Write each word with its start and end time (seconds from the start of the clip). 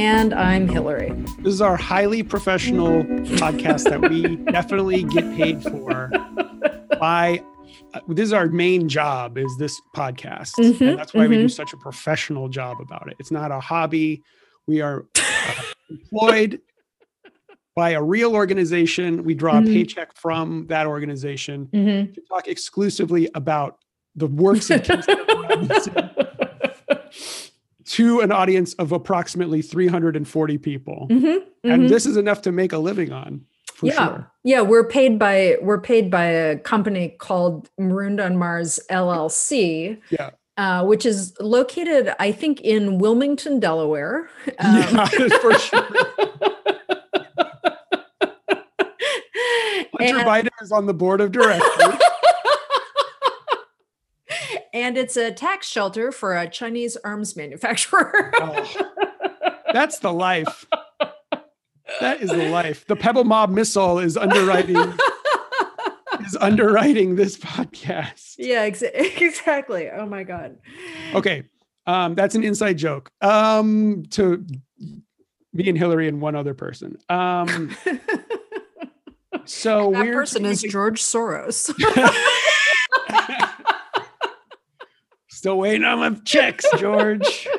And 0.00 0.32
I'm 0.32 0.66
Hillary. 0.66 1.10
This 1.42 1.52
is 1.52 1.60
our 1.60 1.76
highly 1.76 2.22
professional 2.22 3.04
podcast 3.36 3.84
that 3.84 4.00
we 4.08 4.36
definitely 4.50 5.02
get 5.04 5.24
paid 5.36 5.62
for 5.62 6.10
by. 6.98 7.42
uh, 7.92 8.00
this 8.08 8.24
is 8.24 8.32
our 8.32 8.46
main 8.46 8.88
job 8.88 9.36
is 9.36 9.54
this 9.58 9.78
podcast, 9.94 10.52
Mhm, 10.58 10.80
and 10.90 10.98
that's 10.98 11.12
why 11.12 11.26
we 11.26 11.36
do 11.36 11.44
mhm. 11.44 11.50
such 11.50 11.74
a 11.74 11.76
professional 11.76 12.48
job 12.48 12.78
about 12.80 13.08
it. 13.10 13.16
It's 13.20 13.30
not 13.30 13.50
a 13.52 13.60
hobby. 13.60 14.22
We 14.66 14.80
are 14.80 15.04
uh, 15.18 15.62
employed 15.90 16.60
by 17.76 17.90
a 17.90 18.02
real 18.02 18.34
organization. 18.34 19.22
We 19.24 19.34
draw 19.34 19.58
a 19.58 19.60
Mhm. 19.60 19.66
paycheck 19.72 20.16
from 20.16 20.66
that 20.68 20.86
organization 20.86 21.68
to 21.72 22.20
talk 22.28 22.48
exclusively 22.48 23.28
about 23.34 23.76
the 24.16 24.26
works 24.28 24.70
of 24.70 24.88
Robinson 24.88 26.10
to 27.90 28.20
an 28.20 28.30
audience 28.30 28.74
of 28.74 28.92
approximately 28.92 29.62
340 29.62 30.58
people. 30.58 31.08
Mhm, 31.10 31.42
And 31.64 31.82
mhm. 31.82 31.88
this 31.88 32.06
is 32.06 32.16
enough 32.16 32.40
to 32.42 32.52
make 32.52 32.72
a 32.72 32.78
living 32.78 33.10
on 33.12 33.40
for 33.74 33.86
yeah, 33.86 34.06
sure. 34.06 34.30
yeah, 34.44 34.60
we're 34.60 34.84
paid 34.84 35.18
by 35.18 35.56
we're 35.60 35.80
paid 35.80 36.08
by 36.10 36.24
a 36.24 36.56
company 36.56 37.16
called 37.18 37.68
Marooned 37.78 38.20
on 38.20 38.36
Mars 38.36 38.78
LLC. 38.90 39.98
Yeah. 40.10 40.30
Uh, 40.56 40.84
which 40.84 41.06
is 41.06 41.32
located, 41.40 42.14
I 42.20 42.32
think, 42.32 42.60
in 42.60 42.98
Wilmington, 42.98 43.60
Delaware. 43.60 44.28
Um, 44.58 44.76
yeah, 44.76 45.06
for 45.40 45.54
sure. 45.54 45.80
Hunter 50.00 50.18
and, 50.18 50.28
Biden 50.28 50.48
is 50.62 50.70
on 50.70 50.86
the 50.86 50.94
board 50.94 51.20
of 51.20 51.32
directors. 51.32 52.00
And 54.72 54.96
it's 54.96 55.16
a 55.16 55.32
tax 55.32 55.68
shelter 55.68 56.12
for 56.12 56.36
a 56.36 56.48
Chinese 56.48 56.96
arms 57.04 57.36
manufacturer. 57.36 58.32
Oh, 58.34 58.70
that's 59.72 59.98
the 60.00 60.12
life. 60.12 60.66
That 62.00 62.20
is 62.22 62.30
the 62.30 62.48
life. 62.50 62.86
The 62.86 62.96
Pebble 62.96 63.24
Mob 63.24 63.50
missile 63.50 63.98
is 63.98 64.16
underwriting 64.16 64.76
is 66.24 66.36
underwriting 66.40 67.16
this 67.16 67.36
podcast. 67.36 68.36
yeah, 68.38 68.68
exa- 68.68 68.90
exactly. 69.20 69.88
Oh 69.90 70.06
my 70.06 70.22
god. 70.22 70.58
Okay. 71.14 71.44
Um, 71.86 72.14
that's 72.14 72.34
an 72.34 72.44
inside 72.44 72.78
joke. 72.78 73.10
Um, 73.20 74.04
to 74.10 74.44
me 75.52 75.68
and 75.68 75.76
Hillary 75.76 76.06
and 76.08 76.20
one 76.20 76.36
other 76.36 76.54
person. 76.54 76.96
Um, 77.08 77.76
so 79.44 79.90
that 79.92 80.04
person 80.12 80.44
is 80.46 80.62
George 80.62 81.02
Soros. 81.02 81.72
Still 85.40 85.56
waiting 85.56 85.84
on 85.84 86.00
my 86.00 86.10
checks, 86.26 86.66
George. 86.78 87.48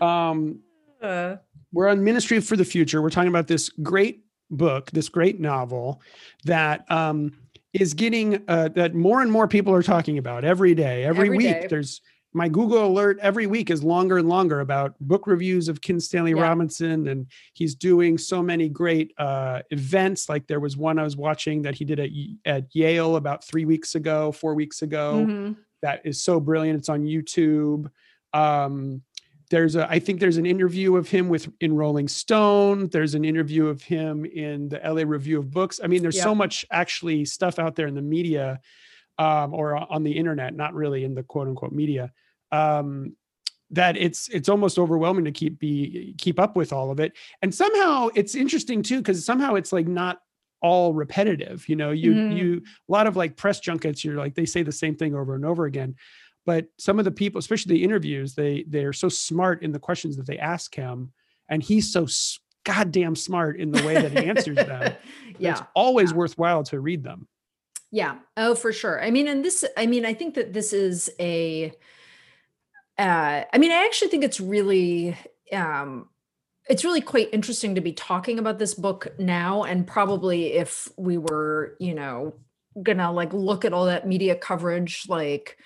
Um, 0.00 0.60
Uh, 1.02 1.36
we're 1.74 1.88
on 1.88 2.02
Ministry 2.02 2.40
for 2.40 2.56
the 2.56 2.64
Future. 2.64 3.02
We're 3.02 3.10
talking 3.10 3.28
about 3.28 3.48
this 3.48 3.68
great 3.68 4.24
book, 4.50 4.90
this 4.92 5.10
great 5.10 5.38
novel 5.40 6.00
that 6.46 6.90
um, 6.90 7.32
is 7.74 7.92
getting 7.92 8.42
uh, 8.48 8.68
that 8.76 8.94
more 8.94 9.20
and 9.20 9.30
more 9.30 9.46
people 9.46 9.74
are 9.74 9.82
talking 9.82 10.16
about 10.16 10.42
every 10.42 10.74
day, 10.74 11.04
every, 11.04 11.26
Every 11.26 11.36
week. 11.36 11.46
day. 11.48 11.66
There's 11.68 12.00
my 12.32 12.48
Google 12.48 12.86
alert 12.86 13.18
every 13.20 13.46
week 13.46 13.68
is 13.70 13.82
longer 13.84 14.16
and 14.16 14.26
longer 14.28 14.60
about 14.60 14.94
book 15.00 15.26
reviews 15.26 15.68
of 15.68 15.82
Kim 15.82 16.00
Stanley 16.00 16.30
Yeah. 16.30 16.40
Robinson, 16.42 17.08
and 17.08 17.26
he's 17.52 17.74
doing 17.74 18.16
so 18.16 18.42
many 18.42 18.70
great 18.70 19.12
uh, 19.18 19.60
events. 19.70 20.30
Like 20.30 20.46
there 20.46 20.60
was 20.60 20.78
one 20.78 20.98
I 20.98 21.02
was 21.02 21.16
watching 21.16 21.60
that 21.62 21.74
he 21.74 21.84
did 21.84 22.00
at 22.00 22.08
at 22.46 22.74
Yale 22.74 23.16
about 23.16 23.44
three 23.44 23.66
weeks 23.66 23.94
ago, 23.96 24.32
four 24.32 24.54
weeks 24.54 24.80
ago 24.80 25.26
mhm. 25.28 25.56
That 25.82 26.02
is 26.04 26.22
so 26.22 26.40
brilliant. 26.40 26.78
It's 26.78 26.88
on 26.88 27.04
YouTube. 27.04 27.90
Um, 28.32 29.02
there's 29.50 29.74
a, 29.74 29.90
I 29.90 29.98
think 29.98 30.20
there's 30.20 30.36
an 30.36 30.46
interview 30.46 30.96
of 30.96 31.08
him 31.08 31.28
with 31.28 31.48
in 31.60 31.74
Rolling 31.74 32.06
Stone. 32.06 32.88
There's 32.88 33.14
an 33.14 33.24
interview 33.24 33.66
of 33.66 33.82
him 33.82 34.24
in 34.24 34.68
the 34.68 34.80
LA 34.84 35.02
Review 35.04 35.38
of 35.38 35.50
Books. 35.50 35.80
I 35.82 35.88
mean, 35.88 36.02
there's 36.02 36.20
so 36.22 36.34
much 36.34 36.64
actually 36.70 37.24
stuff 37.24 37.58
out 37.58 37.74
there 37.74 37.88
in 37.88 37.94
the 37.94 38.02
media 38.02 38.60
um, 39.18 39.52
or 39.52 39.76
on 39.76 40.04
the 40.04 40.12
internet, 40.12 40.54
not 40.54 40.72
really 40.72 41.04
in 41.04 41.14
the 41.14 41.24
quote 41.24 41.48
unquote 41.48 41.72
media. 41.72 42.12
Um, 42.52 43.16
that 43.72 43.96
it's 43.96 44.28
it's 44.28 44.48
almost 44.48 44.78
overwhelming 44.78 45.24
to 45.24 45.32
keep 45.32 45.58
be 45.58 46.14
keep 46.18 46.40
up 46.40 46.56
with 46.56 46.72
all 46.72 46.90
of 46.90 47.00
it. 47.00 47.12
And 47.42 47.54
somehow 47.54 48.08
it's 48.14 48.34
interesting 48.34 48.82
too, 48.82 48.98
because 48.98 49.24
somehow 49.24 49.54
it's 49.54 49.72
like 49.72 49.86
not 49.86 50.20
all 50.62 50.92
repetitive. 50.94 51.68
You 51.68 51.76
know, 51.76 51.90
you 51.90 52.12
Mhm. 52.14 52.36
you 52.36 52.62
a 52.88 52.92
lot 52.92 53.06
of 53.06 53.16
like 53.16 53.36
press 53.36 53.60
junkets, 53.60 54.04
you're 54.04 54.16
like 54.16 54.34
they 54.34 54.46
say 54.46 54.62
the 54.62 54.72
same 54.72 54.94
thing 54.96 55.14
over 55.14 55.34
and 55.34 55.44
over 55.44 55.64
again. 55.66 55.96
But 56.46 56.66
some 56.78 56.98
of 56.98 57.04
the 57.04 57.10
people, 57.10 57.38
especially 57.38 57.74
the 57.76 57.84
interviews, 57.84 58.34
they 58.34 58.64
they're 58.68 58.92
so 58.92 59.08
smart 59.08 59.62
in 59.62 59.72
the 59.72 59.78
questions 59.78 60.16
that 60.16 60.26
they 60.26 60.38
ask 60.38 60.74
him, 60.74 61.12
and 61.48 61.62
he's 61.62 61.92
so 61.92 62.06
goddamn 62.64 63.16
smart 63.16 63.58
in 63.58 63.70
the 63.70 63.82
way 63.86 63.94
that 63.94 64.12
he 64.12 64.18
answers 64.26 64.56
them. 64.56 64.94
yeah 65.38 65.52
It's 65.52 65.62
always 65.74 66.10
Yeah. 66.10 66.16
worthwhile 66.18 66.62
to 66.64 66.78
read 66.80 67.02
them. 67.02 67.26
Yeah. 67.90 68.18
Oh, 68.36 68.54
for 68.54 68.70
sure. 68.72 69.02
I 69.02 69.10
mean, 69.10 69.26
and 69.26 69.42
this, 69.42 69.64
I 69.78 69.86
mean, 69.86 70.04
I 70.04 70.12
think 70.14 70.34
that 70.34 70.52
this 70.52 70.72
is 70.74 71.10
a, 71.18 71.72
uh, 72.98 73.44
I 73.52 73.58
mean, 73.58 73.72
I 73.72 73.84
actually 73.86 74.10
think 74.10 74.24
it's 74.24 74.40
really, 74.40 75.16
um, 75.52 76.09
it's 76.70 76.84
really 76.84 77.00
quite 77.00 77.28
interesting 77.32 77.74
to 77.74 77.80
be 77.80 77.92
talking 77.92 78.38
about 78.38 78.60
this 78.60 78.74
book 78.74 79.08
now. 79.18 79.64
And 79.64 79.84
probably 79.84 80.52
if 80.52 80.88
we 80.96 81.18
were, 81.18 81.76
you 81.80 81.94
know, 81.94 82.34
gonna 82.80 83.10
like 83.10 83.32
look 83.32 83.64
at 83.64 83.72
all 83.72 83.86
that 83.86 84.06
media 84.06 84.36
coverage, 84.36 85.04
like 85.08 85.58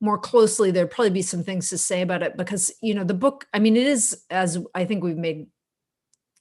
more 0.00 0.18
closely, 0.18 0.72
there'd 0.72 0.90
probably 0.90 1.10
be 1.10 1.22
some 1.22 1.44
things 1.44 1.70
to 1.70 1.78
say 1.78 2.02
about 2.02 2.24
it 2.24 2.36
because, 2.36 2.72
you 2.82 2.92
know, 2.92 3.04
the 3.04 3.14
book, 3.14 3.46
I 3.54 3.60
mean, 3.60 3.76
it 3.76 3.86
is, 3.86 4.24
as 4.30 4.58
I 4.74 4.84
think 4.84 5.04
we've 5.04 5.16
made 5.16 5.46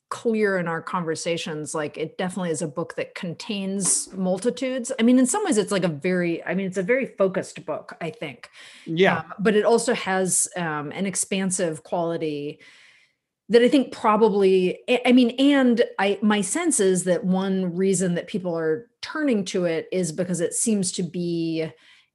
clear 0.10 0.58
in 0.58 0.70
our 0.70 0.82
conversations 0.82 1.76
like 1.76 1.98
it 1.98 2.18
definitely 2.18 2.50
is 2.50 2.62
a 2.62 2.68
book 2.68 2.96
that 2.96 3.14
contains 3.14 4.08
multitudes 4.14 4.90
i 5.02 5.04
mean 5.04 5.20
in 5.20 5.26
some 5.26 5.44
ways 5.44 5.58
it's 5.58 5.70
like 5.70 5.84
a 5.84 5.90
very 5.90 6.42
i 6.46 6.56
mean 6.56 6.66
it's 6.66 6.78
a 6.78 6.82
very 6.84 7.06
focused 7.06 7.66
book 7.66 7.94
i 8.00 8.10
think 8.10 8.50
Yeah, 8.86 9.18
um, 9.18 9.34
but 9.38 9.54
it 9.54 9.66
also 9.66 9.94
has 9.96 10.48
um, 10.56 10.94
an 10.94 11.06
expansive 11.06 11.84
quality 11.84 12.60
that 13.50 13.62
i 13.62 13.68
think 13.70 13.92
probably 13.92 14.80
I- 15.06 15.12
mean 15.12 15.32
and 15.40 15.82
i 16.00 16.20
my 16.22 16.42
sense 16.42 16.80
is 16.80 17.04
that 17.06 17.24
one 17.24 17.76
reason 17.76 18.16
that 18.16 18.28
people 18.28 18.58
are 18.58 18.90
turning 19.02 19.46
to 19.46 19.66
it 19.66 19.88
is 19.92 20.12
because 20.12 20.42
it 20.42 20.54
seems 20.54 20.92
to 20.94 21.04
be 21.04 21.70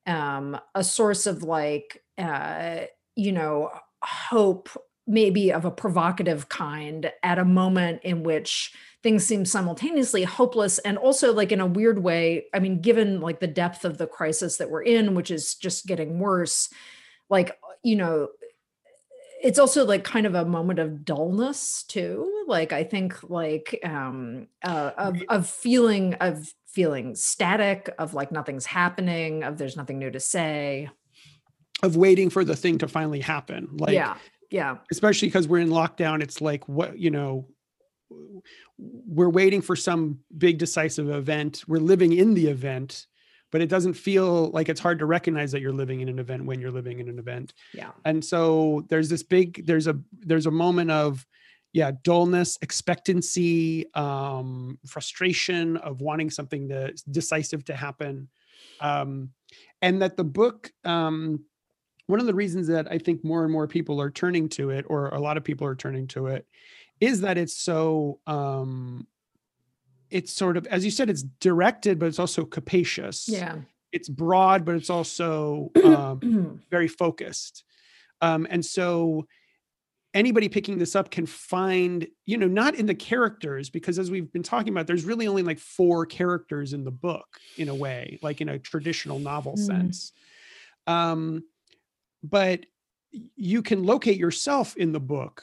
um, 0.06 0.59
a 0.75 0.82
source 0.82 1.26
of 1.26 1.42
like 1.42 2.03
uh, 2.19 2.81
you 3.15 3.32
know 3.32 3.71
hope 4.03 4.69
maybe 5.06 5.53
of 5.53 5.65
a 5.65 5.71
provocative 5.71 6.48
kind 6.48 7.12
at 7.22 7.38
a 7.38 7.44
moment 7.44 8.00
in 8.03 8.22
which 8.22 8.72
things 9.03 9.25
seem 9.26 9.44
simultaneously 9.44 10.22
hopeless 10.22 10.78
and 10.81 10.97
also 10.97 11.32
like 11.32 11.50
in 11.50 11.60
a 11.60 11.66
weird 11.66 12.03
way 12.03 12.44
i 12.54 12.59
mean 12.59 12.81
given 12.81 13.21
like 13.21 13.41
the 13.41 13.47
depth 13.47 13.84
of 13.84 13.98
the 13.98 14.06
crisis 14.06 14.59
that 14.59 14.71
we're 14.71 14.82
in 14.82 15.15
which 15.15 15.31
is 15.31 15.54
just 15.56 15.87
getting 15.87 16.19
worse 16.21 16.69
like 17.28 17.59
you 17.83 17.97
know 17.97 18.28
it's 19.42 19.59
also 19.59 19.84
like 19.84 20.04
kind 20.04 20.24
of 20.24 20.34
a 20.34 20.44
moment 20.44 20.78
of 20.78 21.04
dullness 21.04 21.83
too 21.83 22.44
like 22.47 22.72
i 22.72 22.84
think 22.84 23.28
like 23.28 23.78
um 23.84 24.47
uh, 24.65 24.92
of 24.97 25.22
of 25.28 25.48
feeling 25.48 26.15
of 26.15 26.53
feeling 26.66 27.15
static 27.15 27.91
of 27.98 28.15
like 28.15 28.33
nothing's 28.33 28.65
happening 28.65 29.42
of 29.42 29.59
there's 29.59 29.77
nothing 29.77 29.98
new 29.98 30.10
to 30.10 30.21
say 30.21 30.89
of 31.83 31.97
waiting 31.97 32.30
for 32.30 32.44
the 32.44 32.56
thing 32.56 32.78
to 32.78 32.89
finally 32.89 33.21
happen. 33.21 33.68
Like, 33.77 33.92
yeah 33.92 34.16
yeah 34.50 34.77
especially 34.91 35.28
because 35.28 35.48
we're 35.48 35.59
in 35.59 35.71
lockdown. 35.71 36.22
It's 36.22 36.41
like 36.41 36.68
what 36.68 36.98
you 36.98 37.10
know. 37.10 37.48
We're 38.78 39.30
waiting 39.30 39.62
for 39.62 39.74
some 39.74 40.18
big 40.36 40.59
decisive 40.59 41.09
event. 41.09 41.62
We're 41.66 41.78
living 41.78 42.12
in 42.12 42.34
the 42.34 42.48
event, 42.48 43.06
but 43.53 43.60
it 43.60 43.69
doesn't 43.69 43.95
feel 43.95 44.51
like 44.51 44.69
it's 44.69 44.81
hard 44.81 44.99
to 44.99 45.07
recognize 45.07 45.53
that 45.53 45.60
you're 45.60 45.72
living 45.72 46.01
in 46.01 46.09
an 46.09 46.19
event 46.19 46.45
when 46.45 46.60
you're 46.60 46.72
living 46.72 46.99
in 46.99 47.09
an 47.09 47.19
event. 47.21 47.54
yeah 47.72 47.93
and 48.04 48.25
so 48.25 48.84
there's 48.89 49.09
this 49.09 49.22
big 49.22 49.65
there's 49.66 49.87
a 49.87 49.97
there's 50.13 50.47
a 50.47 50.51
moment 50.51 50.91
of 50.91 51.25
yeah 51.72 51.93
dullness 52.03 52.59
expectancy 52.63 53.87
um 53.95 54.78
frustration 54.87 55.77
of 55.77 56.01
wanting 56.01 56.31
something 56.31 56.69
to 56.69 56.93
decisive 57.10 57.65
to 57.65 57.75
happen 57.75 58.28
um 58.81 59.31
and 59.81 60.03
that 60.03 60.16
the 60.16 60.25
book 60.25 60.72
um 60.84 61.45
one 62.07 62.21
of 62.21 62.27
the 62.27 62.34
reasons 62.34 62.66
that 62.66 62.91
I 62.91 62.98
think 62.98 63.25
more 63.25 63.43
and 63.45 63.53
more 63.53 63.66
people 63.66 64.01
are 64.01 64.10
turning 64.10 64.48
to 64.51 64.71
it, 64.71 64.84
or 64.89 65.09
a 65.09 65.21
lot 65.21 65.37
of 65.37 65.45
people 65.45 65.66
are 65.66 65.75
turning 65.77 66.07
to 66.09 66.27
it, 66.27 66.47
is 67.01 67.21
that 67.22 67.39
it's 67.39 67.57
so 67.57 68.21
um 68.27 69.07
it's 70.12 70.32
sort 70.32 70.56
of 70.56 70.66
as 70.66 70.84
you 70.84 70.91
said, 70.91 71.10
it's 71.10 71.22
directed, 71.22 71.98
but 71.98 72.06
it's 72.06 72.18
also 72.18 72.44
capacious. 72.44 73.28
Yeah. 73.28 73.56
It's 73.91 74.09
broad, 74.09 74.64
but 74.64 74.74
it's 74.76 74.91
also 74.91 75.70
um, 75.84 76.62
very 76.70 76.88
focused. 76.88 77.64
Um, 78.20 78.47
and 78.48 78.64
so 78.64 79.26
anybody 80.14 80.48
picking 80.48 80.78
this 80.78 80.94
up 80.94 81.10
can 81.10 81.26
find, 81.26 82.06
you 82.24 82.36
know, 82.38 82.47
not 82.47 82.74
in 82.74 82.86
the 82.86 82.94
characters, 82.94 83.68
because 83.70 83.98
as 83.98 84.10
we've 84.10 84.32
been 84.32 84.42
talking 84.42 84.72
about, 84.72 84.86
there's 84.86 85.04
really 85.04 85.26
only 85.26 85.42
like 85.42 85.59
four 85.59 86.06
characters 86.06 86.72
in 86.72 86.84
the 86.84 86.91
book 86.91 87.26
in 87.59 87.68
a 87.68 87.74
way, 87.74 88.18
like 88.22 88.41
in 88.41 88.48
a 88.48 88.59
traditional 88.59 89.18
novel 89.18 89.54
Mm. 89.56 89.66
sense. 89.66 90.12
Um, 90.86 91.44
but 92.22 92.64
you 93.36 93.60
can 93.62 93.84
locate 93.84 94.16
yourself 94.18 94.76
in 94.76 94.92
the 94.92 95.00
book 95.00 95.42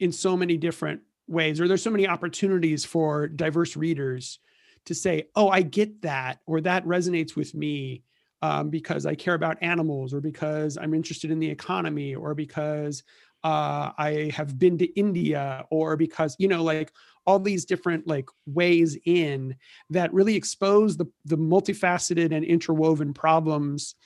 in 0.00 0.10
so 0.12 0.36
many 0.36 0.56
different 0.56 1.02
ways, 1.28 1.60
or 1.60 1.68
there's 1.68 1.82
so 1.82 1.90
many 1.90 2.06
opportunities 2.06 2.84
for 2.84 3.28
diverse 3.28 3.76
readers 3.76 4.38
to 4.86 4.94
say, 4.94 5.28
oh, 5.34 5.48
I 5.48 5.62
get 5.62 6.02
that, 6.02 6.38
or 6.46 6.60
that 6.62 6.84
resonates 6.84 7.34
with 7.34 7.54
me 7.54 8.02
um, 8.42 8.70
because 8.70 9.06
I 9.06 9.14
care 9.14 9.34
about 9.34 9.58
animals, 9.62 10.14
or 10.14 10.20
because 10.20 10.78
I'm 10.78 10.94
interested 10.94 11.30
in 11.30 11.40
the 11.40 11.50
economy, 11.50 12.14
or 12.14 12.34
because 12.34 13.02
uh, 13.42 13.90
I 13.98 14.30
have 14.34 14.58
been 14.58 14.78
to 14.78 14.86
India, 14.98 15.64
or 15.70 15.96
because, 15.96 16.36
you 16.38 16.48
know, 16.48 16.62
like 16.62 16.92
all 17.26 17.40
these 17.40 17.64
different 17.64 18.06
like 18.06 18.28
ways 18.46 18.96
in 19.04 19.56
that 19.90 20.12
really 20.12 20.36
expose 20.36 20.96
the, 20.96 21.06
the 21.24 21.36
multifaceted 21.36 22.32
and 22.34 22.44
interwoven 22.44 23.12
problems 23.12 23.96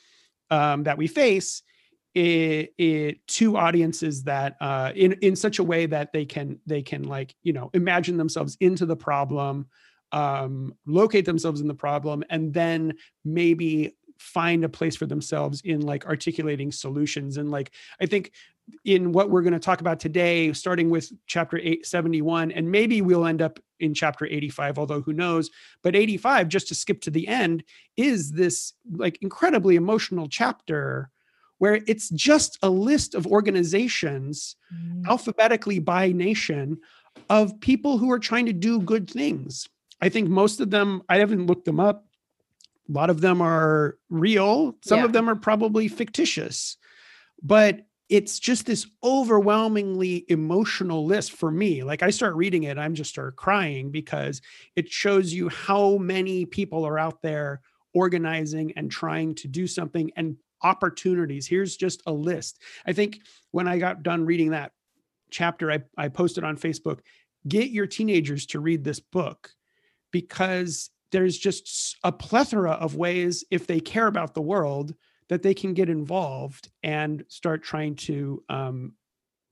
um, 0.51 0.85
that 0.85 0.97
we 0.97 1.07
face 1.07 1.63
it, 2.15 2.75
it 2.77 3.27
to 3.29 3.57
audiences 3.57 4.25
that 4.25 4.57
uh, 4.61 4.93
in 4.95 5.13
in 5.15 5.37
such 5.37 5.59
a 5.59 5.65
way 5.65 5.87
that 5.87 6.13
they 6.13 6.25
can 6.25 6.59
they 6.67 6.83
can 6.83 7.05
like 7.05 7.35
you 7.43 7.53
know 7.53 7.71
imagine 7.73 8.17
themselves 8.17 8.57
into 8.61 8.87
the 8.87 8.97
problem 8.97 9.67
um, 10.13 10.75
locate 10.87 11.25
themselves 11.25 11.61
in 11.61 11.69
the 11.69 11.75
problem 11.75 12.25
and 12.31 12.53
then 12.53 12.95
maybe 13.25 13.97
find 14.19 14.65
a 14.65 14.69
place 14.69 14.97
for 14.97 15.07
themselves 15.07 15.63
in 15.63 15.81
like 15.81 16.05
articulating 16.07 16.71
solutions. 16.71 17.37
And 17.37 17.51
like 17.51 17.71
i 18.01 18.07
think 18.07 18.33
in 18.85 19.13
what 19.13 19.31
we're 19.31 19.43
going 19.43 19.53
to 19.53 19.59
talk 19.59 19.81
about 19.81 19.99
today 19.99 20.53
starting 20.53 20.91
with 20.91 21.11
chapter 21.27 21.59
871 21.59 22.53
and 22.53 22.71
maybe 22.71 23.03
we'll 23.03 23.27
end 23.27 23.43
up 23.43 23.59
in 23.81 23.95
chapter 23.95 24.27
85 24.27 24.79
although 24.79 25.01
who 25.01 25.13
knows? 25.13 25.51
But 25.83 25.97
85 25.97 26.49
just 26.49 26.69
to 26.69 26.75
skip 26.75 27.01
to 27.03 27.11
the 27.11 27.27
end 27.27 27.65
is 27.97 28.33
this 28.33 28.75
like 28.93 29.19
incredibly 29.23 29.77
emotional 29.77 30.29
chapter 30.29 31.11
where 31.61 31.81
it's 31.87 32.09
just 32.09 32.59
a 32.63 32.71
list 32.71 33.15
of 33.15 33.27
organizations 33.27 34.57
Mm. 34.75 35.05
alphabetically 35.07 35.79
by 35.79 36.11
nation 36.11 36.79
of 37.29 37.61
people 37.61 37.99
who 37.99 38.11
are 38.11 38.19
trying 38.19 38.47
to 38.47 38.53
do 38.53 38.81
good 38.81 39.09
things. 39.11 39.69
I 40.01 40.09
think 40.09 40.29
most 40.31 40.61
of 40.61 40.71
them, 40.71 41.03
I 41.09 41.19
haven't 41.19 41.47
looked 41.47 41.67
them 41.67 41.79
up. 41.79 42.07
A 42.89 42.93
lot 42.93 43.11
of 43.11 43.21
them 43.21 43.43
are 43.43 43.99
real, 44.09 44.79
some 44.83 45.01
Yeah. 45.01 45.05
of 45.05 45.13
them 45.13 45.29
are 45.29 45.37
probably 45.37 45.87
fictitious, 45.87 46.79
but 47.43 47.87
it's 48.09 48.39
just 48.39 48.65
this 48.65 48.87
overwhelmingly 49.05 50.25
emotional 50.29 51.05
list 51.05 51.31
for 51.33 51.51
me. 51.51 51.85
Like 51.85 52.03
I 52.03 52.09
start 52.11 52.35
reading 52.37 52.63
it, 52.63 52.79
I'm 52.79 52.95
just 52.95 53.11
start 53.11 53.37
crying 53.37 53.91
because 53.91 54.41
it 54.77 54.89
shows 54.89 55.33
you 55.35 55.51
how 55.51 55.99
many 55.99 56.47
people 56.47 56.85
are 56.87 56.99
out 56.99 57.21
there 57.23 57.61
organizing 57.93 58.73
and 58.77 58.91
trying 58.91 59.35
to 59.37 59.47
do 59.49 59.67
something 59.67 60.11
and 60.17 60.37
opportunities. 60.63 61.47
Here's 61.47 61.77
just 61.77 62.03
a 62.07 62.13
list. 62.13 62.61
I 62.87 62.93
think 62.93 63.21
when 63.51 63.69
I 63.69 63.79
got 63.79 64.03
done 64.03 64.27
reading 64.27 64.51
that 64.51 64.73
chapter, 65.31 65.71
I, 65.71 65.81
I 65.97 66.09
posted 66.09 66.45
on 66.45 66.57
Facebook 66.57 67.01
get 67.49 67.71
your 67.71 67.87
teenagers 67.87 68.47
to 68.47 68.61
read 68.61 68.85
this 68.85 69.01
book 69.01 69.51
because 70.11 70.91
there's 71.13 71.39
just 71.39 71.97
a 72.05 72.13
plethora 72.13 72.73
of 72.73 72.97
ways, 72.97 73.45
if 73.51 73.67
they 73.67 73.81
care 73.81 74.07
about 74.07 74.35
the 74.35 74.43
world, 74.43 74.95
that 75.29 75.43
they 75.43 75.55
can 75.55 75.75
get 75.75 75.89
involved 75.89 76.69
and 76.83 77.25
start 77.29 77.63
trying 77.63 77.95
to 77.95 78.43
um, 78.49 78.93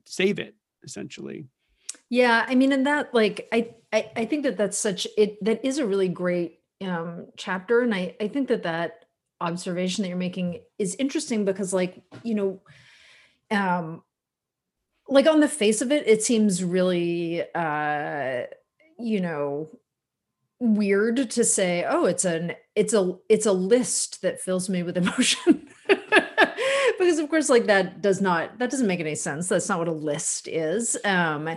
save 0.05 0.39
it, 0.39 0.55
essentially. 0.83 1.47
Yeah, 2.11 2.45
I 2.47 2.55
mean, 2.55 2.73
and 2.73 2.87
that 2.87 3.15
like 3.15 3.49
I, 3.53 3.75
I 3.93 4.11
I 4.17 4.25
think 4.25 4.45
that 4.45 4.57
that's 4.57 4.79
such 4.79 5.07
it 5.17 5.43
that 5.45 5.65
is 5.65 5.79
a 5.79 5.87
really 5.87 6.09
great 6.09 6.61
um 6.81 7.27
chapter, 7.37 7.81
and 7.81 7.95
I 7.95 8.17
I 8.21 8.29
think 8.29 8.49
that 8.49 8.63
that 8.63 8.98
observation 9.41 10.03
that 10.03 10.09
you're 10.09 10.19
making 10.19 10.61
is 10.79 10.95
interesting 10.97 11.45
because 11.45 11.73
like 11.73 12.03
you 12.23 12.35
know, 12.35 12.61
um, 13.51 14.03
like 15.09 15.27
on 15.27 15.41
the 15.41 15.49
face 15.49 15.81
of 15.81 15.93
it, 15.93 16.07
it 16.07 16.23
seems 16.23 16.63
really 16.63 17.43
uh 17.55 18.43
you 18.99 19.21
know 19.21 19.71
weird 20.61 21.31
to 21.31 21.45
say 21.45 21.87
oh 21.89 22.05
it's 22.05 22.25
an 22.25 22.53
it's 22.75 22.93
a 22.93 23.15
it's 23.29 23.47
a 23.47 23.53
list 23.53 24.23
that 24.23 24.41
fills 24.41 24.69
me 24.69 24.83
with 24.83 24.97
emotion. 24.97 25.69
Because 26.99 27.21
of 27.21 27.31
course 27.31 27.49
like 27.49 27.67
that 27.67 28.03
does 28.03 28.21
not 28.21 28.59
that 28.59 28.71
doesn't 28.71 28.87
make 28.87 29.01
any 29.01 29.15
sense. 29.15 29.49
That's 29.49 29.69
not 29.69 29.79
what 29.79 29.89
a 29.89 29.93
list 29.93 30.49
is. 30.49 30.97
Um 31.05 31.49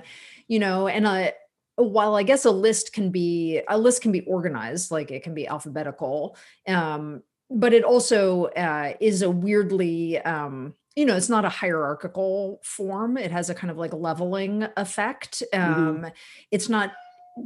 you 0.47 0.59
know 0.59 0.87
and 0.87 1.07
uh 1.07 1.31
while 1.75 2.15
i 2.15 2.23
guess 2.23 2.43
a 2.43 2.51
list 2.51 2.91
can 2.91 3.09
be 3.09 3.61
a 3.69 3.77
list 3.77 4.01
can 4.01 4.11
be 4.11 4.21
organized 4.21 4.91
like 4.91 5.09
it 5.09 5.23
can 5.23 5.33
be 5.33 5.47
alphabetical 5.47 6.35
um 6.67 7.23
but 7.51 7.73
it 7.73 7.83
also 7.83 8.45
uh 8.45 8.93
is 8.99 9.21
a 9.21 9.29
weirdly 9.29 10.17
um 10.19 10.73
you 10.95 11.05
know 11.05 11.15
it's 11.15 11.29
not 11.29 11.45
a 11.45 11.49
hierarchical 11.49 12.59
form. 12.63 13.17
It 13.17 13.31
has 13.31 13.49
a 13.49 13.55
kind 13.55 13.69
of 13.69 13.77
like 13.77 13.93
leveling 13.93 14.67
effect. 14.77 15.43
Um 15.53 16.07
it's 16.49 16.69
not 16.69 16.93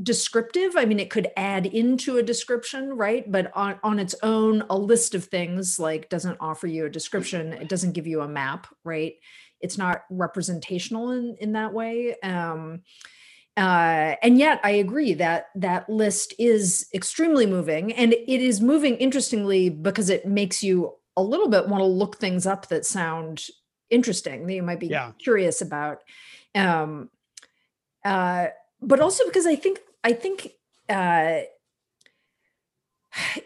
descriptive. 0.02 0.75
I 0.78 0.86
mean 0.86 1.00
it 1.00 1.10
could 1.10 1.28
add 1.36 1.66
into 1.66 2.18
a 2.18 2.24
description 2.24 2.96
right? 2.96 3.30
But 3.30 3.52
on 3.56 3.80
on 3.84 4.00
its 4.00 4.16
own 4.24 4.63
a 4.69 4.78
list 4.78 5.16
of 5.16 5.25
things 5.25 5.80
like 5.80 6.10
doesn't 6.10 6.38
offer 6.40 6.68
you 6.68 6.86
a 6.86 6.90
description. 6.90 7.54
It 7.54 7.69
doesn't 7.69 7.94
give 7.94 8.07
you 8.07 8.22
a 8.22 8.28
map 8.28 8.68
right? 8.84 9.16
It's 9.62 9.78
not 9.78 10.04
representational 10.10 11.12
in 11.12 11.36
in 11.40 11.54
that 11.54 11.74
way. 11.74 12.16
Um 12.22 12.81
uh 13.57 14.16
and 14.22 14.38
yet 14.38 14.60
i 14.63 14.69
agree 14.72 15.13
that 15.13 15.48
that 15.56 15.90
list 15.90 16.34
is 16.38 16.88
extremely 16.94 17.46
moving 17.46 17.94
and 17.94 18.13
it 18.13 18.42
is 18.42 18.60
moving 18.60 18.96
interestingly 18.98 19.69
because 19.69 20.10
it 20.10 20.25
makes 20.25 20.62
you 20.62 20.94
a 21.16 21.24
little 21.24 21.48
bit 21.48 21.68
want 21.68 21.81
to 21.81 21.86
look 21.86 22.18
things 22.18 22.46
up 22.46 22.68
that 22.68 22.86
sound 22.86 23.48
interesting 23.90 24.46
that 24.48 24.54
you 24.54 24.63
might 24.63 24.80
be 24.80 24.88
Yeah. 24.88 25.12
curious 25.19 25.62
about 25.62 26.02
um 26.54 27.09
uh 28.04 28.47
but 28.81 29.00
also 29.00 29.26
because 29.26 29.45
I 29.47 29.56
think 29.56 29.80
I 30.04 30.14
think 30.14 30.52
uh 30.90 31.42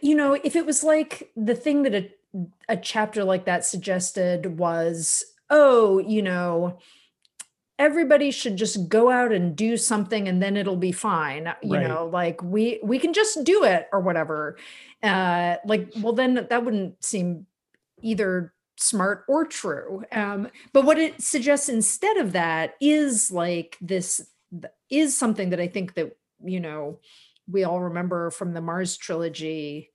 you 0.02 0.16
know 0.16 0.34
if 0.44 0.56
it 0.56 0.66
was 0.66 0.84
like 0.84 1.32
the 1.36 1.56
thing 1.56 1.84
that 1.84 1.94
a 1.96 2.12
a 2.68 2.78
chapter 2.78 3.24
like 3.24 3.46
that 3.46 3.66
suggested 3.66 4.58
was 4.60 5.24
oh 5.50 6.00
you 6.00 6.22
know 6.22 6.78
everybody 7.80 8.30
should 8.30 8.58
just 8.58 8.90
go 8.90 9.10
out 9.10 9.32
and 9.32 9.56
do 9.56 9.78
something 9.78 10.28
and 10.28 10.44
then 10.44 10.58
it'll 10.58 10.76
be 10.76 10.92
fine 10.92 11.52
you 11.64 11.78
Right. 11.78 11.88
know 11.88 12.06
like 12.06 12.44
we 12.44 12.80
we 12.84 13.00
can 13.00 13.14
just 13.14 13.44
do 13.46 13.64
it 13.64 13.88
or 13.94 14.02
whatever 14.02 14.58
uh 15.02 15.56
like 15.66 15.88
well 16.02 16.14
then 16.14 16.34
that 16.50 16.66
wouldn't 16.66 17.02
seem 17.04 17.48
either 18.02 18.54
smart 18.78 19.24
or 19.28 19.46
true 19.46 20.04
um 20.12 20.50
but 20.74 20.86
what 20.86 20.98
it 21.00 21.22
suggests 21.22 21.70
instead 21.70 22.18
of 22.18 22.34
that 22.34 22.76
is 22.82 23.32
like 23.32 23.78
this 23.82 24.30
is 24.90 25.18
something 25.18 25.50
that 25.50 25.60
i 25.60 25.68
think 25.68 25.94
that 25.96 26.16
you 26.44 26.60
know 26.60 27.00
we 27.50 27.64
all 27.64 27.80
remember 27.82 28.30
from 28.30 28.54
the 28.54 28.62
mars 28.62 28.98
trilogy 28.98 29.90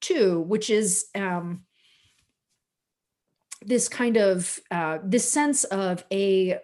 too 0.00 0.40
which 0.42 0.70
is 0.70 1.06
um 1.14 1.62
this 3.62 3.88
kind 3.88 4.16
of 4.16 4.58
uh 4.70 4.98
this 5.04 5.30
sense 5.30 5.64
of 5.64 6.04
a 6.12 6.58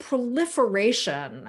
proliferation 0.00 1.48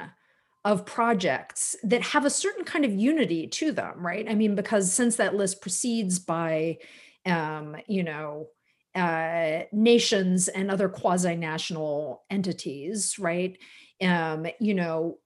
of 0.64 0.86
projects 0.86 1.76
that 1.84 2.04
have 2.04 2.26
a 2.26 2.30
certain 2.30 2.64
kind 2.64 2.86
of 2.86 2.94
unity 2.94 3.48
to 3.48 3.72
them 3.72 4.06
right? 4.06 4.30
I 4.30 4.36
mean 4.36 4.54
because 4.56 4.94
since 4.94 5.16
that 5.16 5.36
list 5.36 5.62
proceeds 5.62 6.20
by 6.20 6.78
um 7.26 7.76
you 7.88 8.04
know 8.04 8.48
uh 8.94 9.62
nations 9.72 10.48
and 10.50 10.70
other 10.70 10.90
quasi-national 10.90 12.24
entities 12.30 13.18
right? 13.18 13.58
Um 14.02 14.46
you 14.60 14.76
know 14.76 15.18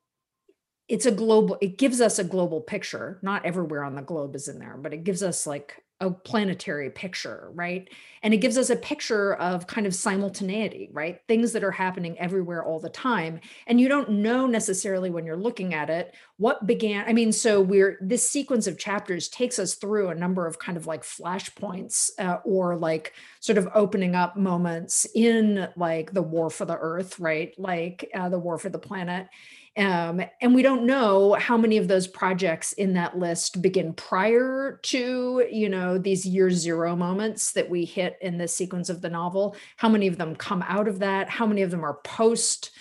it's 0.88 1.08
a 1.08 1.12
global 1.12 1.58
it 1.62 1.78
gives 1.78 2.00
us 2.00 2.20
a 2.20 2.24
global 2.24 2.62
picture. 2.62 3.20
Not 3.22 3.46
everywhere 3.46 3.84
on 3.84 3.96
the 3.96 4.02
globe 4.02 4.36
is 4.36 4.48
in 4.48 4.60
there 4.60 4.78
but 4.78 4.94
it 4.94 5.04
gives 5.04 5.22
us 5.24 5.46
like 5.46 5.84
a 6.02 6.12
planetary 6.12 6.90
picture, 6.90 7.50
right? 7.54 7.90
And 8.22 8.34
it 8.34 8.38
gives 8.38 8.58
us 8.58 8.70
a 8.70 8.76
picture 8.76 9.36
of 9.36 9.66
kind 9.66 9.88
of 9.88 9.96
simultaneity, 9.96 10.90
right? 10.92 11.22
Things 11.28 11.54
that 11.54 11.64
are 11.64 11.72
happening 11.72 12.20
everywhere 12.20 12.66
all 12.66 12.80
the 12.80 12.90
time. 12.90 13.40
And 13.68 13.80
you 13.80 13.88
don't 13.88 14.10
know 14.10 14.46
necessarily 14.46 15.10
when 15.10 15.26
you're 15.26 15.38
looking 15.38 15.74
at 15.74 15.90
it 15.90 16.14
what 16.38 16.68
began. 16.68 17.06
I 17.08 17.14
mean, 17.14 17.32
so 17.32 17.62
we're 17.62 17.98
this 18.02 18.30
sequence 18.30 18.68
of 18.68 18.78
chapters 18.78 19.30
takes 19.30 19.58
us 19.58 19.76
through 19.76 20.10
a 20.10 20.16
number 20.16 20.46
of 20.46 20.60
kind 20.60 20.78
of 20.78 20.86
like 20.86 21.04
flashpoints 21.04 22.10
uh, 22.20 22.40
or 22.44 22.76
like 22.76 23.14
sort 23.40 23.58
of 23.58 23.70
opening 23.74 24.16
up 24.16 24.36
moments 24.36 25.08
in 25.16 25.68
like 25.78 26.12
the 26.12 26.22
war 26.22 26.50
for 26.50 26.66
the 26.66 26.78
earth, 26.78 27.20
right? 27.20 27.54
Like 27.58 28.10
uh, 28.14 28.28
the 28.28 28.40
war 28.40 28.58
for 28.58 28.70
the 28.70 28.80
planet 28.80 29.28
um, 29.78 30.22
and 30.40 30.56
we 30.56 30.62
don't 30.62 30.86
know 30.86 31.34
how 31.34 31.58
many 31.58 31.78
of 31.78 31.88
those 31.88 32.08
projects 32.08 32.72
in 32.74 32.94
that 32.94 33.18
list 33.18 33.62
begin 33.62 33.94
prior 33.94 34.80
to, 34.84 35.46
you 35.52 35.68
know, 35.68 35.98
these 35.98 36.26
year 36.26 36.50
zero 36.50 36.96
moments 36.96 37.52
that 37.54 37.70
we 37.70 37.84
hit 37.84 38.18
in 38.22 38.38
the 38.38 38.48
sequence 38.48 38.90
of 38.90 39.02
the 39.02 39.10
novel. 39.10 39.56
How 39.76 39.90
many 39.90 40.08
of 40.08 40.18
them 40.18 40.36
come 40.36 40.64
out 40.68 40.88
of 40.88 41.00
that? 41.00 41.30
How 41.30 41.46
many 41.46 41.62
of 41.62 41.72
them 41.72 41.84
are 41.84 42.00
post 42.04 42.72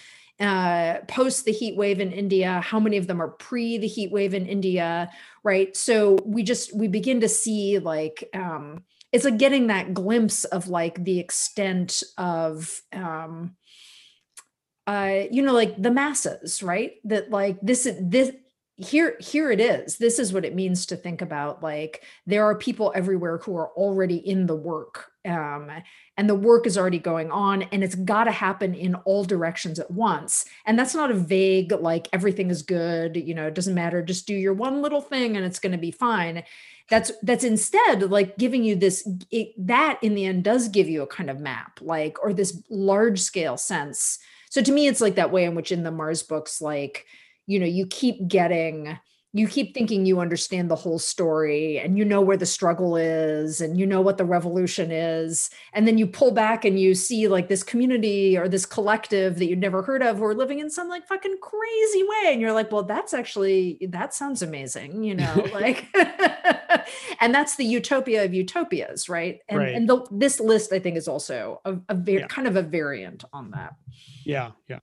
uh, 0.40 0.98
post 1.06 1.44
the 1.44 1.52
heat 1.52 1.76
wave 1.76 2.00
in 2.00 2.12
India? 2.12 2.60
How 2.60 2.80
many 2.80 2.96
of 2.96 3.06
them 3.06 3.20
are 3.20 3.28
pre 3.28 3.78
the 3.78 3.86
heat 3.86 4.12
wave 4.12 4.34
in 4.34 4.46
India? 4.46 5.10
Right. 5.42 5.76
So 5.76 6.18
we 6.24 6.42
just 6.42 6.76
we 6.76 6.86
begin 6.86 7.20
to 7.20 7.28
see 7.28 7.78
like 7.80 8.28
um, 8.34 8.84
it's 9.10 9.24
like 9.24 9.38
getting 9.38 9.68
that 9.68 9.94
glimpse 9.94 10.44
of 10.44 10.68
like 10.68 11.02
the 11.04 11.18
extent 11.20 12.02
of 12.18 12.80
um, 12.92 13.56
uh 14.86 15.22
you 15.30 15.42
know 15.42 15.52
like 15.52 15.80
the 15.80 15.90
masses 15.90 16.62
right? 16.62 16.94
That 17.04 17.30
like 17.30 17.58
this 17.62 17.86
is 17.86 17.96
this 18.00 18.32
here 18.76 19.16
here 19.20 19.52
it 19.52 19.60
is. 19.60 19.98
This 19.98 20.18
is 20.18 20.32
what 20.32 20.44
it 20.44 20.54
means 20.54 20.86
to 20.86 20.96
think 20.96 21.22
about 21.22 21.62
like 21.62 22.02
there 22.26 22.44
are 22.44 22.56
people 22.56 22.92
everywhere 22.94 23.38
who 23.38 23.56
are 23.56 23.68
already 23.70 24.16
in 24.16 24.46
the 24.46 24.56
work 24.56 25.12
um, 25.24 25.70
and 26.16 26.28
the 26.28 26.34
work 26.34 26.66
is 26.66 26.76
already 26.76 26.98
going 26.98 27.30
on 27.30 27.62
and 27.62 27.84
it's 27.84 27.94
got 27.94 28.24
to 28.24 28.32
happen 28.32 28.74
in 28.74 28.96
all 28.96 29.24
directions 29.24 29.78
at 29.78 29.90
once. 29.90 30.44
And 30.66 30.76
that's 30.76 30.94
not 30.94 31.12
a 31.12 31.14
vague 31.14 31.70
like 31.70 32.08
everything 32.12 32.50
is 32.50 32.62
good 32.62 33.16
you 33.16 33.34
know 33.34 33.46
it 33.46 33.54
doesn't 33.54 33.74
matter 33.74 34.02
just 34.02 34.26
do 34.26 34.34
your 34.34 34.54
one 34.54 34.82
little 34.82 35.00
thing 35.00 35.36
and 35.36 35.46
it's 35.46 35.60
going 35.60 35.72
to 35.72 35.78
be 35.78 35.92
fine. 35.92 36.42
That's 36.90 37.12
that's 37.22 37.44
instead 37.44 38.10
like 38.10 38.38
giving 38.38 38.64
you 38.64 38.74
this 38.74 39.08
it, 39.30 39.54
that 39.56 40.00
in 40.02 40.16
the 40.16 40.24
end 40.24 40.42
does 40.42 40.66
give 40.68 40.88
you 40.88 41.02
a 41.02 41.06
kind 41.06 41.30
of 41.30 41.38
map 41.38 41.78
like 41.80 42.20
or 42.22 42.32
this 42.32 42.60
large 42.68 43.20
scale 43.20 43.56
sense 43.56 44.18
so 44.54 44.62
to 44.62 44.70
me 44.70 44.86
it's 44.86 45.00
like 45.00 45.16
that 45.16 45.32
way 45.32 45.44
in 45.44 45.56
which 45.56 45.72
in 45.72 45.82
the 45.82 45.90
mars 45.90 46.22
books 46.22 46.60
like 46.60 47.06
you 47.44 47.58
know 47.58 47.66
you 47.66 47.88
keep 47.88 48.28
getting 48.28 48.96
you 49.36 49.48
keep 49.48 49.74
thinking 49.74 50.06
you 50.06 50.20
understand 50.20 50.70
the 50.70 50.76
whole 50.76 51.00
story 51.00 51.80
and 51.80 51.98
you 51.98 52.04
know 52.04 52.20
where 52.20 52.36
the 52.36 52.46
struggle 52.46 52.96
is 52.96 53.60
and 53.60 53.76
you 53.76 53.84
know 53.84 54.00
what 54.00 54.16
the 54.16 54.24
revolution 54.24 54.92
is. 54.92 55.50
And 55.72 55.88
then 55.88 55.98
you 55.98 56.06
pull 56.06 56.30
back 56.30 56.64
and 56.64 56.78
you 56.78 56.94
see 56.94 57.26
like 57.26 57.48
this 57.48 57.64
community 57.64 58.38
or 58.38 58.48
this 58.48 58.64
collective 58.64 59.36
that 59.40 59.46
you'd 59.46 59.58
never 59.58 59.82
heard 59.82 60.04
of 60.04 60.18
who 60.18 60.24
are 60.24 60.36
living 60.36 60.60
in 60.60 60.70
some 60.70 60.88
like 60.88 61.08
fucking 61.08 61.38
crazy 61.42 62.04
way. 62.04 62.32
And 62.32 62.40
you're 62.40 62.52
like 62.52 62.70
well 62.70 62.84
that's 62.84 63.12
actually 63.12 63.78
that 63.90 64.14
sounds 64.14 64.40
amazing 64.40 65.02
you 65.02 65.16
know 65.16 65.34
like 65.52 65.88
and 67.20 67.34
that's 67.34 67.56
the 67.56 67.64
utopia 67.64 68.24
of 68.24 68.32
utopias 68.32 69.08
right? 69.08 69.40
And, 69.48 69.58
Right. 69.58 69.74
and 69.74 69.88
the, 69.88 70.06
this 70.12 70.38
list 70.38 70.72
i 70.72 70.78
think 70.78 70.96
is 70.96 71.08
also 71.08 71.60
a, 71.64 71.76
a 71.88 71.94
very 71.96 72.20
Yeah. 72.20 72.28
kind 72.28 72.46
of 72.46 72.54
a 72.54 72.62
variant 72.62 73.24
on 73.32 73.50
that. 73.50 73.74
Yeah 74.24 74.52
yeah. 74.68 74.78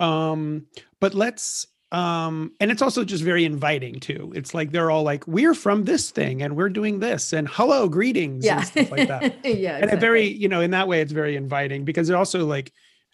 Um 0.00 0.66
but 1.00 1.12
let's 1.12 1.66
um 1.90 2.52
and 2.60 2.70
it's 2.70 2.82
also 2.82 3.02
just 3.02 3.24
very 3.24 3.44
inviting 3.44 3.98
too. 3.98 4.30
It's 4.34 4.52
like 4.52 4.72
they're 4.72 4.90
all 4.90 5.04
like 5.04 5.26
we're 5.26 5.54
from 5.54 5.84
this 5.84 6.10
thing 6.10 6.42
and 6.42 6.54
we're 6.54 6.68
doing 6.68 7.00
this 7.00 7.32
and 7.32 7.48
hello 7.48 7.88
greetings 7.88 8.44
yeah. 8.44 8.58
and 8.58 8.66
stuff 8.66 8.90
like 8.90 9.08
that. 9.08 9.36
Yeah 9.44 9.78
and 9.78 9.90
it 9.90 9.98
very 9.98 10.26
you 10.26 10.48
know 10.48 10.60
in 10.60 10.72
that 10.72 10.88
way 10.88 11.00
it's 11.00 11.12
very 11.12 11.36
inviting 11.36 11.84
because 11.84 12.10
it 12.10 12.14
also 12.14 12.44
like 12.44 12.72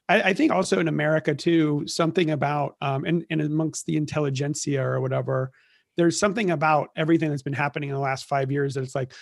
I, 0.08 0.22
I 0.22 0.34
think 0.34 0.50
also 0.50 0.80
in 0.80 0.88
america 0.88 1.34
too 1.34 1.84
something 1.86 2.30
about 2.30 2.76
um 2.80 3.04
and, 3.04 3.24
and 3.30 3.40
amongst 3.40 3.86
the 3.86 3.96
intelligentsia 3.96 4.82
or 4.82 5.00
whatever 5.00 5.52
there's 5.96 6.18
something 6.18 6.50
about 6.50 6.88
everything 6.96 7.30
that's 7.30 7.42
been 7.42 7.52
happening 7.52 7.90
in 7.90 7.94
the 7.94 8.00
last 8.00 8.26
five 8.26 8.50
years 8.50 8.74
that 8.74 8.82
it's 8.82 8.94
like 8.94 9.12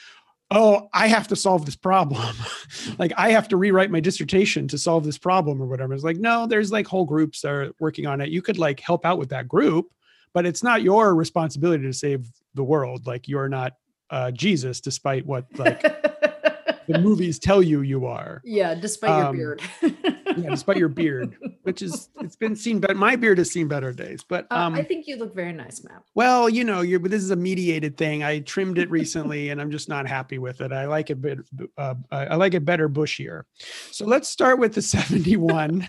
oh 0.54 0.88
i 0.92 1.06
have 1.06 1.28
to 1.28 1.36
solve 1.36 1.64
this 1.66 1.76
problem. 1.76 2.34
Like 2.98 3.12
i 3.16 3.30
have 3.30 3.48
to 3.48 3.56
rewrite 3.56 3.90
my 3.90 4.00
dissertation 4.00 4.66
to 4.68 4.78
solve 4.78 5.04
this 5.04 5.18
problem 5.18 5.60
or 5.62 5.66
whatever. 5.66 5.94
It's 5.94 6.04
like 6.04 6.16
no 6.16 6.46
there's 6.46 6.72
like 6.72 6.86
whole 6.86 7.04
groups 7.04 7.40
that 7.42 7.50
are 7.50 7.72
working 7.78 8.06
on 8.06 8.20
it. 8.20 8.28
You 8.30 8.42
could 8.42 8.58
like 8.58 8.80
help 8.80 9.04
out 9.06 9.18
with 9.18 9.28
that 9.30 9.46
group 9.48 9.86
but 10.34 10.46
it's 10.46 10.62
not 10.62 10.82
your 10.82 11.14
responsibility 11.14 11.84
to 11.84 11.92
save 11.92 12.26
the 12.54 12.64
world. 12.64 13.06
Like 13.06 13.28
you're 13.28 13.48
not 13.48 13.74
uh, 14.10 14.30
jesus 14.30 14.80
despite 14.80 15.24
what 15.26 15.46
like 15.58 15.80
the 16.86 16.98
movies 16.98 17.38
tell 17.38 17.62
you 17.62 17.80
you 17.82 18.06
are. 18.06 18.42
Yeah 18.44 18.74
despite 18.74 19.10
Um, 19.10 19.36
your 19.36 19.56
beard 19.56 20.16
yeah 20.36 20.50
despite 20.50 20.76
your 20.76 20.88
beard 20.88 21.36
which 21.62 21.82
is 21.82 22.08
it's 22.20 22.36
been 22.36 22.54
seen 22.56 22.78
but 22.80 22.96
my 22.96 23.16
beard 23.16 23.38
has 23.38 23.50
seen 23.50 23.68
better 23.68 23.92
days 23.92 24.24
but 24.28 24.46
Uh, 24.50 24.56
um 24.56 24.74
I 24.74 24.82
think 24.82 25.06
you 25.06 25.16
look 25.16 25.34
very 25.34 25.52
nice, 25.52 25.82
Matt. 25.84 26.02
well 26.14 26.48
you 26.48 26.64
know 26.64 26.80
you're 26.80 27.00
but 27.00 27.10
this 27.10 27.22
is 27.22 27.30
a 27.30 27.36
mediated 27.36 27.96
thing 27.96 28.22
i 28.22 28.40
trimmed 28.40 28.78
it 28.78 28.90
recently 28.90 29.50
and 29.50 29.60
i'm 29.60 29.70
just 29.70 29.88
not 29.88 30.06
happy 30.06 30.38
with 30.38 30.60
it 30.60 30.72
i 30.72 30.86
like 30.86 31.10
it 31.10 31.20
bit 31.20 31.38
uh, 31.78 31.94
i 32.10 32.26
I 32.26 32.34
like 32.36 32.54
it 32.54 32.64
better 32.64 32.88
bushier 32.88 33.42
so 33.90 34.06
let's 34.06 34.28
start 34.28 34.58
with 34.58 34.74
the 34.74 34.82
71 34.82 35.88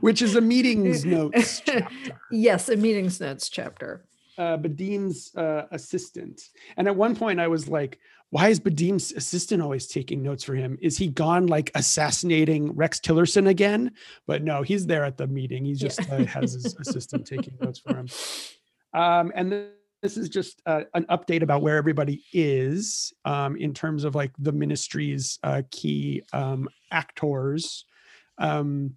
which 0.00 0.22
is 0.22 0.36
a 0.36 0.40
meetings 0.40 1.04
notes 1.16 1.60
chapter 1.64 2.20
yes, 2.30 2.68
a 2.68 2.76
meetings 2.76 3.20
notes 3.20 3.48
chapter. 3.48 4.04
uh, 4.38 4.56
Badim's 4.58 5.34
uh, 5.34 5.62
assistant. 5.72 6.40
And 6.76 6.86
at 6.86 6.94
one 6.94 7.16
point, 7.16 7.40
I 7.40 7.48
was 7.48 7.68
like, 7.68 7.98
why 8.36 8.48
is 8.48 8.60
Badim's 8.60 9.12
assistant 9.12 9.62
always 9.62 9.86
taking 9.86 10.22
notes 10.22 10.44
for 10.44 10.54
him? 10.54 10.76
Is 10.82 10.98
he 10.98 11.08
gone 11.08 11.46
like 11.46 11.70
assassinating 11.74 12.70
Rex 12.76 13.00
Tillerson 13.00 13.48
again? 13.48 13.92
But 14.26 14.44
no, 14.44 14.60
he's 14.60 14.84
there 14.84 15.06
at 15.06 15.16
the 15.16 15.26
meeting. 15.26 15.64
He 15.64 15.72
just 15.72 16.06
Yeah. 16.06 16.16
uh, 16.16 16.24
has 16.26 16.52
his 16.52 16.76
assistant 16.78 17.26
taking 17.34 17.54
notes 17.58 17.78
for 17.78 17.96
him. 17.96 18.08
Um, 18.92 19.32
and 19.34 19.50
then 19.50 19.68
this 20.02 20.18
is 20.18 20.28
just 20.28 20.60
uh, 20.66 20.82
an 20.92 21.06
update 21.06 21.40
about 21.40 21.62
where 21.62 21.78
everybody 21.78 22.24
is 22.34 23.10
um, 23.24 23.56
in 23.56 23.72
terms 23.72 24.04
of 24.04 24.14
like 24.14 24.32
the 24.38 24.52
ministry's 24.52 25.38
uh, 25.42 25.62
key 25.70 26.20
um, 26.34 26.68
actors. 26.92 27.86
Um, 28.36 28.96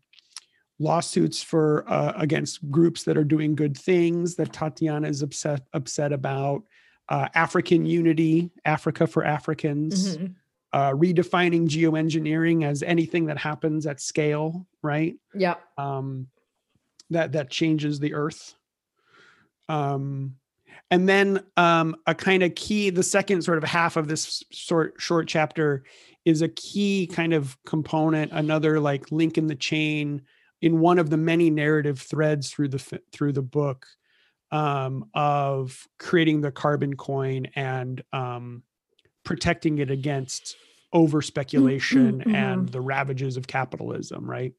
lawsuits 0.79 1.41
for 1.41 1.89
uh, 1.89 2.11
against 2.17 2.69
groups 2.69 3.03
that 3.03 3.17
are 3.17 3.23
doing 3.23 3.55
good 3.55 3.77
things 3.77 4.35
that 4.35 4.51
Tatiana 4.51 5.07
is 5.07 5.21
upset 5.21 5.61
upset 5.73 6.11
about. 6.11 6.63
Uh, 7.09 7.27
African 7.33 7.85
unity, 7.87 8.51
Africa 8.65 9.07
for 9.07 9.25
Africans, 9.25 10.15
Mhm. 10.17 10.35
uh, 10.73 10.91
redefining 10.91 11.67
geoengineering 11.67 12.63
as 12.63 12.83
anything 12.83 13.25
that 13.25 13.37
happens 13.39 13.87
at 13.87 13.99
scale, 13.99 14.67
right? 14.83 15.15
Yeah. 15.33 15.55
um, 15.77 16.27
that 17.09 17.31
that 17.31 17.49
changes 17.49 17.99
the 17.99 18.13
earth. 18.13 18.53
Um, 19.67 20.35
and 20.91 21.07
then 21.07 21.43
um, 21.57 21.95
a 22.07 22.15
kind 22.15 22.43
of 22.43 22.53
key, 22.55 22.89
the 22.91 23.03
second 23.03 23.41
sort 23.43 23.57
of 23.57 23.63
half 23.63 23.97
of 23.97 24.07
this 24.07 24.43
short 24.51 24.93
short 24.99 25.27
chapter 25.27 25.83
is 26.25 26.41
a 26.43 26.49
key 26.49 27.07
kind 27.11 27.33
of 27.33 27.57
component, 27.65 28.31
another 28.31 28.79
like 28.79 29.11
link 29.11 29.37
in 29.37 29.47
the 29.47 29.55
chain 29.55 30.21
in 30.61 30.79
one 30.79 30.99
of 30.99 31.09
the 31.09 31.17
many 31.17 31.49
narrative 31.49 31.99
threads 31.99 32.51
through 32.51 32.67
the 32.69 33.01
through 33.11 33.33
the 33.33 33.41
book 33.41 33.87
um, 34.51 35.09
of 35.13 35.87
creating 35.97 36.41
the 36.41 36.51
carbon 36.51 36.95
coin 36.95 37.47
and 37.55 38.03
um, 38.13 38.63
protecting 39.23 39.77
it 39.79 39.91
against 39.91 40.55
over 40.91 41.21
speculation 41.21 42.23
mhm. 42.25 42.33
and 42.33 42.69
the 42.69 42.81
ravages 42.81 43.37
of 43.37 43.47
capitalism, 43.47 44.29
right? 44.29 44.53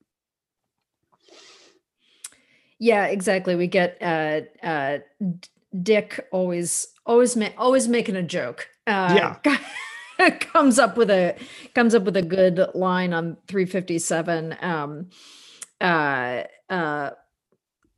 Yeah, 2.78 3.06
exactly. 3.06 3.56
We 3.56 3.66
get 3.66 3.98
uh 4.00 4.40
uh 4.62 4.98
Dick 5.82 6.26
always 6.32 6.88
always 7.04 7.36
ma- 7.36 7.50
always 7.58 7.88
making 7.88 8.16
a 8.16 8.22
joke. 8.22 8.68
Uh 8.86 9.34
comes 10.40 10.78
up 10.78 10.96
with 10.96 11.10
a 11.10 11.36
comes 11.74 11.94
up 11.94 12.04
with 12.04 12.16
a 12.16 12.22
good 12.22 12.64
line 12.74 13.12
on 13.12 13.36
357 13.48 14.56
um 14.60 15.08
uh 15.80 16.42
uh 16.70 17.10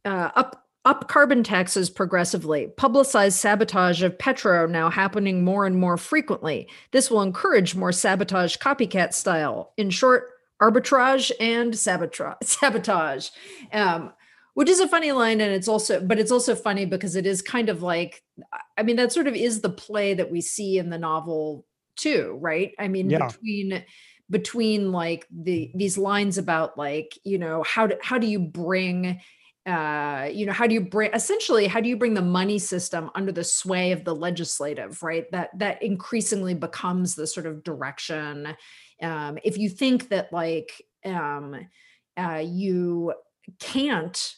uh 0.05 0.31
up 0.35 0.62
up 0.85 1.09
carbon 1.09 1.45
taxes 1.45 1.89
progressively. 1.91 2.73
Publicize 2.77 3.33
sabotage 3.33 4.03
of 4.03 4.19
petro 4.19 4.67
now 4.67 4.91
happening 4.91 5.45
more 5.45 5.65
and 5.65 5.77
more 5.77 5.97
frequently. 5.97 6.69
This 6.91 7.11
will 7.11 7.23
encourage 7.23 7.75
more 7.75 7.93
sabotage 7.93 8.57
copycat 8.57 9.15
style. 9.15 9.73
In 9.77 9.91
short 9.91 10.31
arbitrage 10.61 11.31
and 11.41 11.77
sabotage 11.77 12.37
sabotage. 12.43 13.29
Um 13.73 14.12
which 14.55 14.69
is 14.69 14.81
a 14.81 14.89
funny 14.89 15.12
line 15.12 15.41
and 15.41 15.51
it's 15.53 15.67
also 15.69 15.99
but 16.01 16.19
it's 16.19 16.31
also 16.31 16.55
funny 16.55 16.85
because 16.85 17.17
it 17.17 17.25
is 17.25 17.41
kind 17.41 17.71
of 17.71 17.83
like 17.83 18.23
i 18.77 18.83
mean 18.83 18.97
that 18.97 19.11
sort 19.11 19.27
of 19.27 19.35
is 19.35 19.62
the 19.62 19.71
play 19.71 20.12
that 20.12 20.31
we 20.31 20.43
see 20.43 20.77
in 20.77 20.91
the 20.91 20.99
novel 20.99 21.65
too 21.97 22.37
right? 22.41 22.73
I 22.79 22.89
mean 22.89 23.09
Yeah. 23.11 23.27
between 23.29 23.85
between 24.31 24.93
like 24.93 25.27
the 25.31 25.71
these 25.75 25.97
lines 25.99 26.39
about 26.39 26.77
like 26.79 27.19
you 27.25 27.39
know 27.39 27.62
how 27.62 27.87
do 27.87 27.97
how 28.03 28.19
do 28.19 28.27
you 28.27 28.39
bring 28.41 29.21
uh, 29.64 30.28
you 30.33 30.45
know, 30.45 30.52
how 30.52 30.66
do 30.66 30.75
you 30.75 30.81
bring 30.81 31.12
essentially 31.14 31.69
how 31.69 31.81
do 31.81 31.88
you 31.88 31.97
bring 31.97 32.14
the 32.14 32.23
money 32.23 32.59
system 32.59 33.11
under 33.14 33.31
the 33.31 33.45
sway 33.45 33.92
of 33.92 34.04
the 34.04 34.14
legislative, 34.14 35.02
right? 35.02 35.31
That 35.31 35.57
that 35.59 35.83
increasingly 35.83 36.54
becomes 36.54 37.14
the 37.14 37.26
sort 37.26 37.47
of 37.47 37.62
direction. 37.62 38.57
Um, 39.00 39.38
if 39.45 39.59
you 39.59 39.69
think 39.69 40.09
that 40.09 40.33
like 40.33 40.83
um, 41.04 41.57
uh, 42.16 42.42
you 42.45 43.14
can't 43.61 44.35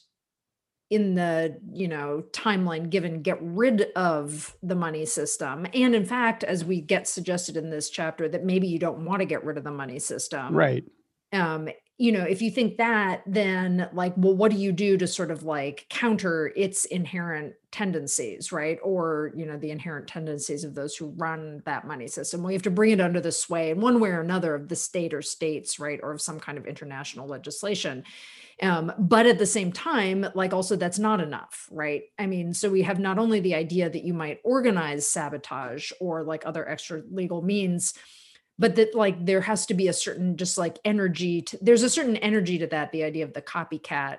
in 0.91 1.15
the 1.15 1.59
you 1.73 1.89
know 1.89 2.23
timeline 2.33 2.91
given 2.91 3.23
get 3.23 3.39
rid 3.41 3.87
of 3.97 4.55
the 4.63 4.75
money 4.75 5.07
system 5.07 5.67
and 5.73 5.95
in 5.95 6.05
fact 6.05 6.45
as 6.45 6.63
we 6.63 6.81
get 6.81 7.09
suggested 7.09 7.57
in 7.57 7.71
this 7.71 7.89
chapter 7.89 8.29
that 8.29 8.45
maybe 8.45 8.69
you 8.69 8.79
don't 8.79 9.05
want 9.05 9.21
to 9.21 9.25
get 9.25 9.43
rid 9.45 9.57
of 9.57 9.65
the 9.65 9.71
money 9.71 9.99
system 9.99 10.55
right 10.55 10.85
um 11.33 11.69
you 11.97 12.11
know 12.11 12.23
if 12.23 12.43
you 12.43 12.51
think 12.51 12.77
that 12.77 13.23
then 13.27 13.89
like 13.93 14.13
well 14.17 14.35
what 14.35 14.51
do 14.51 14.57
you 14.57 14.73
do 14.73 14.97
to 14.97 15.07
sort 15.07 15.31
of 15.31 15.45
like 15.45 15.87
counter 15.89 16.53
its 16.57 16.85
inherent 16.87 17.55
tendencies 17.75 18.53
right? 18.53 18.79
Or 18.85 19.33
you 19.35 19.47
know 19.47 19.57
the 19.57 19.73
inherent 19.73 20.07
tendencies 20.07 20.63
of 20.63 20.77
those 20.77 20.95
who 20.95 21.13
run 21.17 21.61
that 21.67 21.89
money 21.89 22.07
system. 22.07 22.43
Well 22.43 22.53
have 22.53 22.63
to 22.63 22.71
bring 22.71 22.93
it 22.93 23.01
under 23.01 23.21
the 23.21 23.33
sway 23.33 23.71
in 23.71 23.81
one 23.81 23.99
way 23.99 24.11
or 24.11 24.21
another 24.21 24.55
of 24.55 24.69
the 24.69 24.77
state 24.77 25.13
or 25.13 25.23
states 25.23 25.81
right? 25.81 25.99
Or 26.01 26.13
of 26.13 26.23
some 26.23 26.39
kind 26.39 26.57
of 26.57 26.67
international 26.67 27.27
legislation. 27.27 28.05
Um, 28.63 28.93
but 28.97 29.27
at 29.27 29.39
the 29.39 29.47
same 29.47 29.73
time 29.73 30.25
like 30.37 30.55
also 30.55 30.77
that's 30.77 31.01
not 31.01 31.21
enough 31.21 31.69
right? 31.73 32.03
I 32.17 32.27
mean 32.27 32.55
so 32.55 32.71
we 32.71 32.83
have 32.83 33.01
not 33.01 33.19
only 33.19 33.41
the 33.41 33.57
idea 33.57 33.91
that 33.91 34.05
you 34.05 34.15
might 34.15 34.39
organize 34.45 35.09
sabotage 35.09 35.91
or 36.01 36.23
like 36.23 36.47
other 36.47 36.69
extra 36.69 37.03
legal 37.11 37.43
means 37.43 37.95
but 38.59 38.77
that 38.77 38.95
like 38.95 39.25
there 39.25 39.41
has 39.41 39.67
to 39.67 39.75
be 39.75 39.89
a 39.89 39.93
certain 39.93 40.37
just 40.37 40.59
like 40.59 40.79
energy 40.85 41.43
to, 41.43 41.59
there's 41.61 41.83
a 41.83 41.91
certain 41.91 42.17
energy 42.19 42.59
to 42.59 42.67
that 42.67 42.93
the 42.93 43.05
idea 43.05 43.25
of 43.25 43.33
the 43.33 43.43
copycat 43.43 44.19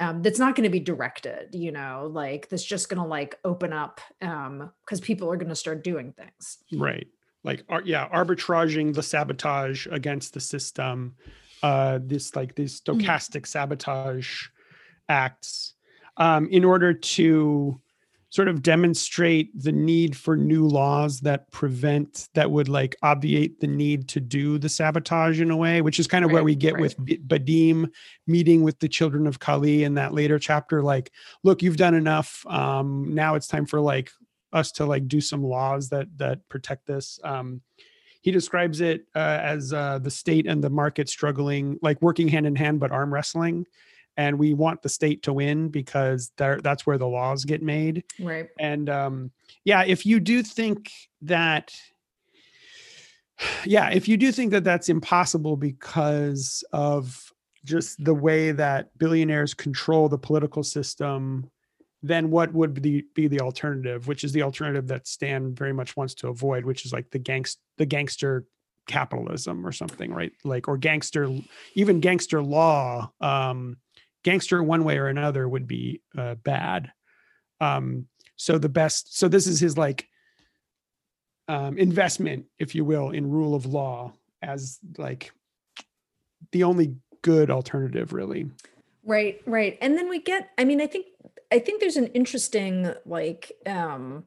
um, 0.00 0.22
that's 0.22 0.38
not 0.38 0.56
going 0.56 0.64
to 0.64 0.70
be 0.70 0.80
directed 0.80 1.54
you 1.54 1.72
know 1.72 2.08
like 2.12 2.48
that's 2.48 2.64
just 2.64 2.88
going 2.88 3.00
to 3.00 3.08
like 3.08 3.38
open 3.44 3.72
up 3.72 4.00
um 4.22 4.70
because 4.84 5.00
people 5.00 5.30
are 5.30 5.36
going 5.36 5.48
to 5.48 5.56
start 5.56 5.84
doing 5.84 6.12
things 6.12 6.58
right 6.74 7.06
like 7.44 7.64
yeah 7.84 8.08
arbitraging 8.08 8.94
the 8.94 9.02
sabotage 9.02 9.86
against 9.90 10.34
the 10.34 10.40
system 10.40 11.14
uh, 11.62 11.98
this 12.02 12.36
like 12.36 12.54
these 12.54 12.80
mm. 12.80 13.00
stochastic 13.00 13.42
mm-hmm. 13.42 13.44
sabotage 13.44 14.48
acts 15.08 15.74
um, 16.18 16.46
in 16.48 16.62
order 16.62 16.92
to 16.92 17.80
sort 18.34 18.48
of 18.48 18.62
demonstrate 18.62 19.48
the 19.62 19.70
need 19.70 20.16
for 20.16 20.36
new 20.36 20.66
laws 20.66 21.20
that 21.20 21.48
prevent 21.52 22.28
that 22.34 22.50
would 22.50 22.68
like 22.68 22.96
obviate 23.04 23.60
the 23.60 23.66
need 23.68 24.08
to 24.08 24.18
do 24.18 24.58
the 24.58 24.68
sabotage 24.68 25.40
in 25.40 25.52
a 25.52 25.56
way 25.56 25.80
which 25.80 26.00
is 26.00 26.08
kind 26.08 26.24
of 26.24 26.30
right, 26.30 26.34
where 26.34 26.42
we 26.42 26.56
get 26.56 26.74
right. 26.74 26.80
with 26.80 26.96
Badim 26.98 27.88
meeting 28.26 28.64
with 28.64 28.76
the 28.80 28.88
children 28.88 29.28
of 29.28 29.38
Kali 29.38 29.84
in 29.84 29.94
that 29.94 30.14
later 30.14 30.40
chapter 30.40 30.82
like 30.82 31.12
look 31.44 31.62
you've 31.62 31.76
done 31.76 31.94
enough 31.94 32.44
um 32.48 33.14
now 33.14 33.36
it's 33.36 33.46
time 33.46 33.66
for 33.66 33.80
like 33.80 34.10
us 34.52 34.72
to 34.72 34.84
like 34.84 35.06
do 35.06 35.20
some 35.20 35.44
laws 35.44 35.90
that 35.90 36.08
that 36.18 36.48
protect 36.48 36.88
this 36.88 37.20
um 37.22 37.62
he 38.22 38.32
describes 38.32 38.80
it 38.80 39.06
uh, 39.14 39.38
as 39.42 39.74
uh, 39.74 39.98
the 39.98 40.10
state 40.10 40.46
and 40.46 40.64
the 40.64 40.70
market 40.70 41.10
struggling, 41.10 41.78
like 41.82 42.00
working 42.00 42.26
hand 42.26 42.46
in 42.46 42.56
hand, 42.56 42.80
but 42.80 42.90
arm 42.90 43.12
wrestling. 43.12 43.66
And 44.16 44.38
we 44.38 44.54
want 44.54 44.82
the 44.82 44.88
state 44.88 45.22
to 45.24 45.32
win 45.32 45.68
because 45.68 46.30
that's 46.36 46.86
where 46.86 46.98
the 46.98 47.06
laws 47.06 47.44
get 47.44 47.62
made. 47.62 48.04
Right. 48.20 48.48
And 48.58 48.88
um, 48.88 49.30
yeah, 49.64 49.82
if 49.84 50.06
you 50.06 50.20
do 50.20 50.42
think 50.42 50.90
that, 51.22 51.74
yeah, 53.64 53.90
if 53.90 54.06
you 54.06 54.16
do 54.16 54.30
think 54.30 54.52
that 54.52 54.62
that's 54.62 54.88
impossible 54.88 55.56
because 55.56 56.62
of 56.72 57.32
just 57.64 58.02
the 58.04 58.14
way 58.14 58.52
that 58.52 58.96
billionaires 58.98 59.54
control 59.54 60.08
the 60.08 60.18
political 60.18 60.62
system 60.62 61.50
then 62.02 62.30
what 62.30 62.52
would 62.52 62.82
be, 62.82 63.04
be 63.14 63.26
the 63.26 63.40
alternative 63.40 64.06
which 64.06 64.22
is 64.24 64.32
the 64.32 64.42
alternative 64.42 64.86
that 64.86 65.06
stan 65.06 65.54
very 65.54 65.72
much 65.72 65.96
wants 65.96 66.14
to 66.14 66.28
avoid 66.28 66.64
which 66.64 66.84
is 66.84 66.92
like 66.92 67.10
the 67.10 67.18
gangst 67.18 67.56
the 67.78 67.86
gangster 67.86 68.44
capitalism 68.86 69.66
or 69.66 69.72
something 69.72 70.12
right 70.12 70.32
like 70.44 70.68
or 70.68 70.76
gangster 70.76 71.30
even 71.74 72.00
gangster 72.00 72.42
law 72.42 73.10
um 73.22 73.76
gangster 74.24 74.62
one 74.62 74.84
way 74.84 74.98
or 74.98 75.06
another 75.06 75.48
would 75.48 75.66
be 75.66 76.02
uh, 76.18 76.34
bad. 76.36 76.90
Um 77.60 78.06
so 78.36 78.58
the 78.58 78.68
best 78.68 79.16
so 79.16 79.28
this 79.28 79.46
is 79.46 79.60
his 79.60 79.78
like 79.78 80.08
um 81.46 81.78
investment 81.78 82.46
if 82.58 82.74
you 82.74 82.84
will 82.84 83.10
in 83.10 83.30
rule 83.30 83.54
of 83.54 83.64
law 83.64 84.12
as 84.42 84.80
like 84.98 85.30
the 86.50 86.64
only 86.64 86.96
good 87.22 87.50
alternative 87.50 88.12
really. 88.12 88.50
Right 89.04 89.40
right. 89.46 89.78
And 89.80 89.96
then 89.96 90.08
we 90.08 90.20
get 90.20 90.50
i 90.58 90.64
mean 90.64 90.80
i 90.80 90.86
think 90.86 91.06
I 91.52 91.60
think 91.60 91.80
there's 91.80 91.96
an 91.96 92.08
interesting 92.08 92.92
like 93.06 93.52
um 93.66 94.24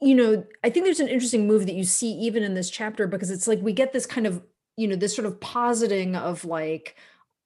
you 0.00 0.14
know, 0.14 0.44
I 0.62 0.70
think 0.70 0.84
there's 0.84 1.00
an 1.00 1.08
interesting 1.08 1.46
move 1.46 1.66
that 1.66 1.74
you 1.74 1.84
see 1.84 2.12
even 2.12 2.42
in 2.42 2.54
this 2.54 2.70
chapter 2.70 3.06
because 3.06 3.30
it's 3.30 3.48
like 3.48 3.60
we 3.60 3.72
get 3.72 3.92
this 3.92 4.06
kind 4.06 4.26
of, 4.26 4.42
you 4.76 4.86
know, 4.86 4.94
this 4.94 5.14
sort 5.14 5.26
of 5.26 5.40
positing 5.40 6.14
of 6.14 6.44
like 6.44 6.96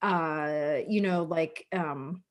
uh, 0.02 0.78
you 0.88 1.00
know, 1.00 1.22
like 1.22 1.66
um 1.72 2.22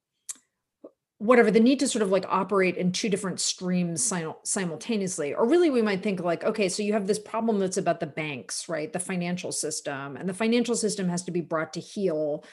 whatever 1.22 1.52
the 1.52 1.60
need 1.60 1.80
to 1.80 1.88
sort 1.88 2.02
of 2.02 2.10
like 2.10 2.26
operate 2.28 2.78
in 2.78 2.92
two 2.92 3.08
different 3.08 3.40
streams 3.40 4.12
simultaneously 4.44 5.36
or 5.36 5.48
really 5.48 5.70
we 5.70 5.84
might 5.84 6.02
think 6.02 6.20
like 6.20 6.44
okay 6.44 6.68
so 6.68 6.82
you 6.82 6.94
have 6.94 7.06
this 7.06 7.20
problem 7.20 7.60
that's 7.60 7.78
about 7.78 8.00
the 8.00 8.08
banks 8.08 8.68
right 8.68 8.92
the 8.92 9.00
financial 9.00 9.52
system 9.52 10.18
and 10.18 10.28
the 10.28 10.34
financial 10.34 10.76
system 10.76 11.08
has 11.08 11.22
to 11.22 11.30
be 11.30 11.40
brought 11.40 11.74
to 11.74 11.80
heel 11.80 12.44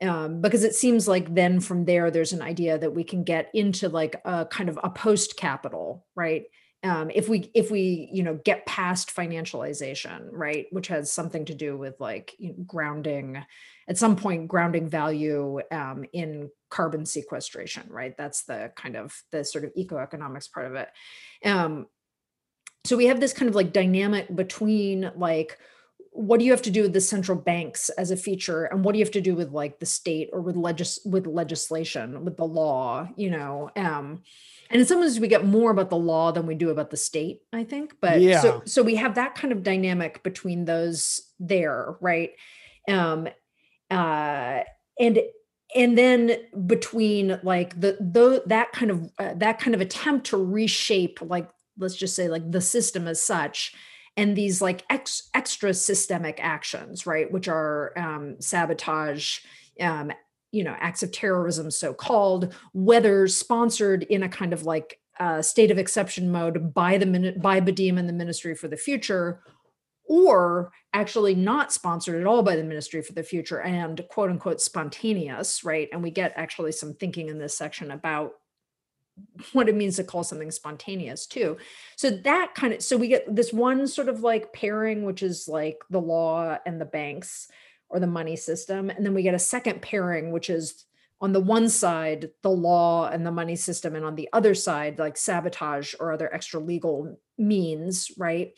um, 0.00 0.40
because 0.40 0.64
it 0.64 0.74
seems 0.74 1.06
like 1.06 1.34
then 1.34 1.60
from 1.60 1.84
there 1.84 2.10
there's 2.10 2.32
an 2.32 2.40
idea 2.40 2.78
that 2.78 2.94
we 2.94 3.04
can 3.04 3.24
get 3.24 3.50
into 3.52 3.90
like 3.90 4.18
a 4.24 4.46
kind 4.46 4.70
of 4.70 4.78
a 4.82 4.88
post 4.88 5.36
capital 5.36 6.06
right 6.16 6.44
um, 6.84 7.10
if 7.14 7.28
we 7.28 7.50
if 7.54 7.70
we 7.70 8.08
you 8.12 8.22
know 8.22 8.38
get 8.44 8.66
past 8.66 9.14
financialization 9.14 10.28
right 10.30 10.66
which 10.70 10.88
has 10.88 11.10
something 11.10 11.44
to 11.46 11.54
do 11.54 11.76
with 11.76 11.98
like 11.98 12.34
you 12.38 12.50
know, 12.50 12.64
grounding 12.66 13.42
at 13.88 13.98
some 13.98 14.16
point 14.16 14.48
grounding 14.48 14.88
value 14.88 15.60
um, 15.70 16.04
in 16.12 16.50
carbon 16.70 17.06
sequestration 17.06 17.84
right? 17.88 18.16
That's 18.16 18.44
the 18.44 18.72
kind 18.76 18.96
of 18.96 19.14
the 19.32 19.44
sort 19.44 19.64
of 19.64 19.72
ecoeconomics 19.74 20.50
part 20.50 20.66
of 20.66 20.74
it. 20.74 20.88
Um, 21.44 21.86
so 22.84 22.96
we 22.96 23.06
have 23.06 23.20
this 23.20 23.32
kind 23.32 23.48
of 23.48 23.54
like 23.54 23.72
dynamic 23.72 24.34
between 24.34 25.10
like 25.16 25.58
what 26.10 26.38
do 26.38 26.46
you 26.46 26.52
have 26.52 26.62
to 26.62 26.70
do 26.70 26.82
with 26.82 26.92
the 26.92 27.00
central 27.00 27.36
banks 27.36 27.88
as 27.90 28.12
a 28.12 28.16
feature 28.16 28.64
and 28.64 28.84
what 28.84 28.92
do 28.92 28.98
you 28.98 29.04
have 29.04 29.12
to 29.12 29.20
do 29.20 29.34
with 29.34 29.50
like 29.50 29.80
the 29.80 29.86
state 29.86 30.30
or 30.32 30.40
with 30.40 30.56
legis 30.56 31.00
with 31.04 31.26
legislation 31.26 32.24
with 32.24 32.36
the 32.36 32.44
law 32.44 33.08
you 33.16 33.30
know 33.30 33.70
um 33.76 34.22
and 34.74 34.86
sometimes 34.86 35.20
we 35.20 35.28
get 35.28 35.44
more 35.44 35.70
about 35.70 35.88
the 35.88 35.96
law 35.96 36.32
than 36.32 36.46
we 36.46 36.54
do 36.54 36.70
about 36.70 36.90
the 36.90 36.96
state 36.96 37.40
i 37.52 37.64
think 37.64 37.96
but 38.00 38.20
yeah. 38.20 38.40
so 38.40 38.62
so 38.66 38.82
we 38.82 38.96
have 38.96 39.14
that 39.14 39.34
kind 39.34 39.52
of 39.52 39.62
dynamic 39.62 40.22
between 40.22 40.64
those 40.64 41.22
there 41.38 41.96
right 42.00 42.32
um 42.88 43.26
uh 43.90 44.60
and 45.00 45.20
and 45.74 45.96
then 45.96 46.36
between 46.66 47.40
like 47.42 47.80
the 47.80 47.96
the 48.00 48.42
that 48.46 48.72
kind 48.72 48.90
of 48.90 49.10
uh, 49.18 49.34
that 49.36 49.58
kind 49.58 49.74
of 49.74 49.80
attempt 49.80 50.26
to 50.26 50.36
reshape 50.36 51.20
like 51.22 51.48
let's 51.78 51.96
just 51.96 52.14
say 52.14 52.28
like 52.28 52.50
the 52.50 52.60
system 52.60 53.08
as 53.08 53.22
such 53.22 53.74
and 54.16 54.36
these 54.36 54.62
like 54.62 54.84
ex- 54.90 55.28
extra 55.34 55.74
systemic 55.74 56.38
actions, 56.40 57.06
right, 57.06 57.30
which 57.30 57.48
are 57.48 57.92
um, 57.96 58.36
sabotage, 58.40 59.40
um, 59.80 60.12
you 60.54 60.62
know, 60.62 60.76
acts 60.78 61.02
of 61.02 61.10
terrorism, 61.10 61.68
so 61.68 61.92
called, 61.92 62.54
whether 62.72 63.26
sponsored 63.26 64.04
in 64.04 64.22
a 64.22 64.28
kind 64.28 64.52
of 64.52 64.64
like 64.64 65.00
uh, 65.18 65.42
state 65.42 65.72
of 65.72 65.78
exception 65.78 66.30
mode 66.30 66.72
by 66.72 66.96
the 66.96 67.34
by 67.40 67.60
Badim 67.60 67.98
and 67.98 68.08
the 68.08 68.12
Ministry 68.12 68.54
for 68.54 68.68
the 68.68 68.76
Future, 68.76 69.40
or 70.04 70.70
actually 70.92 71.34
not 71.34 71.72
sponsored 71.72 72.20
at 72.20 72.26
all 72.26 72.44
by 72.44 72.54
the 72.54 72.62
Ministry 72.62 73.02
for 73.02 73.14
the 73.14 73.24
Future 73.24 73.60
and 73.62 74.00
quote 74.08 74.30
unquote 74.30 74.60
spontaneous, 74.60 75.64
right? 75.64 75.88
And 75.92 76.04
we 76.04 76.12
get 76.12 76.32
actually 76.36 76.70
some 76.70 76.94
thinking 76.94 77.28
in 77.28 77.38
this 77.38 77.58
section 77.58 77.90
about 77.90 78.34
what 79.52 79.68
it 79.68 79.74
means 79.74 79.96
to 79.96 80.04
call 80.04 80.22
something 80.22 80.52
spontaneous 80.52 81.26
too. 81.26 81.56
So 81.96 82.10
that 82.10 82.54
kind 82.54 82.74
of 82.74 82.82
so 82.82 82.96
we 82.96 83.08
get 83.08 83.34
this 83.34 83.52
one 83.52 83.88
sort 83.88 84.08
of 84.08 84.20
like 84.20 84.52
pairing 84.52 85.04
which 85.04 85.22
is 85.22 85.48
like 85.48 85.78
the 85.90 86.00
law 86.00 86.58
and 86.64 86.80
the 86.80 86.84
banks 86.84 87.48
or 87.88 88.00
the 88.00 88.06
money 88.06 88.36
system 88.36 88.90
and 88.90 89.04
then 89.04 89.14
we 89.14 89.22
get 89.22 89.34
a 89.34 89.38
second 89.38 89.82
pairing 89.82 90.30
which 90.32 90.50
is 90.50 90.84
on 91.20 91.32
the 91.32 91.40
one 91.40 91.68
side 91.68 92.30
the 92.42 92.50
law 92.50 93.08
and 93.08 93.24
the 93.24 93.30
money 93.30 93.56
system 93.56 93.96
and 93.96 94.04
on 94.04 94.14
the 94.14 94.28
other 94.32 94.54
side 94.54 94.98
like 94.98 95.16
sabotage 95.16 95.94
or 95.98 96.12
other 96.12 96.32
extra 96.34 96.60
legal 96.60 97.18
means, 97.38 98.10
right? 98.18 98.52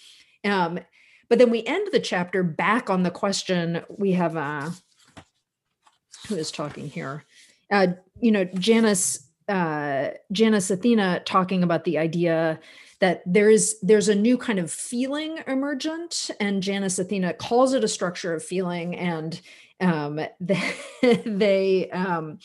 Um 0.45 0.81
but 1.29 1.39
then 1.39 1.51
we 1.51 1.65
end 1.65 1.89
the 1.93 2.01
chapter 2.01 2.43
back 2.43 2.89
on 2.89 3.03
the 3.03 3.11
question 3.11 3.83
we 3.89 4.13
have 4.13 4.37
uh 4.37 4.71
who 6.29 6.35
is 6.37 6.51
talking 6.51 6.89
here? 6.89 7.25
Uh 7.71 7.89
you 8.21 8.33
know 8.33 8.45
Janus 8.45 9.23
uh, 9.49 10.11
Janus 10.33 10.73
Athena 10.73 11.23
talking 11.25 11.63
about 11.63 11.85
the 11.85 11.99
idea 11.99 12.59
that 13.01 13.23
there 13.27 13.51
is 13.51 13.79
there's 13.83 14.09
a 14.09 14.15
new 14.15 14.39
kind 14.39 14.59
of 14.59 14.71
feeling 14.71 15.39
emergent, 15.47 16.31
and 16.41 16.63
Janus 16.63 16.99
Athena 16.99 17.35
calls 17.35 17.73
it 17.73 17.85
a 17.85 17.89
structure 17.89 18.35
of 18.35 18.45
feeling, 18.45 18.97
and 18.97 19.41
um, 19.81 20.21
they, 20.41 20.75
they 21.25 21.91
um, 21.91 22.39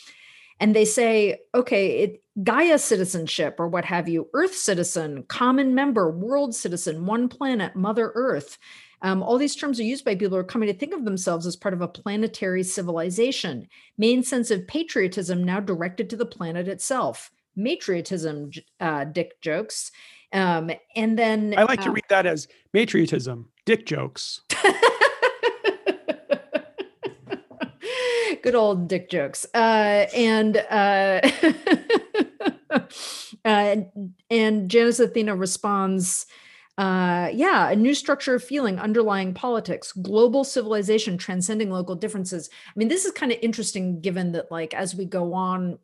and 0.59 0.75
they 0.75 0.85
say, 0.85 1.39
okay, 1.55 1.97
it, 1.99 2.23
Gaia 2.43 2.77
citizenship 2.77 3.55
or 3.59 3.67
what 3.67 3.83
have 3.85 4.07
you, 4.07 4.29
Earth 4.33 4.55
citizen, 4.55 5.23
common 5.27 5.75
member, 5.75 6.09
world 6.09 6.55
citizen, 6.55 7.05
one 7.05 7.27
planet, 7.27 7.75
Mother 7.75 8.11
Earth. 8.15 8.57
Um, 9.01 9.23
all 9.23 9.37
these 9.37 9.55
terms 9.55 9.79
are 9.79 9.83
used 9.83 10.05
by 10.05 10.15
people 10.15 10.29
who 10.29 10.37
are 10.37 10.43
coming 10.43 10.67
to 10.67 10.77
think 10.77 10.93
of 10.93 11.03
themselves 11.03 11.45
as 11.45 11.55
part 11.55 11.73
of 11.73 11.81
a 11.81 11.87
planetary 11.87 12.63
civilization. 12.63 13.67
Main 13.97 14.23
sense 14.23 14.51
of 14.51 14.67
patriotism 14.67 15.43
now 15.43 15.59
directed 15.59 16.09
to 16.11 16.15
the 16.15 16.25
planet 16.25 16.67
itself. 16.67 17.31
Matriotism, 17.55 18.51
uh, 18.79 19.05
dick 19.05 19.41
jokes. 19.41 19.91
Um, 20.33 20.71
and 20.95 21.17
then 21.19 21.53
I 21.57 21.63
like 21.63 21.81
to 21.81 21.89
uh, 21.89 21.93
read 21.93 22.05
that 22.09 22.25
as 22.25 22.47
matriotism, 22.73 23.49
dick 23.65 23.85
jokes. 23.85 24.41
good 28.41 28.55
old 28.55 28.87
dick 28.87 29.09
jokes. 29.09 29.45
Uh, 29.53 30.05
and 30.15 30.57
uh, 30.57 31.21
uh, 33.45 33.75
and 34.29 34.69
Janus 34.69 34.99
Athena 34.99 35.35
responds, 35.35 36.25
uh, 36.77 37.29
yeah, 37.33 37.69
a 37.69 37.75
new 37.75 37.93
structure 37.93 38.35
of 38.35 38.43
feeling 38.43 38.79
underlying 38.79 39.33
politics, 39.33 39.91
global 39.91 40.43
civilization 40.43 41.17
transcending 41.17 41.69
local 41.69 41.95
differences. 41.95 42.49
I 42.67 42.71
mean, 42.75 42.87
this 42.87 43.05
is 43.05 43.11
kind 43.11 43.31
of 43.31 43.37
interesting 43.41 44.01
given 44.01 44.31
that, 44.31 44.51
like, 44.51 44.73
as 44.73 44.95
we 44.95 45.05
go 45.05 45.33
on 45.33 45.77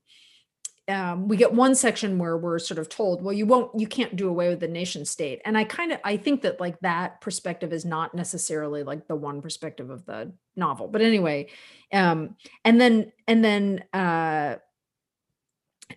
um, 0.88 1.28
we 1.28 1.36
get 1.36 1.54
one 1.54 1.76
section 1.76 2.18
where 2.18 2.38
we're 2.38 2.60
sort 2.60 2.78
of 2.78 2.88
told, 2.88 3.22
well, 3.22 3.34
you 3.34 3.46
won't, 3.46 3.78
you 3.78 3.88
can't 3.88 4.16
do 4.16 4.30
away 4.30 4.50
with 4.50 4.62
the 4.62 4.68
nation 4.68 5.04
state. 5.04 5.42
And 5.44 5.58
I 5.58 5.66
kind 5.66 5.92
of, 5.92 6.00
I 6.04 6.16
think 6.18 6.42
that 6.44 6.60
like 6.62 6.80
that 6.80 7.20
perspective 7.20 7.74
is 7.74 7.84
not 7.84 8.16
necessarily 8.16 8.84
like 8.84 9.08
the 9.08 9.16
one 9.16 9.42
perspective 9.42 9.90
of 9.90 10.06
the 10.06 10.32
novel. 10.56 10.88
But 10.88 11.02
anyway, 11.02 11.48
um, 11.92 12.36
and 12.64 12.80
then, 12.80 13.12
and 13.28 13.44
then, 13.44 13.84
uh, 13.94 14.56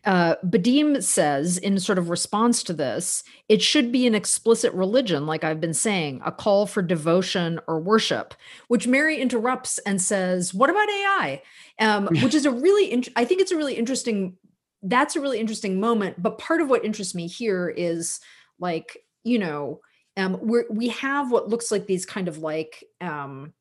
uh, 0.05 0.37
Badim 0.45 1.03
says, 1.03 1.59
in 1.59 1.79
sort 1.79 1.99
of 1.99 2.11
response 2.11 2.63
to 2.63 2.73
this, 2.73 3.23
it 3.49 3.61
should 3.61 3.93
be 3.93 4.07
an 4.07 4.15
explicit 4.15 4.73
religion, 4.73 5.27
like 5.27 5.45
I've 5.45 5.61
been 5.61 5.75
saying, 5.75 6.23
a 6.25 6.33
call 6.33 6.67
for 6.67 6.81
devotion 6.81 7.61
or 7.67 7.81
worship, 7.81 8.35
which 8.69 8.87
Mary 8.87 9.21
interrupts 9.21 9.79
and 9.81 10.01
says, 10.01 10.55
What 10.55 10.71
about 10.71 10.89
AI? 10.89 11.43
Um, 11.81 12.09
which 12.23 12.35
is 12.35 12.47
a 12.47 12.51
really, 12.51 12.91
int- 12.91 13.09
I 13.17 13.25
think 13.25 13.41
it's 13.41 13.53
a 13.53 13.57
really 13.57 13.75
interesting 13.75 14.37
that's 14.83 15.17
a 15.17 15.21
really 15.21 15.39
interesting 15.39 15.81
moment. 15.81 16.23
But 16.23 16.39
part 16.39 16.61
of 16.61 16.69
what 16.69 16.85
interests 16.85 17.15
me 17.15 17.27
here 17.27 17.69
is 17.69 18.21
like, 18.59 18.99
you 19.25 19.39
know, 19.39 19.81
um, 20.17 20.39
we're, 20.41 20.67
we 20.71 20.89
have 20.89 21.31
what 21.31 21.49
looks 21.49 21.71
like 21.71 21.87
these 21.87 22.07
kind 22.07 22.29
of 22.29 22.39
like, 22.39 22.85
um, 23.01 23.53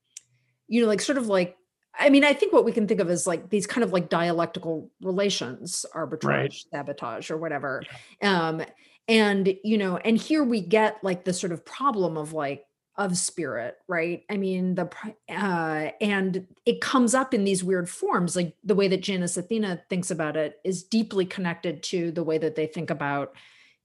you 0.67 0.81
know, 0.81 0.87
like 0.87 1.01
sort 1.01 1.17
of 1.17 1.27
like, 1.27 1.55
I 1.97 2.09
mean, 2.09 2.23
I 2.23 2.33
think 2.33 2.53
what 2.53 2.65
we 2.65 2.71
can 2.71 2.87
think 2.87 2.99
of 2.99 3.09
as 3.09 3.27
like 3.27 3.49
these 3.49 3.67
kind 3.67 3.83
of 3.83 3.91
like 3.91 4.09
dialectical 4.09 4.89
relations, 5.01 5.85
arbitrage, 5.93 6.23
right. 6.23 6.53
sabotage, 6.71 7.29
or 7.29 7.37
whatever. 7.37 7.83
Um, 8.21 8.63
and, 9.07 9.53
you 9.63 9.77
know, 9.77 9.97
and 9.97 10.17
here 10.17 10.43
we 10.43 10.61
get 10.61 11.03
like 11.03 11.25
the 11.25 11.33
sort 11.33 11.51
of 11.51 11.65
problem 11.65 12.17
of 12.17 12.31
like, 12.31 12.63
of 12.99 13.17
spirit 13.17 13.77
right? 13.87 14.25
I 14.29 14.37
mean 14.37 14.75
the 14.75 14.89
uh 15.29 15.91
and 16.01 16.45
it 16.65 16.81
comes 16.81 17.15
up 17.15 17.33
in 17.33 17.45
these 17.45 17.63
weird 17.63 17.89
forms 17.89 18.35
like 18.35 18.55
the 18.63 18.75
way 18.75 18.89
that 18.89 19.01
janus 19.01 19.37
athena 19.37 19.81
thinks 19.89 20.11
about 20.11 20.35
it 20.35 20.59
is 20.65 20.83
deeply 20.83 21.25
connected 21.25 21.81
to 21.83 22.11
the 22.11 22.23
way 22.23 22.37
that 22.37 22.55
they 22.55 22.67
think 22.67 22.89
about 22.89 23.33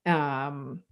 um 0.05 0.83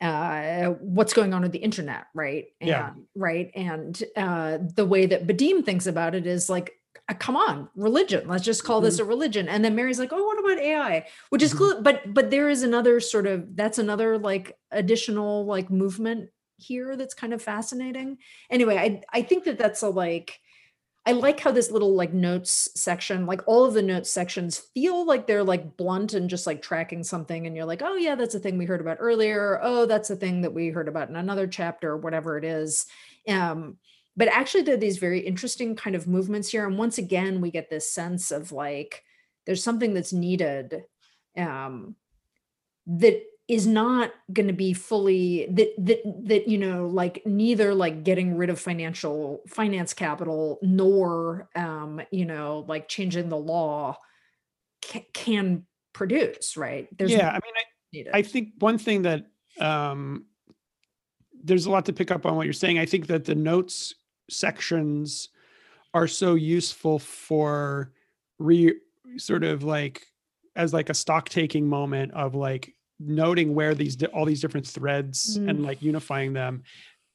uh 0.00 0.64
what's 0.80 1.12
going 1.12 1.34
on 1.34 1.42
with 1.42 1.52
the 1.52 1.58
internet 1.58 2.06
right? 2.14 2.46
And, 2.60 2.68
yeah 2.68 2.90
right? 3.14 3.50
And 3.54 4.02
uh 4.16 4.58
the 4.74 4.86
way 4.86 5.04
that 5.04 5.26
badim 5.26 5.62
thinks 5.62 5.86
about 5.86 6.14
it 6.14 6.26
is 6.26 6.48
like 6.48 6.72
uh, 7.10 7.14
come 7.14 7.36
on 7.36 7.68
religion 7.76 8.26
let's 8.28 8.44
just 8.44 8.64
call 8.64 8.78
mm-hmm. 8.78 8.86
this 8.86 8.98
a 8.98 9.04
religion. 9.04 9.46
And 9.46 9.62
then 9.62 9.74
mary's 9.74 9.98
like 9.98 10.12
oh 10.12 10.24
what 10.24 10.40
about 10.40 10.58
ai 10.58 11.06
which 11.28 11.42
is 11.42 11.50
mm-hmm. 11.50 11.58
cool 11.58 11.82
but 11.82 12.14
but 12.14 12.30
there 12.30 12.48
is 12.48 12.62
another 12.62 12.98
sort 12.98 13.26
of 13.26 13.54
that's 13.54 13.78
another 13.78 14.16
like 14.16 14.56
additional 14.70 15.44
like 15.44 15.68
movement 15.68 16.30
here 16.58 16.96
that's 16.96 17.14
kind 17.14 17.32
of 17.32 17.42
fascinating. 17.42 18.18
Anyway, 18.50 18.76
I 18.76 19.02
I 19.18 19.22
think 19.22 19.44
that 19.44 19.58
that's 19.58 19.82
a 19.82 19.88
like 19.88 20.40
I 21.06 21.12
like 21.12 21.40
how 21.40 21.52
this 21.52 21.70
little 21.70 21.94
like 21.94 22.12
notes 22.12 22.68
section, 22.76 23.24
like 23.26 23.40
all 23.46 23.64
of 23.64 23.72
the 23.74 23.82
notes 23.82 24.10
sections 24.10 24.58
feel 24.58 25.06
like 25.06 25.26
they're 25.26 25.44
like 25.44 25.76
blunt 25.78 26.12
and 26.12 26.28
just 26.28 26.46
like 26.46 26.60
tracking 26.60 27.02
something 27.02 27.46
and 27.46 27.56
you're 27.56 27.64
like, 27.64 27.82
"Oh 27.82 27.96
yeah, 27.96 28.14
that's 28.14 28.34
a 28.34 28.40
thing 28.40 28.58
we 28.58 28.66
heard 28.66 28.80
about 28.82 28.98
earlier. 29.00 29.58
Oh, 29.62 29.86
that's 29.86 30.10
a 30.10 30.16
thing 30.16 30.42
that 30.42 30.52
we 30.54 30.68
heard 30.68 30.88
about 30.88 31.08
in 31.08 31.16
another 31.16 31.46
chapter, 31.46 31.96
whatever 31.96 32.36
it 32.38 32.44
is." 32.44 32.86
Um 33.28 33.78
but 34.16 34.28
actually 34.28 34.62
there 34.64 34.74
are 34.74 34.78
these 34.78 34.98
very 34.98 35.20
interesting 35.20 35.76
kind 35.76 35.94
of 35.96 36.08
movements 36.08 36.48
here 36.50 36.66
and 36.66 36.76
once 36.78 36.98
again 36.98 37.40
we 37.40 37.50
get 37.52 37.70
this 37.70 37.90
sense 37.92 38.30
of 38.32 38.50
like 38.52 39.04
there's 39.46 39.62
something 39.62 39.94
that's 39.94 40.12
needed 40.12 40.84
um 41.36 41.94
that 42.86 43.22
is 43.48 43.66
not 43.66 44.12
going 44.32 44.46
to 44.46 44.52
be 44.52 44.72
fully 44.72 45.46
that 45.50 45.72
that 45.78 46.00
that 46.24 46.48
you 46.48 46.58
know 46.58 46.86
like 46.86 47.22
neither 47.24 47.74
like 47.74 48.04
getting 48.04 48.36
rid 48.36 48.50
of 48.50 48.60
financial 48.60 49.42
finance 49.48 49.94
capital 49.94 50.58
nor 50.62 51.48
um 51.56 52.00
you 52.10 52.26
know 52.26 52.64
like 52.68 52.88
changing 52.88 53.28
the 53.28 53.36
law 53.36 53.96
ca- 54.84 55.06
can 55.14 55.64
produce 55.92 56.56
right? 56.56 56.88
There's 56.96 57.10
yeah 57.10 57.30
i 57.30 57.40
mean 57.94 58.06
I, 58.14 58.18
I 58.18 58.22
think 58.22 58.50
one 58.58 58.78
thing 58.78 59.02
that 59.02 59.26
um 59.60 60.26
there's 61.42 61.66
a 61.66 61.70
lot 61.70 61.86
to 61.86 61.92
pick 61.92 62.10
up 62.10 62.26
on 62.26 62.36
what 62.36 62.46
you're 62.46 62.52
saying. 62.52 62.78
I 62.78 62.86
think 62.86 63.06
that 63.06 63.24
the 63.24 63.34
notes 63.34 63.94
sections 64.28 65.28
are 65.94 66.06
so 66.06 66.34
useful 66.34 66.98
for 66.98 67.92
re 68.38 68.74
sort 69.16 69.44
of 69.44 69.62
like 69.62 70.06
as 70.54 70.72
like 70.72 70.90
a 70.90 70.94
stock 70.94 71.28
taking 71.28 71.66
moment 71.68 72.12
of 72.12 72.34
like 72.34 72.74
noting 73.00 73.54
where 73.54 73.74
these 73.74 74.02
all 74.14 74.24
these 74.24 74.40
different 74.40 74.66
threads 74.66 75.38
mm. 75.38 75.48
and 75.48 75.64
like 75.64 75.82
unifying 75.82 76.32
them 76.32 76.62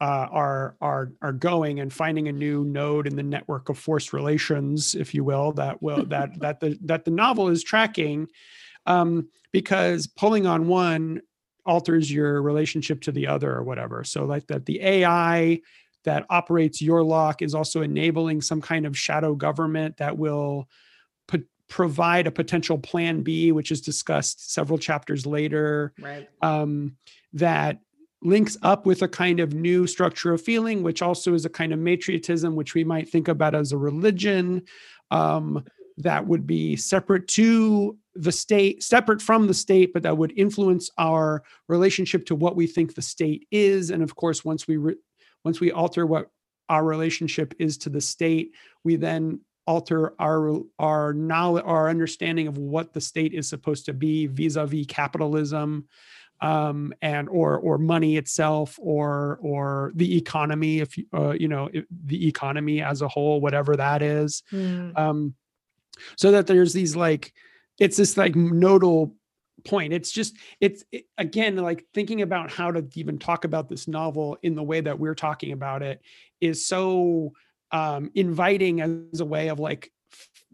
uh, 0.01 0.27
are 0.31 0.75
are 0.81 1.11
are 1.21 1.31
going 1.31 1.79
and 1.79 1.93
finding 1.93 2.27
a 2.27 2.31
new 2.31 2.65
node 2.65 3.07
in 3.07 3.15
the 3.15 3.23
network 3.23 3.69
of 3.69 3.77
force 3.77 4.11
relations, 4.11 4.95
if 4.95 5.13
you 5.13 5.23
will, 5.23 5.51
that 5.53 5.81
will 5.81 6.05
that 6.07 6.39
that 6.39 6.59
the 6.59 6.77
that 6.83 7.05
the 7.05 7.11
novel 7.11 7.49
is 7.49 7.63
tracking, 7.63 8.27
um, 8.85 9.29
because 9.51 10.07
pulling 10.07 10.45
on 10.45 10.67
one 10.67 11.21
alters 11.65 12.11
your 12.11 12.41
relationship 12.41 12.99
to 13.01 13.11
the 13.11 13.27
other 13.27 13.53
or 13.53 13.63
whatever. 13.63 14.03
So 14.03 14.25
like 14.25 14.47
that 14.47 14.65
the 14.65 14.81
AI 14.81 15.61
that 16.03 16.25
operates 16.29 16.81
your 16.81 17.01
lock 17.01 17.41
is 17.41 17.55
also 17.55 17.81
enabling 17.81 18.41
some 18.41 18.59
kind 18.59 18.85
of 18.85 18.97
shadow 18.97 19.35
government 19.35 19.97
that 19.97 20.17
will 20.17 20.67
provide 21.73 22.27
a 22.27 22.31
potential 22.31 22.77
plan 22.77 23.23
B, 23.23 23.51
which 23.51 23.71
is 23.71 23.81
discussed 23.81 24.53
several 24.53 24.77
chapters 24.77 25.25
later, 25.25 25.91
right. 25.99 26.29
um, 26.43 26.95
that 27.33 27.79
links 28.21 28.55
up 28.61 28.85
with 28.85 29.01
a 29.01 29.07
kind 29.07 29.39
of 29.39 29.55
new 29.55 29.87
structure 29.87 30.31
of 30.33 30.39
feeling, 30.39 30.83
which 30.83 31.01
also 31.01 31.33
is 31.33 31.45
a 31.45 31.49
kind 31.49 31.73
of 31.73 31.79
matriotism, 31.79 32.55
which 32.55 32.75
we 32.75 32.83
might 32.83 33.09
think 33.09 33.27
about 33.27 33.55
as 33.55 33.71
a 33.71 33.77
religion 33.77 34.61
um, 35.09 35.65
that 35.97 36.27
would 36.27 36.45
be 36.45 36.75
separate 36.75 37.27
to 37.29 37.97
the 38.13 38.31
state, 38.31 38.83
separate 38.83 39.19
from 39.19 39.47
the 39.47 39.53
state, 39.55 39.93
but 39.93 40.03
that 40.03 40.15
would 40.15 40.37
influence 40.37 40.91
our 40.99 41.41
relationship 41.67 42.23
to 42.27 42.35
what 42.35 42.55
we 42.55 42.67
think 42.67 42.93
the 42.93 43.01
state 43.01 43.47
is. 43.49 43.89
And 43.89 44.03
of 44.03 44.15
course, 44.15 44.45
once 44.45 44.67
we 44.67 44.77
re- 44.77 45.01
once 45.43 45.59
we 45.59 45.71
alter 45.71 46.05
what 46.05 46.29
our 46.69 46.83
relationship 46.83 47.55
is 47.57 47.79
to 47.79 47.89
the 47.89 47.99
state, 47.99 48.51
we 48.83 48.95
then 48.95 49.39
alter 49.65 50.13
our 50.19 50.59
our 50.79 51.13
knowledge 51.13 51.63
our 51.65 51.89
understanding 51.89 52.47
of 52.47 52.57
what 52.57 52.93
the 52.93 53.01
state 53.01 53.33
is 53.33 53.47
supposed 53.47 53.85
to 53.85 53.93
be 53.93 54.27
vis-a-vis 54.27 54.85
capitalism 54.87 55.87
um, 56.41 56.93
and 57.01 57.29
or 57.29 57.57
or 57.57 57.77
money 57.77 58.17
itself 58.17 58.77
or 58.81 59.39
or 59.41 59.93
the 59.95 60.17
economy 60.17 60.79
if 60.79 60.97
uh, 61.13 61.31
you 61.31 61.47
know 61.47 61.69
the 62.05 62.27
economy 62.27 62.81
as 62.81 63.01
a 63.01 63.07
whole 63.07 63.39
whatever 63.39 63.75
that 63.77 64.01
is 64.01 64.43
mm. 64.51 64.97
um, 64.97 65.33
so 66.17 66.31
that 66.31 66.45
there's 66.45 66.73
these 66.73 66.95
like 66.95 67.33
it's 67.79 67.97
this 67.97 68.17
like 68.17 68.35
nodal 68.35 69.15
point 69.63 69.93
it's 69.93 70.11
just 70.11 70.35
it's 70.59 70.83
it, 70.91 71.05
again 71.17 71.55
like 71.55 71.85
thinking 71.93 72.21
about 72.21 72.51
how 72.51 72.69
to 72.69 72.85
even 72.95 73.17
talk 73.17 73.45
about 73.45 73.69
this 73.69 73.87
novel 73.87 74.37
in 74.43 74.55
the 74.55 74.63
way 74.63 74.81
that 74.81 74.99
we're 74.99 75.15
talking 75.15 75.53
about 75.53 75.81
it 75.81 76.01
is 76.41 76.67
so 76.67 77.31
um, 77.73 78.11
inviting 78.15 78.79
as 78.79 79.19
a 79.19 79.25
way 79.25 79.49
of 79.49 79.59
like 79.59 79.91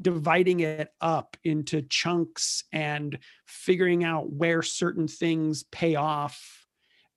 dividing 0.02 0.62
it 0.62 0.90
up 1.02 1.38
into 1.44 1.82
chunks 1.84 2.64
and 2.72 3.20
figuring 3.46 4.04
out 4.04 4.32
where 4.32 4.62
certain 4.62 5.08
things 5.08 5.64
pay 5.64 5.96
off 5.96 6.66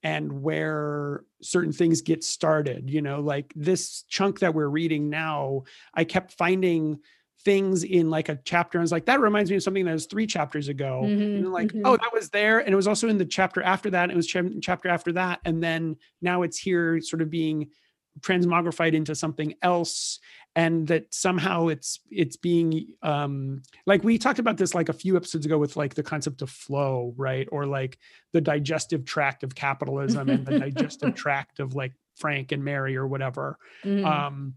and 0.02 0.42
where 0.42 1.22
certain 1.40 1.72
things 1.72 2.02
get 2.02 2.24
started 2.24 2.90
you 2.90 3.00
know 3.00 3.20
like 3.20 3.52
this 3.54 4.02
chunk 4.08 4.40
that 4.40 4.52
we're 4.52 4.66
reading 4.66 5.08
now 5.08 5.62
i 5.94 6.02
kept 6.02 6.32
finding 6.32 6.98
things 7.44 7.82
in 7.84 8.10
like 8.10 8.28
a 8.28 8.38
chapter. 8.44 8.78
I 8.78 8.82
was 8.82 8.92
like, 8.92 9.06
that 9.06 9.20
reminds 9.20 9.50
me 9.50 9.56
of 9.56 9.62
something 9.62 9.84
that 9.84 9.92
was 9.92 10.06
three 10.06 10.26
chapters 10.26 10.68
ago. 10.68 11.02
Mm-hmm, 11.04 11.22
and 11.22 11.52
like, 11.52 11.68
mm-hmm. 11.68 11.82
oh, 11.84 11.96
that 11.96 12.12
was 12.12 12.30
there. 12.30 12.60
And 12.60 12.72
it 12.72 12.76
was 12.76 12.86
also 12.86 13.08
in 13.08 13.18
the 13.18 13.24
chapter 13.24 13.62
after 13.62 13.90
that. 13.90 14.10
It 14.10 14.16
was 14.16 14.26
ch- 14.26 14.36
chapter 14.60 14.88
after 14.88 15.12
that. 15.12 15.40
And 15.44 15.62
then 15.62 15.96
now 16.20 16.42
it's 16.42 16.58
here 16.58 17.00
sort 17.00 17.22
of 17.22 17.30
being 17.30 17.70
transmogrified 18.20 18.94
into 18.94 19.14
something 19.14 19.54
else 19.62 20.18
and 20.54 20.86
that 20.88 21.12
somehow 21.14 21.68
it's 21.68 22.00
it's 22.10 22.36
being 22.36 22.86
um 23.02 23.62
like 23.86 24.04
we 24.04 24.18
talked 24.18 24.38
about 24.38 24.58
this 24.58 24.74
like 24.74 24.90
a 24.90 24.92
few 24.92 25.16
episodes 25.16 25.46
ago 25.46 25.56
with 25.56 25.76
like 25.76 25.94
the 25.94 26.02
concept 26.02 26.42
of 26.42 26.50
flow 26.50 27.14
right? 27.16 27.48
Or 27.50 27.64
like 27.66 27.98
the 28.32 28.40
digestive 28.40 29.04
tract 29.04 29.42
of 29.42 29.54
capitalism 29.54 30.28
and 30.28 30.44
the 30.46 30.58
digestive 30.58 31.14
tract 31.24 31.58
of 31.58 31.74
like 31.74 31.92
frank 32.16 32.52
and 32.52 32.62
mary 32.62 32.96
or 32.96 33.06
whatever. 33.06 33.58
Mhm. 33.84 34.04
um 34.04 34.54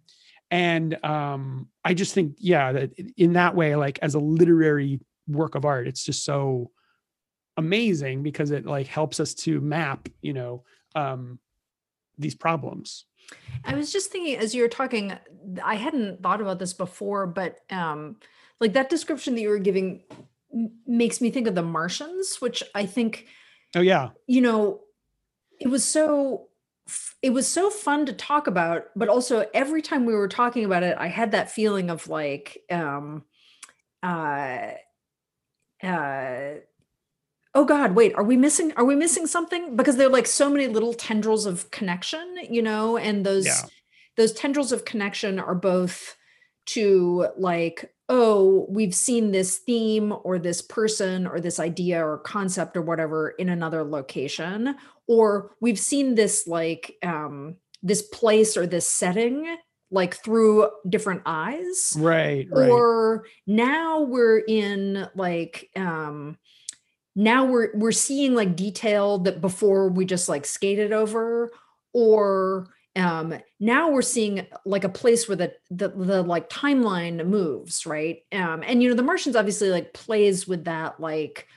and 0.52 1.04
um 1.04 1.70
i 1.84 1.94
just 1.96 2.14
think 2.14 2.36
yeah 2.38 2.72
that 2.72 2.92
in 3.18 3.34
that 3.34 3.56
way 3.56 3.76
like 3.76 3.98
as 4.04 4.14
a 4.14 4.20
literary 4.20 5.00
work 5.28 5.56
of 5.56 5.66
art 5.66 5.88
it's 5.88 6.04
just 6.04 6.24
so 6.24 6.70
amazing 7.58 8.22
because 8.22 8.52
it 8.52 8.66
like 8.66 8.86
helps 8.86 9.20
us 9.20 9.34
to 9.34 9.60
map 9.62 10.08
you 10.22 10.34
know 10.34 10.64
um 10.94 11.40
these 12.20 12.36
problems 12.36 13.06
I 13.64 13.76
was 13.76 13.92
just 13.92 14.12
thinking 14.12 14.38
as 14.38 14.54
you 14.54 14.62
were 14.62 14.68
talking, 14.68 15.14
I 15.64 15.76
hadn't 15.76 16.22
thought 16.22 16.42
about 16.42 16.60
this 16.60 16.74
before, 16.74 17.26
but 17.26 17.60
um, 17.70 18.18
like 18.60 18.74
that 18.74 18.90
description 18.90 19.36
that 19.36 19.42
you 19.42 19.50
were 19.50 19.60
giving 19.60 20.04
makes 20.86 21.20
me 21.20 21.32
think 21.32 21.48
of 21.48 21.56
the 21.56 21.64
Martians, 21.64 22.38
which 22.40 22.64
I 22.74 22.86
think 22.86 23.28
oh 23.76 23.82
yeah. 23.82 24.10
you 24.28 24.42
know 24.42 24.82
it 25.60 25.68
was 25.68 25.84
so 25.84 26.48
it 27.22 27.32
was 27.32 27.48
so 27.48 27.70
fun 27.70 28.06
to 28.06 28.14
talk 28.14 28.48
about 28.48 28.86
but 28.96 29.10
also 29.10 29.46
every 29.54 29.82
time 29.82 30.06
we 30.06 30.14
were 30.14 30.28
talking 30.28 30.64
about 30.66 30.84
it 30.84 30.96
i 31.00 31.08
had 31.08 31.32
that 31.32 31.50
feeling 31.50 31.90
of 31.90 32.08
like 32.08 32.62
um 32.70 33.24
uh 34.04 34.70
uh 35.84 36.54
oh 37.56 37.66
god 37.66 37.96
wait 37.96 38.14
are 38.16 38.24
we 38.24 38.38
missing 38.38 38.72
are 38.76 38.86
we 38.86 38.96
missing 38.96 39.26
something? 39.26 39.76
Because 39.76 39.96
there 39.98 40.08
are 40.08 40.12
like 40.12 40.28
so 40.28 40.50
many 40.50 40.68
little 40.68 40.94
tendrils 40.94 41.46
of 41.46 41.72
connection 41.72 42.38
you 42.50 42.62
know 42.62 42.98
and 42.98 43.26
those 43.26 43.46
Yeah. 43.46 43.62
those 44.18 44.34
tendrils 44.34 44.72
of 44.72 44.86
connection 44.86 45.40
are 45.40 45.56
both 45.56 46.16
to 46.68 47.28
like 47.38 47.92
oh 48.10 48.68
we've 48.70 48.94
seen 48.94 49.32
this 49.32 49.58
theme 49.58 50.14
or 50.24 50.38
this 50.38 50.62
person 50.62 51.26
or 51.26 51.40
this 51.40 51.60
idea 51.60 52.06
or 52.06 52.18
concept 52.20 52.78
or 52.78 52.82
whatever 52.82 53.30
in 53.30 53.50
another 53.50 53.84
location 53.84 54.76
or 55.08 55.52
we've 55.62 55.80
seen 55.80 56.16
this 56.16 56.46
like 56.48 56.96
um 57.04 57.56
this 57.82 58.02
place 58.02 58.58
or 58.58 58.68
this 58.68 58.88
setting 58.88 59.58
like 59.92 60.16
through 60.16 60.68
different 60.90 61.22
eyes. 61.26 61.94
Right 61.98 62.48
right. 62.52 62.70
Or 62.70 63.26
now 63.46 64.02
we're 64.02 64.40
in 64.40 65.08
like 65.16 65.70
um 65.76 66.38
now 67.16 67.46
we're 67.46 67.70
we're 67.76 67.92
seeing 67.92 68.36
like 68.36 68.56
detail 68.56 69.20
that 69.20 69.42
before 69.42 69.90
we 69.90 70.06
just 70.06 70.28
like 70.28 70.46
skated 70.46 70.92
over 70.92 71.52
or 71.94 72.68
um 72.96 73.34
now 73.60 73.90
we're 73.90 74.02
seeing 74.02 74.46
like 74.66 74.84
a 74.84 74.90
place 74.90 75.28
where 75.28 75.36
the 75.36 75.54
the, 75.70 75.90
the 75.90 76.22
like 76.24 76.50
timeline 76.50 77.26
moves 77.26 77.86
right? 77.86 78.20
Um 78.32 78.64
and 78.66 78.84
you 78.84 78.90
know 78.90 78.96
the 78.96 79.04
martians 79.04 79.36
obviously 79.36 79.70
like 79.70 79.94
plays 79.94 80.48
with 80.48 80.66
that 80.66 81.00
like 81.00 81.48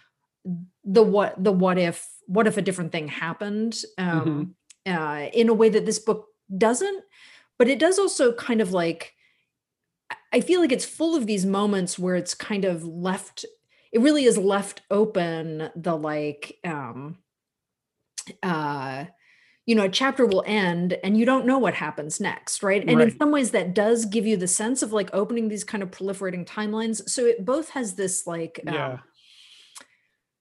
the 0.84 1.02
what 1.02 1.42
the 1.42 1.52
what 1.52 1.78
if 1.78 2.06
what 2.26 2.46
if 2.46 2.56
a 2.56 2.62
different 2.62 2.92
thing 2.92 3.08
happened 3.08 3.76
um 3.98 4.54
uh 4.86 5.26
in 5.32 5.48
a 5.48 5.54
way 5.54 5.68
that 5.68 5.84
this 5.84 5.98
book 5.98 6.28
doesn't 6.56 7.04
but 7.58 7.68
it 7.68 7.78
does 7.78 7.98
also 7.98 8.32
kind 8.32 8.60
of 8.60 8.72
like 8.72 9.14
I 10.32 10.40
feel 10.40 10.60
like 10.60 10.72
it's 10.72 10.84
full 10.84 11.16
of 11.16 11.26
these 11.26 11.44
moments 11.44 11.98
where 11.98 12.14
it's 12.14 12.34
kind 12.34 12.64
of 12.64 12.84
left 12.84 13.44
it 13.92 14.00
really 14.00 14.24
is 14.24 14.38
left 14.38 14.82
open 14.90 15.70
the 15.76 15.96
like 15.96 16.58
um 16.64 17.18
uh 18.42 19.04
you 19.66 19.74
know 19.74 19.84
a 19.84 19.88
chapter 19.88 20.24
will 20.24 20.44
end 20.46 20.98
and 21.04 21.18
you 21.18 21.26
don't 21.26 21.46
know 21.46 21.58
what 21.58 21.74
happens 21.74 22.20
next 22.20 22.62
right? 22.62 22.88
And 22.88 23.02
in 23.02 23.18
some 23.18 23.30
ways 23.30 23.50
that 23.50 23.74
does 23.74 24.06
give 24.06 24.26
you 24.26 24.36
the 24.36 24.48
sense 24.48 24.82
of 24.82 24.94
like 24.94 25.10
opening 25.12 25.48
these 25.48 25.62
kind 25.62 25.82
of 25.82 25.90
proliferating 25.90 26.46
timelines. 26.46 27.06
So 27.08 27.26
it 27.26 27.44
both 27.44 27.68
has 27.70 27.94
this 27.94 28.26
like 28.26 28.60
um, 28.66 28.74
yeah. 28.74 28.98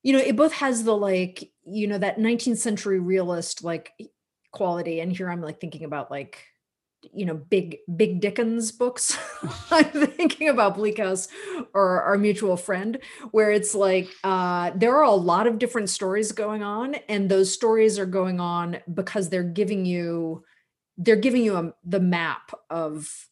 you 0.01 0.13
know 0.13 0.19
it 0.19 0.37
both 0.37 0.53
has 0.53 0.85
the 0.85 0.95
like 0.95 1.51
you 1.65 1.87
know 1.87 1.97
that 1.97 2.19
19th 2.19 2.57
century 2.57 2.99
realist 2.99 3.65
like 3.65 3.91
quality. 4.53 5.01
And 5.01 5.11
here 5.11 5.29
i'm 5.29 5.41
like 5.41 5.59
thinking 5.59 5.83
about 5.83 6.09
like 6.09 6.45
you 7.13 7.25
know 7.25 7.35
big 7.35 7.77
big 7.95 8.19
dickens 8.19 8.71
books 8.71 9.17
i'm 9.71 9.85
thinking 9.85 10.49
about 10.49 10.75
bleak 10.75 10.97
house 10.97 11.27
or 11.73 12.01
our 12.01 12.17
mutual 12.17 12.57
friend 12.57 12.97
where 13.31 13.51
it's 13.51 13.75
like 13.75 14.09
uh 14.23 14.71
there 14.75 14.95
are 14.95 15.03
a 15.03 15.11
lot 15.11 15.45
of 15.47 15.59
different 15.59 15.89
stories 15.89 16.31
going 16.31 16.63
on 16.63 16.95
and 17.07 17.29
those 17.29 17.53
stories 17.53 17.99
are 17.99 18.05
going 18.05 18.39
on 18.39 18.77
because 18.93 19.29
they're 19.29 19.43
giving 19.43 19.85
you 19.85 20.43
they're 20.97 21.15
giving 21.15 21.43
you 21.43 21.55
a, 21.55 21.73
the 21.85 21.99
map 21.99 22.51
of 22.69 23.27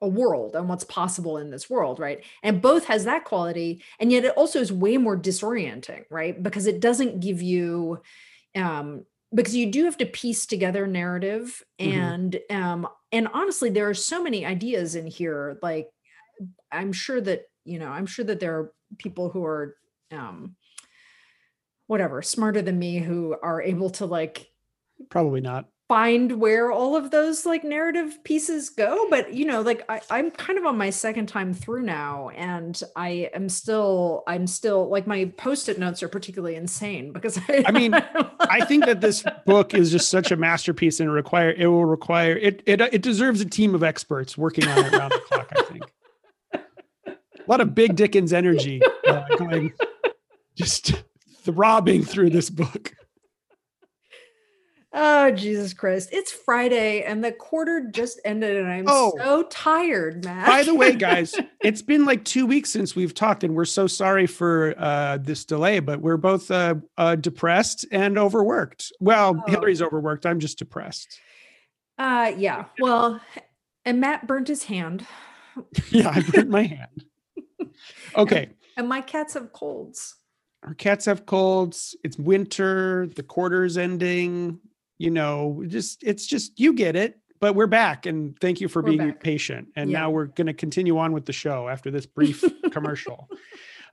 a 0.00 0.08
world 0.08 0.54
and 0.54 0.68
what's 0.68 0.84
possible 0.84 1.38
in 1.38 1.50
this 1.50 1.70
world 1.70 1.98
right? 1.98 2.24
And 2.42 2.60
both 2.60 2.84
has 2.86 3.04
that 3.04 3.24
quality 3.24 3.82
and 3.98 4.12
yet 4.12 4.24
it 4.24 4.36
also 4.36 4.60
is 4.60 4.72
way 4.72 4.96
more 4.98 5.18
disorienting 5.18 6.04
right? 6.10 6.40
Because 6.40 6.66
it 6.66 6.80
doesn't 6.80 7.20
give 7.20 7.40
you 7.40 8.00
um 8.54 9.04
because 9.34 9.54
you 9.56 9.70
do 9.70 9.84
have 9.84 9.96
to 9.98 10.06
piece 10.06 10.46
together 10.46 10.86
narrative 10.86 11.62
Mhm. 11.80 11.86
and 11.92 12.40
um 12.50 12.88
and 13.12 13.28
honestly 13.28 13.70
there 13.70 13.88
are 13.88 13.94
so 13.94 14.22
many 14.22 14.46
ideas 14.46 14.94
in 14.94 15.06
here 15.06 15.58
like 15.62 15.88
i'm 16.72 16.92
sure 16.92 17.20
that 17.20 17.42
you 17.64 17.78
know 17.78 17.88
i'm 17.88 18.06
sure 18.06 18.24
that 18.24 18.40
there 18.40 18.58
are 18.58 18.72
people 18.98 19.28
who 19.30 19.44
are 19.44 19.76
um 20.12 20.56
whatever 21.86 22.22
smarter 22.22 22.62
than 22.62 22.78
me 22.78 22.98
who 22.98 23.36
are 23.42 23.60
able 23.60 23.90
to 23.90 24.06
like 24.06 24.48
probably 25.10 25.40
not 25.40 25.68
find 25.88 26.40
where 26.40 26.72
all 26.72 26.96
of 26.96 27.10
those 27.10 27.44
like 27.44 27.62
narrative 27.62 28.22
pieces 28.24 28.70
go 28.70 29.06
but 29.10 29.34
you 29.34 29.44
know 29.44 29.60
like 29.60 29.84
I, 29.88 30.00
i'm 30.08 30.30
kind 30.30 30.58
of 30.58 30.64
on 30.64 30.78
my 30.78 30.88
second 30.88 31.26
time 31.26 31.52
through 31.52 31.82
now 31.82 32.30
and 32.30 32.80
i 32.96 33.30
am 33.34 33.50
still 33.50 34.22
i'm 34.26 34.46
still 34.46 34.88
like 34.88 35.06
my 35.06 35.26
post-it 35.36 35.78
notes 35.78 36.02
are 36.02 36.08
particularly 36.08 36.56
insane 36.56 37.12
because 37.12 37.38
i, 37.48 37.64
I 37.66 37.72
mean, 37.72 37.94
I 38.40 38.64
think 38.64 38.86
that 38.86 39.00
this 39.00 39.24
book 39.46 39.74
is 39.74 39.90
just 39.90 40.08
such 40.08 40.30
a 40.30 40.36
masterpiece 40.36 41.00
and 41.00 41.12
require 41.12 41.50
it 41.50 41.66
will 41.66 41.84
require 41.84 42.36
it 42.36 42.62
it 42.66 42.80
it 42.80 43.02
deserves 43.02 43.40
a 43.40 43.44
team 43.44 43.74
of 43.74 43.82
experts 43.82 44.38
working 44.38 44.66
on 44.68 44.78
it 44.78 44.92
around 44.92 45.10
the 45.10 45.20
clock, 45.20 45.52
I 45.56 45.62
think. 45.62 45.92
A 46.54 47.50
lot 47.50 47.60
of 47.60 47.74
big 47.74 47.96
Dickens 47.96 48.32
energy 48.32 48.80
uh, 49.06 49.24
going 49.36 49.72
just 50.54 51.04
throbbing 51.42 52.04
through 52.04 52.30
this 52.30 52.48
book. 52.48 52.94
Oh 54.96 55.30
jesus 55.32 55.74
christ 55.74 56.08
it's 56.12 56.30
friday 56.30 57.02
and 57.02 57.24
the 57.24 57.32
quarter 57.32 57.88
just 57.90 58.20
ended 58.24 58.56
and 58.56 58.68
i'm 58.70 58.84
Oh. 58.86 59.12
so 59.18 59.42
tired 59.50 60.24
matt 60.24 60.46
By 60.46 60.62
the 60.62 60.74
way, 60.74 60.92
guys, 60.96 61.34
it's 61.62 61.82
been 61.82 62.04
like 62.04 62.24
two 62.24 62.46
weeks 62.46 62.70
since 62.70 62.94
we've 62.94 63.12
talked, 63.14 63.42
and 63.44 63.54
we're 63.54 63.64
so 63.64 63.86
sorry 63.86 64.26
for 64.26 64.74
uh, 64.78 65.18
this 65.18 65.44
delay, 65.44 65.80
but 65.80 66.00
we're 66.00 66.16
both 66.16 66.50
uh, 66.50 66.76
uh, 66.96 67.16
depressed 67.16 67.84
and 67.90 68.16
overworked. 68.18 68.92
Well, 69.00 69.42
Oh. 69.46 69.50
Hillary's 69.50 69.82
overworked. 69.82 70.26
I'm 70.26 70.38
just 70.40 70.58
depressed. 70.58 71.18
uh 71.98 72.32
yeah 72.36 72.66
well 72.78 73.20
and 73.84 74.00
matt 74.00 74.26
burnt 74.26 74.48
his 74.48 74.64
hand 74.64 75.06
Yeah, 75.90 76.10
I 76.10 76.20
burnt 76.22 76.50
my 76.50 76.62
hand. 76.64 77.04
Okay. 78.16 78.50
and 78.76 78.88
my 78.88 79.00
cats 79.00 79.34
have 79.34 79.52
colds 79.52 80.14
our 80.62 80.74
cats 80.74 81.04
have 81.06 81.26
colds 81.26 81.96
it's 82.04 82.18
winter 82.18 83.06
the 83.16 83.22
quarter's 83.22 83.76
ending 83.76 84.58
you 84.98 85.10
know 85.10 85.62
just 85.66 86.02
it's 86.02 86.26
just 86.26 86.58
you 86.58 86.72
get 86.72 86.96
it 86.96 87.18
but 87.40 87.54
we're 87.54 87.66
back 87.66 88.06
and 88.06 88.38
thank 88.40 88.60
you 88.60 88.68
for 88.68 88.80
We're 88.82 88.90
being 88.90 89.08
back. 89.10 89.20
patient 89.22 89.68
and 89.76 89.90
Yeah. 89.90 90.00
now 90.00 90.10
we're 90.10 90.26
going 90.26 90.46
to 90.46 90.54
continue 90.54 90.98
on 90.98 91.12
with 91.12 91.26
the 91.26 91.32
show 91.32 91.68
after 91.68 91.90
this 91.90 92.06
brief 92.06 92.44
commercial 92.70 93.28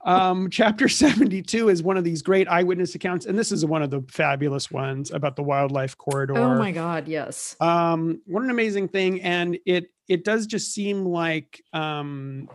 um 0.05 0.49
chapter 0.49 0.87
72 1.05 1.69
is 1.69 1.83
one 1.83 1.97
of 1.97 2.03
these 2.03 2.21
great 2.21 2.47
eyewitness 2.47 2.95
accounts 2.95 3.25
and 3.25 3.37
this 3.37 3.51
is 3.51 3.65
one 3.65 3.81
of 3.83 3.89
the 3.89 4.01
fabulous 4.09 4.71
ones 4.71 5.11
about 5.11 5.35
the 5.35 5.43
wildlife 5.43 5.97
corridor 5.97 6.37
oh 6.37 6.55
my 6.57 6.71
god 6.71 7.07
yes 7.07 7.55
um 7.59 8.21
what 8.25 8.43
an 8.43 8.49
amazing 8.49 8.87
thing 8.87 9.21
and 9.21 9.57
it 9.65 9.91
it 10.07 10.23
does 10.23 10.45
just 10.45 10.73
seem 10.73 11.05
like 11.05 11.63
um 11.73 12.47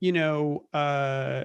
you 0.00 0.12
know 0.12 0.64
uh 0.72 1.44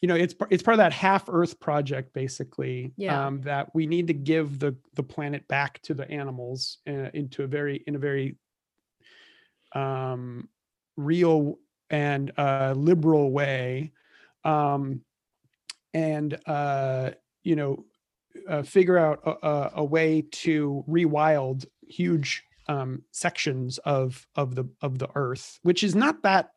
you 0.00 0.08
know 0.08 0.14
it's 0.14 0.34
it's 0.50 0.62
part 0.62 0.74
of 0.74 0.78
that 0.78 0.92
half 0.92 1.28
earth 1.28 1.58
project 1.60 2.12
basically 2.12 2.92
Yeah. 2.96 3.26
um 3.26 3.40
that 3.42 3.74
we 3.74 3.86
need 3.86 4.06
to 4.06 4.14
give 4.14 4.58
the 4.58 4.74
the 4.94 5.02
planet 5.02 5.46
back 5.48 5.80
to 5.82 5.94
the 5.94 6.10
animals 6.10 6.78
uh, 6.88 7.10
into 7.14 7.42
a 7.42 7.46
very 7.46 7.82
in 7.86 7.96
a 7.96 7.98
very 7.98 8.36
um 9.74 10.48
real 10.96 11.58
and 11.90 12.32
uh 12.38 12.74
liberal 12.76 13.30
way 13.30 13.92
um 14.44 15.02
and 15.94 16.38
uh 16.46 17.10
you 17.42 17.56
know 17.56 17.84
uh, 18.48 18.62
figure 18.62 18.96
out 18.96 19.20
a, 19.24 19.46
a, 19.46 19.70
a 19.76 19.84
way 19.84 20.22
to 20.30 20.84
rewild 20.88 21.66
huge 21.82 22.44
um, 22.68 23.02
sections 23.10 23.78
of 23.78 24.24
of 24.36 24.54
the 24.54 24.64
of 24.82 25.00
the 25.00 25.08
earth, 25.16 25.58
which 25.62 25.82
is 25.82 25.96
not 25.96 26.22
that 26.22 26.52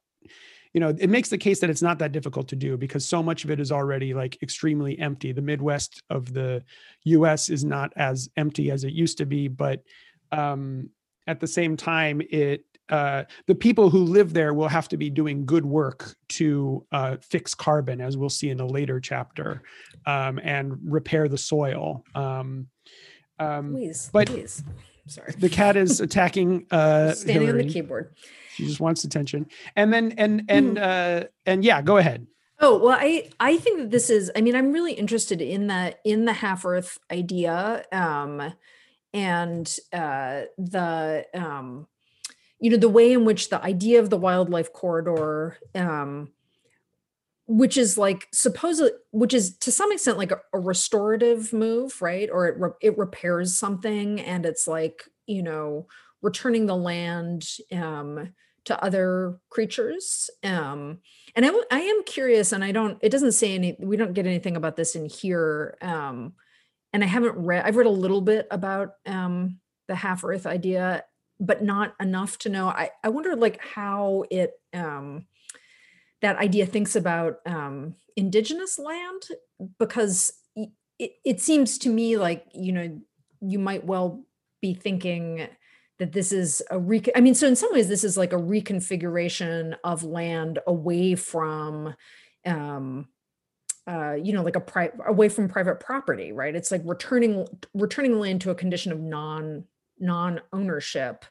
you 0.74 0.80
know 0.80 0.90
it 1.00 1.10
makes 1.10 1.30
the 1.30 1.38
case 1.38 1.60
that 1.60 1.70
it's 1.70 1.82
not 1.82 2.00
that 2.00 2.12
difficult 2.12 2.48
to 2.50 2.56
do 2.56 2.78
because 2.78 3.06
so 3.06 3.22
much 3.22 3.44
of 3.44 3.52
it 3.52 3.60
is 3.60 3.72
already 3.72 4.14
like 4.14 4.42
extremely 4.42 4.98
empty. 5.00 5.32
The 5.32 5.42
Midwest 5.42 6.02
of 6.10 6.34
the 6.34 6.64
U.S. 7.04 7.50
is 7.50 7.64
not 7.64 7.94
as 7.96 8.30
empty 8.38 8.72
as 8.72 8.84
it 8.84 8.94
used 8.94 9.18
to 9.20 9.26
be, 9.26 9.48
but 9.48 9.84
um, 10.32 10.90
at 11.28 11.40
the 11.40 11.48
same 11.48 11.78
time, 11.78 12.22
it 12.30 12.66
uh, 12.90 13.24
the 13.48 13.56
people 13.56 13.90
who 13.90 14.04
live 14.04 14.34
there 14.34 14.54
will 14.54 14.68
have 14.68 14.90
to 14.90 14.98
be 14.98 15.10
doing 15.10 15.46
good 15.46 15.66
work 15.66 16.16
to 16.30 16.86
uh, 16.92 17.16
fix 17.22 17.56
carbon, 17.56 18.02
as 18.02 18.18
we'll 18.18 18.30
see 18.30 18.50
in 18.50 18.60
a 18.60 18.66
later 18.66 19.00
chapter, 19.00 19.64
um, 20.06 20.40
and 20.44 20.78
repair 20.84 21.28
the 21.28 21.38
soil. 21.38 22.04
Um, 22.14 22.68
um, 23.40 23.72
Please, 23.72 24.10
but 24.12 24.28
please. 24.28 24.64
Sorry. 25.08 25.34
the 25.38 25.50
cat 25.50 25.76
is 25.76 26.00
attacking 26.08 26.66
uh, 26.72 27.14
Standing 27.14 27.50
on 27.50 27.58
the 27.58 27.66
keyboard. 27.66 28.16
She 28.56 28.66
just 28.66 28.80
wants 28.80 29.04
attention, 29.04 29.48
and 29.76 29.92
then 29.92 30.14
and 30.18 30.44
and 30.48 30.78
Mm-hmm. 30.78 31.24
uh, 31.26 31.28
and 31.46 31.66
yeah, 31.66 31.82
go 31.82 31.98
ahead. 31.98 32.28
Oh, 32.60 32.78
well, 32.78 32.98
I 33.00 33.30
I 33.40 33.58
think 33.58 33.80
that 33.80 33.92
this 33.92 34.10
is 34.10 34.32
I 34.36 34.42
mean, 34.42 34.56
I'm 34.56 34.72
really 34.72 34.94
interested 34.94 35.42
in 35.42 35.68
the 35.68 35.96
in 36.06 36.26
the 36.26 36.34
half 36.34 36.64
earth 36.66 37.00
idea 37.12 37.84
um 37.92 38.54
and 39.14 39.76
uh 39.92 40.44
the 40.58 41.26
um 41.34 41.88
you 42.60 42.70
know 42.72 42.78
the 42.78 42.90
way 42.90 43.12
in 43.12 43.26
which 43.26 43.50
the 43.50 43.62
idea 43.62 44.00
of 44.00 44.10
the 44.10 44.18
wildlife 44.18 44.72
corridor 44.72 45.58
um 45.76 46.32
which 47.46 47.78
is 47.78 47.98
like 47.98 48.28
supposedly 48.34 48.92
which 49.12 49.34
is 49.34 49.58
to 49.58 49.72
some 49.72 49.92
extent 49.92 50.18
like 50.18 50.32
a, 50.32 50.40
a 50.54 50.60
restorative 50.60 51.52
move 51.54 52.02
right? 52.02 52.30
Or 52.32 52.48
it 52.48 52.56
re- 52.58 52.70
it 52.82 52.98
repairs 52.98 53.58
something 53.58 54.20
and 54.22 54.46
it's 54.46 54.68
like 54.68 55.04
you 55.28 55.44
know 55.44 55.88
returning 56.22 56.66
the 56.66 56.76
land 56.76 57.46
um 57.72 58.34
to 58.66 58.82
other 58.82 59.40
creatures 59.50 60.30
um 60.44 61.00
and 61.36 61.44
I, 61.46 61.50
w- 61.50 61.66
I 61.70 61.82
am 61.82 62.04
curious 62.06 62.54
and 62.54 62.64
i 62.64 62.72
don't 62.72 62.98
it 63.02 63.10
doesn't 63.10 63.34
say 63.34 63.54
any 63.56 63.76
we 63.78 63.98
don't 63.98 64.14
get 64.14 64.26
anything 64.26 64.56
about 64.56 64.78
this 64.78 64.96
in 64.96 65.06
here 65.06 65.78
um 65.82 66.32
and 66.94 67.04
i 67.04 67.08
haven't 67.08 67.36
read 67.36 67.66
i've 67.66 67.76
read 67.76 67.88
a 67.88 67.90
little 67.90 68.22
bit 68.22 68.48
about 68.52 68.92
um 69.06 69.60
the 69.90 69.96
half 69.96 70.24
earth 70.24 70.46
idea 70.46 71.04
but 71.40 71.64
not 71.64 71.94
enough 72.00 72.38
to 72.40 72.50
know. 72.50 72.68
I 72.68 72.92
i 73.04 73.10
wonder 73.10 73.36
like 73.36 73.60
how 73.62 74.24
it 74.32 74.52
um 74.74 75.26
that 76.24 76.38
idea 76.38 76.66
thinks 76.66 76.96
about 76.96 77.36
um 77.46 77.94
indigenous 78.16 78.80
land 78.80 79.22
because 79.78 80.34
it, 80.98 81.12
it 81.24 81.42
seems 81.42 81.78
to 81.78 81.90
me 81.90 82.18
like 82.18 82.46
you 82.54 82.72
know 82.72 83.00
you 83.42 83.60
might 83.60 83.86
well 83.86 84.26
be 84.62 84.74
thinking 84.74 85.48
that 86.00 86.12
this 86.12 86.32
is 86.32 86.62
a 86.72 86.80
re 86.80 87.02
i 87.16 87.22
mean, 87.22 87.36
so 87.36 87.48
in 87.48 87.56
some 87.56 87.72
ways, 87.72 87.88
this 87.88 88.04
is 88.04 88.18
like 88.18 88.34
a 88.34 88.38
reconfiguration 88.38 89.76
of 89.84 90.04
land 90.04 90.60
away 90.68 91.16
from, 91.16 91.94
um, 92.46 93.08
uh, 93.88 94.14
you 94.14 94.34
know, 94.34 94.44
like 94.44 94.56
a 94.56 94.62
pri- 94.62 94.92
away 95.08 95.30
from 95.30 95.48
private 95.48 95.80
property, 95.80 96.32
right? 96.32 96.56
It's 96.56 96.72
like 96.72 96.82
returning 96.86 97.48
returning 97.74 98.20
land 98.20 98.42
to 98.42 98.50
a 98.50 98.56
condition 98.56 98.92
of 98.92 99.00
non 99.00 99.66
non 100.00 100.42
ownership. 100.52 101.26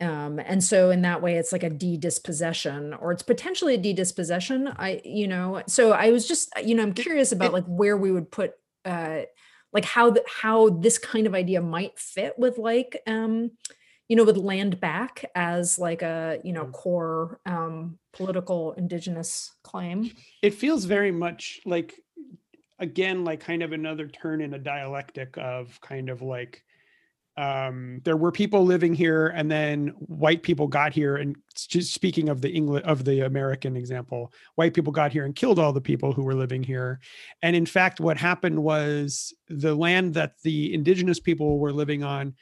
Um, 0.00 0.40
and 0.40 0.62
so 0.62 0.90
in 0.90 1.02
that 1.02 1.22
way, 1.22 1.36
it's 1.36 1.52
like 1.52 1.62
a 1.62 1.70
de-dispossession, 1.70 2.94
or 2.94 3.12
it's 3.12 3.22
potentially 3.22 3.74
a 3.74 3.78
de-dispossession. 3.78 4.68
I, 4.76 5.00
you 5.04 5.28
know, 5.28 5.62
so 5.68 5.92
I 5.92 6.10
was 6.10 6.26
just, 6.26 6.52
you 6.64 6.74
know, 6.74 6.82
I'm 6.82 6.92
curious 6.94 7.30
about 7.30 7.52
like 7.52 7.64
where 7.66 7.96
we 7.96 8.10
would 8.10 8.30
put, 8.30 8.54
uh, 8.84 9.22
like 9.72 9.84
how 9.84 10.10
the, 10.10 10.24
how 10.28 10.70
this 10.70 10.98
kind 10.98 11.26
of 11.26 11.34
idea 11.34 11.62
might 11.62 11.98
fit 11.98 12.34
with 12.36 12.58
like, 12.58 13.00
um, 13.06 13.52
you 14.08 14.16
know, 14.16 14.24
with 14.24 14.36
land 14.36 14.80
back 14.80 15.24
as 15.36 15.78
like 15.78 16.02
a, 16.02 16.40
you 16.42 16.52
know, 16.52 16.66
Mm. 16.66 16.72
core 16.72 17.40
um, 17.46 17.98
political 18.12 18.72
indigenous 18.72 19.52
claim. 19.62 20.10
It 20.42 20.54
feels 20.54 20.84
very 20.84 21.12
much 21.12 21.60
like, 21.64 21.94
again, 22.80 23.24
like 23.24 23.40
kind 23.40 23.62
of 23.62 23.72
another 23.72 24.08
turn 24.08 24.40
in 24.40 24.54
a 24.54 24.58
dialectic 24.58 25.38
of 25.38 25.80
kind 25.80 26.10
of 26.10 26.20
like 26.20 26.63
um 27.36 28.00
there 28.04 28.16
were 28.16 28.30
people 28.30 28.64
living 28.64 28.94
here 28.94 29.28
and 29.28 29.50
then 29.50 29.88
white 29.98 30.42
people 30.42 30.68
got 30.68 30.92
here 30.92 31.16
and 31.16 31.34
just 31.56 31.92
speaking 31.92 32.28
of 32.28 32.40
the 32.40 32.50
english 32.50 32.82
of 32.84 33.04
the 33.04 33.22
american 33.22 33.76
example 33.76 34.32
white 34.54 34.74
people 34.74 34.92
got 34.92 35.12
here 35.12 35.24
and 35.24 35.34
killed 35.34 35.58
all 35.58 35.72
the 35.72 35.80
people 35.80 36.12
who 36.12 36.22
were 36.22 36.34
living 36.34 36.62
here. 36.62 37.00
And 37.42 37.56
in 37.56 37.66
fact 37.66 38.00
what 38.00 38.16
happened 38.16 38.62
was 38.62 39.34
the 39.48 39.74
land 39.74 40.14
that 40.14 40.40
the 40.42 40.72
indigenous 40.72 41.20
people 41.20 41.58
were 41.58 41.72
living 41.72 42.02
on 42.02 42.34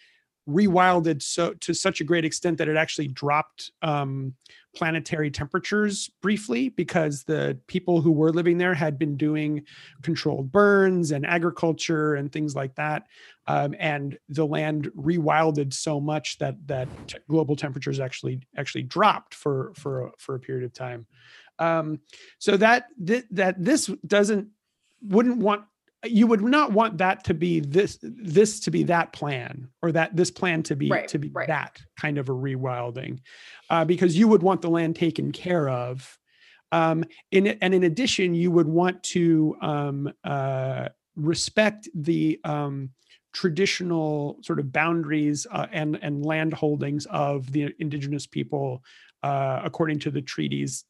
rewilded 0.49 1.23
so 1.23 1.55
to 1.55 1.73
such 1.73 2.01
a 2.01 2.05
great 2.05 2.25
extent 2.25 2.59
that 2.59 2.69
it 2.69 2.77
actually 2.77 3.07
dropped 3.09 3.71
um, 3.83 4.35
planetary 4.75 5.31
temperatures 5.31 6.11
briefly 6.21 6.69
because 6.71 7.23
the 7.25 7.57
people 7.69 8.01
who 8.01 8.11
were 8.11 8.33
living 8.33 8.59
there 8.59 8.75
had 8.75 8.99
been 8.99 9.17
doing 9.17 9.65
controlled 10.03 10.51
burns 10.51 11.13
and 11.13 11.25
agriculture 11.25 12.15
and 12.15 12.33
things 12.33 12.57
like 12.57 12.75
that 12.75 13.05
um, 13.47 13.75
and 13.79 14.19
the 14.29 14.47
land 14.47 14.91
rewilded 14.97 15.73
so 15.73 16.01
much 16.01 16.39
that 16.39 16.55
that 16.67 16.89
t- 17.09 17.19
global 17.29 17.57
temperatures 17.57 17.99
actually 17.99 18.41
actually 18.57 18.83
dropped 18.83 19.35
for 19.35 19.73
for 19.75 20.13
for 20.19 20.35
a 20.37 20.41
period 20.41 20.65
of 20.65 20.73
time. 20.73 21.07
Um, 21.59 22.01
so 22.39 22.57
that 22.57 22.87
th- 23.05 23.25
that 23.33 23.63
this 23.63 23.91
doesn't 24.07 24.49
wouldn't 25.03 25.39
want 25.39 25.65
you 26.05 26.27
would 26.27 26.43
not 26.43 26.73
want 26.73 26.99
that 26.99 27.25
to 27.25 27.35
be 27.35 27.61
this 27.61 27.99
this 28.03 28.61
to 28.61 28.71
be 28.71 28.83
that 28.85 29.13
plan 29.13 29.69
or 29.83 29.93
that 29.93 30.17
this 30.17 30.31
plan 30.31 30.63
to 30.65 30.75
be 30.75 30.91
Right, 30.91 31.09
to 31.09 31.19
be 31.19 31.29
right. 31.29 31.47
that 31.49 31.81
kind 31.97 32.19
of 32.19 32.29
a 32.29 32.33
rewilding 32.33 33.21
uh, 33.71 33.85
because 33.85 34.17
you 34.17 34.29
would 34.29 34.43
want 34.43 34.63
the 34.63 34.71
land 34.71 34.97
taken 34.97 35.33
care 35.33 35.69
of 35.69 36.19
um, 36.73 37.05
in 37.31 37.47
and 37.47 37.75
in 37.75 37.85
addition 37.85 38.35
you 38.35 38.51
would 38.51 38.67
want 38.67 39.03
to 39.05 39.57
um, 39.61 40.13
uh, 40.25 40.89
respect 41.15 41.89
the 41.95 42.41
um, 42.45 42.91
traditional 43.33 44.39
sort 44.43 44.59
of 44.59 44.73
boundaries 44.73 45.47
uh, 45.53 45.67
and 45.71 45.99
and 46.03 46.27
land 46.27 46.53
holdings 46.53 47.07
of 47.07 47.51
the 47.53 47.73
indigenous 47.79 48.27
people 48.27 48.83
uh, 49.23 49.61
according 49.65 49.99
to 50.01 50.11
the 50.11 50.23
treaties 50.23 50.85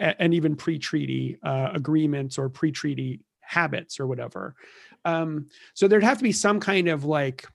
and 0.00 0.34
even 0.34 0.54
pre-treaty 0.54 1.38
uh, 1.42 1.70
agreements 1.72 2.36
or 2.36 2.50
pre-treaty 2.50 3.20
habits 3.48 3.98
or 3.98 4.06
whatever. 4.06 4.54
Um, 5.04 5.46
so 5.74 5.88
there'd 5.88 6.04
have 6.04 6.18
to 6.18 6.22
be 6.24 6.32
some 6.32 6.60
kind 6.60 6.88
of 6.88 7.04
like, 7.04 7.46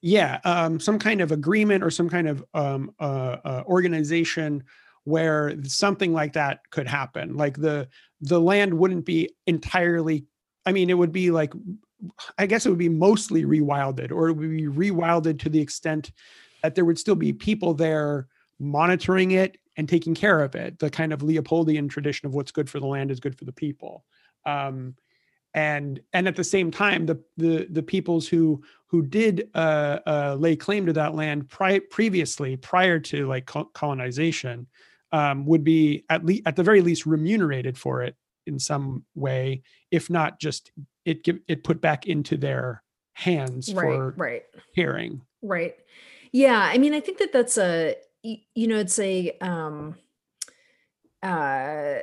yeah, 0.00 0.40
um, 0.44 0.80
some 0.80 0.98
kind 0.98 1.20
of 1.20 1.32
agreement 1.32 1.82
or 1.82 1.90
some 1.90 2.08
kind 2.08 2.28
of 2.28 2.44
um, 2.54 2.94
uh, 3.00 3.36
uh, 3.44 3.62
organization 3.66 4.64
where 5.04 5.54
something 5.64 6.12
like 6.12 6.32
that 6.34 6.60
could 6.70 6.86
happen. 6.86 7.36
Like 7.36 7.56
the 7.56 7.88
the 8.20 8.40
land 8.40 8.72
wouldn't 8.72 9.04
be 9.04 9.30
entirely. 9.46 10.26
I 10.64 10.72
mean, 10.72 10.90
it 10.90 10.98
would 10.98 11.12
be 11.12 11.32
like, 11.32 11.52
I 12.38 12.46
guess 12.46 12.66
it 12.66 12.68
would 12.68 12.78
be 12.78 12.88
mostly 12.88 13.44
rewilded, 13.44 14.12
or 14.12 14.28
it 14.28 14.34
would 14.34 14.50
be 14.50 14.66
rewilded 14.66 15.40
to 15.40 15.48
the 15.48 15.60
extent 15.60 16.12
that 16.62 16.76
there 16.76 16.84
would 16.84 16.98
still 16.98 17.16
be 17.16 17.32
people 17.32 17.74
there 17.74 18.28
monitoring 18.60 19.32
it 19.32 19.58
and 19.76 19.88
taking 19.88 20.14
care 20.14 20.40
of 20.40 20.54
it. 20.54 20.78
The 20.78 20.90
kind 20.90 21.12
of 21.12 21.20
Leopoldian 21.22 21.90
tradition 21.90 22.26
of 22.26 22.34
what's 22.34 22.52
good 22.52 22.70
for 22.70 22.78
the 22.78 22.86
land 22.86 23.10
is 23.10 23.18
good 23.18 23.36
for 23.36 23.44
the 23.44 23.52
people 23.52 24.04
um, 24.46 24.94
and 25.54 26.00
and 26.12 26.26
at 26.26 26.36
the 26.36 26.44
same 26.44 26.70
time 26.70 27.06
the 27.06 27.22
the 27.36 27.66
the 27.70 27.82
peoples 27.82 28.26
who 28.26 28.62
who 28.86 29.02
did 29.02 29.50
uh, 29.54 29.98
uh, 30.06 30.36
lay 30.38 30.56
claim 30.56 30.86
to 30.86 30.92
that 30.92 31.14
land 31.14 31.48
pri- 31.48 31.78
previously 31.78 32.56
prior 32.56 32.98
to 32.98 33.26
like 33.26 33.46
col- 33.46 33.70
colonization 33.74 34.66
um, 35.12 35.44
would 35.46 35.64
be 35.64 36.04
at 36.08 36.24
least 36.24 36.42
at 36.46 36.56
the 36.56 36.62
very 36.62 36.80
least 36.80 37.06
remunerated 37.06 37.76
for 37.76 38.02
it 38.02 38.16
in 38.46 38.58
some 38.58 39.04
way 39.14 39.62
if 39.90 40.08
not 40.10 40.40
just 40.40 40.72
it 41.04 41.22
give 41.22 41.38
it 41.48 41.64
put 41.64 41.80
back 41.80 42.06
into 42.06 42.36
their 42.36 42.82
hands 43.12 43.72
Right, 43.74 43.84
for 43.84 44.14
right. 44.16 44.42
caring 44.74 45.20
Right. 45.42 45.74
Yeah. 46.30 46.58
I 46.58 46.78
mean, 46.78 46.94
I 46.94 47.00
think 47.00 47.18
that 47.18 47.32
that's 47.32 47.58
a 47.58 47.96
you 48.22 48.68
know, 48.68 48.78
it's 48.78 49.00
a, 49.00 49.36
um, 49.40 49.96
uh, 51.22 51.96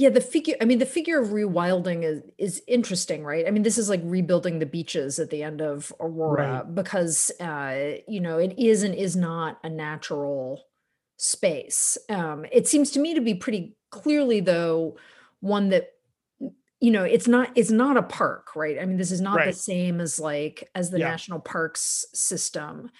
yeah, 0.00 0.08
the 0.08 0.22
figure, 0.22 0.56
I 0.62 0.64
mean, 0.64 0.78
the 0.78 0.86
figure 0.86 1.20
of 1.20 1.28
rewilding 1.28 2.04
is, 2.04 2.22
is 2.38 2.62
interesting, 2.66 3.22
right? 3.22 3.46
I 3.46 3.50
mean, 3.50 3.64
this 3.64 3.76
is 3.76 3.90
like 3.90 4.00
rebuilding 4.02 4.58
the 4.58 4.64
beaches 4.64 5.18
at 5.18 5.28
the 5.28 5.42
end 5.42 5.60
of 5.60 5.92
Aurora 6.00 6.66
because, 6.72 7.30
uh, 7.38 7.98
you 8.08 8.18
know, 8.18 8.38
it 8.38 8.58
is 8.58 8.82
and 8.82 8.94
is 8.94 9.14
not 9.14 9.58
a 9.62 9.68
natural 9.68 10.64
space. 11.18 11.98
Um, 12.08 12.46
it 12.50 12.66
seems 12.66 12.90
to 12.92 12.98
me 12.98 13.12
to 13.12 13.20
be 13.20 13.34
pretty 13.34 13.76
clearly, 13.90 14.40
though, 14.40 14.96
one 15.40 15.68
that 15.68 15.90
you 16.80 16.90
know 16.90 17.04
it's 17.04 17.28
not 17.28 17.50
it's 17.54 17.70
not 17.70 17.98
a 17.98 18.02
park 18.02 18.56
right 18.56 18.78
i 18.80 18.86
mean 18.86 18.96
this 18.96 19.10
is 19.10 19.20
not 19.20 19.44
the 19.44 19.52
same 19.52 20.00
as 20.00 20.18
like 20.18 20.66
as 20.74 20.90
the 20.90 20.98
Yeah. 20.98 21.10
national 21.10 21.40
parks 21.40 22.06
system 22.14 22.90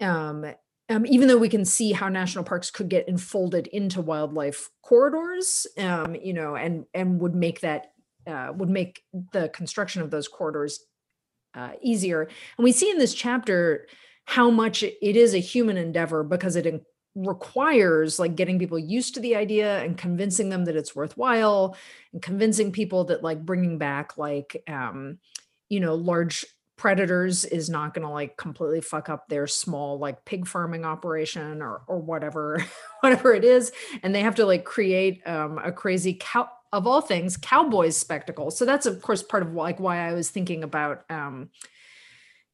um, 0.00 0.44
um 0.88 1.06
even 1.06 1.28
though 1.28 1.38
we 1.38 1.48
can 1.48 1.64
see 1.64 1.92
how 1.92 2.08
national 2.08 2.44
parks 2.44 2.70
could 2.70 2.88
get 2.88 3.08
enfolded 3.08 3.66
into 3.68 4.00
wildlife 4.00 4.70
corridors 4.82 5.66
um 5.78 6.14
you 6.14 6.32
know 6.32 6.56
and 6.56 6.84
and 6.94 7.20
would 7.20 7.34
make 7.34 7.60
that 7.60 7.92
uh, 8.28 8.52
would 8.54 8.68
make 8.68 9.02
the 9.32 9.48
construction 9.48 10.02
of 10.02 10.10
those 10.10 10.28
corridors 10.28 10.80
uh, 11.54 11.72
easier. 11.82 12.22
And 12.22 12.64
we 12.64 12.72
see 12.72 12.90
in 12.90 12.98
this 12.98 13.14
chapter 13.14 13.86
how 14.26 14.50
much 14.50 14.82
it 14.82 15.16
is 15.16 15.34
a 15.34 15.38
human 15.38 15.76
endeavor 15.76 16.22
because 16.22 16.56
it 16.56 16.66
in- 16.66 16.82
requires 17.14 18.18
like 18.18 18.36
getting 18.36 18.58
people 18.58 18.78
used 18.78 19.14
to 19.14 19.20
the 19.20 19.34
idea 19.34 19.82
and 19.82 19.96
convincing 19.96 20.50
them 20.50 20.66
that 20.66 20.76
it's 20.76 20.94
worthwhile 20.94 21.76
and 22.12 22.22
convincing 22.22 22.70
people 22.70 23.04
that 23.04 23.24
like 23.24 23.44
bringing 23.44 23.78
back 23.78 24.16
like 24.18 24.62
um 24.68 25.18
you 25.68 25.80
know 25.80 25.96
large 25.96 26.44
predators 26.78 27.44
is 27.44 27.68
not 27.68 27.92
going 27.92 28.06
to 28.06 28.12
like 28.12 28.36
completely 28.36 28.80
fuck 28.80 29.08
up 29.08 29.28
their 29.28 29.46
small 29.46 29.98
like 29.98 30.24
pig 30.24 30.46
farming 30.46 30.84
operation 30.84 31.60
or 31.60 31.82
or 31.86 31.98
whatever 31.98 32.64
whatever 33.00 33.34
it 33.34 33.44
is. 33.44 33.72
And 34.02 34.14
they 34.14 34.22
have 34.22 34.36
to 34.36 34.46
like 34.46 34.64
create 34.64 35.20
um, 35.26 35.58
a 35.62 35.72
crazy 35.72 36.16
cow 36.18 36.48
of 36.72 36.86
all 36.86 37.00
things 37.00 37.36
cowboys 37.36 37.96
spectacle. 37.96 38.50
So 38.50 38.64
that's 38.64 38.86
of 38.86 39.02
course 39.02 39.22
part 39.22 39.42
of 39.42 39.52
like 39.52 39.80
why 39.80 40.08
i 40.08 40.12
was 40.12 40.30
thinking 40.30 40.62
about 40.62 41.04
um 41.10 41.50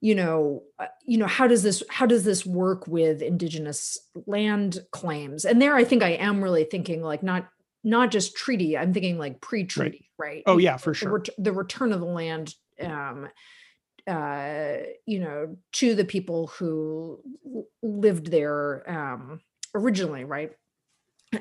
you 0.00 0.14
know 0.14 0.62
uh, 0.78 0.86
you 1.06 1.18
know 1.18 1.26
how 1.26 1.46
does 1.46 1.62
this 1.62 1.82
how 1.88 2.06
does 2.06 2.24
this 2.24 2.44
work 2.44 2.86
with 2.86 3.22
indigenous 3.22 3.98
land 4.26 4.80
claims? 4.90 5.44
And 5.44 5.60
there 5.60 5.74
i 5.74 5.84
think 5.84 6.02
i 6.02 6.10
am 6.10 6.42
really 6.42 6.64
thinking 6.64 7.02
like 7.02 7.22
not 7.22 7.48
not 7.82 8.10
just 8.10 8.36
treaty 8.36 8.76
i'm 8.78 8.92
thinking 8.92 9.18
like 9.18 9.40
pre-treaty 9.40 10.10
right, 10.18 10.28
right? 10.28 10.42
oh 10.46 10.58
yeah 10.58 10.76
for 10.76 10.90
the, 10.90 10.96
sure. 10.96 11.12
ret- 11.18 11.28
the 11.38 11.52
return 11.52 11.92
of 11.92 12.00
the 12.00 12.06
land 12.06 12.54
um 12.80 13.28
uh, 14.06 14.76
you 15.06 15.20
know, 15.20 15.56
to 15.72 15.94
the 15.94 16.04
people 16.04 16.48
who 16.48 17.20
lived 17.82 18.30
there 18.30 18.88
um, 18.90 19.40
originally, 19.74 20.24
right? 20.24 20.52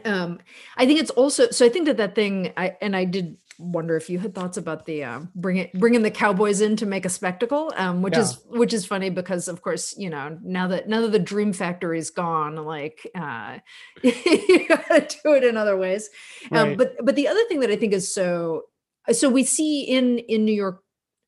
Um, 0.05 0.39
I 0.75 0.85
think 0.87 0.99
it's 0.99 1.11
also 1.11 1.49
so. 1.51 1.65
I 1.65 1.69
think 1.69 1.85
that 1.85 1.97
that 1.97 2.15
thing, 2.15 2.51
I 2.57 2.75
and 2.81 2.95
I 2.95 3.05
did 3.05 3.37
wonder 3.59 3.95
if 3.95 4.09
you 4.09 4.17
had 4.17 4.33
thoughts 4.33 4.57
about 4.57 4.85
the 4.87 5.03
uh, 5.03 5.19
bring 5.35 5.57
it 5.57 5.71
bringing 5.73 6.01
the 6.01 6.09
cowboys 6.09 6.61
in 6.61 6.75
to 6.77 6.87
make 6.87 7.05
a 7.05 7.09
spectacle, 7.09 7.71
um, 7.77 8.01
which 8.01 8.15
Yeah. 8.15 8.21
is 8.23 8.39
which 8.47 8.73
is 8.73 8.87
funny 8.87 9.11
because 9.11 9.47
of 9.47 9.61
course 9.61 9.95
you 9.95 10.09
know 10.09 10.39
now 10.43 10.67
that 10.69 10.89
now 10.89 11.01
that 11.01 11.11
the 11.11 11.19
dream 11.19 11.53
factory 11.53 11.99
is 11.99 12.09
gone, 12.09 12.55
like 12.55 13.07
uh, 13.13 13.59
you 14.03 14.67
gotta 14.67 15.07
do 15.23 15.33
it 15.33 15.43
in 15.43 15.57
other 15.57 15.77
ways. 15.77 16.09
Um, 16.51 16.75
but 16.75 16.95
but 17.05 17.15
the 17.15 17.27
other 17.27 17.43
thing 17.45 17.59
that 17.59 17.69
I 17.69 17.75
think 17.75 17.93
is 17.93 18.11
so 18.11 18.63
so 19.11 19.29
we 19.29 19.43
see 19.43 19.83
in 19.83 20.17
in 20.17 20.43
New 20.43 20.55
York 20.55 20.81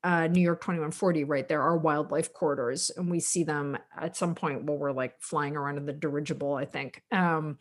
uh, 0.06 0.28
New 0.28 0.40
York 0.40 0.60
2140, 0.60 1.24
right? 1.24 1.48
There 1.48 1.62
are 1.62 1.76
wildlife 1.76 2.32
corridors, 2.32 2.90
and 2.90 3.10
we 3.10 3.18
see 3.18 3.42
them 3.42 3.76
at 4.00 4.16
some 4.16 4.36
point 4.36 4.62
while 4.62 4.78
we're 4.78 4.92
like 4.92 5.20
flying 5.20 5.56
around 5.56 5.78
in 5.78 5.86
the 5.86 5.92
dirigible, 5.92 6.54
I 6.54 6.64
think. 6.64 7.02
Um, 7.10 7.58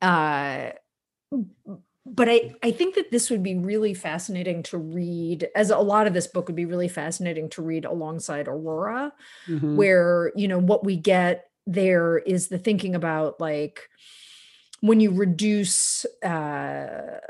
uh, 0.00 0.70
but 2.06 2.28
I, 2.28 2.54
I 2.62 2.70
think 2.70 2.94
that 2.94 3.10
this 3.10 3.30
would 3.30 3.42
be 3.42 3.56
really 3.56 3.94
fascinating 3.94 4.62
to 4.64 4.78
read, 4.78 5.48
as 5.56 5.70
a 5.70 5.78
lot 5.78 6.06
of 6.06 6.14
this 6.14 6.26
book 6.26 6.46
would 6.46 6.56
be 6.56 6.66
really 6.66 6.88
fascinating 6.88 7.48
to 7.50 7.62
read 7.62 7.84
alongside 7.84 8.46
Aurora 8.46 9.12
Mhm. 9.48 9.76
where 9.76 10.32
you 10.36 10.48
know 10.48 10.58
what 10.58 10.84
we 10.84 10.96
get 10.96 11.50
there 11.66 12.18
is 12.18 12.48
the 12.48 12.58
thinking 12.58 12.94
about 12.94 13.40
like 13.40 13.88
when 14.80 15.00
you 15.00 15.10
reduce 15.12 16.04
uh, 16.22 17.20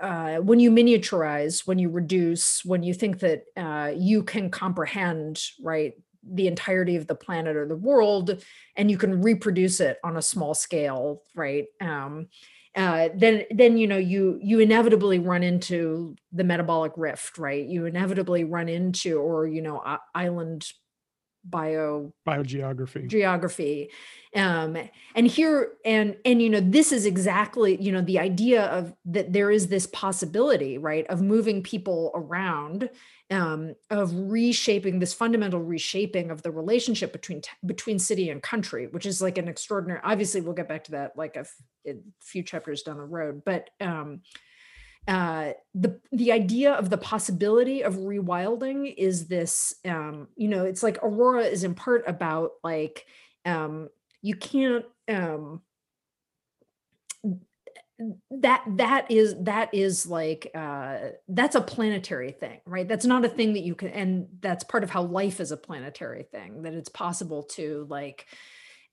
uh, 0.00 0.36
when 0.36 0.60
you 0.60 0.70
miniaturize 0.70 1.66
when 1.66 1.78
you 1.78 1.88
reduce 1.88 2.64
when 2.64 2.82
you 2.82 2.94
think 2.94 3.18
that 3.20 3.44
uh, 3.56 3.90
you 3.96 4.22
can 4.22 4.50
comprehend 4.50 5.42
right 5.60 5.94
the 6.30 6.46
entirety 6.46 6.96
of 6.96 7.06
the 7.06 7.14
planet 7.14 7.56
or 7.56 7.66
the 7.66 7.76
world 7.76 8.42
and 8.76 8.90
you 8.90 8.98
can 8.98 9.22
reproduce 9.22 9.80
it 9.80 9.98
on 10.04 10.16
a 10.16 10.22
small 10.22 10.54
scale 10.54 11.22
right 11.34 11.66
um, 11.80 12.28
uh, 12.76 13.08
then 13.16 13.44
then 13.50 13.76
you 13.76 13.86
know 13.86 13.96
you 13.96 14.38
you 14.40 14.60
inevitably 14.60 15.18
run 15.18 15.42
into 15.42 16.14
the 16.32 16.44
metabolic 16.44 16.92
rift 16.96 17.36
right? 17.38 17.66
You 17.66 17.86
inevitably 17.86 18.44
run 18.44 18.68
into 18.68 19.18
or 19.18 19.46
you 19.46 19.62
know 19.62 19.82
island 20.14 20.64
bio 21.44 22.12
biogeography. 22.26 23.08
Geography. 23.08 23.90
Um 24.34 24.76
and 25.14 25.26
here 25.26 25.72
and 25.84 26.16
and 26.24 26.42
you 26.42 26.50
know 26.50 26.60
this 26.60 26.92
is 26.92 27.06
exactly 27.06 27.80
you 27.80 27.92
know 27.92 28.02
the 28.02 28.18
idea 28.18 28.64
of 28.66 28.94
that 29.06 29.32
there 29.32 29.50
is 29.50 29.68
this 29.68 29.86
possibility 29.86 30.78
right 30.78 31.06
of 31.08 31.22
moving 31.22 31.62
people 31.62 32.10
around 32.14 32.90
um 33.30 33.74
of 33.90 34.12
reshaping 34.14 34.98
this 34.98 35.14
fundamental 35.14 35.60
reshaping 35.60 36.30
of 36.30 36.42
the 36.42 36.50
relationship 36.50 37.12
between 37.12 37.40
t- 37.40 37.50
between 37.64 37.98
city 37.98 38.28
and 38.30 38.42
country 38.42 38.86
which 38.88 39.06
is 39.06 39.22
like 39.22 39.38
an 39.38 39.48
extraordinary 39.48 40.00
obviously 40.04 40.40
we'll 40.40 40.54
get 40.54 40.68
back 40.68 40.84
to 40.84 40.92
that 40.92 41.16
like 41.16 41.36
a 41.36 41.40
f- 41.40 41.54
a 41.86 41.94
few 42.20 42.42
chapters 42.42 42.82
down 42.82 42.98
the 42.98 43.04
road 43.04 43.42
but 43.44 43.70
um 43.80 44.20
uh 45.08 45.52
the 45.74 45.98
the 46.12 46.30
idea 46.32 46.72
of 46.74 46.90
the 46.90 46.98
possibility 46.98 47.82
of 47.82 47.94
rewilding 47.94 48.94
is 48.96 49.26
this 49.26 49.74
um 49.86 50.28
you 50.36 50.48
know 50.48 50.64
it's 50.66 50.82
like 50.82 51.02
aurora 51.02 51.44
is 51.44 51.64
in 51.64 51.74
part 51.74 52.04
about 52.06 52.52
like 52.62 53.06
um 53.46 53.88
you 54.20 54.34
can't 54.34 54.84
um 55.08 55.62
that 58.30 58.62
that 58.76 59.10
is 59.10 59.34
that 59.40 59.74
is 59.74 60.06
like 60.06 60.50
uh 60.54 60.98
that's 61.28 61.56
a 61.56 61.60
planetary 61.60 62.30
thing 62.30 62.60
right? 62.64 62.86
That's 62.86 63.06
not 63.06 63.24
a 63.24 63.28
thing 63.28 63.54
that 63.54 63.64
you 63.64 63.74
can 63.74 63.88
and 63.88 64.28
that's 64.40 64.62
part 64.62 64.84
of 64.84 64.90
how 64.90 65.02
life 65.02 65.40
is 65.40 65.50
a 65.50 65.56
planetary 65.56 66.22
thing 66.22 66.62
that 66.62 66.74
it's 66.74 66.88
possible 66.88 67.42
to 67.54 67.86
like 67.90 68.26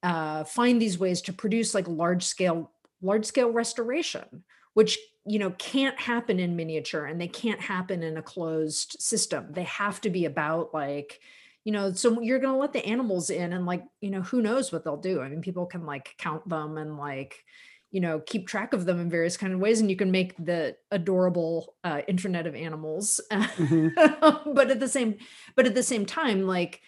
uh 0.01 0.43
find 0.45 0.81
these 0.81 0.97
ways 0.97 1.21
to 1.23 1.33
produce 1.33 1.75
like 1.75 1.87
large 1.87 2.23
scale 2.23 2.71
large 3.01 3.25
scale 3.25 3.51
restoration 3.51 4.43
which 4.75 4.99
you 5.25 5.39
know 5.39 5.49
can't 5.51 5.99
happen 5.99 6.39
in 6.39 6.55
miniature 6.55 7.05
and 7.05 7.19
they 7.19 7.27
can't 7.27 7.59
happen 7.59 8.03
in 8.03 8.17
a 8.17 8.21
closed 8.21 8.95
system. 8.99 9.47
They 9.51 9.63
have 9.63 9.99
to 10.01 10.11
be 10.11 10.25
about 10.25 10.73
like 10.73 11.19
you 11.63 11.71
know 11.71 11.93
so 11.93 12.21
you're 12.21 12.39
going 12.39 12.53
to 12.53 12.59
let 12.59 12.73
the 12.73 12.85
animals 12.85 13.31
in 13.31 13.51
and 13.51 13.65
like 13.65 13.83
you 14.01 14.11
know 14.11 14.21
who 14.21 14.41
knows 14.41 14.71
what 14.71 14.83
they'll 14.83 14.97
do. 14.97 15.21
I 15.21 15.29
mean 15.29 15.41
people 15.41 15.65
can 15.65 15.85
like 15.85 16.13
count 16.19 16.47
them 16.47 16.77
and 16.77 16.97
like 16.97 17.43
you 17.91 18.01
know 18.01 18.19
keep 18.19 18.47
track 18.47 18.73
of 18.73 18.85
them 18.85 18.99
in 18.99 19.09
various 19.09 19.37
kind 19.37 19.53
of 19.53 19.59
ways 19.59 19.79
and 19.79 19.89
you 19.89 19.95
can 19.95 20.11
make 20.11 20.35
the 20.37 20.75
adorable 20.91 21.75
uh, 21.83 22.01
internet 22.07 22.45
of 22.45 22.53
animals. 22.53 23.19
Mhm. 23.31 23.95
but 24.53 24.69
at 24.69 24.79
the 24.79 24.89
same 24.89 25.17
but 25.55 25.65
at 25.65 25.73
the 25.73 25.83
same 25.83 26.05
time 26.05 26.45
like 26.45 26.81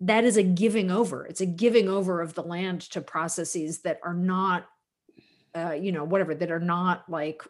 that 0.00 0.24
is 0.24 0.36
a 0.36 0.42
giving 0.42 0.90
over. 0.90 1.24
It's 1.24 1.40
a 1.40 1.46
giving 1.46 1.88
over 1.88 2.20
of 2.20 2.34
the 2.34 2.42
land 2.42 2.80
to 2.90 3.00
processes 3.00 3.82
that 3.82 4.00
are 4.02 4.12
not 4.12 4.66
uh, 5.54 5.72
you 5.72 5.92
know 5.92 6.04
whatever 6.04 6.34
that 6.34 6.50
are 6.50 6.60
not 6.60 7.08
like 7.08 7.42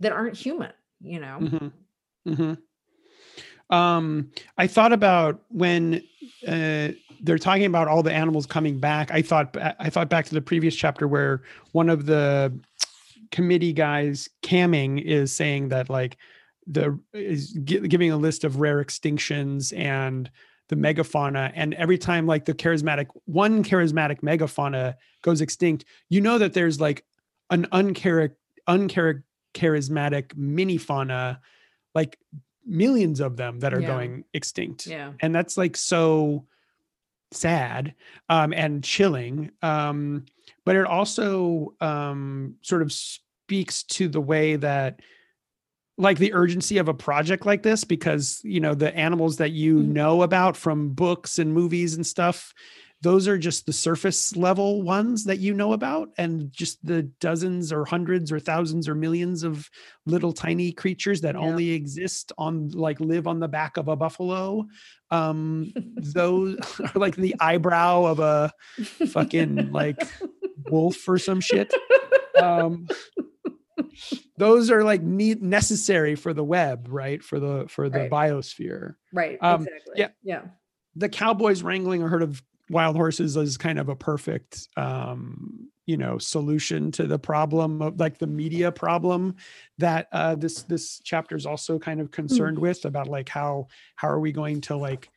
that 0.00 0.12
aren't 0.12 0.36
human 0.36 0.72
you 1.00 1.20
know 1.20 1.38
Mhm. 1.40 1.72
Mhm. 2.28 2.58
Um, 3.70 4.30
I 4.56 4.66
thought 4.68 4.92
about 4.92 5.42
when 5.48 6.02
uh, 6.46 6.90
they're 7.20 7.38
talking 7.38 7.64
about 7.64 7.88
all 7.88 8.02
the 8.02 8.12
animals 8.12 8.46
coming 8.46 8.78
back. 8.78 9.10
I 9.10 9.22
thought 9.22 9.56
I 9.80 9.90
thought 9.90 10.08
back 10.08 10.26
to 10.26 10.34
the 10.34 10.40
previous 10.40 10.76
chapter 10.76 11.08
where 11.08 11.42
one 11.72 11.88
of 11.88 12.06
the 12.06 12.56
committee 13.32 13.72
guys, 13.72 14.28
camming, 14.42 15.02
is 15.02 15.34
saying 15.34 15.68
that 15.70 15.90
like 15.90 16.16
the 16.66 16.98
is 17.12 17.52
gi- 17.64 17.88
giving 17.88 18.10
a 18.12 18.16
list 18.16 18.44
of 18.44 18.60
rare 18.60 18.82
extinctions 18.84 19.76
and 19.76 20.30
the 20.68 20.76
megafauna 20.76 21.52
and 21.54 21.74
every 21.74 21.96
time 21.98 22.26
like 22.26 22.44
the 22.44 22.54
charismatic 22.54 23.06
one 23.24 23.62
charismatic 23.62 24.20
megafauna 24.20 24.96
goes 25.22 25.40
extinct 25.40 25.84
you 26.08 26.20
know 26.20 26.38
that 26.38 26.54
there's 26.54 26.80
like 26.80 27.04
an 27.50 27.66
uncharac 27.72 28.32
uncharac 28.68 29.22
charismatic 29.54 30.36
mini 30.36 30.76
fauna 30.76 31.40
like 31.94 32.18
millions 32.66 33.20
of 33.20 33.36
them 33.36 33.60
that 33.60 33.72
are 33.72 33.80
Yeah. 33.80 33.86
going 33.86 34.24
extinct 34.34 34.86
yeah 34.86 35.12
and 35.20 35.34
that's 35.34 35.56
like 35.56 35.76
so 35.76 36.46
sad 37.32 37.94
um 38.28 38.52
and 38.52 38.84
chilling 38.84 39.50
um 39.62 40.24
but 40.64 40.76
it 40.76 40.84
also 40.84 41.74
um 41.80 42.56
sort 42.62 42.82
of 42.82 42.92
speaks 42.92 43.82
to 43.84 44.08
the 44.08 44.20
way 44.20 44.56
that 44.56 45.00
like 45.98 46.18
the 46.18 46.34
urgency 46.34 46.76
of 46.78 46.88
a 46.88 46.94
project 46.94 47.46
like 47.46 47.62
this 47.62 47.82
because 47.84 48.40
you 48.44 48.60
know 48.60 48.74
the 48.74 48.94
animals 48.94 49.38
that 49.38 49.52
you 49.52 49.76
Mhm. 49.78 49.86
know 49.86 50.22
about 50.22 50.56
from 50.56 50.90
books 50.90 51.38
and 51.38 51.54
movies 51.54 51.94
and 51.94 52.06
stuff 52.06 52.52
those 53.02 53.28
are 53.28 53.36
just 53.38 53.66
the 53.66 53.72
surface 53.72 54.34
level 54.36 54.82
ones 54.82 55.24
that 55.24 55.38
you 55.38 55.52
know 55.52 55.72
about 55.74 56.08
and 56.16 56.50
just 56.50 56.84
the 56.84 57.02
dozens 57.20 57.70
or 57.72 57.84
hundreds 57.84 58.32
or 58.32 58.40
thousands 58.40 58.88
or 58.88 58.94
millions 58.94 59.42
of 59.42 59.68
little 60.06 60.32
tiny 60.32 60.72
creatures 60.72 61.20
that 61.20 61.34
Yeah. 61.34 61.40
only 61.42 61.70
exist 61.72 62.32
on 62.38 62.68
like 62.70 62.98
live 62.98 63.26
on 63.26 63.38
the 63.38 63.48
back 63.48 63.76
of 63.76 63.88
a 63.88 63.96
buffalo 63.96 64.66
um 65.10 65.72
those 65.96 66.56
are 66.80 66.98
like 66.98 67.16
the 67.16 67.34
eyebrow 67.38 68.04
of 68.06 68.18
a 68.18 68.50
fucking, 69.08 69.70
like, 69.72 70.02
wolf 70.68 71.06
or 71.08 71.18
some 71.18 71.40
shit 71.40 71.72
um 72.42 72.86
those 74.36 74.70
are 74.70 74.82
like 74.84 75.02
need 75.02 75.42
necessary 75.42 76.14
for 76.14 76.32
the 76.34 76.42
web 76.44 76.86
right 76.90 77.22
for 77.22 77.38
the 77.38 77.66
for 77.68 77.88
the 77.88 78.00
Right. 78.00 78.10
biosphere 78.10 78.94
right 79.12 79.38
um, 79.42 79.62
exactly 79.62 79.94
yeah. 79.96 80.08
yeah 80.22 80.42
the 80.96 81.08
cowboys 81.08 81.62
wrangling 81.62 82.02
a 82.02 82.08
herd 82.08 82.22
of 82.22 82.42
wild 82.70 82.96
horses 82.96 83.36
is 83.36 83.56
kind 83.56 83.78
of 83.78 83.88
a 83.88 83.96
perfect 83.96 84.68
um 84.76 85.68
you 85.86 85.96
know 85.96 86.18
solution 86.18 86.90
to 86.90 87.06
the 87.06 87.18
problem 87.18 87.80
of 87.80 87.98
like 87.98 88.18
the 88.18 88.26
media 88.26 88.72
problem 88.72 89.36
that 89.78 90.08
uh 90.12 90.34
this 90.34 90.62
this 90.64 91.00
chapter 91.04 91.36
is 91.36 91.46
also 91.46 91.78
kind 91.78 92.00
of 92.00 92.10
concerned 92.10 92.58
with 92.58 92.84
about 92.84 93.06
like 93.06 93.28
how 93.28 93.66
how 93.94 94.08
are 94.08 94.20
we 94.20 94.32
going 94.32 94.60
to 94.60 94.76
like 94.76 95.08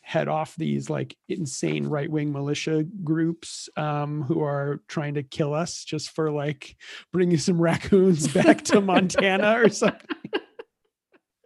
head 0.00 0.28
off 0.28 0.54
these 0.56 0.88
like 0.88 1.16
insane 1.28 1.86
right-wing 1.86 2.32
militia 2.32 2.84
groups 3.02 3.68
um 3.76 4.22
who 4.22 4.40
are 4.40 4.80
trying 4.88 5.14
to 5.14 5.22
kill 5.22 5.52
us 5.52 5.84
just 5.84 6.10
for 6.10 6.30
like 6.30 6.76
bringing 7.12 7.38
some 7.38 7.60
raccoons 7.60 8.28
back 8.28 8.62
to 8.64 8.80
montana 8.80 9.60
or 9.60 9.68
something? 9.68 10.00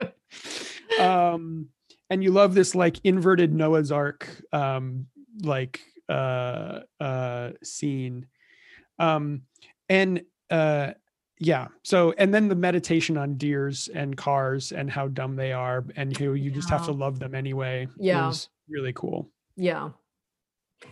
Um 0.98 1.68
and 2.10 2.22
you 2.22 2.32
love 2.32 2.54
this 2.54 2.74
like 2.74 2.98
inverted 3.04 3.54
Noah's 3.54 3.92
Ark 3.92 4.28
um 4.52 5.06
like 5.42 5.80
uh 6.08 6.80
uh 7.00 7.52
scene. 7.62 8.26
Um 8.98 9.42
and 9.88 10.22
uh 10.50 10.92
yeah 11.38 11.68
so 11.82 12.12
and 12.18 12.34
then 12.34 12.48
the 12.48 12.54
meditation 12.54 13.16
on 13.16 13.36
deers 13.36 13.88
and 13.94 14.16
cars 14.16 14.72
and 14.72 14.90
how 14.90 15.08
dumb 15.08 15.36
they 15.36 15.52
are 15.52 15.84
and 15.96 16.16
who 16.16 16.34
you 16.34 16.50
just 16.50 16.68
have 16.68 16.84
to 16.84 16.92
love 16.92 17.18
them 17.18 17.34
anyway 17.34 17.88
Yeah. 17.96 18.28
was 18.28 18.48
really 18.68 18.92
cool 18.92 19.30
Yeah. 19.56 19.90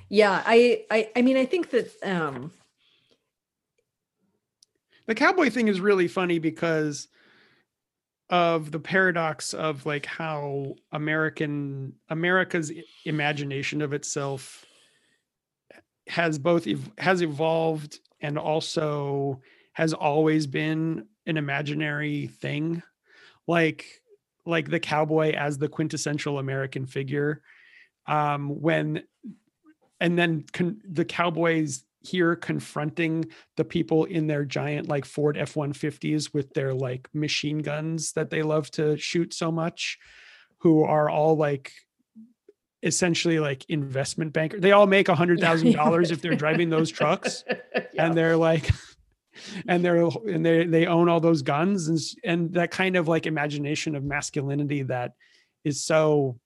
Yeah, 0.08 0.42
I 0.46 0.84
I 0.90 1.10
I 1.16 1.22
mean 1.22 1.36
I 1.36 1.44
think 1.44 1.70
that 1.70 1.90
um 2.02 2.50
the 5.06 5.14
cowboy 5.14 5.50
thing 5.50 5.68
is 5.68 5.80
really 5.80 6.08
funny 6.08 6.38
because 6.38 7.08
of 8.30 8.70
the 8.70 8.78
paradox 8.80 9.54
of 9.54 9.86
like 9.86 10.04
how 10.04 10.74
american 10.92 11.94
america's 12.10 12.70
imagination 13.06 13.80
of 13.80 13.92
itself 13.94 14.66
has 16.08 16.38
both 16.38 16.66
ev- 16.66 16.90
has 16.98 17.22
evolved 17.22 18.00
and 18.20 18.38
also 18.38 19.40
has 19.72 19.92
always 19.92 20.46
been 20.46 21.06
an 21.26 21.36
imaginary 21.36 22.26
thing. 22.26 22.82
Like 23.46 23.86
like 24.44 24.70
the 24.70 24.80
cowboy 24.80 25.32
as 25.32 25.58
the 25.58 25.68
quintessential 25.68 26.38
american 26.38 26.86
figure 26.86 27.42
um 28.06 28.60
when 28.62 29.02
and 30.00 30.18
then 30.18 30.44
con- 30.52 30.80
the 30.90 31.04
cowboys 31.04 31.84
here 32.00 32.36
confronting 32.36 33.26
the 33.56 33.64
people 33.64 34.04
in 34.04 34.26
their 34.26 34.44
giant 34.44 34.88
like 34.88 35.04
Ford 35.04 35.36
F-150s 35.36 36.32
with 36.32 36.52
their 36.54 36.72
like 36.72 37.08
machine 37.12 37.58
guns 37.58 38.12
that 38.12 38.30
they 38.30 38.42
love 38.42 38.70
to 38.72 38.96
shoot 38.96 39.34
so 39.34 39.50
much 39.50 39.98
who 40.58 40.84
are 40.84 41.10
all 41.10 41.36
like 41.36 41.72
essentially 42.84 43.40
like 43.40 43.64
investment 43.68 44.32
banker 44.32 44.60
they 44.60 44.70
all 44.72 44.86
make 44.86 45.08
a 45.08 45.14
hundred 45.16 45.40
thousand 45.40 45.72
dollars 45.72 46.10
if 46.10 46.22
they're 46.22 46.36
driving 46.36 46.70
those 46.70 46.90
trucks 46.90 47.44
Yeah. 47.74 48.06
and 48.06 48.16
they're 48.16 48.36
like 48.36 48.70
and 49.68 49.84
they're 49.84 49.96
and 50.04 50.46
they 50.46 50.64
they 50.64 50.86
own 50.86 51.08
all 51.08 51.20
those 51.20 51.42
guns 51.42 51.88
and 51.88 51.98
and 52.24 52.54
that 52.54 52.70
kind 52.70 52.96
of 52.96 53.08
like 53.08 53.26
imagination 53.26 53.96
of 53.96 54.04
masculinity 54.04 54.82
that 54.82 55.12
is 55.64 55.82
so 55.82 56.38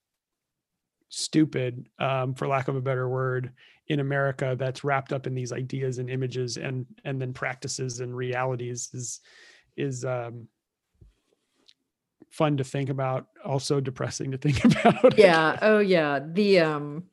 stupid 1.09 1.87
um 1.99 2.33
for 2.33 2.47
lack 2.47 2.67
of 2.67 2.75
a 2.75 2.81
better 2.81 3.07
word 3.07 3.51
in 3.87 3.99
america 3.99 4.55
that's 4.57 4.83
wrapped 4.83 5.11
up 5.11 5.27
in 5.27 5.35
these 5.35 5.51
ideas 5.51 5.97
and 5.97 6.09
images 6.09 6.57
and 6.57 6.85
and 7.03 7.21
then 7.21 7.33
practices 7.33 7.99
and 7.99 8.15
realities 8.15 8.89
is 8.93 9.19
is 9.75 10.05
um 10.05 10.47
fun 12.33 12.57
to 12.57 12.63
think 12.63 12.89
about 12.89 13.27
also 13.45 13.79
depressing 13.79 14.31
to 14.31 14.37
think 14.37 14.65
about. 14.65 15.17
Yeah. 15.17 15.59
Oh 15.61 15.77
yeah. 15.79 16.19
The 16.19 16.59
um 16.59 17.03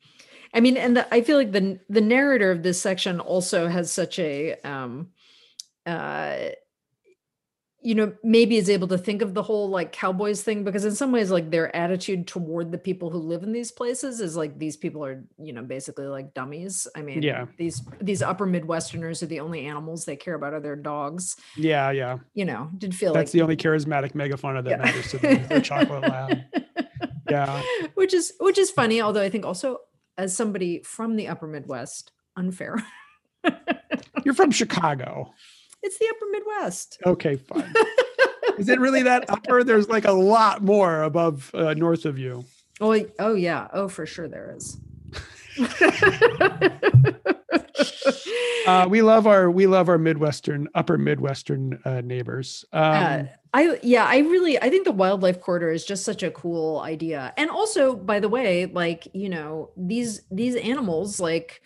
i 0.53 0.59
mean 0.59 0.75
and 0.75 0.97
the, 0.97 1.13
i 1.13 1.21
feel 1.21 1.37
like 1.37 1.51
the 1.53 1.79
the 1.89 2.01
narrator 2.01 2.51
of 2.51 2.61
this 2.61 2.81
section 2.81 3.21
also 3.21 3.67
has 3.69 3.89
such 3.89 4.19
a 4.19 4.55
um 4.65 5.07
uh 5.85 6.49
you 7.83 7.95
know 7.95 8.13
maybe 8.23 8.57
is 8.57 8.69
able 8.69 8.87
to 8.87 8.97
think 8.97 9.21
of 9.21 9.33
the 9.33 9.41
whole 9.41 9.69
like 9.69 9.91
cowboys 9.91 10.43
thing 10.43 10.63
because 10.63 10.85
in 10.85 10.93
some 10.93 11.11
ways 11.11 11.31
like 11.31 11.49
their 11.49 11.75
attitude 11.75 12.27
toward 12.27 12.71
the 12.71 12.77
people 12.77 13.09
who 13.09 13.17
live 13.17 13.41
in 13.43 13.51
these 13.51 13.71
places 13.71 14.21
is 14.21 14.35
like 14.37 14.59
these 14.59 14.77
people 14.77 15.03
are 15.03 15.23
you 15.39 15.51
know 15.51 15.63
basically 15.63 16.05
like 16.05 16.33
dummies. 16.33 16.87
I 16.95 17.01
mean 17.01 17.21
Yeah. 17.23 17.45
these 17.57 17.81
these 17.99 18.21
upper 18.21 18.45
midwesterners 18.45 19.23
are 19.23 19.25
the 19.27 19.39
only 19.39 19.65
animals 19.65 20.05
they 20.05 20.15
care 20.15 20.35
about 20.35 20.53
are 20.53 20.59
their 20.59 20.75
dogs. 20.75 21.35
Yeah 21.57 21.89
yeah. 21.91 22.19
You 22.33 22.45
know 22.45 22.69
did 22.77 22.93
feel 22.93 23.13
that's 23.13 23.29
like 23.29 23.31
the 23.33 23.41
only 23.41 23.57
charismatic 23.57 24.13
megafauna 24.13 24.63
that 24.63 24.69
Yeah. 24.69 24.77
matters 24.77 25.09
to 25.11 25.17
them 25.17 25.47
their 25.47 25.61
chocolate 25.61 26.01
lab. 26.03 26.37
Yeah. 27.29 27.61
Which 27.95 28.13
is 28.13 28.33
which 28.39 28.57
is 28.57 28.69
funny 28.71 29.01
although 29.01 29.21
i 29.21 29.29
think 29.29 29.45
also 29.45 29.77
as 30.17 30.35
somebody 30.35 30.81
from 30.83 31.15
the 31.15 31.29
upper 31.29 31.47
midwest 31.47 32.11
unfair. 32.35 32.77
You're 34.25 34.33
from 34.35 34.51
chicago 34.51 35.33
it's 35.83 35.97
the 35.99 36.07
upper 36.09 36.25
midwest 36.31 36.99
okay 37.05 37.35
fine 37.35 37.73
Is 38.57 38.69
it 38.69 38.79
really 38.79 39.01
that 39.03 39.27
upper? 39.29 39.63
There's 39.63 39.87
like 39.89 40.05
a 40.05 40.11
lot 40.11 40.61
more 40.61 41.03
above 41.03 41.49
uh, 41.55 41.73
north 41.73 42.05
of 42.05 42.19
you. 42.19 42.45
oh 42.81 42.99
oh 43.17 43.33
yeah 43.33 43.67
oh 43.73 43.87
for 43.87 44.05
sure 44.05 44.27
there 44.27 44.53
is 44.55 44.77
Uh, 48.67 48.85
we 48.87 49.01
love 49.01 49.25
our 49.25 49.49
we 49.49 49.65
love 49.65 49.89
our 49.89 49.97
midwestern 49.97 50.67
upper 50.75 50.95
midwestern 50.97 51.79
uh, 51.83 52.01
neighbors. 52.01 52.63
Um, 52.71 52.83
Uh, 52.83 53.23
I 53.53 53.79
yeah, 53.81 54.05
I 54.05 54.19
really 54.19 54.61
I 54.61 54.69
think 54.69 54.85
the 54.85 54.91
wildlife 54.91 55.41
corridor 55.41 55.71
is 55.71 55.83
just 55.83 56.03
such 56.03 56.21
a 56.21 56.29
cool 56.29 56.79
idea. 56.81 57.33
And 57.37 57.49
also, 57.49 57.95
by 57.95 58.19
the 58.19 58.29
way, 58.29 58.67
like, 58.67 59.07
you 59.13 59.29
know, 59.29 59.71
these 59.75 60.21
these 60.29 60.55
animals 60.55 61.19
like 61.19 61.61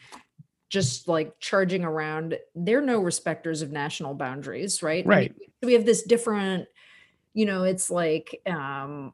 just 0.76 1.07
like 1.07 1.39
charging 1.39 1.84
around, 1.86 2.38
they're 2.53 2.82
no 2.82 2.99
respecters 3.01 3.61
of 3.63 3.71
national 3.71 4.13
boundaries, 4.13 4.84
right? 4.84 5.05
I 5.05 5.07
mean, 5.07 5.17
Right. 5.17 5.36
we 5.63 5.73
have 5.73 5.86
this 5.86 6.03
different, 6.03 6.67
you 7.34 7.45
know, 7.45 7.63
it's 7.63 7.89
like 7.89 8.41
um 8.45 9.13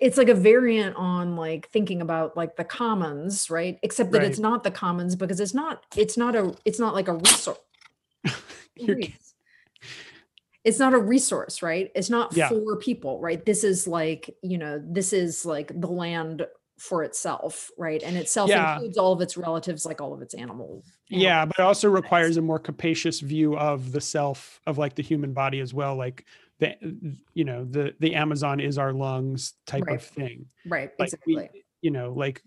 it's 0.00 0.18
like 0.18 0.28
a 0.28 0.34
variant 0.34 0.94
on 0.96 1.34
like 1.34 1.68
thinking 1.70 2.02
about 2.02 2.36
like 2.36 2.56
the 2.56 2.64
commons, 2.64 3.50
right? 3.50 3.78
Except 3.82 4.12
that 4.12 4.22
it's 4.22 4.38
not 4.38 4.62
the 4.62 4.70
commons 4.70 5.16
because 5.16 5.40
it's 5.40 5.54
not 5.54 5.82
it's 5.96 6.16
not 6.18 6.36
a 6.36 6.54
it's 6.66 6.78
not 6.78 6.94
like 6.94 7.08
a 7.08 7.14
resource 7.14 7.58
it's 10.64 10.78
not 10.78 10.92
a 10.92 10.98
resource 10.98 11.62
right 11.62 11.90
it's 11.94 12.10
not 12.10 12.36
Yeah. 12.36 12.48
for 12.50 12.76
people 12.76 13.20
right 13.20 13.44
this 13.44 13.64
is 13.64 13.86
like 13.88 14.36
you 14.42 14.58
know 14.58 14.82
this 14.84 15.12
is 15.12 15.46
like 15.46 15.72
the 15.80 15.86
land 15.86 16.46
for 16.78 17.02
itself 17.02 17.70
right 17.76 18.02
and 18.02 18.16
itself 18.16 18.48
Yeah. 18.48 18.74
includes 18.74 18.96
all 18.98 19.12
of 19.12 19.20
its 19.20 19.36
relatives 19.36 19.84
like 19.84 20.00
all 20.00 20.12
of 20.14 20.22
its 20.22 20.34
animal 20.34 20.84
yeah, 21.10 21.46
but 21.46 21.58
it 21.58 21.62
also 21.62 21.88
requires 21.88 22.36
a 22.36 22.42
more 22.42 22.58
capacious 22.58 23.20
view 23.20 23.56
of 23.56 23.92
the 23.92 24.00
self 24.00 24.60
of 24.66 24.76
like 24.76 24.94
the 24.94 25.02
human 25.02 25.32
body 25.32 25.60
as 25.60 25.72
well. 25.72 25.96
Like 25.96 26.26
the 26.60 26.76
you 27.32 27.44
know 27.44 27.64
the 27.64 27.94
the 28.00 28.14
Amazon 28.14 28.60
is 28.60 28.76
our 28.76 28.92
lungs 28.92 29.54
type 29.66 29.84
Right. 29.86 29.96
of 29.96 30.02
thing. 30.02 30.46
right 30.66 30.90
like 30.98 31.06
exactly 31.08 31.48
we, 31.54 31.64
you 31.80 31.90
know 31.90 32.12
like 32.12 32.42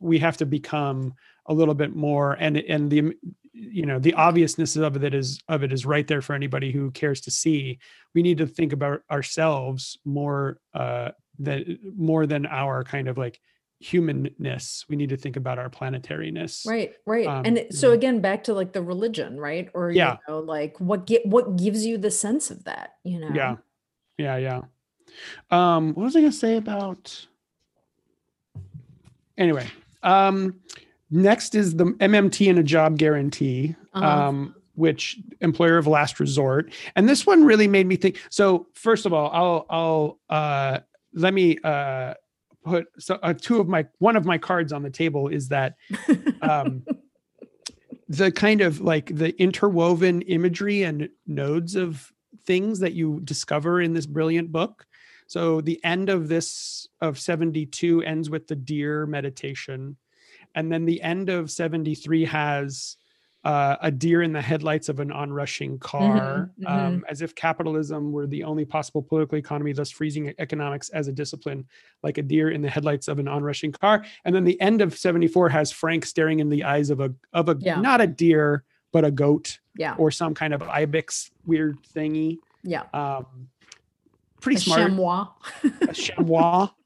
we 0.00 0.18
have 0.18 0.36
to 0.38 0.46
become 0.46 1.14
a 1.46 1.54
little 1.54 1.74
bit 1.74 1.94
more 1.94 2.32
and 2.40 2.56
and 2.56 2.90
the 2.90 3.14
you 3.52 3.86
know 3.86 4.00
the 4.00 4.14
obviousness 4.14 4.74
of 4.76 5.02
it 5.04 5.14
is 5.14 5.40
of 5.48 5.62
it 5.62 5.72
is 5.72 5.86
right 5.86 6.06
there 6.08 6.22
for 6.22 6.34
anybody 6.34 6.72
who 6.72 6.90
cares 6.90 7.20
to 7.20 7.30
see 7.30 7.78
we 8.14 8.22
need 8.22 8.38
to 8.38 8.46
think 8.46 8.72
about 8.72 9.02
ourselves 9.10 9.98
more 10.04 10.58
uh 10.74 11.10
than 11.38 11.78
more 11.96 12.26
than 12.26 12.44
our 12.46 12.82
kind 12.82 13.06
of 13.08 13.16
like 13.18 13.40
humanness. 13.80 14.84
We 14.88 14.96
need 14.96 15.08
to 15.08 15.16
think 15.16 15.36
about 15.36 15.58
our 15.58 15.68
planetariness. 15.70 16.66
Right 16.66 16.92
right. 17.06 17.26
Um, 17.26 17.42
and 17.46 17.66
so 17.70 17.92
again 17.92 18.20
back 18.20 18.44
to 18.44 18.54
like 18.54 18.72
the 18.72 18.82
religion 18.82 19.40
right? 19.40 19.68
Or 19.74 19.90
Yeah. 19.90 20.12
you 20.12 20.18
know 20.34 20.38
like 20.40 20.78
what 20.78 21.06
get 21.06 21.24
what 21.26 21.56
gives 21.56 21.84
you 21.84 21.96
the 21.98 22.10
sense 22.10 22.50
of 22.50 22.64
that 22.64 22.96
you 23.04 23.18
know? 23.18 23.32
Yeah. 23.34 23.56
Yeah 24.18 24.36
yeah. 24.36 24.60
Um 25.50 25.94
what 25.94 26.04
was 26.04 26.14
i 26.14 26.20
gonna 26.20 26.30
say 26.30 26.56
about 26.56 27.26
anyway 29.38 29.66
um 30.02 30.60
next 31.10 31.54
is 31.54 31.74
the 31.76 31.86
mmt 31.86 32.48
and 32.50 32.58
a 32.58 32.62
job 32.62 32.98
guarantee 32.98 33.74
Uh-huh. 33.94 34.06
um 34.06 34.54
which 34.76 35.18
employer 35.42 35.76
of 35.76 35.86
last 35.86 36.20
resort. 36.20 36.72
And 36.96 37.06
this 37.06 37.26
one 37.26 37.44
really 37.44 37.66
made 37.68 37.86
me 37.86 37.96
think 37.96 38.18
so 38.30 38.66
first 38.74 39.04
of 39.06 39.12
all 39.12 39.30
i'll 39.32 39.66
i'll 39.70 40.18
uh 40.38 40.78
let 41.12 41.34
me 41.34 41.58
uh 41.64 42.14
put 42.64 42.86
so 42.98 43.18
uh, 43.22 43.32
two 43.32 43.60
of 43.60 43.68
my 43.68 43.86
one 43.98 44.16
of 44.16 44.24
my 44.24 44.38
cards 44.38 44.72
on 44.72 44.82
the 44.82 44.90
table 44.90 45.28
is 45.28 45.48
that 45.48 45.76
um 46.42 46.84
the 48.10 48.32
kind 48.32 48.60
of 48.60 48.80
like 48.80 49.14
the 49.14 49.40
interwoven 49.40 50.20
imagery 50.22 50.82
and 50.82 51.08
nodes 51.28 51.76
of 51.76 52.12
things 52.44 52.80
that 52.80 52.92
you 52.92 53.20
discover 53.22 53.80
in 53.80 53.92
this 53.92 54.06
brilliant 54.06 54.50
book. 54.50 54.84
So 55.28 55.60
the 55.60 55.82
end 55.84 56.08
of 56.08 56.28
this 56.28 56.88
of 57.00 57.20
72 57.20 58.02
ends 58.02 58.28
with 58.28 58.48
the 58.48 58.56
deer 58.56 59.06
meditation. 59.06 59.96
And 60.56 60.72
then 60.72 60.86
the 60.86 61.00
end 61.02 61.28
of 61.28 61.52
73 61.52 62.24
has 62.24 62.96
uh, 63.44 63.76
a 63.80 63.90
deer 63.90 64.20
in 64.22 64.32
the 64.32 64.40
headlights 64.42 64.88
of 64.90 65.00
an 65.00 65.10
onrushing 65.10 65.78
car, 65.78 66.50
mhm. 66.60 66.70
um, 66.70 67.04
as 67.08 67.22
if 67.22 67.34
capitalism 67.34 68.12
were 68.12 68.26
the 68.26 68.44
only 68.44 68.64
possible 68.66 69.02
political 69.02 69.38
economy, 69.38 69.72
thus 69.72 69.90
freezing 69.90 70.34
economics 70.38 70.90
as 70.90 71.08
a 71.08 71.12
discipline, 71.12 71.66
like 72.02 72.18
a 72.18 72.22
deer 72.22 72.50
in 72.50 72.60
the 72.60 72.68
headlights 72.68 73.08
of 73.08 73.18
an 73.18 73.26
onrushing 73.28 73.72
car. 73.72 74.04
And 74.24 74.34
then 74.34 74.44
the 74.44 74.60
end 74.60 74.82
of 74.82 74.96
74 74.96 75.48
has 75.48 75.72
Frank 75.72 76.04
staring 76.04 76.40
in 76.40 76.50
the 76.50 76.64
eyes 76.64 76.90
of 76.90 77.00
a 77.00 77.14
of 77.32 77.48
a 77.48 77.56
Yeah. 77.58 77.80
not 77.80 78.00
a 78.02 78.06
deer, 78.06 78.64
but 78.92 79.04
a 79.04 79.10
goat 79.10 79.58
yeah 79.76 79.94
or 79.96 80.10
some 80.10 80.34
kind 80.34 80.52
of 80.52 80.62
ibex 80.62 81.30
weird 81.46 81.78
thingy. 81.94 82.38
yeah 82.62 82.82
Um, 82.92 83.48
pretty 84.42 84.56
a 84.58 84.60
smart. 84.60 84.80
chamois 84.80 85.28
A 85.88 85.94
chamois. 85.94 86.68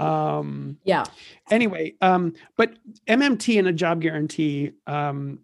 um 0.00 0.76
yeah. 0.84 1.04
anyway 1.50 1.94
um 2.00 2.32
but 2.56 2.74
mmt 3.06 3.58
and 3.58 3.68
a 3.68 3.72
job 3.72 4.00
guarantee 4.00 4.72
um 4.86 5.38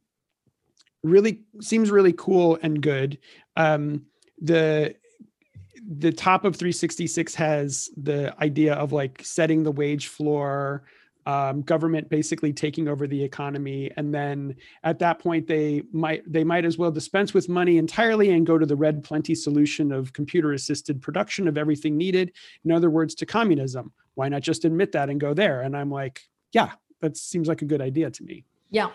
really 1.07 1.43
seems 1.61 1.91
really 1.91 2.13
cool 2.13 2.59
and 2.63 2.83
good. 2.83 3.19
Um 3.57 4.05
the 4.41 4.95
the 5.89 6.13
top 6.13 6.45
of 6.45 6.57
366 6.57 7.35
has 7.37 7.89
the 7.97 8.35
idea 8.43 8.75
of 8.75 8.93
like 8.93 9.21
setting 9.23 9.63
the 9.63 9.71
wage 9.71 10.09
floor 10.09 10.83
um, 11.27 11.63
government 11.63 12.09
basically 12.09 12.53
taking 12.53 12.87
over 12.89 13.07
the 13.07 13.23
economy 13.23 13.91
and 13.97 14.15
then 14.15 14.55
at 14.85 14.99
that 15.01 15.19
point 15.19 15.47
they 15.47 15.83
might 15.93 16.23
they 16.31 16.45
might 16.45 16.65
as 16.65 16.79
well 16.79 16.91
dispense 16.91 17.35
with 17.35 17.49
money 17.49 17.79
entirely 17.79 18.31
and 18.31 18.47
go 18.47 18.59
to 18.59 18.67
the 18.67 18.77
red 18.77 19.03
plenty 19.03 19.35
solution 19.35 19.91
of 19.91 20.13
computer 20.13 20.53
assisted 20.53 21.01
production 21.01 21.49
of 21.49 21.57
everything 21.57 21.97
needed. 21.97 22.33
In 22.65 22.73
other 22.73 22.91
words 22.91 23.15
to 23.17 23.27
communism 23.27 23.93
why 24.17 24.29
not 24.29 24.43
just 24.43 24.65
admit 24.65 24.93
that 24.93 25.09
and 25.09 25.21
go 25.21 25.33
there? 25.33 25.63
And 25.63 25.77
i'm 25.77 25.91
like 25.91 26.23
yeah 26.53 26.73
that 27.01 27.17
seems 27.17 27.47
like 27.47 27.63
a 27.63 27.67
good 27.67 27.81
idea 27.81 28.11
to 28.11 28.25
me. 28.25 28.45
Yeah. 28.71 28.91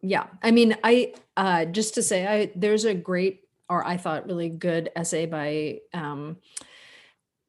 Yeah. 0.00 0.26
I 0.42 0.50
mean 0.50 0.76
i 0.82 1.12
uh 1.36 1.66
just 1.66 1.94
to 1.94 2.02
say 2.02 2.26
i 2.26 2.52
there's 2.56 2.84
a 2.84 2.94
great 2.94 3.44
or 3.68 3.86
i 3.86 3.96
thought 3.96 4.26
really 4.26 4.48
good 4.48 4.90
essay 4.96 5.26
by 5.26 5.80
um 5.92 6.38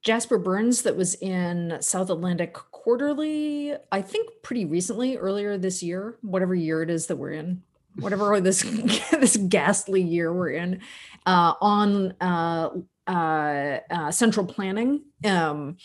Jasper 0.03 0.37
Bernes 0.37 0.81
that 0.81 0.97
was 0.97 1.15
in 1.15 1.77
South 1.79 2.09
Atlantic 2.09 2.53
Quarterly, 2.53 3.73
I 3.89 4.01
think 4.01 4.29
pretty 4.41 4.65
recently, 4.65 5.15
earlier 5.15 5.57
this 5.57 5.81
year, 5.81 6.17
whatever 6.21 6.53
year 6.53 6.83
it 6.83 6.89
is 6.89 7.07
that 7.07 7.15
we're 7.15 7.31
in, 7.31 7.63
whatever 7.95 8.41
this 8.41 8.63
this 9.11 9.37
ghastly 9.37 10.01
year 10.01 10.33
we're 10.33 10.49
in, 10.49 10.81
uh, 11.25 11.53
on 11.61 12.13
uh, 12.19 12.71
uh, 13.07 13.79
uh, 13.89 14.11
central 14.11 14.45
planning. 14.45 15.05
Um, 15.23 15.77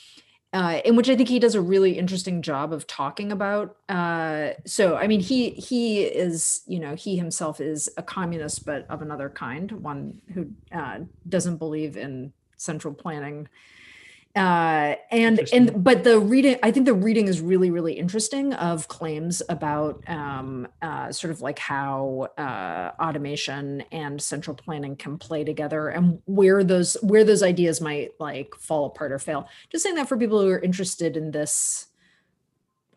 uh, 0.53 0.81
in 0.85 0.97
which 0.97 1.11
I 1.11 1.17
think 1.17 1.29
he 1.29 1.39
does 1.39 1.55
a 1.55 1.61
really 1.61 1.99
interesting 1.99 2.41
job 2.41 2.73
of 2.73 2.87
talking 2.87 3.33
about. 3.33 3.77
Uh, 3.89 4.51
so, 4.65 4.97
I 4.97 5.07
mean, 5.07 5.21
he 5.21 5.51
he 5.51 6.05
is, 6.05 6.63
you 6.67 6.81
know, 6.81 6.95
he 6.95 7.17
himself 7.17 7.61
is 7.61 7.91
a 7.97 8.03
communist, 8.03 8.65
but 8.65 8.87
of 8.89 9.03
another 9.03 9.29
kind, 9.29 9.71
one 9.73 10.21
who 10.33 10.51
uh, 10.73 11.01
doesn't 11.29 11.59
believe 11.59 11.97
in 11.97 12.33
central 12.57 12.95
planning 12.95 13.49
uh, 14.39 14.95
and 15.11 15.41
and 15.53 15.83
but 15.83 16.05
the 16.05 16.21
reading 16.21 16.57
i 16.63 16.71
think 16.71 16.87
the 16.87 16.95
reading 16.95 17.27
is 17.27 17.41
really 17.41 17.73
really 17.73 17.95
interesting 17.95 18.53
of 18.55 18.87
claims 18.87 19.43
about 19.49 20.09
um, 20.09 20.69
uh, 20.81 21.11
sort 21.11 21.33
of 21.33 21.41
like 21.41 21.59
how 21.59 22.29
uh, 22.39 22.93
automation 23.03 23.83
and 23.91 24.23
central 24.23 24.55
planning 24.55 24.95
can 24.95 25.19
play 25.19 25.43
together 25.43 25.89
and 25.89 26.21
where 26.27 26.63
those 26.63 26.95
where 27.03 27.25
those 27.25 27.43
ideas 27.43 27.81
might 27.81 28.11
like 28.21 28.55
fall 28.55 28.87
apart 28.87 29.11
or 29.11 29.19
fail. 29.19 29.49
Just 29.71 29.83
saying 29.83 29.97
that 29.97 30.09
for 30.09 30.17
people 30.17 30.41
who 30.41 30.49
are 30.51 30.61
interested 30.61 31.17
in 31.17 31.33
this 31.33 31.89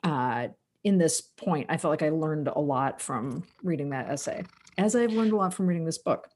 uh, 0.04 0.48
in 0.84 0.98
this 1.00 1.22
point 1.22 1.68
i 1.70 1.78
felt 1.78 1.92
like 1.92 2.04
i 2.04 2.10
learned 2.10 2.48
a 2.48 2.60
lot 2.60 3.02
from 3.02 3.44
reading 3.64 3.90
that 3.90 4.10
essay 4.10 4.44
as 4.78 4.96
i've 4.96 5.12
learned 5.12 5.32
a 5.32 5.36
lot 5.36 5.54
from 5.54 5.68
reading 5.68 5.86
this 5.86 5.98
book. 5.98 6.30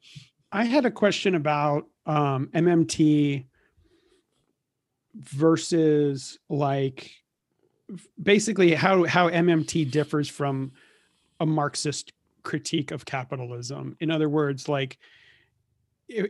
I 0.51 0.63
had 0.63 0.85
a 0.85 0.91
question 0.91 1.35
about 1.35 1.83
um, 2.05 2.49
mmt 2.53 3.45
versus 5.15 6.37
like 6.49 7.11
basically 8.21 8.73
how 8.73 9.03
how 9.05 9.29
MMT 9.29 9.91
differs 9.91 10.29
from 10.29 10.71
a 11.39 11.45
Marxist 11.45 12.13
critique 12.43 12.91
of 12.91 13.05
capitalism. 13.05 13.97
In 13.99 14.11
other 14.11 14.29
words, 14.29 14.69
like, 14.69 14.97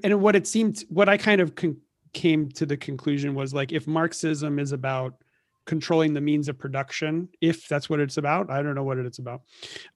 and 0.03 0.21
what 0.21 0.35
it 0.35 0.47
seemed, 0.47 0.83
what 0.89 1.09
I 1.09 1.17
kind 1.17 1.41
of 1.41 1.55
con- 1.55 1.77
came 2.13 2.49
to 2.51 2.65
the 2.65 2.77
conclusion 2.77 3.35
was 3.35 3.53
like, 3.53 3.71
if 3.71 3.85
Marxism 3.85 4.57
is 4.57 4.71
about 4.71 5.15
controlling 5.65 6.13
the 6.13 6.21
means 6.21 6.47
of 6.47 6.57
production, 6.57 7.27
if 7.41 7.67
that's 7.67 7.89
what 7.89 7.99
it's 7.99 8.17
about, 8.17 8.49
I 8.49 8.61
don't 8.61 8.75
know 8.75 8.83
what 8.83 8.97
it's 8.97 9.19
about. 9.19 9.41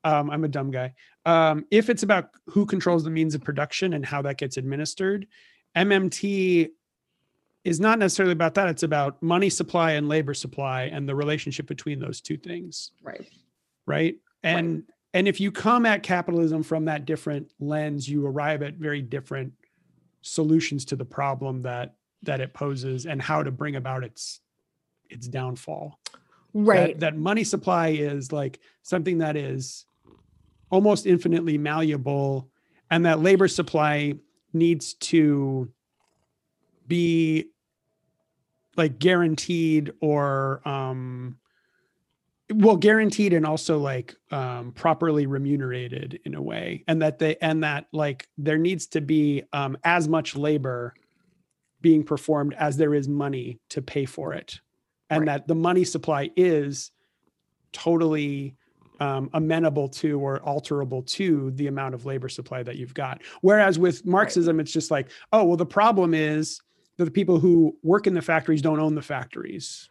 Um, 0.04 0.30
I'm 0.30 0.44
a 0.44 0.50
dumb 0.50 0.72
guy. 0.72 0.94
Um, 1.26 1.66
if 1.72 1.90
it's 1.90 2.04
about 2.04 2.32
who 2.48 2.66
controls 2.66 3.04
the 3.04 3.10
means 3.10 3.36
of 3.36 3.44
production 3.44 3.94
and 3.94 4.06
how 4.06 4.22
that 4.24 4.38
gets 4.38 4.58
administered, 4.58 5.28
MMT 5.76 6.70
is 7.64 7.80
not 7.80 8.00
necessarily 8.00 8.32
about 8.34 8.54
that. 8.56 8.70
It's 8.70 8.84
about 8.84 9.22
money 9.22 9.50
supply 9.50 9.92
and 9.92 10.08
labor 10.08 10.34
supply 10.34 10.84
and 10.84 11.08
the 11.08 11.16
relationship 11.16 11.68
between 11.68 12.00
those 12.00 12.22
two 12.22 12.38
things. 12.38 12.92
Right. 13.04 13.28
Right. 13.86 14.16
And 14.44 14.76
right. 14.76 14.84
and 15.14 15.28
if 15.28 15.40
you 15.40 15.52
come 15.52 15.86
at 15.86 16.04
capitalism 16.04 16.64
from 16.64 16.86
that 16.86 17.06
different 17.06 17.52
lens, 17.60 18.08
you 18.08 18.26
arrive 18.26 18.62
at 18.62 18.76
very 18.76 19.02
different 19.02 19.54
solutions 20.22 20.86
to 20.86 20.96
the 20.96 21.06
problem 21.06 21.64
that 21.64 21.96
that 22.24 22.42
it 22.42 22.54
poses 22.54 23.06
and 23.06 23.22
how 23.22 23.44
to 23.44 23.52
bring 23.52 23.76
about 23.76 24.04
its 24.04 24.42
its 25.10 25.28
downfall. 25.28 26.00
Right. 26.54 27.00
That, 27.00 27.14
that 27.14 27.18
money 27.18 27.44
supply 27.44 27.90
is 27.90 28.32
like 28.32 28.60
something 28.82 29.20
that 29.20 29.36
is 29.36 29.86
almost 30.72 31.06
infinitely 31.06 31.58
malleable 31.58 32.50
and 32.92 33.06
that 33.06 33.20
labor 33.22 33.48
supply 33.48 34.16
needs 34.54 34.94
to 34.96 35.72
be 36.90 37.46
like 38.76 39.00
guaranteed 39.00 39.92
or 40.02 40.68
um 40.68 41.38
well 42.54 42.76
guaranteed 42.76 43.34
and 43.34 43.46
also 43.46 43.78
like 43.78 44.16
um 44.32 44.72
properly 44.72 45.28
remunerated 45.28 46.20
in 46.26 46.34
a 46.34 46.42
way 46.42 46.84
and 46.88 47.02
that 47.02 47.20
they 47.20 47.36
and 47.38 47.64
that 47.64 47.86
like 47.94 48.28
there 48.38 48.58
needs 48.58 48.88
to 48.88 49.02
be 49.02 49.44
um 49.54 49.78
as 49.84 50.08
much 50.08 50.36
labor 50.36 50.94
being 51.82 52.04
performed 52.04 52.54
as 52.56 52.76
there 52.76 52.94
is 52.94 53.08
money 53.08 53.60
to 53.70 53.82
pay 53.82 54.06
for 54.06 54.34
it 54.34 54.60
and 55.10 55.22
right. 55.22 55.26
that 55.28 55.48
the 55.48 55.56
money 55.56 55.84
supply 55.84 56.30
is 56.36 56.92
totally 57.72 58.56
um, 59.00 59.30
amenable 59.34 59.88
to 59.88 60.20
or 60.20 60.40
alterable 60.40 61.06
to 61.06 61.52
the 61.52 61.68
amount 61.68 61.94
of 61.94 62.06
labor 62.06 62.28
supply 62.28 62.64
that 62.64 62.76
you've 62.76 62.94
got 62.94 63.22
whereas 63.42 63.80
with 63.80 64.06
marxism 64.06 64.58
right. 64.58 64.64
it's 64.64 64.74
just 64.74 64.92
like 64.92 65.10
oh 65.32 65.44
well 65.44 65.58
the 65.58 65.66
problem 65.66 66.14
is 66.14 66.62
the 67.06 67.12
people 67.12 67.40
who 67.40 67.76
work 67.84 68.08
in 68.08 68.14
the 68.14 68.22
factories 68.22 68.62
don't 68.62 68.80
own 68.80 68.96
the 68.96 69.02
factories. 69.02 69.90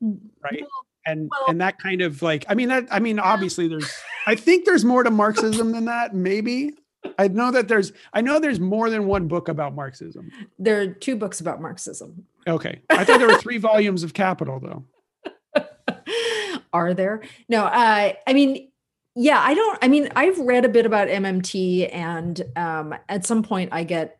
Right? 0.00 0.60
Well, 0.60 0.86
and 1.08 1.28
well, 1.30 1.44
and 1.48 1.60
that 1.60 1.78
kind 1.78 2.02
of 2.02 2.22
like 2.22 2.44
i 2.48 2.54
mean 2.54 2.68
that 2.68 2.86
i 2.90 2.98
mean 3.00 3.18
obviously 3.18 3.66
there's 3.66 3.90
i 4.26 4.34
think 4.34 4.66
there's 4.66 4.84
more 4.84 5.02
to 5.02 5.10
marxism 5.10 5.72
than 5.72 5.86
that 5.86 6.14
maybe. 6.14 6.72
I 7.18 7.28
know 7.28 7.50
that 7.52 7.68
there's 7.68 7.92
i 8.12 8.20
know 8.20 8.38
there's 8.38 8.60
more 8.60 8.90
than 8.90 9.06
one 9.06 9.28
book 9.28 9.48
about 9.48 9.74
marxism. 9.74 10.30
There 10.58 10.80
are 10.80 10.86
two 10.88 11.16
books 11.16 11.40
about 11.40 11.62
marxism. 11.62 12.26
Okay. 12.46 12.80
I 12.90 13.04
thought 13.04 13.18
there 13.18 13.28
were 13.28 13.38
three 13.38 13.58
volumes 13.58 14.02
of 14.02 14.14
capital 14.14 14.60
though. 14.60 15.64
Are 16.72 16.92
there? 16.92 17.22
No 17.48 17.64
uh, 17.64 18.12
i 18.26 18.32
mean 18.32 18.70
yeah 19.14 19.40
i 19.40 19.54
don't 19.54 19.78
i 19.82 19.88
mean 19.88 20.08
i've 20.14 20.38
read 20.38 20.64
a 20.64 20.68
bit 20.68 20.86
about 20.86 21.08
mmt 21.08 21.92
and 21.92 22.42
um, 22.56 22.94
at 23.08 23.24
some 23.24 23.42
point 23.42 23.70
i 23.72 23.82
get 23.82 24.18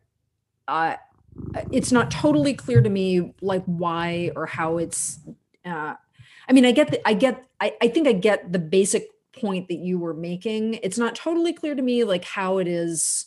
uh, 0.67 0.95
it's 1.71 1.91
not 1.91 2.11
totally 2.11 2.53
clear 2.53 2.81
to 2.81 2.89
me 2.89 3.33
like 3.41 3.63
why 3.65 4.31
or 4.35 4.45
how 4.45 4.77
it's 4.77 5.19
uh, 5.65 5.93
i 6.47 6.53
mean 6.53 6.65
i 6.65 6.71
get 6.71 6.91
the, 6.91 7.07
i 7.07 7.13
get 7.13 7.45
I, 7.59 7.73
I 7.81 7.87
think 7.87 8.07
i 8.07 8.13
get 8.13 8.51
the 8.51 8.59
basic 8.59 9.07
point 9.39 9.67
that 9.67 9.79
you 9.79 9.99
were 9.99 10.13
making. 10.13 10.75
It's 10.75 10.97
not 10.97 11.15
totally 11.15 11.53
clear 11.53 11.75
to 11.75 11.81
me 11.81 12.03
like 12.03 12.25
how 12.25 12.57
it 12.57 12.67
is 12.67 13.25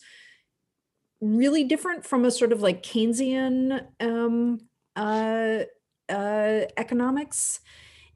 really 1.21 1.65
different 1.65 2.05
from 2.05 2.25
a 2.25 2.31
sort 2.31 2.53
of 2.53 2.63
like 2.63 2.83
keynesian 2.83 3.87
um 4.01 4.61
uh 4.97 5.61
uh 6.09 6.61
economics. 6.77 7.61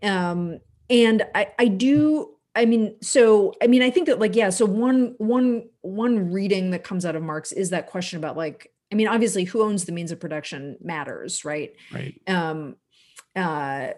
Um 0.03 0.59
and 0.89 1.25
i 1.35 1.49
i 1.59 1.69
do 1.69 2.33
I 2.59 2.65
mean, 2.65 2.97
so 3.03 3.53
I 3.63 3.67
mean, 3.67 3.83
I 3.83 3.91
think 3.91 4.07
that 4.07 4.19
like, 4.19 4.35
yeah, 4.35 4.49
so 4.49 4.65
one 4.65 5.15
one 5.19 5.69
one 5.83 6.33
reading 6.33 6.71
that 6.71 6.85
comes 6.85 7.05
out 7.05 7.15
of 7.15 7.23
Marx 7.23 7.53
is 7.53 7.69
that 7.69 7.87
question 7.87 8.17
about 8.17 8.35
like 8.35 8.73
I 8.97 8.99
mean, 8.99 9.09
obviously, 9.09 9.45
who 9.45 9.63
owns 9.63 9.85
the 9.85 9.93
means 9.93 10.11
of 10.11 10.19
production 10.19 10.79
matters, 10.81 11.45
right? 11.45 11.75
Right. 11.93 12.19
Um, 12.27 12.77
uh, 13.37 13.89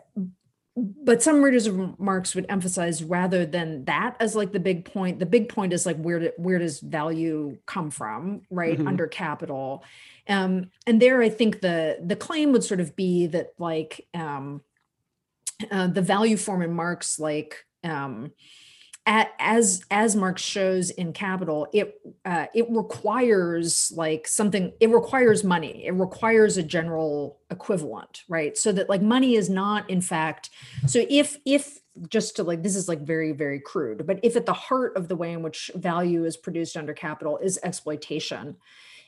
but 0.77 1.23
some 1.23 1.41
readers 1.41 1.69
of 1.69 2.01
Marx 2.01 2.35
would 2.35 2.47
emphasize 2.49 3.05
rather 3.05 3.47
than 3.47 3.85
that 3.85 4.17
as 4.19 4.35
like 4.35 4.51
the 4.51 4.59
big 4.59 4.85
point. 4.85 5.21
The 5.21 5.27
big 5.27 5.51
point 5.51 5.73
is 5.73 5.87
like 5.87 5.99
where 5.99 6.19
do, 6.19 6.33
where 6.37 6.59
does 6.59 6.81
value 6.81 7.59
come 7.65 7.93
from, 7.93 8.43
right? 8.51 8.77
Mm-hmm. 8.77 8.89
Under 8.89 9.07
capital, 9.07 9.85
um, 10.29 10.73
and 10.85 11.01
there 11.01 11.23
I 11.23 11.29
think 11.29 11.61
the 11.61 12.01
the 12.05 12.17
claim 12.17 12.51
would 12.51 12.65
sort 12.65 12.81
of 12.81 12.97
be 12.97 13.29
that 13.29 13.53
like 13.57 14.05
um, 14.15 14.63
uh, 15.71 15.87
the 15.87 16.03
value 16.03 16.37
form 16.37 16.63
in 16.63 16.75
Marx 16.75 17.21
like 17.21 17.65
um, 17.85 18.33
as 19.09 19.83
as 19.91 20.15
Marx 20.15 20.43
shows 20.43 20.91
in 20.91 21.13
Capital, 21.13 21.67
it 21.73 22.01
uh, 22.25 22.47
it 22.55 22.67
requires 22.69 23.91
like 23.97 24.29
something. 24.29 24.73
It 24.81 24.91
requires 24.91 25.43
money. 25.43 25.87
It 25.87 25.95
requires 25.95 26.59
a 26.59 26.63
general 26.63 27.39
equivalent, 27.51 28.23
right? 28.29 28.57
So 28.57 28.71
that 28.73 28.91
like 28.91 29.01
money 29.01 29.35
is 29.35 29.49
not, 29.49 29.89
in 29.89 30.03
fact. 30.03 30.51
So 30.87 31.07
if 31.09 31.39
if 31.47 31.79
just 32.09 32.37
to 32.37 32.45
like 32.45 32.63
this 32.63 32.77
is 32.77 32.89
like 32.89 33.01
very 33.01 33.33
very 33.33 33.61
crude, 33.61 34.07
but 34.07 34.21
if 34.23 34.37
at 34.37 34.45
the 34.45 34.53
heart 34.53 34.97
of 34.97 35.09
the 35.09 35.17
way 35.17 35.33
in 35.33 35.43
which 35.43 35.71
value 35.75 36.25
is 36.25 36.37
produced 36.37 36.77
under 36.77 36.93
capital 36.93 37.39
is 37.39 37.59
exploitation, 37.63 38.57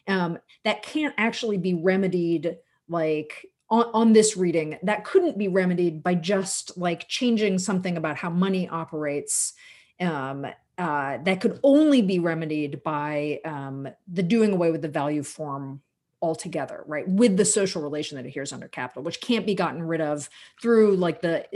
um, 0.08 0.38
that 0.64 0.82
can't 0.82 1.14
actually 1.18 1.58
be 1.58 1.74
remedied 1.74 2.56
like 2.88 3.46
on, 3.68 3.84
on, 3.92 4.12
this 4.12 4.36
reading 4.36 4.78
that 4.82 5.04
couldn't 5.04 5.38
be 5.38 5.46
remedied 5.46 6.02
by 6.02 6.14
just 6.14 6.76
like 6.76 7.06
changing 7.06 7.58
something 7.58 7.96
about 7.96 8.16
how 8.16 8.30
money 8.30 8.68
operates 8.68 9.52
um, 10.00 10.46
uh, 10.78 11.18
that 11.24 11.40
could 11.40 11.60
only 11.62 12.00
be 12.00 12.18
remedied 12.18 12.82
by 12.82 13.40
um, 13.44 13.88
the 14.08 14.22
doing 14.22 14.52
away 14.52 14.70
with 14.70 14.82
the 14.82 14.88
value 14.88 15.22
form 15.22 15.82
altogether, 16.22 16.84
right? 16.86 17.08
With 17.08 17.36
the 17.36 17.44
social 17.44 17.82
relation 17.82 18.16
that 18.16 18.26
adheres 18.26 18.52
under 18.52 18.68
capital, 18.68 19.02
which 19.02 19.20
can't 19.20 19.46
be 19.46 19.54
gotten 19.54 19.82
rid 19.82 20.00
of 20.00 20.28
through 20.60 20.96
like 20.96 21.20
the 21.20 21.46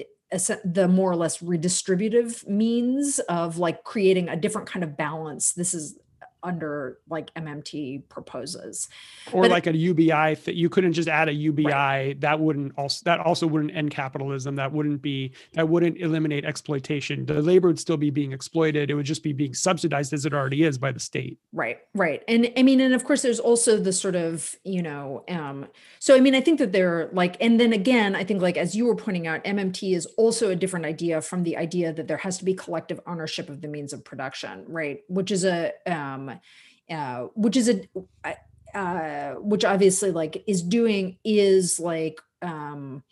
the 0.65 0.89
more 0.89 1.13
or 1.13 1.17
less 1.17 1.39
redistributive 1.39 2.47
means 2.49 3.21
of 3.29 3.59
like 3.59 3.85
creating 3.85 4.29
a 4.29 4.37
different 4.37 4.69
kind 4.69 4.83
of 4.83 4.97
balance. 4.97 5.53
This 5.53 5.75
is 5.75 5.99
under 6.45 6.99
like 7.09 7.33
MMT 7.35 8.09
proposes. 8.09 8.89
Or 9.33 9.43
but 9.43 9.51
like 9.51 9.67
a 9.67 9.77
UBI 9.77 10.35
that 10.45 10.55
you 10.55 10.69
couldn't 10.69 10.93
just 10.93 11.09
add 11.09 11.29
a 11.29 11.33
UBI 11.33 11.65
right. 11.65 12.21
that 12.21 12.39
wouldn't 12.39 12.73
also 12.79 13.03
that 13.05 13.21
also 13.21 13.47
wouldn't 13.47 13.75
end 13.75 13.91
capitalism 13.91 14.57
that 14.57 14.73
wouldn't 14.73 15.03
be 15.03 15.33
that 15.55 15.69
wouldn't 15.69 15.99
eliminate 15.99 16.45
exploitation. 16.45 17.27
The 17.27 17.41
labor 17.41 17.69
would 17.69 17.81
still 17.81 17.97
be 17.97 18.11
being 18.11 18.33
exploited. 18.33 18.91
It 18.91 18.95
would 18.95 19.07
just 19.07 19.23
be 19.23 19.33
being 19.33 19.55
subsidized 19.55 20.13
as 20.13 20.27
it 20.27 20.35
already 20.35 20.63
is 20.63 20.79
by 20.79 20.93
the 20.93 21.01
state. 21.01 21.39
Right. 21.53 21.79
Right. 21.95 22.23
And 22.29 22.53
I 22.57 22.63
mean 22.63 22.81
and 22.81 22.95
of 22.95 23.05
course 23.05 23.23
there's 23.23 23.41
also 23.41 23.79
the 23.79 23.93
sort 23.93 24.15
of, 24.15 24.55
you 24.65 24.83
know, 24.83 25.25
um 25.29 25.67
so 25.99 26.15
I 26.15 26.21
mean 26.21 26.35
I 26.35 26.41
think 26.41 26.59
that 26.59 26.73
they're 26.73 27.09
like 27.13 27.37
and 27.41 27.59
then 27.59 27.73
again 27.73 28.15
I 28.15 28.25
think 28.25 28.43
like 28.43 28.57
as 28.57 28.77
you 28.77 28.87
were 28.87 28.97
pointing 28.97 29.27
out 29.27 29.43
MMT 29.45 29.95
is 29.97 30.07
also 30.17 30.51
a 30.51 30.57
different 30.57 30.87
idea 30.87 31.21
from 31.21 31.43
the 31.43 31.57
idea 31.57 31.93
that 31.93 32.09
there 32.09 32.19
has 32.19 32.39
to 32.39 32.45
be 32.45 32.55
collective 32.55 33.01
ownership 33.07 33.49
of 33.49 33.61
the 33.61 33.69
means 33.69 33.93
of 33.93 34.05
production, 34.05 34.65
right? 34.69 35.01
Which 35.09 35.31
is 35.31 35.45
a 35.45 35.73
um 35.87 36.34
uh, 36.91 37.29
which 37.35 37.57
is 37.57 37.69
a 37.69 38.37
uh, 38.75 39.35
which 39.35 39.65
obviously 39.65 40.11
like 40.11 40.43
is 40.47 40.63
doing 40.63 41.19
is 41.25 41.79
like 41.79 42.21
um, 42.43 43.03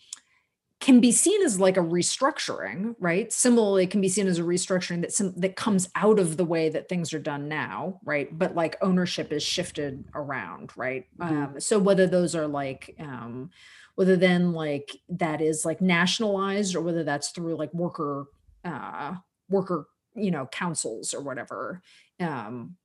can 0.81 1.01
be 1.01 1.13
seen 1.13 1.41
as 1.43 1.61
like 1.61 1.77
a 1.77 1.81
restructuring, 1.81 2.97
right? 2.99 3.33
Similarly, 3.33 3.87
can 3.87 4.01
be 4.01 4.09
seen 4.09 4.27
as 4.27 4.41
a 4.41 4.43
restructuring 4.43 5.03
that 5.03 5.13
some 5.13 5.33
that 5.37 5.55
comes 5.55 5.89
out 5.95 6.19
of 6.19 6.37
the 6.37 6.45
way 6.45 6.69
that 6.69 6.89
things 6.89 7.15
are 7.15 7.21
done 7.21 7.49
now, 7.49 8.01
right? 8.05 8.37
But 8.37 8.57
like 8.57 8.77
ownership 8.83 9.33
is 9.33 9.45
shifted 9.45 10.05
around, 10.15 10.73
right? 10.77 11.07
Mm-hmm. 11.19 11.43
Um, 11.43 11.61
so 11.61 11.79
whether 11.79 12.09
those 12.09 12.35
are 12.35 12.49
like 12.49 12.97
um, 12.99 13.51
whether 13.95 14.17
then 14.17 14.53
like 14.53 14.91
that 15.09 15.41
is 15.41 15.65
like 15.65 15.81
nationalized 15.81 16.75
or 16.75 16.81
whether 16.81 17.05
that's 17.05 17.31
through 17.31 17.55
like 17.55 17.73
worker 17.73 18.27
uh, 18.65 19.15
worker 19.49 19.87
you 20.15 20.31
know 20.31 20.47
councils 20.47 21.15
or 21.15 21.23
whatever 21.23 21.81
um, 22.21 22.77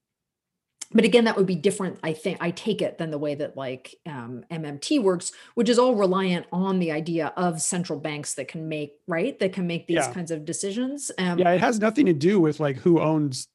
but 0.94 1.06
again 1.06 1.26
that 1.26 1.36
would 1.36 1.46
be 1.46 1.56
different 1.56 2.00
i 2.04 2.14
think 2.14 2.38
i 2.42 2.52
take 2.52 2.82
it 2.82 2.98
than 2.98 3.12
the 3.12 3.18
way 3.18 3.36
that 3.36 3.56
like 3.58 3.96
um, 4.06 4.44
mmt 4.52 5.02
works 5.02 5.32
which 5.56 5.70
is 5.70 5.78
all 5.80 5.96
reliant 5.96 6.46
on 6.52 6.80
the 6.80 6.92
idea 6.92 7.34
of 7.38 7.62
central 7.62 8.00
banks 8.00 8.36
that 8.36 8.48
can 8.48 8.68
make 8.68 8.94
right 9.08 9.40
that 9.40 9.54
can 9.54 9.68
make 9.68 9.88
these 9.88 9.96
yeah. 9.96 10.14
kinds 10.14 10.32
of 10.32 10.46
decisions 10.46 11.12
um, 11.18 11.40
yeah 11.40 11.52
it 11.52 11.60
has 11.60 11.80
nothing 11.80 12.06
to 12.06 12.14
do 12.14 12.40
with 12.40 12.60
like 12.60 12.78
who 12.78 13.00
owns 13.00 13.48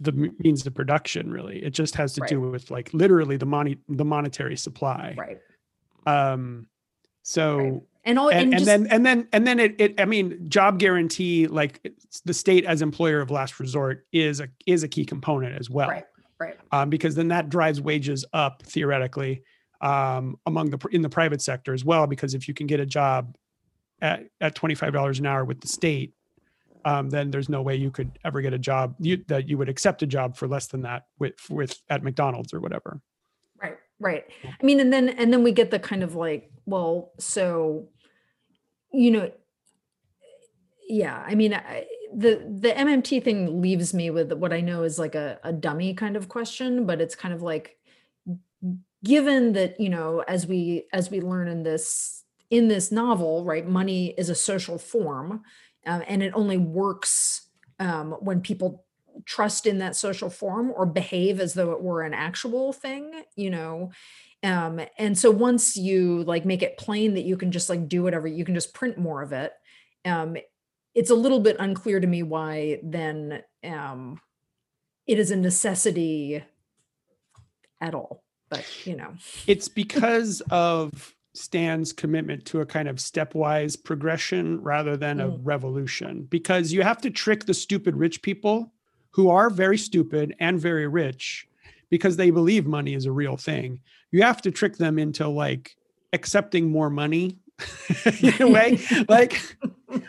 the 0.00 0.12
means 0.12 0.66
of 0.66 0.74
production 0.74 1.30
really 1.30 1.62
it 1.62 1.70
just 1.70 1.94
has 1.94 2.12
to 2.12 2.20
right. 2.20 2.30
do 2.30 2.40
with 2.40 2.70
like 2.70 2.92
literally 2.92 3.36
the 3.36 3.46
money 3.46 3.78
the 3.88 4.04
monetary 4.04 4.56
supply 4.56 5.14
right 5.16 5.38
um 6.06 6.66
so 7.22 7.58
right. 7.58 7.82
and 8.04 8.18
all 8.18 8.28
and, 8.28 8.52
and, 8.52 8.54
and 8.54 8.66
then 8.66 8.86
and 8.88 9.06
then 9.06 9.28
and 9.32 9.46
then 9.46 9.58
it, 9.58 9.74
it 9.80 10.00
i 10.00 10.04
mean 10.04 10.48
job 10.50 10.78
guarantee 10.78 11.46
like 11.46 11.92
the 12.24 12.34
state 12.34 12.66
as 12.66 12.82
employer 12.82 13.20
of 13.20 13.30
last 13.30 13.58
resort 13.58 14.06
is 14.12 14.38
a 14.40 14.48
is 14.66 14.82
a 14.82 14.88
key 14.88 15.04
component 15.04 15.58
as 15.58 15.70
well 15.70 15.88
right 15.88 16.04
right. 16.38 16.56
Um, 16.72 16.90
because 16.90 17.14
then 17.14 17.28
that 17.28 17.48
drives 17.48 17.80
wages 17.80 18.24
up 18.32 18.62
theoretically 18.62 19.42
um, 19.80 20.38
among 20.46 20.70
the 20.70 20.78
in 20.90 21.02
the 21.02 21.08
private 21.08 21.42
sector 21.42 21.74
as 21.74 21.84
well 21.84 22.06
because 22.06 22.34
if 22.34 22.48
you 22.48 22.54
can 22.54 22.66
get 22.66 22.80
a 22.80 22.86
job 22.86 23.36
at, 24.00 24.24
at 24.40 24.54
$25 24.54 25.18
an 25.18 25.26
hour 25.26 25.44
with 25.44 25.60
the 25.60 25.68
state 25.68 26.12
um, 26.84 27.10
then 27.10 27.30
there's 27.30 27.48
no 27.48 27.62
way 27.62 27.74
you 27.74 27.90
could 27.90 28.16
ever 28.24 28.40
get 28.40 28.54
a 28.54 28.58
job 28.58 28.94
you, 29.00 29.22
that 29.26 29.48
you 29.48 29.58
would 29.58 29.68
accept 29.68 30.02
a 30.02 30.06
job 30.06 30.36
for 30.36 30.46
less 30.46 30.68
than 30.68 30.82
that 30.82 31.06
with 31.18 31.34
with 31.50 31.80
at 31.90 32.04
McDonald's 32.04 32.54
or 32.54 32.60
whatever. 32.60 33.00
Right 33.60 33.76
right. 33.98 34.24
I 34.44 34.64
mean 34.64 34.80
and 34.80 34.92
then 34.92 35.08
and 35.08 35.32
then 35.32 35.42
we 35.42 35.52
get 35.52 35.70
the 35.70 35.78
kind 35.78 36.02
of 36.02 36.14
like 36.14 36.50
well 36.64 37.12
so 37.18 37.88
you 38.92 39.10
know 39.10 39.30
yeah 40.88 41.22
i 41.26 41.34
mean 41.34 41.52
I, 41.52 41.86
the 42.16 42.42
the 42.60 42.70
mmt 42.70 43.22
thing 43.22 43.60
leaves 43.60 43.92
me 43.92 44.10
with 44.10 44.32
what 44.32 44.52
i 44.52 44.60
know 44.60 44.82
is 44.82 44.98
like 44.98 45.14
a, 45.14 45.38
a 45.44 45.52
dummy 45.52 45.92
kind 45.92 46.16
of 46.16 46.28
question 46.28 46.86
but 46.86 47.00
it's 47.00 47.14
kind 47.14 47.34
of 47.34 47.42
like 47.42 47.76
given 49.04 49.52
that 49.52 49.78
you 49.78 49.90
know 49.90 50.24
as 50.26 50.46
we 50.46 50.84
as 50.92 51.10
we 51.10 51.20
learn 51.20 51.46
in 51.46 51.62
this 51.62 52.24
in 52.50 52.68
this 52.68 52.90
novel 52.90 53.44
right 53.44 53.68
money 53.68 54.14
is 54.16 54.30
a 54.30 54.34
social 54.34 54.78
form 54.78 55.42
um, 55.86 56.02
and 56.08 56.22
it 56.22 56.32
only 56.34 56.56
works 56.56 57.48
um, 57.78 58.12
when 58.20 58.40
people 58.40 58.84
trust 59.24 59.66
in 59.66 59.78
that 59.78 59.94
social 59.94 60.30
form 60.30 60.72
or 60.74 60.86
behave 60.86 61.38
as 61.38 61.54
though 61.54 61.72
it 61.72 61.82
were 61.82 62.02
an 62.02 62.14
actual 62.14 62.72
thing 62.72 63.22
you 63.36 63.50
know? 63.50 63.90
Um, 64.42 64.80
and 64.98 65.18
so 65.18 65.30
once 65.30 65.76
you 65.76 66.22
like 66.24 66.44
make 66.44 66.62
it 66.62 66.76
plain 66.76 67.14
that 67.14 67.24
you 67.24 67.36
can 67.36 67.50
just 67.50 67.68
like 67.68 67.88
do 67.88 68.02
whatever 68.02 68.26
you 68.26 68.44
can 68.44 68.54
just 68.54 68.74
print 68.74 68.96
more 68.98 69.22
of 69.22 69.32
it 69.32 69.52
um, 70.04 70.36
it's 70.96 71.10
a 71.10 71.14
little 71.14 71.40
bit 71.40 71.56
unclear 71.60 72.00
to 72.00 72.06
me 72.06 72.22
why 72.22 72.80
then 72.82 73.42
um, 73.62 74.18
it 75.06 75.18
is 75.18 75.30
a 75.30 75.36
necessity 75.36 76.42
at 77.80 77.94
all. 77.94 78.24
But 78.48 78.64
you 78.86 78.96
know, 78.96 79.12
it's 79.46 79.68
because 79.68 80.40
of 80.50 81.14
Stan's 81.34 81.92
commitment 81.92 82.46
to 82.46 82.62
a 82.62 82.66
kind 82.66 82.88
of 82.88 82.96
stepwise 82.96 83.82
progression 83.82 84.62
rather 84.62 84.96
than 84.96 85.20
a 85.20 85.28
mm. 85.28 85.40
revolution. 85.42 86.22
Because 86.30 86.72
you 86.72 86.82
have 86.82 87.02
to 87.02 87.10
trick 87.10 87.44
the 87.44 87.54
stupid 87.54 87.94
rich 87.94 88.22
people 88.22 88.72
who 89.10 89.28
are 89.28 89.50
very 89.50 89.76
stupid 89.76 90.34
and 90.40 90.58
very 90.58 90.86
rich 90.86 91.46
because 91.90 92.16
they 92.16 92.30
believe 92.30 92.66
money 92.66 92.94
is 92.94 93.04
a 93.04 93.12
real 93.12 93.36
thing. 93.36 93.80
You 94.12 94.22
have 94.22 94.40
to 94.42 94.50
trick 94.50 94.78
them 94.78 94.98
into 94.98 95.28
like 95.28 95.76
accepting 96.14 96.70
more 96.70 96.88
money 96.88 97.38
in 98.22 98.42
a 98.42 98.48
way. 98.48 98.78
like 99.08 99.40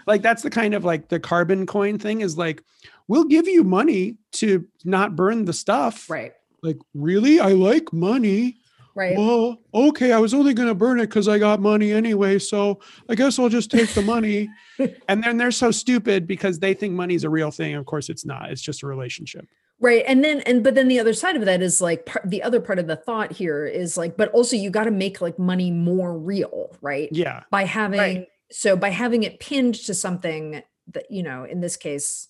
like 0.05 0.21
that's 0.21 0.43
the 0.43 0.49
kind 0.49 0.73
of 0.73 0.83
like 0.83 1.09
the 1.09 1.19
carbon 1.19 1.65
coin 1.65 1.97
thing 1.97 2.21
is 2.21 2.37
like 2.37 2.63
we'll 3.07 3.25
give 3.25 3.47
you 3.47 3.63
money 3.63 4.17
to 4.33 4.65
not 4.83 5.15
burn 5.15 5.45
the 5.45 5.53
stuff. 5.53 6.09
Right. 6.09 6.33
Like 6.61 6.77
really? 6.93 7.39
I 7.39 7.49
like 7.49 7.93
money. 7.93 8.57
Right. 8.95 9.15
Well 9.15 9.57
okay 9.75 10.11
i 10.11 10.17
was 10.17 10.33
only 10.33 10.55
going 10.55 10.69
to 10.69 10.73
burn 10.73 10.99
it 10.99 11.05
because 11.05 11.27
i 11.27 11.37
got 11.37 11.59
money 11.59 11.91
anyway 11.91 12.39
so 12.39 12.79
i 13.07 13.13
guess 13.13 13.37
i'll 13.37 13.47
just 13.47 13.69
take 13.69 13.93
the 13.93 14.01
money. 14.01 14.49
And 15.07 15.23
then 15.23 15.37
they're 15.37 15.49
so 15.49 15.71
stupid 15.71 16.27
because 16.27 16.59
they 16.59 16.75
think 16.75 16.93
money's 16.93 17.23
a 17.23 17.31
real 17.31 17.49
thing. 17.49 17.73
Of 17.73 17.87
course 17.87 18.09
it's 18.09 18.25
not. 18.25 18.51
It's 18.51 18.61
just 18.61 18.83
a 18.83 18.87
relationship 18.87 19.47
right 19.79 20.03
and 20.07 20.23
then 20.23 20.41
and 20.41 20.63
but 20.63 20.75
then 20.75 20.87
the 20.87 20.99
other 20.99 21.13
side 21.13 21.35
of 21.35 21.45
that 21.45 21.61
is 21.61 21.81
like 21.81 22.05
part, 22.05 22.27
the 22.27 22.41
other 22.41 22.59
part 22.59 22.79
of 22.79 22.87
the 22.87 22.95
thought 22.95 23.31
here 23.31 23.65
is 23.65 23.97
like 23.97 24.17
but 24.17 24.29
also 24.31 24.55
you 24.55 24.69
got 24.69 24.85
to 24.85 24.91
make 24.91 25.21
like 25.21 25.37
money 25.37 25.71
more 25.71 26.17
real 26.17 26.75
right? 26.81 27.09
Yeah. 27.11 27.43
By 27.51 27.65
having 27.65 27.99
right. 27.99 28.27
so 28.51 28.75
by 28.75 28.89
having 28.89 29.23
it 29.23 29.39
pinned 29.39 29.75
to 29.75 29.93
something 29.93 30.63
that 30.93 31.11
you 31.11 31.23
know 31.23 31.43
in 31.43 31.61
this 31.61 31.77
case 31.77 32.27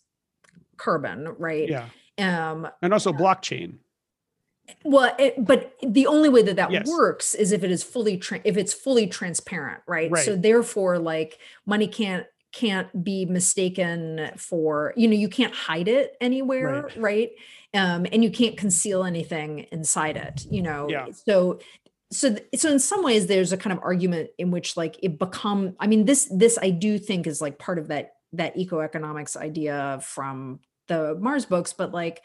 carbon 0.76 1.36
right? 1.38 1.70
Yeah. 1.70 1.86
Um 2.18 2.68
and 2.82 2.94
also 2.94 3.14
blockchain. 3.14 3.78
Well 4.84 5.16
it, 5.18 5.36
but 5.38 5.74
the 5.82 6.08
only 6.08 6.28
way 6.28 6.42
that 6.42 6.58
that 6.58 6.72
yes. 6.72 6.88
works 6.88 7.34
is 7.34 7.54
if 7.54 7.64
it 7.64 7.72
is 7.72 7.84
fully 7.84 8.18
tra- 8.18 8.42
if 8.44 8.58
it's 8.58 8.74
fully 8.74 9.08
transparent 9.08 9.82
right? 9.88 10.12
right. 10.12 10.26
so 10.26 10.36
therefore 10.36 11.00
like 11.00 11.40
money 11.66 11.88
can't 11.88 12.26
can't 12.58 13.04
be 13.04 13.24
mistaken 13.26 14.32
for 14.36 14.92
you 14.98 15.08
know 15.08 15.14
you 15.14 15.30
can't 15.30 15.54
hide 15.54 15.88
it 15.88 16.18
anywhere 16.20 16.84
right, 16.84 16.98
right? 16.98 17.32
um 17.76 18.08
and 18.12 18.24
you 18.24 18.32
can't 18.32 18.58
conceal 18.58 19.04
anything 19.04 19.60
inside 19.72 20.18
it 20.18 20.44
you 20.50 20.64
know 20.64 20.88
yeah. 20.90 21.06
so 21.12 21.60
so 22.12 22.36
so 22.56 22.72
in 22.72 22.80
some 22.80 23.04
ways 23.04 23.28
there's 23.28 23.54
a 23.54 23.58
kind 23.58 23.78
of 23.78 23.84
argument 23.84 24.32
in 24.40 24.50
which 24.50 24.76
like 24.76 24.98
it 25.04 25.20
become 25.20 25.76
i 25.80 25.86
mean 25.86 26.06
this 26.06 26.28
this 26.32 26.58
i 26.60 26.72
do 26.72 26.98
think 26.98 27.28
is 27.28 27.42
like 27.42 27.60
part 27.60 27.78
of 27.78 27.90
that 27.90 28.14
that 28.34 28.56
ecoeconomics 28.56 29.38
idea 29.38 30.00
from 30.02 30.60
the 30.88 31.16
mars 31.20 31.46
books 31.46 31.74
but 31.74 31.92
like 31.92 32.24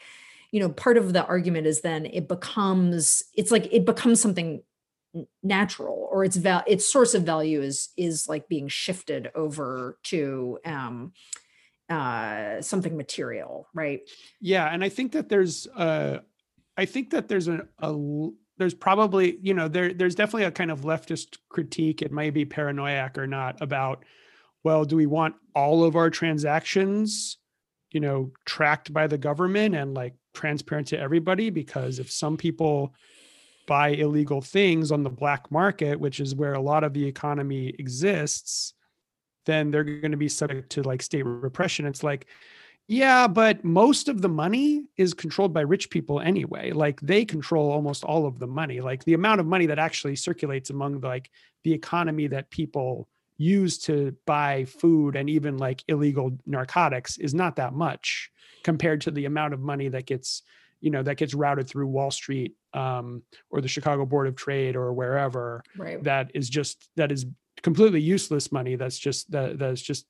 you 0.51 0.59
know 0.59 0.69
part 0.69 0.97
of 0.97 1.13
the 1.13 1.23
argument 1.25 1.67
is 1.67 1.81
then 1.81 2.07
it 2.07 2.27
becomes 2.27 3.23
it's 3.35 3.51
like 3.51 3.71
it 3.71 3.85
becomes 3.85 4.19
something 4.19 4.63
natural 5.43 6.07
or 6.11 6.23
its 6.23 6.35
val 6.37 6.63
its 6.65 6.91
source 6.91 7.13
of 7.13 7.23
value 7.23 7.61
is 7.61 7.89
is 7.97 8.27
like 8.27 8.47
being 8.47 8.67
shifted 8.67 9.29
over 9.35 9.97
to 10.03 10.57
um 10.65 11.11
uh 11.89 12.61
something 12.61 12.97
material 12.97 13.67
right? 13.73 14.01
Yeah 14.41 14.65
and 14.65 14.83
i 14.83 14.89
think 14.89 15.11
that 15.11 15.29
there's 15.29 15.67
uh 15.67 16.19
i 16.77 16.85
think 16.85 17.11
that 17.11 17.27
there's 17.27 17.47
a, 17.47 17.67
a 17.79 18.29
there's 18.57 18.73
probably 18.73 19.37
you 19.41 19.53
know 19.53 19.67
there 19.67 19.93
there's 19.93 20.15
definitely 20.15 20.45
a 20.45 20.51
kind 20.51 20.71
of 20.71 20.81
leftist 20.81 21.37
critique 21.49 22.01
it 22.01 22.11
might 22.11 22.33
be 22.33 22.45
paranoiac 22.45 23.17
or 23.17 23.27
not 23.27 23.61
about 23.61 24.05
well 24.63 24.85
do 24.85 24.95
we 24.95 25.05
want 25.05 25.35
all 25.53 25.83
of 25.83 25.95
our 25.95 26.09
transactions 26.09 27.37
you 27.91 27.99
know 27.99 28.31
tracked 28.45 28.91
by 28.91 29.05
the 29.05 29.17
government 29.17 29.75
and 29.75 29.93
like 29.93 30.15
transparent 30.33 30.87
to 30.87 30.99
everybody? 30.99 31.49
Because 31.49 31.99
if 31.99 32.11
some 32.11 32.37
people 32.37 32.93
buy 33.67 33.89
illegal 33.89 34.41
things 34.41 34.91
on 34.91 35.03
the 35.03 35.09
black 35.09 35.51
market 35.51 35.99
which 35.99 36.19
is 36.19 36.35
where 36.35 36.53
a 36.53 36.61
lot 36.61 36.83
of 36.83 36.93
the 36.93 37.05
economy 37.05 37.73
exists 37.79 38.73
then 39.45 39.71
they're 39.71 39.83
going 39.83 40.11
to 40.11 40.17
be 40.17 40.29
subject 40.29 40.69
to 40.69 40.83
like 40.83 41.01
state 41.01 41.23
repression 41.23 41.85
it's 41.85 42.03
like 42.03 42.27
Yeah, 42.87 43.27
but 43.27 43.63
most 43.63 44.09
of 44.09 44.21
the 44.21 44.29
money 44.29 44.83
is 44.97 45.13
controlled 45.13 45.53
by 45.53 45.61
rich 45.61 45.89
people 45.89 46.19
anyway. 46.19 46.71
Like 46.71 46.99
they 47.01 47.23
control 47.23 47.71
almost 47.71 48.03
all 48.03 48.25
of 48.25 48.39
the 48.39 48.47
money. 48.47 48.81
Like 48.81 49.05
the 49.05 49.13
amount 49.13 49.39
of 49.39 49.47
money 49.47 49.65
that 49.67 49.79
actually 49.79 50.17
circulates 50.17 50.69
among 50.69 50.99
like 50.99 51.29
the 51.63 51.73
economy 51.73 52.27
that 52.27 52.49
people 52.49 53.07
use 53.37 53.77
to 53.79 54.15
buy 54.25 54.65
food 54.65 55.15
and 55.15 55.29
even 55.29 55.57
like 55.57 55.83
illegal 55.87 56.37
narcotics 56.45 57.17
is 57.17 57.33
not 57.33 57.55
that 57.55 57.73
much 57.73 58.29
compared 58.63 59.01
to 59.01 59.11
the 59.11 59.25
amount 59.25 59.53
of 59.53 59.59
money 59.59 59.89
that 59.89 60.05
gets 60.05 60.43
you 60.81 60.91
know 60.91 61.03
that 61.03 61.17
gets 61.17 61.33
routed 61.33 61.67
through 61.67 61.87
wall 61.87 62.11
street 62.11 62.55
um, 62.73 63.23
or 63.49 63.61
the 63.61 63.67
chicago 63.67 64.05
board 64.05 64.27
of 64.27 64.35
trade 64.35 64.75
or 64.75 64.93
wherever 64.93 65.63
right 65.77 66.03
that 66.03 66.31
is 66.33 66.49
just 66.49 66.89
that 66.95 67.11
is 67.11 67.25
completely 67.61 68.01
useless 68.01 68.51
money 68.51 68.75
that's 68.75 68.97
just 68.97 69.29
that 69.31 69.57
that's 69.59 69.81
just 69.81 70.05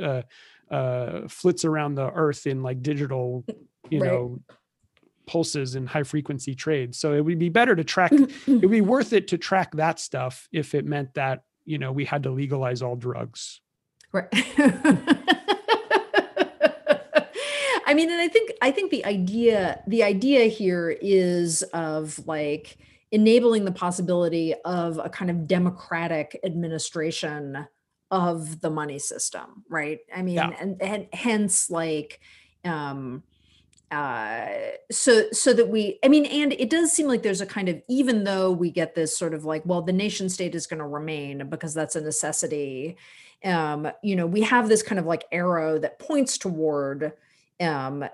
uh, 0.00 0.22
uh, 0.70 1.28
flits 1.28 1.64
around 1.64 1.94
the 1.94 2.10
earth 2.12 2.46
in 2.46 2.62
like 2.62 2.82
digital 2.82 3.44
you 3.90 4.00
Right. 4.00 4.08
know 4.10 4.40
pulses 5.26 5.76
and 5.76 5.88
high 5.88 6.02
frequency 6.02 6.54
trades 6.54 6.98
so 6.98 7.12
it 7.14 7.20
would 7.20 7.38
be 7.38 7.48
better 7.48 7.76
to 7.76 7.84
track 7.84 8.12
it 8.12 8.30
would 8.60 8.70
be 8.70 8.80
worth 8.94 9.12
it 9.12 9.28
to 9.28 9.38
track 9.38 9.70
that 9.76 10.00
stuff 10.00 10.48
if 10.52 10.74
it 10.74 10.84
meant 10.84 11.14
that 11.14 11.44
you 11.64 11.78
know 11.78 11.92
we 11.92 12.04
had 12.04 12.24
to 12.24 12.30
legalize 12.30 12.82
all 12.82 12.96
drugs 12.96 13.60
Right. 14.12 14.28
I 17.92 17.94
mean, 17.94 18.10
and 18.10 18.22
I 18.22 18.28
think 18.28 18.52
I 18.62 18.70
think 18.70 18.90
the 18.90 19.04
idea 19.04 19.82
the 19.86 20.02
idea 20.02 20.46
here 20.46 20.96
is 21.02 21.62
of 21.74 22.26
like 22.26 22.78
enabling 23.10 23.66
the 23.66 23.72
possibility 23.72 24.54
of 24.64 24.96
a 24.96 25.10
kind 25.10 25.30
of 25.30 25.46
democratic 25.46 26.40
administration 26.42 27.68
of 28.10 28.62
the 28.62 28.70
money 28.70 28.98
system, 28.98 29.64
right? 29.68 29.98
I 30.14 30.22
mean, 30.22 30.36
Yeah. 30.36 30.56
and, 30.58 30.80
and 30.80 31.06
hence 31.12 31.68
like 31.68 32.20
um 32.64 33.24
uh 33.90 34.46
so 34.90 35.24
so 35.32 35.52
that 35.52 35.68
we 35.68 35.98
i 36.02 36.08
mean 36.08 36.24
and 36.24 36.54
it 36.54 36.70
does 36.70 36.90
seem 36.92 37.06
like 37.06 37.22
there's 37.22 37.42
a 37.42 37.46
kind 37.46 37.68
of 37.68 37.82
even 37.90 38.24
though 38.24 38.50
we 38.50 38.70
get 38.70 38.94
this 38.94 39.18
sort 39.18 39.34
of 39.34 39.44
like 39.44 39.62
well 39.66 39.82
the 39.82 39.92
nation 39.92 40.30
state 40.30 40.54
is 40.54 40.66
going 40.66 40.78
to 40.78 40.86
remain 40.86 41.46
because 41.50 41.74
that's 41.74 41.94
a 41.96 42.00
necessity 42.00 42.96
um 43.44 43.90
you 44.02 44.16
know 44.16 44.26
we 44.26 44.40
have 44.40 44.68
this 44.70 44.82
kind 44.82 44.98
of 44.98 45.04
like 45.04 45.24
arrow 45.30 45.78
that 45.78 45.98
points 45.98 46.38
toward 46.38 47.12
um 47.60 48.04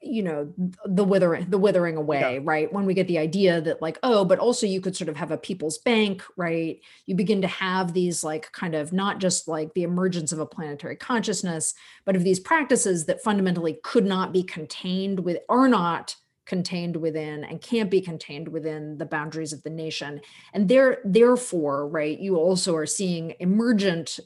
you 0.00 0.22
know 0.22 0.52
the 0.84 1.04
withering 1.04 1.48
the 1.48 1.58
withering 1.58 1.96
away 1.96 2.38
right? 2.38 2.70
When 2.72 2.84
we 2.84 2.94
get 2.94 3.08
the 3.08 3.18
idea 3.18 3.60
that 3.62 3.80
like 3.80 3.98
oh 4.02 4.24
but 4.24 4.38
also 4.38 4.66
you 4.66 4.80
could 4.80 4.96
sort 4.96 5.08
of 5.08 5.16
have 5.16 5.30
a 5.30 5.38
people's 5.38 5.78
bank 5.78 6.22
right? 6.36 6.80
You 7.06 7.14
begin 7.14 7.40
to 7.42 7.48
have 7.48 7.92
these 7.92 8.22
like 8.22 8.52
kind 8.52 8.74
of 8.74 8.92
not 8.92 9.18
just 9.18 9.48
like 9.48 9.72
the 9.74 9.82
emergence 9.82 10.32
of 10.32 10.38
a 10.38 10.46
planetary 10.46 10.96
consciousness 10.96 11.74
but 12.04 12.16
of 12.16 12.24
these 12.24 12.40
practices 12.40 13.06
that 13.06 13.22
fundamentally 13.22 13.78
could 13.82 14.04
not 14.04 14.32
be 14.32 14.42
contained 14.42 15.20
with 15.20 15.38
are 15.48 15.68
not 15.68 16.16
contained 16.46 16.96
within 16.96 17.42
and 17.44 17.62
can't 17.62 17.90
be 17.90 18.00
contained 18.00 18.48
within 18.48 18.98
the 18.98 19.06
boundaries 19.06 19.52
of 19.52 19.62
the 19.62 19.70
nation. 19.70 20.20
And 20.52 20.68
there 20.68 20.98
therefore 21.04 21.88
right 21.88 22.18
you 22.18 22.36
also 22.36 22.76
are 22.76 22.86
seeing 22.86 23.34
emergent 23.40 24.20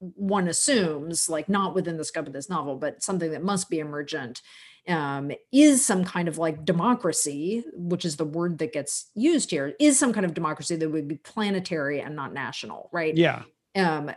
one 0.00 0.48
assumes 0.48 1.28
like 1.28 1.48
not 1.48 1.74
within 1.74 1.96
the 1.96 2.04
scope 2.04 2.26
of 2.26 2.32
this 2.32 2.48
novel 2.48 2.76
but 2.76 3.02
something 3.02 3.32
that 3.32 3.42
must 3.42 3.68
be 3.68 3.78
emergent 3.80 4.42
um, 4.86 5.30
is 5.52 5.84
some 5.84 6.04
kind 6.04 6.28
of 6.28 6.38
like 6.38 6.64
democracy 6.64 7.64
which 7.74 8.04
is 8.04 8.16
the 8.16 8.24
word 8.24 8.58
that 8.58 8.72
gets 8.72 9.10
used 9.14 9.50
here 9.50 9.74
is 9.80 9.98
some 9.98 10.12
kind 10.12 10.24
of 10.24 10.34
democracy 10.34 10.76
that 10.76 10.88
would 10.90 11.08
be 11.08 11.16
planetary 11.16 12.00
and 12.00 12.14
not 12.16 12.32
national 12.32 12.88
right 12.92 13.16
yeah 13.16 13.42
um 13.76 14.10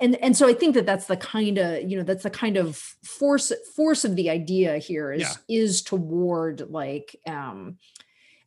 and 0.00 0.16
and 0.16 0.36
so 0.36 0.48
i 0.48 0.54
think 0.54 0.74
that 0.74 0.86
that's 0.86 1.06
the 1.06 1.16
kind 1.16 1.58
of 1.58 1.88
you 1.88 1.96
know 1.96 2.02
that's 2.02 2.24
the 2.24 2.30
kind 2.30 2.56
of 2.56 2.76
force 3.04 3.52
force 3.76 4.04
of 4.04 4.16
the 4.16 4.30
idea 4.30 4.78
here 4.78 5.12
is 5.12 5.20
Yeah. 5.20 5.34
is 5.48 5.82
toward 5.82 6.68
like 6.70 7.14
um 7.26 7.76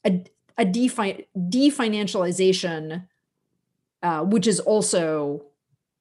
a 0.06 0.24
a 0.58 0.66
defi- 0.66 1.28
definancialization 1.38 3.06
uh 4.04 4.24
which 4.24 4.48
is 4.48 4.60
also 4.60 5.46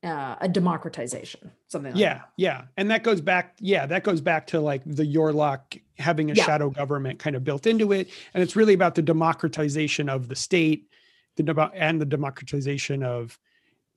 uh, 0.04 0.36
a 0.40 0.48
democratization 0.48 1.50
something 1.68 1.92
like 1.92 2.00
yeah 2.00 2.22
yeah. 2.36 2.62
And 2.76 2.90
that 2.90 3.02
goes 3.02 3.20
back 3.20 3.54
yeah 3.58 3.86
that 3.86 4.04
goes 4.04 4.20
back 4.20 4.46
to 4.48 4.60
like 4.60 4.82
the 4.84 5.04
YourLock 5.04 5.80
having 5.98 6.30
a 6.30 6.34
Yeah. 6.34 6.44
shadow 6.44 6.70
government 6.70 7.18
kind 7.18 7.36
of 7.36 7.44
built 7.44 7.66
into 7.66 7.92
it. 7.92 8.10
And 8.34 8.42
it's 8.42 8.56
really 8.56 8.74
about 8.74 8.94
the 8.94 9.02
democratization 9.02 10.08
of 10.08 10.28
the 10.28 10.36
state 10.36 10.88
the 11.36 11.70
and 11.74 12.00
the 12.00 12.06
democratization 12.06 13.02
of 13.02 13.38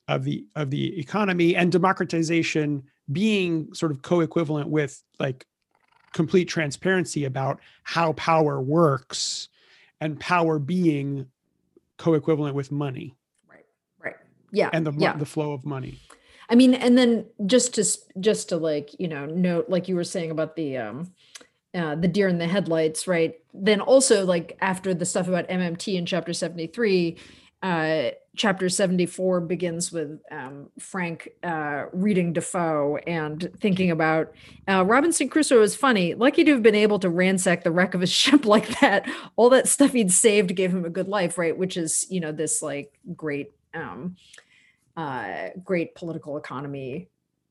of 0.08 0.24
the 0.24 0.46
of 0.56 0.70
the 0.70 0.98
economy 0.98 1.54
and 1.54 1.70
democratization 1.70 2.82
being 3.12 3.72
sort 3.74 3.92
of 3.92 4.02
co-equivalent 4.02 4.68
with 4.68 5.02
like 5.18 5.46
complete 6.12 6.46
transparency 6.46 7.24
about 7.24 7.60
how 7.82 8.12
power 8.14 8.60
works 8.60 9.48
and 10.00 10.18
power 10.18 10.58
being 10.58 11.26
co-equivalent 11.98 12.54
with 12.54 12.72
money 12.72 13.14
yeah 14.50 14.70
and 14.72 14.86
the 14.86 14.92
yeah 14.98 15.16
the 15.16 15.26
flow 15.26 15.52
of 15.52 15.64
money 15.64 15.98
I 16.48 16.54
mean, 16.54 16.74
and 16.74 16.96
then 16.96 17.26
just 17.46 17.74
to 17.74 17.84
just 18.20 18.48
to 18.48 18.56
like 18.56 18.98
you 18.98 19.08
know 19.08 19.26
note, 19.26 19.68
like 19.68 19.88
you 19.88 19.94
were 19.94 20.04
saying 20.04 20.30
about 20.30 20.56
the 20.56 20.78
um, 20.78 21.12
uh, 21.74 21.94
the 21.94 22.08
deer 22.08 22.28
in 22.28 22.38
the 22.38 22.46
headlights, 22.46 23.06
right? 23.06 23.34
Then 23.52 23.80
also 23.80 24.24
like 24.24 24.56
after 24.60 24.94
the 24.94 25.04
stuff 25.04 25.28
about 25.28 25.48
MMT 25.48 25.96
in 25.96 26.06
chapter 26.06 26.32
seventy 26.32 26.66
three, 26.66 27.18
uh, 27.62 28.10
chapter 28.34 28.70
seventy 28.70 29.04
four 29.04 29.42
begins 29.42 29.92
with 29.92 30.22
um, 30.30 30.70
Frank 30.78 31.28
uh, 31.42 31.84
reading 31.92 32.32
Defoe 32.32 32.96
and 33.06 33.50
thinking 33.60 33.90
about 33.90 34.32
uh, 34.66 34.86
Robinson 34.86 35.28
Crusoe 35.28 35.60
is 35.60 35.76
funny. 35.76 36.14
Lucky 36.14 36.44
to 36.44 36.52
have 36.52 36.62
been 36.62 36.74
able 36.74 36.98
to 37.00 37.10
ransack 37.10 37.62
the 37.62 37.70
wreck 37.70 37.92
of 37.92 38.00
a 38.00 38.06
ship 38.06 38.46
like 38.46 38.80
that. 38.80 39.06
All 39.36 39.50
that 39.50 39.68
stuff 39.68 39.92
he'd 39.92 40.12
saved 40.12 40.56
gave 40.56 40.72
him 40.72 40.86
a 40.86 40.90
good 40.90 41.08
life, 41.08 41.36
right? 41.36 41.56
Which 41.56 41.76
is 41.76 42.06
you 42.08 42.20
know 42.20 42.32
this 42.32 42.62
like 42.62 42.98
great. 43.14 43.52
Um, 43.74 44.16
uh, 44.96 45.50
great 45.64 45.94
political 45.94 46.36
economy 46.36 47.08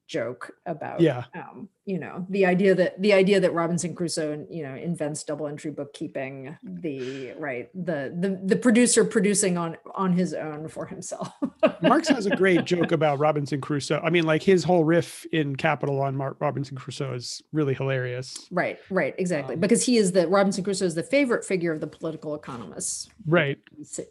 joke 0.07 0.51
about 0.65 1.01
Yeah. 1.01 1.23
um, 1.33 1.69
you 1.87 1.97
know 1.97 2.25
the 2.29 2.45
idea 2.45 2.75
that 2.75 3.01
the 3.01 3.13
idea 3.13 3.39
that 3.39 3.53
Robinson 3.53 3.95
Crusoe 3.95 4.45
you 4.49 4.61
know 4.61 4.75
invents 4.75 5.23
double 5.23 5.47
entry 5.47 5.71
bookkeeping 5.71 6.55
the 6.61 7.31
right 7.39 7.69
the 7.73 8.13
the 8.19 8.39
the 8.43 8.57
producer 8.57 9.05
producing 9.05 9.57
on 9.57 9.77
on 9.95 10.11
his 10.11 10.33
own 10.33 10.67
for 10.67 10.85
himself 10.85 11.29
Marx 11.81 12.09
has 12.09 12.25
a 12.25 12.35
great 12.35 12.65
joke 12.65 12.91
about 12.91 13.19
Robinson 13.19 13.61
Crusoe. 13.61 14.01
I 14.03 14.09
mean, 14.09 14.23
like 14.25 14.41
his 14.43 14.63
whole 14.63 14.83
riff 14.83 15.25
in 15.31 15.55
Capital 15.55 16.01
on 16.01 16.15
Mark 16.15 16.37
Robinson 16.39 16.75
Crusoe 16.75 17.13
is 17.13 17.41
really 17.53 17.73
hilarious. 17.73 18.47
right 18.51 18.77
right 18.89 19.15
exactly 19.17 19.55
Um, 19.55 19.61
because 19.61 19.85
he 19.85 19.97
is 19.97 20.11
the 20.11 20.27
Robinson 20.27 20.63
Crusoe 20.63 20.85
is 20.85 20.95
the 20.95 21.03
favorite 21.03 21.45
figure 21.45 21.71
of 21.71 21.79
the 21.79 21.87
political 21.87 22.35
economists 22.35 23.09
Right. 23.25 23.59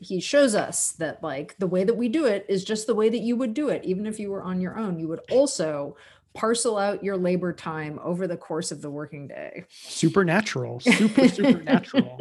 he 0.01 0.21
shows 0.21 0.55
us 0.55 0.93
that 0.93 1.23
like 1.23 1.57
the 1.59 1.67
way 1.67 1.85
that 1.85 1.95
we 1.97 2.09
do 2.09 2.25
it 2.25 2.47
is 2.49 2.65
just 2.65 2.87
the 2.87 2.95
way 2.95 3.09
that 3.11 3.19
you 3.21 3.37
would 3.37 3.53
do 3.53 3.69
it 3.69 3.85
even 3.85 4.07
if 4.07 4.19
you 4.19 4.31
were 4.31 4.43
on 4.43 4.61
your 4.61 4.79
own 4.79 4.99
you 4.99 5.09
would 5.09 5.21
also 5.31 5.97
parcel 6.37 6.77
out 6.77 7.03
your 7.03 7.17
labor 7.17 7.53
time 7.53 7.99
over 8.03 8.27
the 8.27 8.37
course 8.37 8.71
of 8.71 8.83
the 8.83 8.91
working 8.91 9.27
day 9.27 9.65
Supernatural. 9.71 10.81
Super, 10.81 11.29
supernatural. 11.29 12.19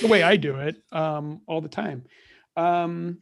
the 0.00 0.08
way 0.08 0.22
I 0.22 0.36
do 0.36 0.56
it 0.56 0.76
um, 0.92 1.40
all 1.46 1.60
the 1.60 1.68
time. 1.68 2.04
Um, 2.56 3.18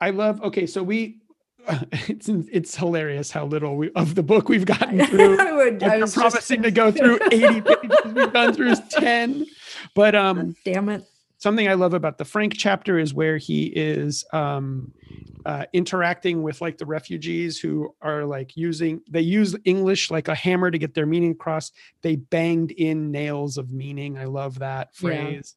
I 0.00 0.10
love, 0.10 0.42
okay, 0.42 0.66
so 0.66 0.82
we, 0.82 1.20
it's, 1.92 2.28
it's 2.28 2.76
hilarious 2.76 3.30
how 3.30 3.46
little 3.46 3.76
we, 3.76 3.90
of 3.92 4.14
the 4.14 4.22
book 4.22 4.48
we've 4.48 4.66
gotten 4.66 5.04
through. 5.06 5.38
I 5.40 5.52
would 5.52 5.82
I 5.82 5.98
was 5.98 6.14
just- 6.14 6.16
promising 6.16 6.62
to 6.62 6.70
go 6.70 6.90
through 6.92 7.18
80 7.30 7.60
pages, 7.62 8.14
we've 8.14 8.32
gone 8.32 8.52
through 8.52 8.74
10. 8.90 9.46
But 9.94 10.14
um, 10.14 10.54
damn 10.64 10.88
it 10.88 11.04
something 11.42 11.66
I 11.66 11.74
love 11.74 11.92
about 11.92 12.18
the 12.18 12.24
Frank 12.24 12.54
chapter 12.56 13.00
is 13.00 13.12
where 13.12 13.36
he 13.36 13.64
is 13.64 14.24
um, 14.32 14.92
uh, 15.44 15.64
interacting 15.72 16.44
with 16.44 16.60
like 16.60 16.78
the 16.78 16.86
refugees 16.86 17.58
who 17.58 17.92
are 18.00 18.24
like 18.24 18.56
using 18.56 19.00
they 19.10 19.22
use 19.22 19.56
English 19.64 20.08
like 20.08 20.28
a 20.28 20.36
hammer 20.36 20.70
to 20.70 20.78
get 20.78 20.94
their 20.94 21.04
meaning 21.04 21.32
across. 21.32 21.72
They 22.02 22.14
banged 22.14 22.70
in 22.70 23.10
nails 23.10 23.58
of 23.58 23.72
meaning. 23.72 24.16
I 24.18 24.24
love 24.26 24.60
that 24.60 24.90
Yeah. 25.02 25.08
phrase. 25.08 25.56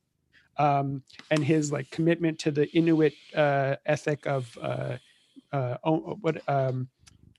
Um, 0.58 1.04
and 1.30 1.44
his 1.44 1.72
like 1.72 1.92
commitment 1.92 2.40
to 2.40 2.52
the 2.52 2.68
Inuit 2.76 3.14
uh, 3.36 3.76
ethic 3.86 4.26
of 4.26 4.58
uh, 4.60 4.98
uh, 5.52 5.78
what 5.84 6.42
um, 6.50 6.88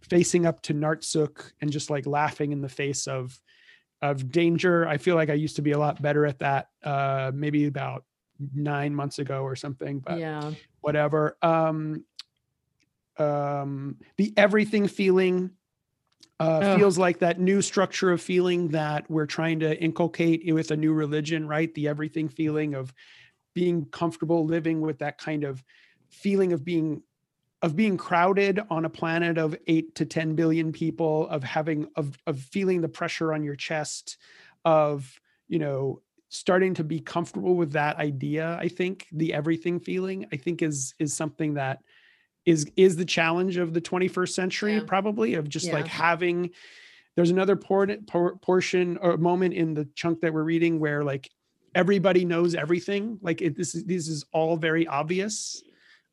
facing 0.02 0.46
up 0.46 0.62
to 0.62 0.74
Nartsuk 0.74 1.50
and 1.60 1.72
just 1.72 1.90
like 1.90 2.06
laughing 2.06 2.52
in 2.52 2.60
the 2.60 2.68
face 2.68 3.08
of 3.08 3.40
of 4.02 4.30
danger. 4.30 4.86
I 4.86 4.98
feel 4.98 5.16
like 5.16 5.30
I 5.30 5.34
used 5.34 5.56
to 5.56 5.62
be 5.62 5.72
a 5.72 5.78
lot 5.78 6.00
better 6.00 6.26
at 6.26 6.38
that. 6.38 6.68
Uh, 6.84 7.32
maybe 7.34 7.66
about 7.66 8.04
nine 8.54 8.94
months 8.94 9.18
ago 9.18 9.42
or 9.42 9.56
something, 9.56 10.00
but 10.00 10.18
yeah 10.18 10.52
whatever. 10.86 11.36
Um, 11.42 12.04
um, 13.18 13.96
the 14.18 14.32
everything 14.36 14.86
feeling 14.86 15.50
uh, 16.38 16.60
Ugh. 16.60 16.78
feels 16.78 16.96
like 16.96 17.18
that 17.18 17.40
new 17.40 17.60
structure 17.60 18.12
of 18.12 18.20
feeling 18.20 18.68
that 18.68 19.10
we're 19.10 19.26
trying 19.26 19.58
to 19.60 19.82
inculcate 19.82 20.42
with 20.54 20.70
a 20.70 20.76
new 20.76 20.92
religion, 20.92 21.48
right? 21.48 21.74
The 21.74 21.88
everything 21.88 22.28
feeling 22.28 22.74
of 22.74 22.94
being 23.54 23.86
comfortable 23.86 24.44
living 24.44 24.80
with 24.80 24.98
that 24.98 25.18
kind 25.18 25.42
of 25.42 25.64
feeling 26.08 26.52
of 26.52 26.64
being 26.64 27.02
of 27.62 27.74
being 27.74 27.96
crowded 27.96 28.60
on 28.70 28.84
a 28.84 28.90
planet 28.90 29.38
of 29.38 29.56
8 29.66 29.94
to 29.96 30.04
10 30.04 30.36
billion 30.36 30.72
people 30.72 31.26
of 31.28 31.42
having 31.42 31.88
of 31.96 32.16
of 32.26 32.38
feeling 32.38 32.80
the 32.80 32.88
pressure 32.88 33.32
on 33.32 33.42
your 33.42 33.56
chest 33.56 34.18
of 34.64 35.18
you 35.48 35.58
know 35.58 36.00
starting 36.28 36.74
to 36.74 36.84
be 36.84 36.98
comfortable 37.00 37.54
with 37.54 37.72
that 37.72 37.96
idea 37.98 38.56
i 38.60 38.68
think 38.68 39.06
the 39.12 39.32
everything 39.32 39.78
feeling 39.78 40.26
i 40.32 40.36
think 40.36 40.60
is 40.62 40.94
is 40.98 41.14
something 41.14 41.54
that 41.54 41.80
is 42.44 42.66
is 42.76 42.96
the 42.96 43.04
challenge 43.04 43.56
of 43.56 43.72
the 43.72 43.80
21st 43.80 44.30
century 44.34 44.74
Yeah. 44.74 44.82
probably 44.86 45.34
of 45.34 45.48
just 45.48 45.72
like 45.72 45.86
having 45.86 46.50
there's 47.14 47.30
another 47.30 47.56
por- 47.56 47.96
por- 48.06 48.36
portion 48.36 48.98
or 48.98 49.16
moment 49.16 49.54
in 49.54 49.72
the 49.74 49.86
chunk 49.94 50.20
that 50.20 50.32
we're 50.34 50.42
reading 50.44 50.78
where 50.80 51.02
like 51.04 51.30
everybody 51.74 52.24
knows 52.24 52.54
everything 52.54 53.18
like 53.22 53.40
it, 53.42 53.56
this 53.56 53.74
is 53.74 53.84
this 53.84 54.08
is 54.08 54.24
all 54.32 54.56
very 54.56 54.86
obvious 54.86 55.62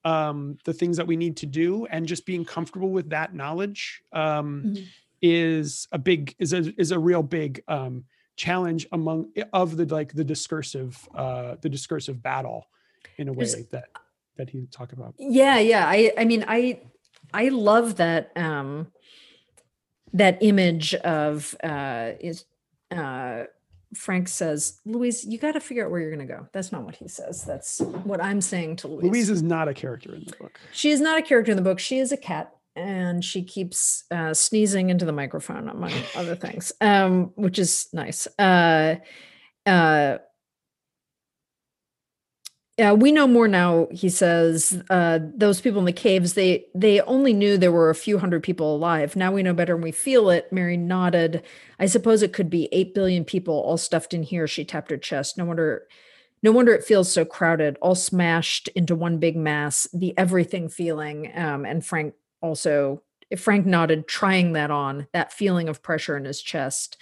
um 0.05 0.57
the 0.66 0.74
things 0.74 0.97
that 0.97 1.07
we 1.07 1.16
need 1.16 1.38
to 1.38 1.45
do 1.45 1.86
and 1.88 2.05
just 2.05 2.26
being 2.26 2.45
comfortable 2.45 2.89
with 2.91 3.09
that 3.09 3.34
knowledge 3.34 4.01
um 4.14 4.64
Mhm. 4.66 4.86
is 5.22 5.88
a 5.91 5.97
big 5.97 6.36
is 6.38 6.53
a 6.53 6.74
is 6.80 6.91
a 6.91 6.99
real 6.99 7.24
big 7.24 7.64
um 7.68 8.03
challenge 8.36 8.88
among 8.91 9.27
of 9.53 9.77
the 9.77 9.86
like 9.86 10.13
the 10.13 10.23
discursive 10.23 11.07
uh 11.15 11.55
the 11.61 11.69
discursive 11.69 12.21
battle 12.23 12.67
in 13.17 13.27
a 13.27 13.34
way 13.34 13.45
There's- 13.45 13.65
that 13.71 13.86
that 14.38 14.49
he 14.49 14.65
talked 14.71 14.93
about. 14.93 15.13
Yeah 15.19 15.59
yeah. 15.59 15.86
I 15.88 16.11
i 16.17 16.25
mean 16.25 16.43
i 16.47 16.81
i 17.34 17.49
love 17.49 17.97
that 17.97 18.31
um 18.36 18.88
that 20.13 20.38
image 20.41 20.93
of 20.95 21.55
uh 21.63 22.11
is 22.19 22.45
uh 22.91 23.43
frank 23.95 24.27
says 24.27 24.79
louise 24.86 25.23
you 25.23 25.38
got 25.38 25.51
to 25.51 25.59
figure 25.59 25.86
out 25.86 25.91
where 25.91 26.01
you're 26.01 26.15
going 26.15 26.27
to 26.27 26.34
go. 26.34 26.47
That's 26.51 26.71
not 26.71 26.84
what 26.84 26.95
he 26.95 27.07
says. 27.07 27.43
That's 27.43 27.79
what 27.81 28.23
i'm 28.23 28.41
saying 28.41 28.77
to 28.77 28.88
louise. 28.88 29.03
Louise 29.03 29.29
is 29.29 29.43
not 29.43 29.67
a 29.67 29.73
character 29.75 30.15
in 30.15 30.23
the 30.25 30.36
book. 30.39 30.59
She 30.71 30.89
is 30.89 30.99
not 30.99 31.19
a 31.19 31.21
character 31.21 31.51
in 31.51 31.57
the 31.57 31.63
book. 31.63 31.77
She 31.79 31.99
is 31.99 32.11
a 32.11 32.17
cat 32.17 32.55
and 32.76 33.24
she 33.24 33.43
keeps 33.43 34.03
uh, 34.11 34.34
sneezing 34.34 34.89
into 34.89 35.05
the 35.05 35.11
microphone 35.11 35.69
among 35.69 35.91
other 36.15 36.36
things 36.36 36.71
um 36.82 37.32
which 37.36 37.59
is 37.59 37.88
nice 37.93 38.28
uh 38.39 38.95
uh 39.65 40.17
we 42.95 43.11
know 43.11 43.28
more 43.28 43.47
now. 43.47 43.88
He 43.91 44.09
says 44.09 44.82
uh, 44.89 45.19
those 45.36 45.61
people 45.61 45.80
in 45.80 45.86
the 45.86 45.93
caves 45.93 46.34
they 46.34 46.65
they 46.74 47.01
only 47.01 47.32
knew 47.34 47.57
there 47.57 47.71
were 47.71 47.89
a 47.89 47.95
few 47.95 48.17
hundred 48.17 48.41
people 48.41 48.76
alive. 48.76 49.15
Now 49.15 49.32
we 49.32 49.43
know 49.43 49.53
better 49.53 49.76
and 49.76 49.84
we 49.84 49.91
feel 49.91 50.30
it. 50.30 50.51
Mary 50.51 50.78
nodded. 50.78 51.43
I 51.80 51.86
suppose 51.86 52.24
it 52.24 52.34
could 52.34 52.49
be 52.49 52.69
eight 52.71 52.93
billion 52.95 53.26
people 53.26 53.53
all 53.53 53.78
stuffed 53.78 54.13
in 54.13 54.24
here. 54.24 54.47
She 54.47 54.65
tapped 54.65 54.89
her 54.89 54.97
chest. 54.97 55.38
No 55.38 55.45
wonder, 55.45 55.88
no 56.41 56.51
wonder 56.51 56.74
it 56.74 56.84
feels 56.84 57.11
so 57.11 57.26
crowded, 57.26 57.78
all 57.80 57.95
smashed 57.95 58.69
into 58.69 58.95
one 58.95 59.19
big 59.19 59.38
mass. 59.38 59.88
The 59.93 60.17
everything 60.17 60.67
feeling. 60.67 61.32
Um, 61.36 61.65
and 61.65 61.86
Frank 61.86 62.15
also 62.43 63.01
Frank 63.37 63.65
nodded, 63.65 64.07
trying 64.07 64.53
that 64.53 64.69
on 64.69 65.07
that 65.13 65.33
feeling 65.33 65.69
of 65.69 65.81
pressure 65.81 66.15
in 66.15 66.25
his 66.25 66.41
chest. 66.41 66.97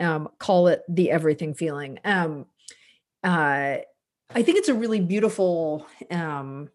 Um, 0.00 0.28
call 0.38 0.68
it 0.68 0.82
the 0.88 1.10
everything 1.10 1.52
feeling. 1.52 1.98
Um, 2.04 2.46
uh, 3.22 3.78
I 4.34 4.42
think 4.42 4.58
it's 4.58 4.68
a 4.68 4.74
really 4.74 5.00
beautiful. 5.00 5.86
Um, 6.10 6.70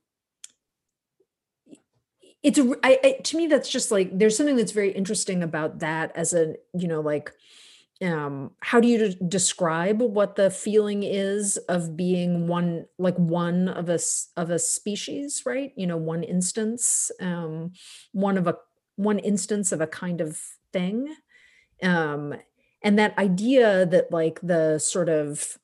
it's 2.43 2.59
a 2.59 2.75
I, 2.83 2.99
I, 3.03 3.11
to 3.23 3.37
me 3.37 3.47
that's 3.47 3.69
just 3.69 3.91
like 3.91 4.17
there's 4.17 4.37
something 4.37 4.55
that's 4.55 4.71
very 4.71 4.91
interesting 4.91 5.43
about 5.43 5.79
that 5.79 6.11
as 6.15 6.33
a 6.33 6.55
you 6.73 6.87
know 6.87 7.01
like 7.01 7.33
um 8.01 8.51
how 8.61 8.79
do 8.79 8.87
you 8.87 9.13
describe 9.27 10.01
what 10.01 10.35
the 10.35 10.49
feeling 10.49 11.03
is 11.03 11.57
of 11.67 11.97
being 11.97 12.47
one 12.47 12.85
like 12.97 13.17
one 13.17 13.67
of 13.67 13.89
a 13.89 13.99
of 14.37 14.49
a 14.49 14.59
species 14.59 15.43
right? 15.45 15.73
You 15.75 15.87
know 15.87 15.97
one 15.97 16.23
instance 16.23 17.11
um 17.19 17.73
one 18.13 18.37
of 18.37 18.47
a 18.47 18.55
one 18.95 19.19
instance 19.19 19.71
of 19.71 19.81
a 19.81 19.87
kind 19.87 20.21
of 20.21 20.39
thing. 20.71 21.13
Um 21.83 22.35
and 22.83 22.99
that 22.99 23.17
idea 23.17 23.85
that 23.87 24.11
like 24.11 24.39
the 24.41 24.79
sort 24.79 25.09
of 25.09 25.57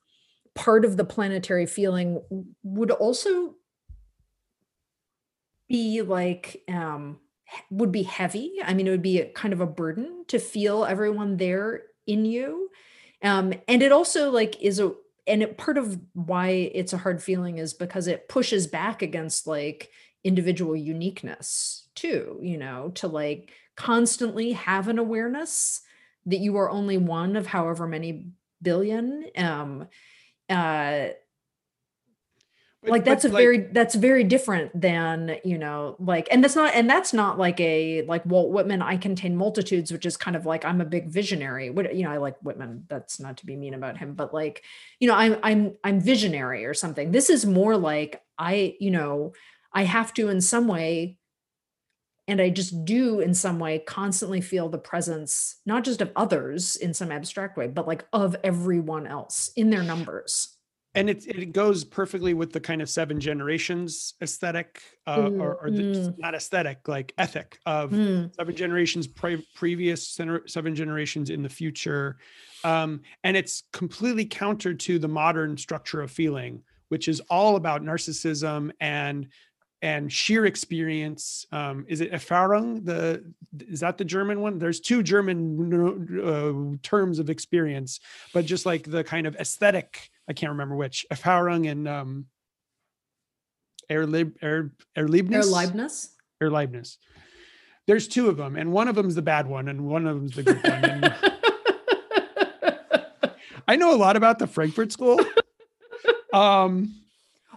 part 0.54 0.84
of 0.84 0.96
the 0.96 1.04
planetary 1.04 1.66
feeling 1.66 2.22
would 2.62 2.90
also 2.90 3.56
be 5.68 6.02
like 6.02 6.62
um 6.68 7.18
would 7.70 7.92
be 7.92 8.02
heavy. 8.02 8.52
I 8.64 8.74
mean 8.74 8.86
it 8.86 8.90
would 8.90 9.02
be 9.02 9.24
kind 9.34 9.52
of 9.52 9.60
a 9.60 9.66
burden 9.66 10.24
to 10.28 10.38
feel 10.38 10.84
everyone 10.84 11.36
there 11.36 11.82
in 12.06 12.24
you 12.24 12.70
um 13.22 13.52
and 13.68 13.82
it 13.82 13.92
also 13.92 14.30
like 14.30 14.60
is 14.60 14.78
a 14.80 14.92
and 15.26 15.42
it, 15.42 15.58
part 15.58 15.76
of 15.76 15.98
why 16.12 16.48
it's 16.48 16.92
a 16.92 16.98
hard 16.98 17.22
feeling 17.22 17.58
is 17.58 17.74
because 17.74 18.06
it 18.06 18.28
pushes 18.28 18.66
back 18.66 19.02
against 19.02 19.46
like 19.46 19.90
individual 20.24 20.76
uniqueness 20.76 21.88
too 21.94 22.38
you 22.42 22.58
know 22.58 22.90
to 22.94 23.08
like 23.08 23.50
constantly 23.76 24.52
have 24.52 24.88
an 24.88 24.98
awareness 24.98 25.82
that 26.26 26.38
you 26.38 26.56
are 26.56 26.70
only 26.70 26.98
one 26.98 27.36
of 27.36 27.46
however 27.46 27.86
many 27.86 28.26
billion 28.62 29.24
um 29.36 29.86
uh 30.48 31.08
like 32.86 33.04
that's 33.04 33.24
a 33.24 33.28
very 33.28 33.58
that's 33.58 33.94
very 33.94 34.24
different 34.24 34.78
than 34.78 35.36
you 35.44 35.58
know 35.58 35.96
like 35.98 36.28
and 36.30 36.42
that's 36.42 36.56
not 36.56 36.74
and 36.74 36.88
that's 36.88 37.12
not 37.12 37.38
like 37.38 37.60
a 37.60 38.02
like 38.02 38.24
walt 38.26 38.50
whitman 38.50 38.82
i 38.82 38.96
contain 38.96 39.36
multitudes 39.36 39.92
which 39.92 40.06
is 40.06 40.16
kind 40.16 40.36
of 40.36 40.46
like 40.46 40.64
i'm 40.64 40.80
a 40.80 40.84
big 40.84 41.08
visionary. 41.08 41.70
What 41.70 41.94
you 41.94 42.04
know 42.04 42.10
i 42.10 42.18
like 42.18 42.36
whitman 42.42 42.84
that's 42.88 43.20
not 43.20 43.38
to 43.38 43.46
be 43.46 43.56
mean 43.56 43.74
about 43.74 43.96
him 43.96 44.14
but 44.14 44.32
like 44.32 44.64
you 45.00 45.08
know 45.08 45.14
i'm 45.14 45.36
i'm 45.42 45.76
i'm 45.84 46.00
visionary 46.00 46.64
or 46.64 46.74
something. 46.74 47.12
This 47.12 47.30
is 47.30 47.44
more 47.46 47.76
like 47.76 48.22
i 48.38 48.76
you 48.80 48.90
know 48.90 49.32
i 49.72 49.84
have 49.84 50.12
to 50.14 50.28
in 50.28 50.40
some 50.40 50.68
way 50.68 51.18
and 52.28 52.40
i 52.40 52.50
just 52.50 52.84
do 52.84 53.20
in 53.20 53.34
some 53.34 53.58
way 53.58 53.78
constantly 53.78 54.40
feel 54.40 54.68
the 54.68 54.78
presence 54.78 55.56
not 55.64 55.84
just 55.84 56.00
of 56.00 56.10
others 56.16 56.76
in 56.76 56.92
some 56.92 57.12
abstract 57.12 57.56
way 57.56 57.66
but 57.66 57.86
like 57.86 58.04
of 58.12 58.36
everyone 58.44 59.06
else 59.06 59.50
in 59.56 59.70
their 59.70 59.82
numbers 59.82 60.55
and 60.96 61.10
it 61.10 61.26
it 61.26 61.52
goes 61.52 61.84
perfectly 61.84 62.34
with 62.34 62.52
the 62.52 62.60
kind 62.60 62.82
of 62.82 62.88
seven 62.88 63.20
generations 63.20 64.14
aesthetic 64.22 64.82
uh, 65.06 65.30
Ooh, 65.30 65.40
or, 65.40 65.54
or 65.56 65.70
the, 65.70 65.82
mm. 65.82 66.18
not 66.18 66.34
aesthetic 66.34 66.88
like 66.88 67.12
ethic 67.18 67.58
of 67.66 67.90
Mm, 67.90 68.34
seven 68.34 68.56
generations 68.56 69.06
pre- 69.06 69.46
previous 69.54 70.18
seven 70.46 70.74
generations 70.74 71.30
in 71.30 71.42
the 71.42 71.48
future. 71.48 72.16
Um, 72.64 73.02
and 73.22 73.36
it's 73.36 73.62
completely 73.72 74.24
counter 74.24 74.74
to 74.74 74.98
the 74.98 75.08
modern 75.08 75.56
structure 75.56 76.00
of 76.00 76.10
feeling 76.10 76.62
which 76.88 77.08
is 77.08 77.20
all 77.30 77.56
about 77.56 77.82
narcissism 77.82 78.70
and 78.80 79.28
and 79.82 80.10
sheer 80.10 80.46
experience. 80.46 81.46
Um, 81.52 81.84
is 81.86 82.00
it 82.00 82.10
erfahrung? 82.10 82.84
The 82.84 83.24
is 83.58 83.80
that 83.80 83.98
the 83.98 84.04
german 84.04 84.40
one? 84.40 84.58
There's 84.58 84.80
two 84.80 85.02
german 85.02 85.38
uh, 86.24 86.78
terms 86.82 87.18
of 87.18 87.30
experience 87.30 88.00
but 88.32 88.44
just 88.44 88.66
like 88.66 88.90
the 88.90 89.04
kind 89.04 89.26
of 89.26 89.36
aesthetic 89.36 90.10
i 90.28 90.32
can't 90.32 90.50
remember 90.52 90.76
which 90.76 91.04
erfahrung 91.12 91.68
and 91.70 91.88
um 91.88 92.26
Erlib, 93.90 94.42
er, 94.42 94.72
Erlebnis? 94.98 95.44
Or 96.40 96.50
Leibniz. 96.50 96.98
There's 97.86 98.08
two 98.08 98.28
of 98.28 98.36
them, 98.36 98.56
and 98.56 98.72
one 98.72 98.88
of 98.88 98.96
them's 98.96 99.14
the 99.14 99.22
bad 99.22 99.46
one, 99.46 99.68
and 99.68 99.86
one 99.86 100.08
of 100.08 100.16
them's 100.16 100.34
the 100.34 100.42
good 100.42 100.56
one. 100.60 100.84
And 100.84 101.14
I 103.68 103.76
know 103.76 103.94
a 103.94 103.96
lot 103.96 104.16
about 104.16 104.40
the 104.40 104.46
Frankfurt 104.46 104.92
School. 104.92 105.20
Um, 106.32 107.00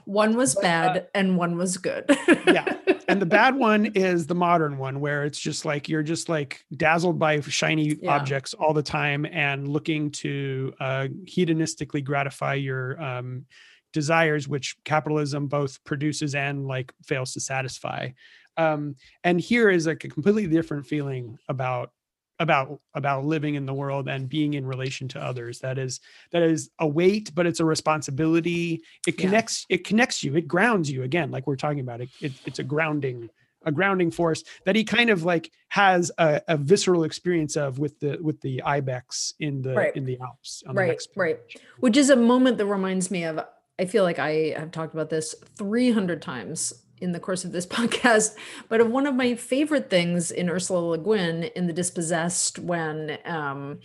one 0.05 0.38
was 0.38 0.55
But, 0.55 0.63
uh, 0.63 0.93
bad 0.93 1.07
and 1.13 1.38
one 1.38 1.57
was 1.57 1.78
good. 1.78 2.05
yeah. 2.47 2.78
and 3.10 3.22
the 3.22 3.26
bad 3.26 3.55
one 3.55 3.88
is 3.88 4.28
the 4.28 4.36
modern 4.36 4.78
one, 4.78 4.99
where 4.99 5.26
it's 5.26 5.39
just 5.39 5.66
like 5.66 5.89
you're 5.89 6.03
just 6.03 6.30
like 6.30 6.64
dazzled 6.78 7.20
by 7.20 7.41
shiny 7.41 7.97
Yeah. 8.01 8.12
objects 8.12 8.53
all 8.53 8.74
the 8.74 8.84
time 8.84 9.26
and 9.26 9.68
looking 9.68 10.12
to 10.12 10.74
uh, 10.80 11.07
hedonistically 11.26 12.03
gratify 12.03 12.53
your 12.53 13.01
um, 13.01 13.45
desires, 13.91 14.47
which 14.47 14.76
capitalism 14.86 15.47
both 15.47 15.84
produces 15.84 16.36
and 16.36 16.68
like 16.68 16.93
fails 17.03 17.34
to 17.34 17.39
satisfy. 17.39 18.10
Um, 18.57 18.95
and 19.24 19.39
here 19.39 19.70
is 19.70 19.88
like 19.88 20.03
a 20.03 20.10
completely 20.10 20.47
different 20.47 20.86
feeling 20.86 21.38
about 21.47 21.91
about 22.39 22.79
about 22.93 23.25
living 23.25 23.55
in 23.55 23.65
the 23.65 23.73
world 23.73 24.07
and 24.07 24.29
being 24.29 24.53
in 24.53 24.65
relation 24.65 25.07
to 25.09 25.19
others 25.21 25.59
that 25.59 25.77
is 25.77 25.99
that 26.31 26.41
is 26.41 26.69
a 26.79 26.87
weight 26.87 27.31
but 27.35 27.45
it's 27.45 27.59
a 27.59 27.65
responsibility 27.65 28.81
it 29.05 29.19
Yeah. 29.19 29.25
connects 29.27 29.65
it 29.69 29.83
connects 29.85 30.23
you 30.23 30.35
it 30.35 30.47
grounds 30.47 30.89
you 30.89 31.03
again 31.03 31.31
like 31.31 31.45
we're 31.47 31.55
talking 31.55 31.81
about 31.81 32.01
it, 32.01 32.09
it 32.21 32.39
it's 32.45 32.59
a 32.59 32.63
grounding 32.63 33.29
a 33.65 33.71
grounding 33.73 34.09
force 34.09 34.41
that 34.65 34.77
he 34.77 34.85
kind 34.85 35.09
of 35.09 35.23
like 35.23 35.51
has 35.67 36.11
a, 36.17 36.41
a 36.47 36.55
visceral 36.55 37.03
experience 37.03 37.57
of 37.57 37.77
with 37.77 37.99
the 37.99 38.17
with 38.21 38.39
the 38.39 38.61
ibex 38.63 39.33
in 39.41 39.61
the 39.61 39.73
Right. 39.73 39.95
in 39.97 40.05
the 40.05 40.17
alps 40.21 40.63
on 40.65 40.75
the 40.75 40.79
Right, 40.79 40.87
next 40.89 41.09
right. 41.17 41.39
Which 41.81 41.97
is 41.97 42.09
a 42.09 42.15
moment 42.15 42.57
that 42.57 42.67
reminds 42.67 43.11
me 43.11 43.25
of, 43.25 43.39
I 43.77 43.83
feel 43.85 44.03
like 44.05 44.17
I 44.17 44.53
have 44.57 44.71
talked 44.71 44.93
about 44.93 45.09
this 45.09 45.35
300 45.57 46.21
times 46.21 46.71
in 47.01 47.11
the 47.11 47.19
course 47.19 47.45
of 47.45 47.51
this 47.51 47.65
podcast, 47.67 48.35
but 48.67 48.81
of 48.81 48.89
one 48.89 49.05
of 49.05 49.15
my 49.15 49.35
favorite 49.35 49.89
things 49.89 50.31
in 50.31 50.49
Ursula 50.49 50.79
Le 50.79 50.97
Guin 50.97 51.43
in 51.55 51.67
The 51.67 51.73
Dispossessed 51.73 52.59
when 52.59 53.17
um, 53.25 53.79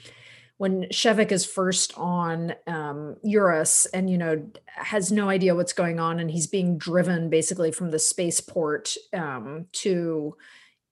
when 0.56 0.84
Shevek 0.84 1.32
is 1.32 1.44
first 1.44 1.92
on 1.98 2.54
um, 2.66 3.16
Urras 3.24 3.86
and 3.92 4.08
you 4.08 4.18
know 4.18 4.46
has 4.66 5.10
no 5.10 5.28
idea 5.28 5.54
what's 5.54 5.72
going 5.72 5.98
on, 5.98 6.20
and 6.20 6.30
he's 6.30 6.46
being 6.46 6.78
driven 6.78 7.28
basically 7.28 7.72
from 7.72 7.90
the 7.90 7.98
spaceport 7.98 8.96
um, 9.12 9.66
to 9.72 10.36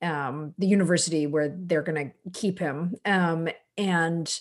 um, 0.00 0.54
the 0.58 0.66
university 0.66 1.26
where 1.26 1.54
they're 1.56 1.82
going 1.82 2.12
to 2.12 2.30
keep 2.38 2.58
him, 2.58 2.96
um, 3.04 3.48
and 3.78 4.40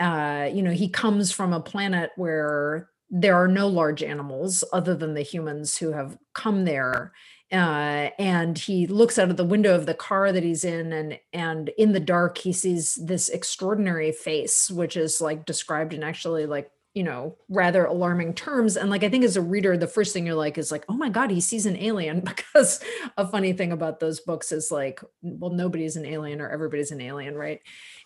uh, 0.00 0.48
you 0.52 0.62
know 0.62 0.72
he 0.72 0.88
comes 0.88 1.30
from 1.30 1.52
a 1.52 1.60
planet 1.60 2.10
where 2.16 2.88
there 3.10 3.36
are 3.36 3.48
no 3.48 3.68
large 3.68 4.02
animals 4.02 4.64
other 4.72 4.94
than 4.94 5.14
the 5.14 5.22
humans 5.22 5.76
who 5.76 5.92
have 5.92 6.18
come 6.34 6.64
there 6.64 7.12
uh, 7.50 8.10
and 8.18 8.58
he 8.58 8.86
looks 8.86 9.18
out 9.18 9.30
of 9.30 9.38
the 9.38 9.44
window 9.44 9.74
of 9.74 9.86
the 9.86 9.94
car 9.94 10.32
that 10.32 10.42
he's 10.42 10.64
in 10.64 10.92
and 10.92 11.18
and 11.32 11.70
in 11.78 11.92
the 11.92 12.00
dark 12.00 12.36
he 12.38 12.52
sees 12.52 12.96
this 12.96 13.30
extraordinary 13.30 14.12
face 14.12 14.70
which 14.70 14.96
is 14.96 15.20
like 15.20 15.46
described 15.46 15.94
in 15.94 16.02
actually 16.02 16.44
like 16.44 16.70
you 16.92 17.02
know 17.02 17.36
rather 17.48 17.86
alarming 17.86 18.34
terms. 18.34 18.76
And 18.76 18.90
like 18.90 19.02
i 19.02 19.08
think 19.08 19.24
as 19.24 19.36
a 19.36 19.42
reader 19.42 19.78
the 19.78 19.86
first 19.86 20.12
thing 20.12 20.26
you're 20.26 20.34
like 20.34 20.58
is 20.58 20.70
like 20.70 20.84
oh 20.90 20.96
my 20.96 21.08
god 21.08 21.30
he 21.30 21.40
sees 21.40 21.64
an 21.64 21.76
alien 21.76 22.20
because 22.24 22.80
a 23.16 23.26
funny 23.26 23.54
thing 23.54 23.72
about 23.72 23.98
those 23.98 24.20
books 24.20 24.52
is 24.52 24.70
like 24.70 25.00
well 25.22 25.50
nobody's 25.50 25.96
an 25.96 26.04
alien 26.04 26.42
or 26.42 26.50
everybody's 26.50 26.90
an 26.90 27.00
alien 27.00 27.34
right? 27.34 27.60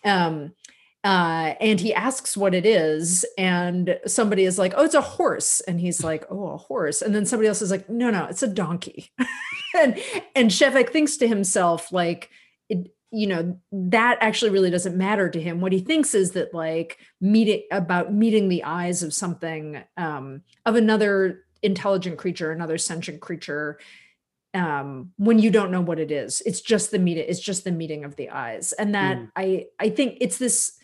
Um 0.05 0.53
uh, 1.03 1.55
and 1.59 1.81
he 1.81 1.93
asks 1.93 2.37
what 2.37 2.55
it 2.55 2.65
is 2.65 3.25
and 3.37 3.99
somebody 4.07 4.45
is 4.45 4.57
like 4.57 4.73
oh 4.77 4.85
it's 4.85 4.95
a 4.95 5.01
horse. 5.01 5.59
And 5.61 5.79
he's 5.79 6.03
like 6.03 6.25
oh 6.29 6.47
a 6.47 6.57
horse. 6.57 7.01
And 7.01 7.13
then 7.13 7.25
somebody 7.25 7.47
else 7.47 7.61
is 7.61 7.71
like 7.71 7.89
no 7.89 8.09
no 8.09 8.25
it's 8.25 8.43
a 8.43 8.47
donkey. 8.47 9.11
And 9.75 9.99
and 10.35 10.51
shevek 10.51 10.89
thinks 10.89 11.17
to 11.17 11.27
himself 11.27 11.91
like 11.91 12.29
it, 12.69 12.93
you 13.09 13.25
know 13.25 13.57
that 13.71 14.19
actually 14.21 14.51
really 14.51 14.69
doesn't 14.69 14.95
matter 14.95 15.31
to 15.31 15.41
him. 15.41 15.61
What 15.61 15.71
he 15.71 15.79
thinks 15.79 16.13
is 16.13 16.33
that 16.33 16.53
like 16.53 16.99
meeting 17.19 17.63
about 17.71 18.13
meeting 18.13 18.49
the 18.49 18.65
eyes 18.65 19.01
of 19.01 19.15
something 19.15 19.83
um 19.97 20.43
of 20.67 20.75
another 20.75 21.45
intelligent 21.63 22.19
creature 22.19 22.51
another 22.51 22.77
sentient 22.77 23.19
creature 23.19 23.79
um 24.53 25.11
when 25.17 25.39
you 25.39 25.49
don't 25.49 25.71
know 25.71 25.81
what 25.81 25.97
it 25.97 26.11
is. 26.11 26.43
It's 26.45 26.61
just 26.61 26.91
the 26.91 26.99
meet 26.99 27.17
it's 27.17 27.39
just 27.39 27.63
the 27.63 27.71
meeting 27.71 28.03
of 28.03 28.15
the 28.15 28.29
eyes. 28.29 28.73
And 28.73 28.93
that 28.93 29.17
mm. 29.17 29.31
i 29.35 29.65
i 29.79 29.89
think 29.89 30.19
it's 30.21 30.37
this 30.37 30.77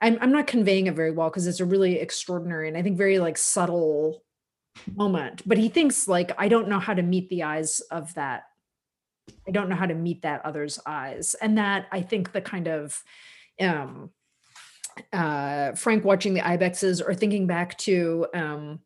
I'm, 0.00 0.18
I'm 0.20 0.32
not 0.32 0.46
conveying 0.46 0.86
it 0.86 0.94
very 0.94 1.10
well 1.10 1.30
because 1.30 1.46
it's 1.46 1.60
a 1.60 1.64
really 1.64 1.98
extraordinary 1.98 2.68
and 2.68 2.76
I 2.76 2.82
think 2.82 2.98
very 2.98 3.18
like 3.18 3.38
subtle 3.38 4.22
moment. 4.94 5.42
But 5.46 5.58
he 5.58 5.68
thinks 5.68 6.06
like, 6.06 6.32
I 6.38 6.48
don't 6.48 6.68
know 6.68 6.78
how 6.78 6.94
to 6.94 7.02
meet 7.02 7.28
the 7.30 7.44
eyes 7.44 7.80
of 7.90 8.12
that. 8.14 8.44
I 9.46 9.50
don't 9.50 9.68
know 9.68 9.76
how 9.76 9.86
to 9.86 9.94
meet 9.94 10.22
that 10.22 10.44
other's 10.44 10.78
eyes. 10.86 11.34
And 11.40 11.58
that 11.58 11.86
I 11.90 12.02
think 12.02 12.32
the 12.32 12.40
kind 12.40 12.68
of 12.68 13.02
um 13.60 14.10
uh 15.12 15.72
Frank 15.72 16.04
watching 16.04 16.34
the 16.34 16.40
Ibexes 16.40 17.02
or 17.06 17.14
thinking 17.14 17.46
back 17.46 17.76
to 17.78 18.26
um 18.34 18.80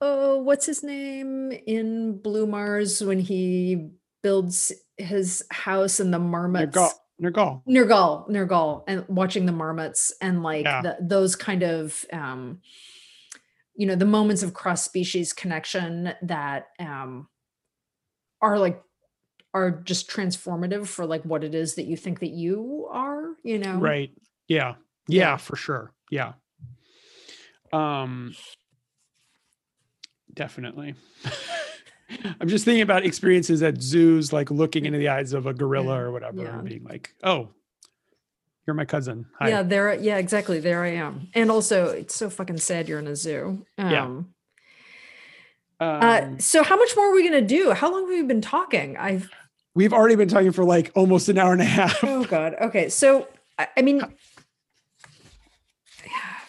oh, 0.00 0.38
what's 0.38 0.66
his 0.66 0.82
name 0.82 1.52
in 1.52 2.18
Blue 2.18 2.46
Mars 2.46 3.02
when 3.02 3.20
he 3.20 3.90
builds 4.22 4.72
his 4.96 5.44
house 5.50 6.00
and 6.00 6.12
the 6.12 6.18
marmots 6.18 6.76
Nirgal. 7.20 7.62
Nirgal, 7.66 8.28
Nirgal, 8.28 8.84
and 8.86 9.04
watching 9.08 9.46
the 9.46 9.52
marmots 9.52 10.12
and 10.20 10.42
like 10.42 10.64
yeah. 10.64 10.82
the, 10.82 10.96
those 11.00 11.36
kind 11.36 11.62
of, 11.62 12.04
um, 12.12 12.60
you 13.74 13.86
know, 13.86 13.94
the 13.94 14.04
moments 14.04 14.42
of 14.42 14.54
cross 14.54 14.82
species 14.82 15.32
connection 15.32 16.12
that 16.22 16.68
um, 16.78 17.28
are 18.40 18.58
like 18.58 18.82
are 19.54 19.70
just 19.70 20.10
transformative 20.10 20.86
for 20.86 21.06
like 21.06 21.22
what 21.22 21.44
it 21.44 21.54
is 21.54 21.74
that 21.74 21.84
you 21.84 21.96
think 21.96 22.20
that 22.20 22.30
you 22.30 22.88
are. 22.90 23.34
You 23.42 23.58
know, 23.58 23.78
right? 23.78 24.10
Yeah, 24.48 24.74
yeah, 25.08 25.20
yeah. 25.20 25.36
for 25.36 25.56
sure. 25.56 25.92
Yeah. 26.10 26.32
Um. 27.72 28.34
Definitely. 30.34 30.94
I'm 32.40 32.48
just 32.48 32.64
thinking 32.64 32.82
about 32.82 33.04
experiences 33.04 33.62
at 33.62 33.80
zoos, 33.80 34.32
like 34.32 34.50
looking 34.50 34.86
into 34.86 34.98
the 34.98 35.08
eyes 35.08 35.32
of 35.32 35.46
a 35.46 35.54
gorilla 35.54 35.98
or 35.98 36.12
whatever, 36.12 36.42
yeah. 36.42 36.58
and 36.58 36.68
being 36.68 36.84
like, 36.84 37.14
"Oh, 37.22 37.48
you're 38.66 38.74
my 38.74 38.84
cousin." 38.84 39.26
Hi. 39.38 39.48
Yeah, 39.48 39.62
there. 39.62 39.94
Yeah, 39.94 40.18
exactly. 40.18 40.60
There 40.60 40.82
I 40.82 40.92
am. 40.92 41.28
And 41.34 41.50
also, 41.50 41.86
it's 41.86 42.14
so 42.14 42.30
fucking 42.30 42.58
sad 42.58 42.88
you're 42.88 42.98
in 42.98 43.06
a 43.06 43.16
zoo. 43.16 43.64
Um, 43.78 43.90
yeah. 43.90 44.04
Um, 44.04 44.34
uh, 45.80 46.28
so, 46.38 46.62
how 46.62 46.76
much 46.76 46.94
more 46.96 47.10
are 47.10 47.14
we 47.14 47.24
gonna 47.24 47.40
do? 47.40 47.72
How 47.72 47.90
long 47.90 48.02
have 48.02 48.10
we 48.10 48.22
been 48.22 48.40
talking? 48.40 48.96
I've. 48.96 49.28
We've 49.74 49.92
already 49.92 50.16
been 50.16 50.28
talking 50.28 50.52
for 50.52 50.64
like 50.64 50.92
almost 50.94 51.28
an 51.28 51.38
hour 51.38 51.52
and 51.52 51.62
a 51.62 51.66
half. 51.66 52.04
Oh 52.04 52.24
God. 52.24 52.54
Okay, 52.60 52.88
so 52.88 53.26
I, 53.58 53.68
I 53.78 53.82
mean, 53.82 54.00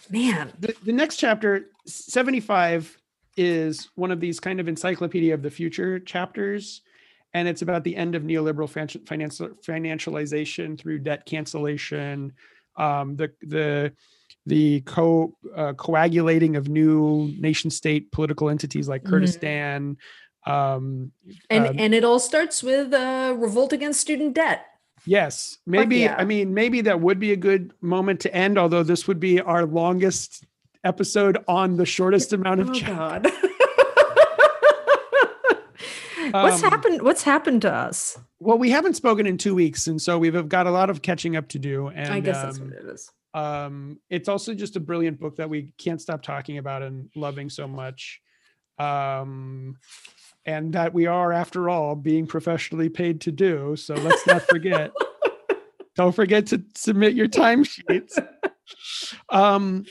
man, 0.09 0.51
the, 0.59 0.76
the 0.84 0.91
next 0.91 1.18
chapter, 1.18 1.70
seventy-five 1.86 2.97
is 3.38 3.89
one 3.95 4.11
of 4.11 4.19
these 4.19 4.39
kind 4.39 4.59
of 4.59 4.67
encyclopedia 4.67 5.34
of 5.34 5.41
the 5.41 5.51
future 5.51 5.99
chapters 5.99 6.81
and 7.34 7.47
it's 7.47 7.63
about 7.63 7.84
the 7.84 7.95
end 7.95 8.15
of 8.15 8.23
neoliberal 8.23 8.69
financial 8.69 9.49
financialization 9.65 10.79
through 10.79 10.99
debt 10.99 11.25
cancellation 11.25 12.34
um, 12.77 13.15
the 13.15 13.31
the 13.41 13.91
the 14.45 14.81
co 14.81 15.36
uh, 15.55 15.73
coagulating 15.73 16.55
of 16.55 16.67
new 16.67 17.31
nation 17.39 17.69
state 17.69 18.11
political 18.11 18.49
entities 18.49 18.88
like 18.88 19.01
mm-hmm. 19.01 19.11
Kurdistan 19.11 19.97
um, 20.45 21.11
and 21.49 21.65
uh, 21.65 21.73
and 21.77 21.93
it 21.93 22.03
all 22.03 22.19
starts 22.19 22.61
with 22.61 22.93
uh, 22.93 23.36
revolt 23.38 23.73
against 23.73 24.01
student 24.01 24.36
debt 24.36 24.65
yes 25.05 25.57
maybe 25.65 25.97
yeah. 25.97 26.15
i 26.17 26.23
mean 26.23 26.53
maybe 26.53 26.81
that 26.81 27.01
would 27.01 27.19
be 27.19 27.34
a 27.34 27.38
good 27.38 27.73
moment 27.81 28.21
to 28.21 28.34
end 28.34 28.57
although 28.57 28.84
this 28.84 29.07
would 29.07 29.19
be 29.19 29.41
our 29.41 29.65
longest 29.65 30.45
episode 30.84 31.38
on 31.47 31.77
the 31.77 31.86
shortest 31.86 32.34
amount 32.34 32.59
of 32.59 32.69
oh, 32.69 32.79
God. 32.81 33.25
what's 36.31 36.63
um, 36.63 36.69
happened? 36.69 37.01
What's 37.01 37.23
happened 37.23 37.61
to 37.63 37.71
us? 37.71 38.17
Well, 38.39 38.57
we 38.57 38.69
haven't 38.69 38.95
spoken 38.95 39.27
in 39.27 39.38
two 39.38 39.55
weeks, 39.55 39.88
and 39.88 40.01
so 40.01 40.17
we've 40.17 40.49
got 40.49 40.67
a 40.67 40.71
lot 40.71 40.89
of 40.89 41.01
catching 41.01 41.36
up 41.36 41.47
to 41.49 41.59
do. 41.59 41.88
And 41.88 42.11
I 42.11 42.19
guess 42.19 42.38
um, 42.38 42.43
that's 42.43 42.59
what 42.59 42.71
it 42.73 42.86
is. 42.86 43.11
Um, 43.34 43.99
it's 44.09 44.29
also 44.29 44.53
just 44.53 44.75
a 44.75 44.79
brilliant 44.79 45.19
book 45.19 45.38
that 45.38 45.49
we 45.49 45.69
can't 45.77 46.01
stop 46.01 46.21
talking 46.21 46.57
about 46.57 46.81
and 46.84 47.09
loving 47.15 47.49
so 47.49 47.67
much. 47.67 48.21
Um, 48.77 49.77
and 50.45 50.73
that 50.73 50.93
we 50.93 51.05
are, 51.05 51.31
after 51.31 51.69
all, 51.69 51.95
being 51.95 52.27
professionally 52.27 52.89
paid 52.89 53.21
to 53.21 53.31
do. 53.31 53.75
So 53.75 53.95
let's 53.95 54.27
not 54.27 54.41
forget. 54.43 54.91
Don't 55.95 56.13
forget 56.13 56.47
to 56.47 56.63
submit 56.75 57.13
your 57.13 57.27
timesheets. 57.27 58.19
Um, 59.29 59.86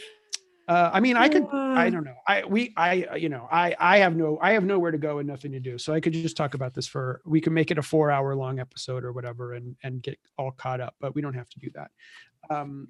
uh, 0.69 0.91
I 0.93 1.01
mean, 1.01 1.17
I 1.17 1.29
could, 1.29 1.47
I 1.53 1.91
don't 1.91 2.05
know. 2.05 2.15
I, 2.27 2.45
we, 2.45 2.73
I, 2.77 3.07
uh, 3.11 3.15
you 3.17 3.29
know, 3.29 3.49
I, 3.51 3.75
I 3.79 3.99
have 3.99 4.17
no, 4.17 4.39
I 4.41 4.53
have 4.53 4.65
nowhere 4.65 4.91
to 4.91 4.99
go 4.99 5.19
and 5.19 5.27
nothing 5.27 5.53
to 5.53 5.61
do. 5.61 5.77
So 5.77 5.93
I 5.93 6.01
could 6.01 6.13
just 6.13 6.37
talk 6.37 6.55
about 6.55 6.73
this 6.73 6.87
for, 6.87 7.21
we 7.25 7.41
can 7.41 7.53
make 7.53 7.71
it 7.71 7.79
a 7.79 7.83
four 7.83 8.11
hour 8.11 8.35
long 8.37 8.61
episode 8.61 9.05
or 9.05 9.13
whatever 9.13 9.55
and, 9.55 9.77
and 9.83 10.03
get 10.03 10.19
all 10.39 10.53
caught 10.53 10.81
up, 10.81 10.95
but 11.01 11.15
we 11.15 11.23
don't 11.23 11.35
have 11.35 11.49
to 11.51 11.59
do 11.59 11.71
that. 11.75 11.91
Um, 12.49 12.89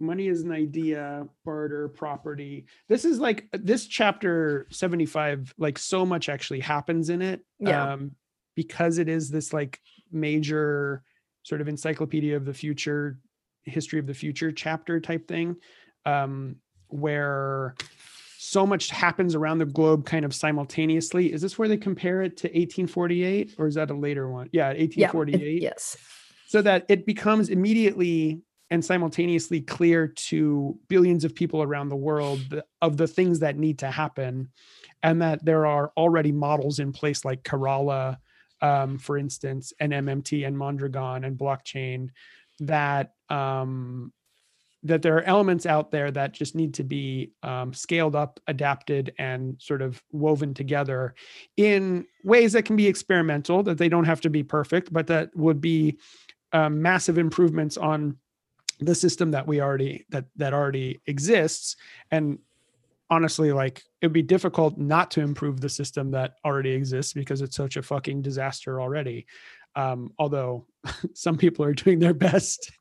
money 0.00 0.26
is 0.26 0.42
an 0.42 0.52
idea, 0.52 1.26
barter, 1.44 1.88
property. 1.88 2.66
This 2.88 3.04
is 3.04 3.20
like, 3.20 3.48
this 3.52 3.86
chapter 3.86 4.66
75, 4.70 5.54
like 5.58 5.78
so 5.78 6.04
much 6.04 6.28
actually 6.28 6.60
happens 6.60 7.10
in 7.10 7.22
it. 7.22 7.42
Yeah. 7.60 7.92
Um, 7.92 8.12
because 8.56 8.98
it 8.98 9.08
is 9.08 9.30
this 9.30 9.52
like 9.52 9.80
major 10.10 11.02
sort 11.42 11.60
of 11.60 11.68
encyclopedia 11.68 12.36
of 12.36 12.44
the 12.44 12.54
future, 12.54 13.18
history 13.64 13.98
of 13.98 14.06
the 14.06 14.14
future 14.14 14.50
chapter 14.50 14.98
type 14.98 15.28
thing 15.28 15.56
um, 16.06 16.56
where 16.88 17.74
so 18.38 18.66
much 18.66 18.90
happens 18.90 19.34
around 19.34 19.58
the 19.58 19.66
globe 19.66 20.06
kind 20.06 20.24
of 20.24 20.34
simultaneously. 20.34 21.32
Is 21.32 21.42
this 21.42 21.58
where 21.58 21.68
they 21.68 21.76
compare 21.76 22.22
it 22.22 22.36
to 22.38 22.46
1848 22.46 23.56
or 23.58 23.66
is 23.66 23.74
that 23.74 23.90
a 23.90 23.94
later 23.94 24.30
one? 24.30 24.48
Yeah, 24.52 24.68
1848. 24.68 25.62
Yeah, 25.62 25.68
yes. 25.68 25.96
So 26.46 26.62
that 26.62 26.86
it 26.88 27.04
becomes 27.06 27.48
immediately 27.48 28.40
and 28.70 28.84
simultaneously 28.84 29.60
clear 29.60 30.08
to 30.08 30.78
billions 30.88 31.24
of 31.24 31.34
people 31.34 31.62
around 31.62 31.88
the 31.88 31.96
world 31.96 32.62
of 32.82 32.96
the 32.96 33.06
things 33.06 33.40
that 33.40 33.58
need 33.58 33.80
to 33.80 33.90
happen 33.90 34.48
and 35.02 35.22
that 35.22 35.44
there 35.44 35.66
are 35.66 35.92
already 35.96 36.32
models 36.32 36.78
in 36.78 36.92
place 36.92 37.24
like 37.24 37.42
Kerala, 37.42 38.16
um, 38.60 38.98
for 38.98 39.18
instance, 39.18 39.72
and 39.78 39.92
MMT 39.92 40.46
and 40.46 40.56
Mondragon 40.56 41.24
and 41.24 41.38
blockchain 41.38 42.10
that 42.60 43.12
um, 43.28 44.12
that 44.82 45.02
there 45.02 45.16
are 45.16 45.22
elements 45.22 45.66
out 45.66 45.90
there 45.90 46.10
that 46.10 46.32
just 46.32 46.54
need 46.54 46.74
to 46.74 46.84
be 46.84 47.32
um, 47.42 47.72
scaled 47.72 48.14
up, 48.14 48.38
adapted, 48.46 49.12
and 49.18 49.56
sort 49.60 49.82
of 49.82 50.02
woven 50.12 50.54
together 50.54 51.14
in 51.56 52.06
ways 52.24 52.52
that 52.52 52.64
can 52.64 52.76
be 52.76 52.86
experimental, 52.86 53.62
that 53.62 53.78
they 53.78 53.88
don't 53.88 54.04
have 54.04 54.20
to 54.20 54.30
be 54.30 54.42
perfect, 54.42 54.92
but 54.92 55.06
that 55.06 55.34
would 55.34 55.60
be 55.60 55.98
um, 56.52 56.80
massive 56.80 57.18
improvements 57.18 57.76
on 57.76 58.16
the 58.80 58.94
system 58.94 59.30
that 59.30 59.46
we 59.46 59.60
already 59.60 60.04
that 60.10 60.26
that 60.36 60.52
already 60.52 61.00
exists. 61.06 61.76
And 62.10 62.38
honestly 63.10 63.52
like 63.52 63.84
it'd 64.02 64.12
be 64.12 64.22
difficult 64.22 64.76
not 64.78 65.10
to 65.12 65.20
improve 65.20 65.60
the 65.60 65.68
system 65.68 66.10
that 66.10 66.34
already 66.44 66.70
exists 66.70 67.12
because 67.12 67.40
it's 67.40 67.56
such 67.56 67.76
a 67.76 67.82
fucking 67.82 68.20
disaster 68.20 68.80
already 68.80 69.26
Um, 69.76 70.12
although 70.18 70.66
some 71.14 71.36
people 71.36 71.64
are 71.64 71.74
doing 71.74 71.98
their 71.98 72.14
best 72.28 72.72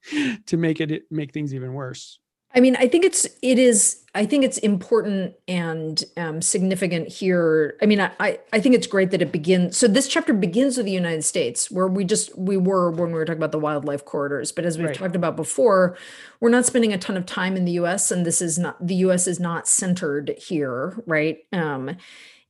to 0.47 0.57
make 0.57 0.81
it 0.81 1.03
make 1.11 1.33
things 1.33 1.53
even 1.53 1.73
worse. 1.73 2.19
I 2.55 2.61
mean, 2.61 2.77
I 2.77 2.87
think 2.87 3.03
it's 3.03 3.27
it 3.41 3.59
is. 3.59 4.01
I 4.15 4.25
think 4.25 4.45
it's 4.45 4.57
important 4.59 5.35
and 5.45 6.01
um, 6.15 6.41
significant 6.41 7.09
here. 7.09 7.77
I 7.81 7.85
mean, 7.85 7.99
I 7.99 8.39
I 8.53 8.61
think 8.61 8.75
it's 8.75 8.87
great 8.87 9.11
that 9.11 9.21
it 9.21 9.33
begins. 9.33 9.75
So 9.75 9.89
this 9.89 10.07
chapter 10.07 10.33
begins 10.33 10.77
with 10.77 10.85
the 10.85 10.91
United 10.93 11.25
States, 11.25 11.69
where 11.69 11.87
we 11.87 12.05
just 12.05 12.35
we 12.37 12.55
were 12.55 12.91
when 12.91 13.09
we 13.09 13.15
were 13.15 13.25
talking 13.25 13.39
about 13.39 13.51
the 13.51 13.59
wildlife 13.59 14.05
corridors. 14.05 14.53
But 14.53 14.63
as 14.63 14.77
we've 14.77 14.87
right. 14.87 14.95
talked 14.95 15.17
about 15.17 15.35
before, 15.35 15.97
we're 16.39 16.49
not 16.49 16.65
spending 16.65 16.93
a 16.93 16.97
ton 16.97 17.17
of 17.17 17.25
time 17.25 17.57
in 17.57 17.65
the 17.65 17.73
U.S. 17.73 18.09
and 18.09 18.25
this 18.25 18.41
is 18.41 18.57
not 18.57 18.85
the 18.85 18.95
U.S. 18.95 19.27
is 19.27 19.37
not 19.37 19.67
centered 19.67 20.33
here, 20.37 21.03
right? 21.05 21.39
Um, 21.51 21.97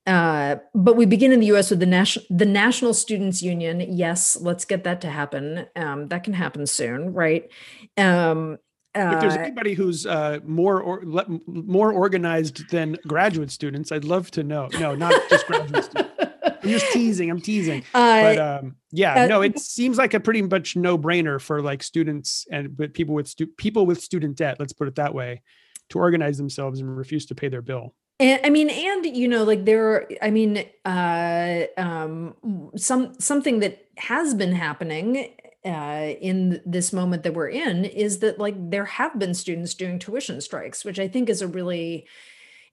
uh, 0.05 0.57
but 0.73 0.95
we 0.95 1.05
begin 1.05 1.31
in 1.31 1.39
the 1.39 1.47
U.S. 1.47 1.69
with 1.69 1.79
the 1.79 1.85
national 1.85 2.25
the 2.29 2.45
National 2.45 2.93
Students 2.93 3.41
Union. 3.41 3.79
Yes, 3.79 4.37
let's 4.39 4.65
get 4.65 4.83
that 4.83 5.01
to 5.01 5.09
happen. 5.09 5.65
Um, 5.75 6.07
that 6.09 6.23
can 6.23 6.33
happen 6.33 6.67
soon, 6.67 7.13
right? 7.13 7.49
Um, 7.97 8.57
if 8.93 9.19
there's 9.19 9.35
uh, 9.35 9.39
anybody 9.39 9.73
who's 9.73 10.05
uh, 10.05 10.39
more 10.45 10.81
or 10.81 11.01
le- 11.03 11.39
more 11.47 11.91
organized 11.91 12.69
than 12.69 12.97
graduate 13.07 13.51
students, 13.51 13.91
I'd 13.91 14.05
love 14.05 14.31
to 14.31 14.43
know. 14.43 14.69
No, 14.79 14.95
not 14.95 15.13
just 15.29 15.47
graduate 15.47 15.83
students. 15.83 16.11
I'm 16.45 16.71
just 16.71 16.91
teasing. 16.93 17.29
I'm 17.29 17.41
teasing. 17.41 17.83
Uh, 17.93 18.21
but 18.21 18.37
um, 18.39 18.75
yeah, 18.91 19.23
uh, 19.23 19.27
no, 19.27 19.41
it 19.41 19.59
seems 19.59 19.97
like 19.97 20.13
a 20.13 20.19
pretty 20.19 20.41
much 20.41 20.75
no 20.75 20.97
brainer 20.97 21.41
for 21.41 21.61
like 21.61 21.83
students 21.83 22.47
and 22.51 22.75
but 22.75 22.93
people 22.93 23.15
with 23.15 23.27
stu- 23.27 23.47
people 23.47 23.85
with 23.85 24.01
student 24.01 24.37
debt. 24.37 24.57
Let's 24.59 24.73
put 24.73 24.87
it 24.87 24.95
that 24.95 25.13
way, 25.13 25.41
to 25.89 25.99
organize 25.99 26.37
themselves 26.37 26.79
and 26.79 26.97
refuse 26.97 27.25
to 27.27 27.35
pay 27.35 27.49
their 27.49 27.61
bill. 27.61 27.93
And 28.19 28.39
I 28.45 28.49
mean, 28.49 28.69
and 28.69 29.05
you 29.05 29.27
know, 29.27 29.43
like 29.43 29.65
there, 29.65 29.87
are, 29.87 30.09
I 30.21 30.31
mean, 30.31 30.63
uh, 30.85 31.63
um, 31.77 32.35
some 32.77 33.13
something 33.19 33.59
that 33.59 33.85
has 33.97 34.33
been 34.33 34.53
happening 34.53 35.33
uh, 35.65 36.13
in 36.21 36.61
this 36.65 36.93
moment 36.93 37.23
that 37.23 37.33
we're 37.33 37.49
in 37.49 37.85
is 37.85 38.19
that 38.19 38.39
like 38.39 38.55
there 38.69 38.85
have 38.85 39.19
been 39.19 39.33
students 39.33 39.73
doing 39.73 39.99
tuition 39.99 40.39
strikes, 40.39 40.85
which 40.85 40.99
I 40.99 41.07
think 41.07 41.29
is 41.29 41.41
a 41.41 41.47
really 41.47 42.07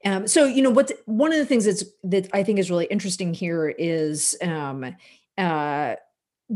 um, 0.05 0.27
so 0.27 0.45
you 0.45 0.63
know 0.63 0.71
what's 0.71 0.93
one 1.07 1.33
of 1.33 1.39
the 1.39 1.47
things 1.47 1.65
that's 1.65 1.85
that 2.05 2.29
I 2.33 2.43
think 2.43 2.59
is 2.59 2.71
really 2.71 2.87
interesting 2.87 3.35
here 3.35 3.69
is 3.69 4.37
um, 4.43 4.97
uh, 5.39 5.95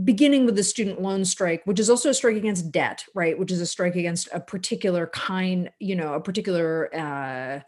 beginning 0.04 0.46
with 0.46 0.56
the 0.56 0.64
student 0.64 1.00
loan 1.00 1.24
strike, 1.24 1.62
which 1.64 1.78
is 1.78 1.88
also 1.88 2.10
a 2.10 2.14
strike 2.14 2.36
against 2.36 2.72
debt, 2.72 3.04
right? 3.14 3.38
Which 3.38 3.52
is 3.52 3.60
a 3.60 3.66
strike 3.66 3.94
against 3.94 4.28
a 4.32 4.40
particular 4.40 5.06
kind, 5.08 5.70
you 5.78 5.94
know, 5.94 6.14
a 6.14 6.20
particular 6.20 6.94
uh, 6.94 7.60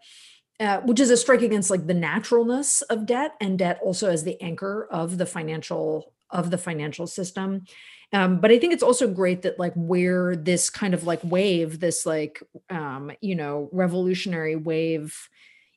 uh, 0.60 0.80
which 0.80 1.00
is 1.00 1.10
a 1.10 1.16
strike 1.16 1.42
against 1.42 1.70
like 1.70 1.86
the 1.86 1.94
naturalness 1.94 2.82
of 2.82 3.06
debt 3.06 3.34
and 3.40 3.58
debt 3.58 3.78
also 3.82 4.10
as 4.10 4.24
the 4.24 4.40
anchor 4.42 4.88
of 4.90 5.18
the 5.18 5.26
financial 5.26 6.12
of 6.30 6.50
the 6.50 6.58
financial 6.58 7.06
system. 7.06 7.64
Um, 8.12 8.40
but 8.40 8.50
i 8.50 8.58
think 8.58 8.72
it's 8.72 8.82
also 8.82 9.06
great 9.06 9.42
that 9.42 9.58
like 9.58 9.74
where 9.74 10.34
this 10.34 10.70
kind 10.70 10.94
of 10.94 11.04
like 11.04 11.20
wave 11.22 11.78
this 11.78 12.06
like 12.06 12.42
um, 12.70 13.12
you 13.20 13.34
know 13.34 13.68
revolutionary 13.70 14.56
wave 14.56 15.28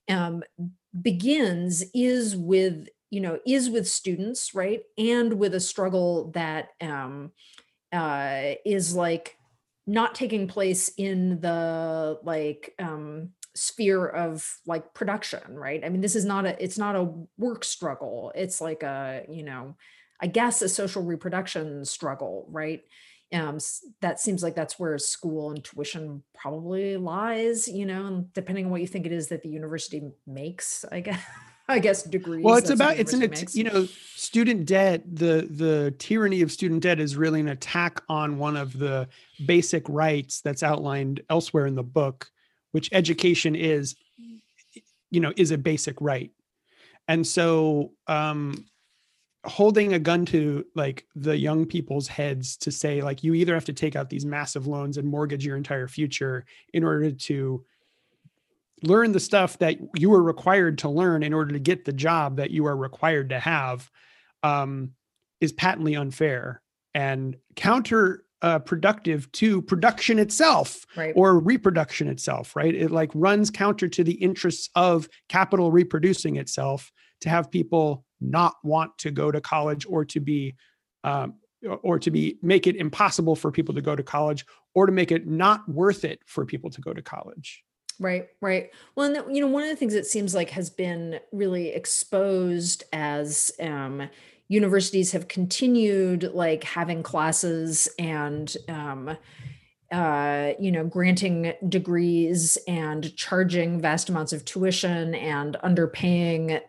um, 0.10 0.42
begins 1.00 1.84
is 1.94 2.36
with 2.36 2.88
you 3.10 3.20
know 3.20 3.40
is 3.46 3.70
with 3.70 3.88
students 3.88 4.56
right? 4.56 4.82
And 4.98 5.34
with 5.34 5.54
a 5.54 5.60
struggle 5.60 6.32
that 6.32 6.70
um, 6.82 7.32
uh, 7.92 8.54
is 8.66 8.96
like 8.96 9.38
not 9.88 10.16
taking 10.16 10.48
place 10.48 10.92
in 10.98 11.40
the 11.42 12.20
like 12.24 12.74
um, 12.80 13.32
sphere 13.56 14.08
of 14.08 14.58
like 14.66 14.94
production 14.94 15.42
right 15.50 15.84
i 15.84 15.90
mean 15.90 16.02
this 16.02 16.16
is 16.16 16.26
not 16.26 16.46
a 16.46 16.64
it's 16.64 16.78
not 16.78 16.96
a 16.96 17.12
work 17.38 17.64
struggle 17.64 18.32
it's 18.36 18.62
like 18.62 18.84
a 18.84 19.24
you 19.30 19.44
know 19.44 19.76
I 20.22 20.28
guess 20.28 20.62
a 20.62 20.70
social 20.70 21.02
reproduction 21.02 21.84
struggle, 21.84 22.46
right? 22.50 22.82
Um, 23.34 23.58
that 24.02 24.20
seems 24.20 24.44
like 24.44 24.56
that's 24.56 24.78
where 24.78 24.98
school 24.98 25.52
and 25.52 25.64
tuition 25.64 26.22
probably 26.36 26.98
lies, 26.98 27.68
you 27.68 27.86
know, 27.86 28.06
and 28.06 28.34
depending 28.34 28.66
on 28.66 28.72
what 28.72 28.82
you 28.82 28.88
think 28.88 29.06
it 29.06 29.12
is 29.12 29.30
that 29.30 29.42
the 29.42 29.50
university 29.50 30.04
makes, 30.28 30.86
I 30.92 31.02
guess. 31.02 31.22
I 31.68 31.80
guess 31.80 32.04
degrees. 32.04 32.44
Well, 32.44 32.58
it's 32.58 32.72
about 32.72 32.98
it's 32.98 33.14
an 33.14 33.22
makes. 33.22 33.56
you 33.56 33.64
know 33.64 33.86
student 34.16 34.66
debt. 34.66 35.04
The 35.06 35.48
the 35.50 35.96
tyranny 36.00 36.42
of 36.42 36.52
student 36.52 36.84
debt 36.84 37.00
is 37.00 37.16
really 37.16 37.40
an 37.40 37.48
attack 37.48 38.02
on 38.10 38.38
one 38.38 38.58
of 38.58 38.78
the 38.78 39.08
basic 39.46 39.88
rights 39.88 40.42
that's 40.42 40.64
outlined 40.64 41.22
elsewhere 41.30 41.68
in 41.68 41.76
the 41.76 41.84
book, 41.84 42.30
which 42.72 42.90
education 42.92 43.56
is, 43.56 43.96
you 45.10 45.20
know, 45.20 45.34
is 45.38 45.52
a 45.52 45.58
basic 45.58 46.00
right. 46.00 46.32
And 47.08 47.26
so 47.26 47.92
um, 48.08 48.66
holding 49.46 49.94
a 49.94 50.00
gun 50.00 50.26
to 50.28 50.66
like 50.76 51.06
the 51.16 51.38
young 51.38 51.66
people's 51.66 52.08
heads 52.08 52.56
to 52.58 52.72
say 52.72 53.02
like 53.02 53.24
you 53.24 53.34
either 53.34 53.54
have 53.54 53.66
to 53.66 53.74
take 53.74 53.96
out 53.96 54.10
these 54.10 54.26
massive 54.26 54.68
loans 54.68 54.98
and 54.98 55.08
mortgage 55.08 55.46
your 55.46 55.58
entire 55.58 55.88
future 55.88 56.46
in 56.74 56.84
order 56.84 57.12
to 57.12 57.66
learn 58.84 59.12
the 59.12 59.20
stuff 59.20 59.58
that 59.60 59.78
you 59.96 60.14
are 60.14 60.24
required 60.24 60.78
to 60.78 60.90
learn 60.90 61.24
in 61.24 61.34
order 61.34 61.54
to 61.54 61.60
get 61.60 61.86
the 61.86 61.94
job 61.94 62.38
that 62.38 62.52
you 62.52 62.66
are 62.66 62.78
required 62.78 63.30
to 63.30 63.40
have 63.40 63.90
um, 64.44 64.92
is 65.40 65.52
patently 65.52 65.96
unfair 65.96 66.62
and 66.94 67.36
counter 67.56 68.24
uh, 68.42 68.60
productive 68.60 69.32
to 69.34 69.62
production 69.62 70.18
itself 70.20 70.86
right. 70.96 71.14
or 71.16 71.40
reproduction 71.40 72.08
itself 72.08 72.56
right? 72.56 72.74
It 72.74 72.92
like 72.92 73.12
runs 73.14 73.50
counter 73.50 73.88
to 73.88 74.04
the 74.04 74.14
interests 74.14 74.70
of 74.76 75.08
capital 75.30 75.72
reproducing 75.72 76.38
itself 76.38 76.92
to 77.22 77.30
have 77.30 77.52
people 77.52 78.06
not 78.20 78.56
want 78.64 78.98
to 79.00 79.12
go 79.12 79.32
to 79.32 79.42
college 79.42 79.86
or 79.88 80.06
to 80.06 80.20
be 80.20 80.56
um, 81.04 81.36
or 81.84 82.00
to 82.00 82.12
be 82.12 82.38
make 82.42 82.68
it 82.68 82.76
impossible 82.76 83.36
for 83.36 83.52
people 83.52 83.76
to 83.76 83.82
go 83.82 83.96
to 83.96 84.04
college 84.04 84.46
or 84.74 84.86
to 84.86 84.92
make 84.92 85.12
it 85.12 85.28
not 85.28 85.68
worth 85.70 86.04
it 86.04 86.20
for 86.26 86.46
people 86.46 86.70
to 86.70 86.82
go 86.82 86.94
to 86.94 87.02
college. 87.02 87.64
Right 88.00 88.28
right. 88.42 88.72
Well 88.96 89.14
and 89.14 89.36
you 89.36 89.42
know 89.42 89.48
one 89.48 89.64
of 89.64 89.70
the 89.70 89.76
things 89.76 89.94
that 89.94 90.08
seems 90.08 90.34
like 90.34 90.50
has 90.52 90.70
been 90.70 91.20
really 91.32 91.70
exposed 91.70 92.84
as 92.92 93.52
um, 93.60 94.10
universities 94.52 95.14
have 95.14 95.30
continued 95.30 96.30
like 96.34 96.66
having 96.66 97.02
classes 97.02 97.88
and 97.98 98.58
um, 98.68 99.18
uh, 99.92 100.52
you 100.60 100.72
know, 100.72 100.86
granting 100.86 101.54
degrees 101.68 102.58
and 102.68 103.16
charging 103.16 103.80
vast 103.80 104.10
amounts 104.10 104.34
of 104.34 104.44
tuition 104.44 105.16
and 105.16 105.56
underpaying 105.64 106.62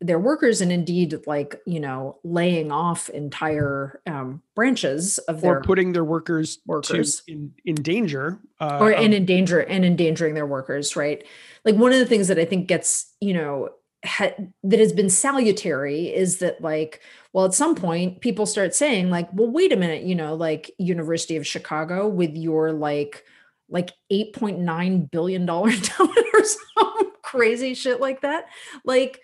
their 0.00 0.18
workers 0.18 0.60
and 0.60 0.70
indeed 0.70 1.18
like 1.26 1.62
you 1.66 1.80
know 1.80 2.18
laying 2.24 2.70
off 2.70 3.08
entire 3.10 4.02
um, 4.06 4.42
branches 4.54 5.16
of 5.18 5.40
their 5.40 5.58
or 5.58 5.62
putting 5.62 5.92
their 5.92 6.04
workers 6.04 6.58
workers. 6.66 7.22
in 7.26 7.54
in 7.64 7.74
danger 7.76 8.38
uh, 8.60 8.78
or 8.80 8.90
and 8.92 9.14
in 9.14 9.24
danger 9.24 9.60
and 9.60 9.82
endangering 9.82 10.34
their 10.34 10.46
workers 10.46 10.94
right? 10.94 11.24
Like 11.64 11.76
one 11.76 11.92
of 11.92 11.98
the 11.98 12.06
things 12.06 12.28
that 12.28 12.38
i 12.38 12.44
think 12.44 12.66
gets 12.66 13.14
you 13.20 13.32
know 13.32 13.70
ha- 14.04 14.34
that 14.62 14.78
has 14.78 14.92
been 14.92 15.10
salutary 15.10 16.14
is 16.14 16.38
that 16.38 16.60
like 16.60 17.00
well 17.32 17.44
at 17.44 17.54
some 17.54 17.74
point 17.74 18.20
people 18.20 18.46
start 18.46 18.74
saying 18.74 19.10
like 19.10 19.28
well 19.32 19.50
wait 19.50 19.72
a 19.72 19.76
minute 19.76 20.02
you 20.02 20.14
know 20.14 20.34
like 20.34 20.70
university 20.78 21.36
of 21.36 21.46
chicago 21.46 22.06
with 22.06 22.36
your 22.36 22.72
like 22.72 23.24
like 23.68 23.92
8.9 24.12 25.10
billion 25.10 25.46
dollar 25.46 25.70
endowment 25.70 26.26
or 26.34 26.44
some 26.44 27.12
crazy 27.22 27.74
shit 27.74 28.00
like 28.00 28.20
that. 28.20 28.46
Like 28.84 29.20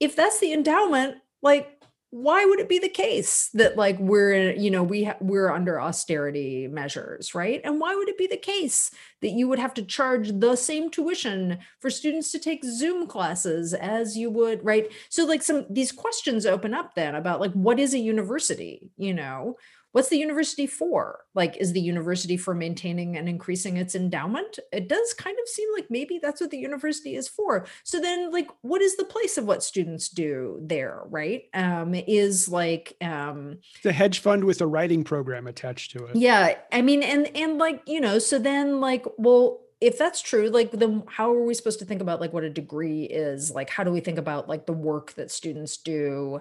if 0.00 0.14
that's 0.14 0.38
the 0.40 0.52
endowment, 0.52 1.16
like 1.42 1.77
why 2.10 2.42
would 2.44 2.58
it 2.58 2.70
be 2.70 2.78
the 2.78 2.88
case 2.88 3.50
that 3.52 3.76
like 3.76 3.98
we're 3.98 4.52
you 4.52 4.70
know 4.70 4.82
we 4.82 5.04
ha- 5.04 5.16
we're 5.20 5.50
under 5.50 5.80
austerity 5.80 6.66
measures 6.66 7.34
right? 7.34 7.60
And 7.64 7.80
why 7.80 7.94
would 7.94 8.08
it 8.08 8.16
be 8.16 8.26
the 8.26 8.36
case 8.36 8.90
that 9.20 9.30
you 9.30 9.46
would 9.48 9.58
have 9.58 9.74
to 9.74 9.82
charge 9.82 10.30
the 10.40 10.56
same 10.56 10.90
tuition 10.90 11.58
for 11.80 11.90
students 11.90 12.32
to 12.32 12.38
take 12.38 12.64
zoom 12.64 13.06
classes 13.06 13.74
as 13.74 14.16
you 14.16 14.30
would 14.30 14.64
right? 14.64 14.90
So 15.10 15.26
like 15.26 15.42
some 15.42 15.66
these 15.68 15.92
questions 15.92 16.46
open 16.46 16.72
up 16.72 16.94
then 16.94 17.14
about 17.14 17.40
like 17.40 17.52
what 17.52 17.78
is 17.78 17.92
a 17.92 17.98
university 17.98 18.90
you 18.96 19.12
know 19.12 19.56
what's 19.92 20.08
the 20.08 20.18
university 20.18 20.66
for? 20.66 21.20
Like, 21.34 21.56
is 21.56 21.72
the 21.72 21.80
university 21.80 22.36
for 22.36 22.54
maintaining 22.54 23.16
and 23.16 23.28
increasing 23.28 23.76
its 23.76 23.94
endowment? 23.94 24.58
It 24.72 24.88
does 24.88 25.14
kind 25.14 25.36
of 25.40 25.48
seem 25.48 25.68
like 25.74 25.86
maybe 25.90 26.18
that's 26.22 26.40
what 26.40 26.50
the 26.50 26.58
university 26.58 27.16
is 27.16 27.28
for. 27.28 27.66
So 27.84 28.00
then, 28.00 28.30
like, 28.30 28.48
what 28.62 28.82
is 28.82 28.96
the 28.96 29.04
place 29.04 29.38
of 29.38 29.46
what 29.46 29.62
students 29.62 30.08
do 30.08 30.58
there? 30.62 31.02
Right? 31.06 31.44
Um, 31.54 31.94
is 31.94 32.48
like 32.48 32.96
um, 33.00 33.58
the 33.82 33.92
hedge 33.92 34.20
fund 34.20 34.44
with 34.44 34.60
a 34.60 34.66
writing 34.66 35.04
program 35.04 35.46
attached 35.46 35.92
to 35.92 36.06
it. 36.06 36.16
Yeah, 36.16 36.56
I 36.72 36.82
mean, 36.82 37.02
and 37.02 37.34
and 37.36 37.58
like 37.58 37.82
you 37.86 38.00
know, 38.00 38.18
so 38.18 38.38
then 38.38 38.80
like, 38.80 39.06
well, 39.16 39.60
if 39.80 39.96
that's 39.96 40.20
true 40.20 40.48
like 40.48 40.72
then 40.72 41.04
how 41.06 41.32
are 41.32 41.44
we 41.44 41.54
supposed 41.54 41.78
to 41.78 41.84
think 41.84 42.00
about 42.00 42.20
like 42.20 42.32
what 42.32 42.42
a 42.42 42.50
degree 42.50 43.04
is 43.04 43.52
like 43.52 43.70
how 43.70 43.84
do 43.84 43.92
we 43.92 44.00
think 44.00 44.18
about 44.18 44.48
like 44.48 44.66
the 44.66 44.72
work 44.72 45.12
that 45.14 45.30
students 45.30 45.76
do 45.76 46.40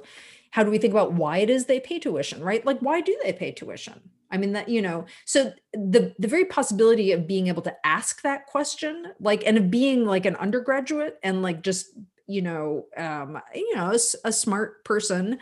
how 0.51 0.63
do 0.63 0.71
we 0.71 0.77
think 0.77 0.93
about 0.93 1.13
why 1.13 1.37
it 1.37 1.49
is 1.49 1.65
they 1.65 1.79
pay 1.79 1.99
tuition 1.99 2.43
right 2.43 2.65
like 2.65 2.79
why 2.79 3.01
do 3.01 3.17
they 3.23 3.33
pay 3.33 3.51
tuition 3.51 3.99
i 4.31 4.37
mean 4.37 4.53
that 4.53 4.69
you 4.69 4.81
know 4.81 5.05
so 5.25 5.51
the 5.73 6.13
the 6.19 6.27
very 6.27 6.45
possibility 6.45 7.11
of 7.11 7.27
being 7.27 7.47
able 7.47 7.61
to 7.61 7.75
ask 7.85 8.21
that 8.21 8.45
question 8.45 9.13
like 9.19 9.45
and 9.45 9.57
of 9.57 9.71
being 9.71 10.05
like 10.05 10.25
an 10.25 10.35
undergraduate 10.37 11.17
and 11.23 11.41
like 11.41 11.61
just 11.61 11.87
you 12.27 12.41
know 12.41 12.85
um 12.97 13.39
you 13.53 13.75
know 13.75 13.91
a, 13.91 14.27
a 14.27 14.31
smart 14.31 14.83
person 14.83 15.39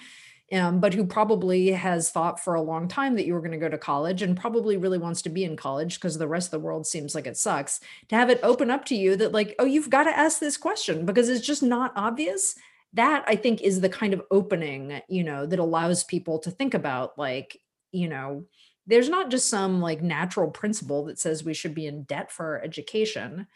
um, 0.53 0.79
but 0.79 0.93
who 0.93 1.05
probably 1.05 1.71
has 1.71 2.11
thought 2.11 2.39
for 2.39 2.53
a 2.53 2.61
long 2.61 2.87
time 2.87 3.15
that 3.15 3.25
you 3.25 3.33
were 3.33 3.39
going 3.39 3.51
to 3.51 3.57
go 3.57 3.69
to 3.69 3.77
college 3.77 4.21
and 4.21 4.37
probably 4.37 4.77
really 4.77 4.99
wants 4.99 5.23
to 5.23 5.29
be 5.29 5.43
in 5.43 5.55
college 5.55 5.95
because 5.95 6.17
the 6.17 6.27
rest 6.27 6.47
of 6.47 6.51
the 6.51 6.65
world 6.65 6.85
seems 6.85 7.15
like 7.15 7.25
it 7.25 7.37
sucks, 7.37 7.79
to 8.09 8.15
have 8.15 8.29
it 8.29 8.39
open 8.43 8.69
up 8.69 8.85
to 8.85 8.95
you 8.95 9.15
that, 9.15 9.31
like, 9.31 9.55
oh, 9.57 9.65
you've 9.65 9.89
got 9.89 10.03
to 10.03 10.17
ask 10.17 10.39
this 10.39 10.57
question 10.57 11.05
because 11.05 11.29
it's 11.29 11.45
just 11.45 11.63
not 11.63 11.93
obvious. 11.95 12.55
That 12.95 13.23
I 13.27 13.35
think 13.35 13.61
is 13.61 13.81
the 13.81 13.89
kind 13.89 14.13
of 14.13 14.21
opening, 14.31 15.01
you 15.07 15.23
know, 15.23 15.45
that 15.45 15.59
allows 15.59 16.03
people 16.03 16.39
to 16.39 16.51
think 16.51 16.73
about, 16.73 17.17
like, 17.17 17.57
you 17.91 18.09
know, 18.09 18.45
there's 18.87 19.09
not 19.09 19.29
just 19.31 19.49
some 19.49 19.81
like 19.81 20.01
natural 20.01 20.49
principle 20.49 21.05
that 21.05 21.19
says 21.19 21.43
we 21.43 21.53
should 21.53 21.75
be 21.75 21.87
in 21.87 22.03
debt 22.03 22.31
for 22.31 22.45
our 22.45 22.63
education. 22.63 23.47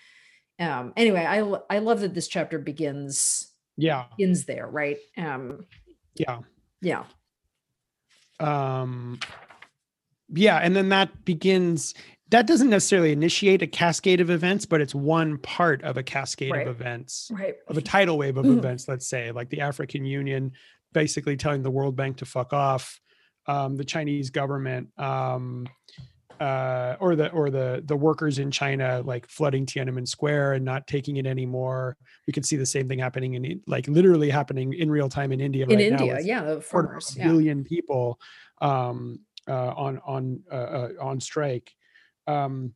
Um, 0.60 0.94
anyway, 0.98 1.26
I 1.26 1.40
I 1.70 1.80
love 1.80 2.02
that 2.02 2.14
this 2.14 2.28
chapter 2.28 2.60
begins 2.60 3.52
yeah 3.78 4.06
begins 4.18 4.46
there, 4.46 4.68
right? 4.68 4.98
Um, 5.18 5.66
yeah 6.16 6.40
yeah. 6.82 7.04
Um, 8.40 9.20
yeah, 10.30 10.58
and 10.58 10.76
then 10.76 10.90
that 10.90 11.26
begins. 11.26 11.94
That 12.30 12.46
doesn't 12.46 12.70
necessarily 12.70 13.12
initiate 13.12 13.62
a 13.64 13.68
cascade 13.68 14.22
of 14.22 14.30
events, 14.30 14.66
but 14.66 14.82
it's 14.82 14.94
one 14.94 15.38
part 15.40 15.82
of 15.84 15.98
a 15.98 16.04
cascade 16.04 16.52
Right. 16.52 16.68
of 16.68 16.80
events, 16.80 17.32
Right. 17.34 17.56
of 17.68 17.78
a 17.78 17.82
tidal 17.82 18.18
wave 18.20 18.38
of 18.38 18.46
Mhm. 18.46 18.60
events. 18.60 18.88
Let's 18.88 19.08
say, 19.08 19.32
like 19.32 19.50
the 19.50 19.62
African 19.62 20.06
Union 20.06 20.52
basically 20.94 21.38
telling 21.38 21.64
the 21.64 21.72
World 21.72 21.96
Bank 21.96 22.18
to 22.18 22.26
fuck 22.26 22.54
off, 22.54 23.00
um, 23.48 23.78
the 23.78 23.84
Chinese 23.84 24.30
government, 24.30 24.90
um, 25.00 25.68
uh, 26.40 26.96
or 27.02 27.16
the 27.18 27.30
or 27.32 27.50
the 27.50 27.82
the 27.86 27.96
workers 27.98 28.40
in 28.40 28.50
China 28.52 29.02
like 29.04 29.28
flooding 29.28 29.66
Tiananmen 29.66 30.08
Square 30.08 30.54
and 30.54 30.64
not 30.64 30.88
taking 30.88 31.18
it 31.18 31.26
anymore. 31.26 31.98
We 32.28 32.34
can 32.34 32.44
see 32.44 32.56
the 32.56 32.66
same 32.66 32.88
thing 32.88 33.00
happening 33.00 33.34
in 33.34 33.62
like 33.68 33.88
literally 33.88 34.30
happening 34.30 34.74
in 34.74 34.90
real 34.90 35.10
time 35.10 35.32
in 35.34 35.42
India 35.42 35.66
In 35.66 35.70
right 35.80 35.92
now 35.92 35.98
India, 35.98 36.14
with 36.16 36.26
yeah, 36.26 36.44
the 36.44 36.62
farmers. 36.62 37.16
a 37.16 37.20
Yeah. 37.20 37.28
billion 37.30 37.64
people 37.66 38.20
um, 38.62 39.20
uh, 39.48 39.74
on 39.76 40.00
on 40.06 40.44
uh, 40.52 40.56
uh, 40.56 40.90
on 41.02 41.20
strike, 41.20 41.74
um, 42.30 42.74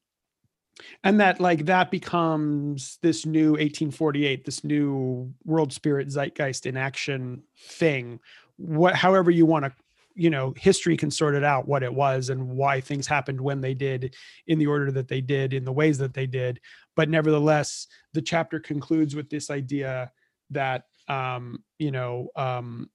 and 1.03 1.19
that 1.19 1.39
like 1.39 1.65
that 1.65 1.91
becomes 1.91 2.97
this 3.01 3.25
new 3.25 3.51
1848, 3.51 4.43
this 4.43 4.63
new 4.63 5.31
world 5.45 5.71
spirit 5.71 6.07
zeitgeist 6.07 6.65
in 6.65 6.75
action 6.75 7.43
thing. 7.57 8.19
What, 8.57 8.95
however 8.95 9.29
you 9.29 9.45
want 9.45 9.65
to, 9.65 9.73
you 10.15 10.29
know, 10.29 10.53
history 10.57 10.97
can 10.97 11.11
sort 11.11 11.35
it 11.35 11.43
out 11.43 11.67
what 11.67 11.83
it 11.83 11.93
was 11.93 12.29
and 12.29 12.49
why 12.49 12.81
things 12.81 13.05
happened 13.05 13.39
when 13.39 13.61
they 13.61 13.73
did, 13.73 14.15
in 14.47 14.59
the 14.59 14.67
order 14.67 14.91
that 14.91 15.07
they 15.07 15.21
did, 15.21 15.53
in 15.53 15.65
the 15.65 15.71
ways 15.71 15.97
that 15.99 16.13
they 16.13 16.25
did. 16.25 16.59
But 16.95 17.09
nevertheless, 17.09 17.87
the 18.13 18.21
chapter 18.21 18.59
concludes 18.59 19.15
with 19.15 19.29
this 19.29 19.49
idea 19.49 20.11
that 20.49 20.85
um, 21.07 21.63
you 21.77 21.91
know 21.91 22.29
um, 22.35 22.89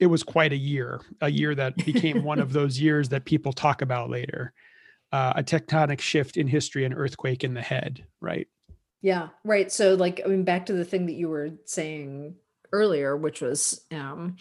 it 0.00 0.06
was 0.06 0.22
quite 0.22 0.52
a 0.52 0.56
year, 0.56 1.00
a 1.20 1.28
year 1.28 1.54
that 1.54 1.76
became 1.84 2.24
one 2.24 2.40
of 2.40 2.52
those 2.52 2.80
years 2.80 3.08
that 3.10 3.24
people 3.24 3.52
talk 3.52 3.82
about 3.82 4.10
later. 4.10 4.52
Uh, 5.12 5.34
a 5.36 5.42
tectonic 5.42 6.00
shift 6.00 6.36
in 6.36 6.46
history, 6.46 6.84
an 6.84 6.92
earthquake 6.92 7.44
in 7.44 7.54
the 7.54 7.62
head, 7.62 8.04
right? 8.20 8.48
Yeah, 9.02 9.28
right. 9.44 9.70
So 9.70 9.94
like 9.94 10.20
I 10.24 10.28
mean 10.28 10.44
back 10.44 10.66
to 10.66 10.72
the 10.72 10.84
thing 10.84 11.06
that 11.06 11.12
you 11.14 11.28
were 11.28 11.50
saying 11.64 12.36
earlier 12.72 13.16
which 13.16 13.40
was 13.40 13.84
um 13.92 14.36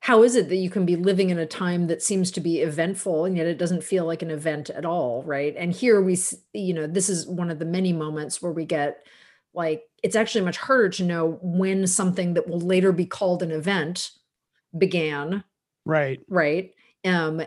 how 0.00 0.22
is 0.22 0.36
it 0.36 0.48
that 0.48 0.56
you 0.56 0.68
can 0.68 0.84
be 0.84 0.96
living 0.96 1.30
in 1.30 1.38
a 1.38 1.46
time 1.46 1.86
that 1.86 2.02
seems 2.02 2.30
to 2.32 2.40
be 2.40 2.60
eventful 2.60 3.24
and 3.24 3.36
yet 3.36 3.46
it 3.46 3.56
doesn't 3.56 3.84
feel 3.84 4.04
like 4.04 4.20
an 4.20 4.30
event 4.30 4.68
at 4.68 4.84
all, 4.84 5.22
right? 5.22 5.54
And 5.56 5.72
here 5.72 6.02
we 6.02 6.18
you 6.52 6.74
know, 6.74 6.86
this 6.86 7.08
is 7.08 7.26
one 7.26 7.50
of 7.50 7.58
the 7.58 7.64
many 7.64 7.92
moments 7.92 8.42
where 8.42 8.52
we 8.52 8.64
get 8.64 9.06
like 9.54 9.84
it's 10.02 10.16
actually 10.16 10.44
much 10.44 10.58
harder 10.58 10.88
to 10.90 11.04
know 11.04 11.38
when 11.40 11.86
something 11.86 12.34
that 12.34 12.48
will 12.48 12.60
later 12.60 12.92
be 12.92 13.06
called 13.06 13.42
an 13.42 13.52
event 13.52 14.10
began 14.76 15.44
Right. 15.86 16.20
right 16.28 16.74
um 17.04 17.42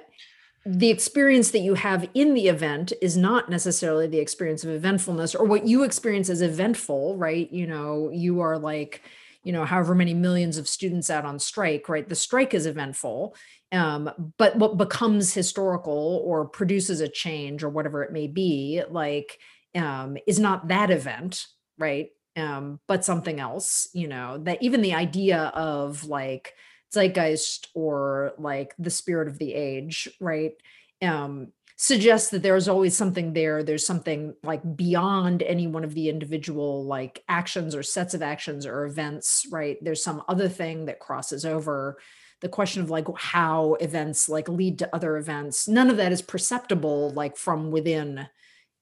the 0.69 0.89
experience 0.89 1.51
that 1.51 1.59
you 1.59 1.75
have 1.75 2.09
in 2.13 2.33
the 2.33 2.49
event 2.49 2.91
is 3.01 3.15
not 3.15 3.49
necessarily 3.49 4.05
the 4.05 4.19
experience 4.19 4.65
of 4.65 4.69
eventfulness 4.69 5.33
or 5.33 5.45
what 5.45 5.65
you 5.65 5.83
experience 5.83 6.29
as 6.29 6.41
eventful 6.41 7.15
right? 7.15 7.49
You 7.53 7.67
know 7.67 8.09
you 8.11 8.41
are 8.41 8.57
like 8.57 9.01
you 9.43 9.53
know 9.53 9.63
however 9.63 9.95
many 9.95 10.13
millions 10.13 10.57
of 10.57 10.67
students 10.67 11.09
out 11.09 11.23
on 11.23 11.39
strike 11.39 11.87
right? 11.87 12.07
The 12.07 12.15
strike 12.15 12.53
is 12.53 12.65
eventful 12.65 13.35
um 13.71 14.33
but 14.37 14.57
what 14.57 14.77
becomes 14.77 15.33
historical 15.33 16.21
or 16.25 16.45
produces 16.45 16.99
a 16.99 17.07
change 17.07 17.63
or 17.63 17.69
whatever 17.69 18.03
it 18.03 18.11
may 18.11 18.27
be 18.27 18.83
like 18.89 19.39
um 19.73 20.17
is 20.27 20.37
not 20.37 20.67
that 20.67 20.91
event 20.91 21.45
right? 21.77 22.09
Um 22.35 22.81
but 22.89 23.05
something 23.05 23.39
else 23.39 23.87
you 23.93 24.09
know 24.09 24.37
that 24.39 24.61
even 24.61 24.81
the 24.81 24.95
idea 24.95 25.43
of 25.55 26.03
like 26.03 26.55
zeitgeist 26.93 27.69
or 27.73 28.33
like 28.37 28.73
the 28.79 28.89
spirit 28.89 29.27
of 29.27 29.37
the 29.37 29.53
age 29.53 30.07
right 30.19 30.53
um 31.01 31.51
suggests 31.77 32.31
that 32.31 32.41
there's 32.41 32.67
always 32.67 32.97
something 32.97 33.33
there. 33.33 33.61
There's 33.61 33.85
something 33.85 34.33
like 34.43 34.75
beyond 34.75 35.43
any 35.43 35.67
one 35.67 35.83
of 35.83 35.93
the 35.93 36.09
individual 36.09 36.83
like 36.85 37.23
actions 37.29 37.75
or 37.75 37.83
sets 37.83 38.15
of 38.15 38.23
actions 38.23 38.65
or 38.65 38.85
events 38.85 39.45
right? 39.51 39.77
There's 39.81 40.03
some 40.03 40.23
other 40.27 40.49
thing 40.49 40.85
that 40.85 40.99
crosses 40.99 41.45
over. 41.45 41.99
The 42.41 42.49
question 42.49 42.81
of 42.81 42.89
like 42.89 43.07
how 43.15 43.75
events 43.75 44.27
like 44.27 44.49
lead 44.49 44.79
to 44.79 44.95
other 44.95 45.17
events 45.17 45.67
none 45.67 45.89
of 45.89 45.97
that 45.97 46.11
is 46.11 46.21
perceptible 46.21 47.09
like 47.11 47.35
from 47.35 47.71
within 47.71 48.27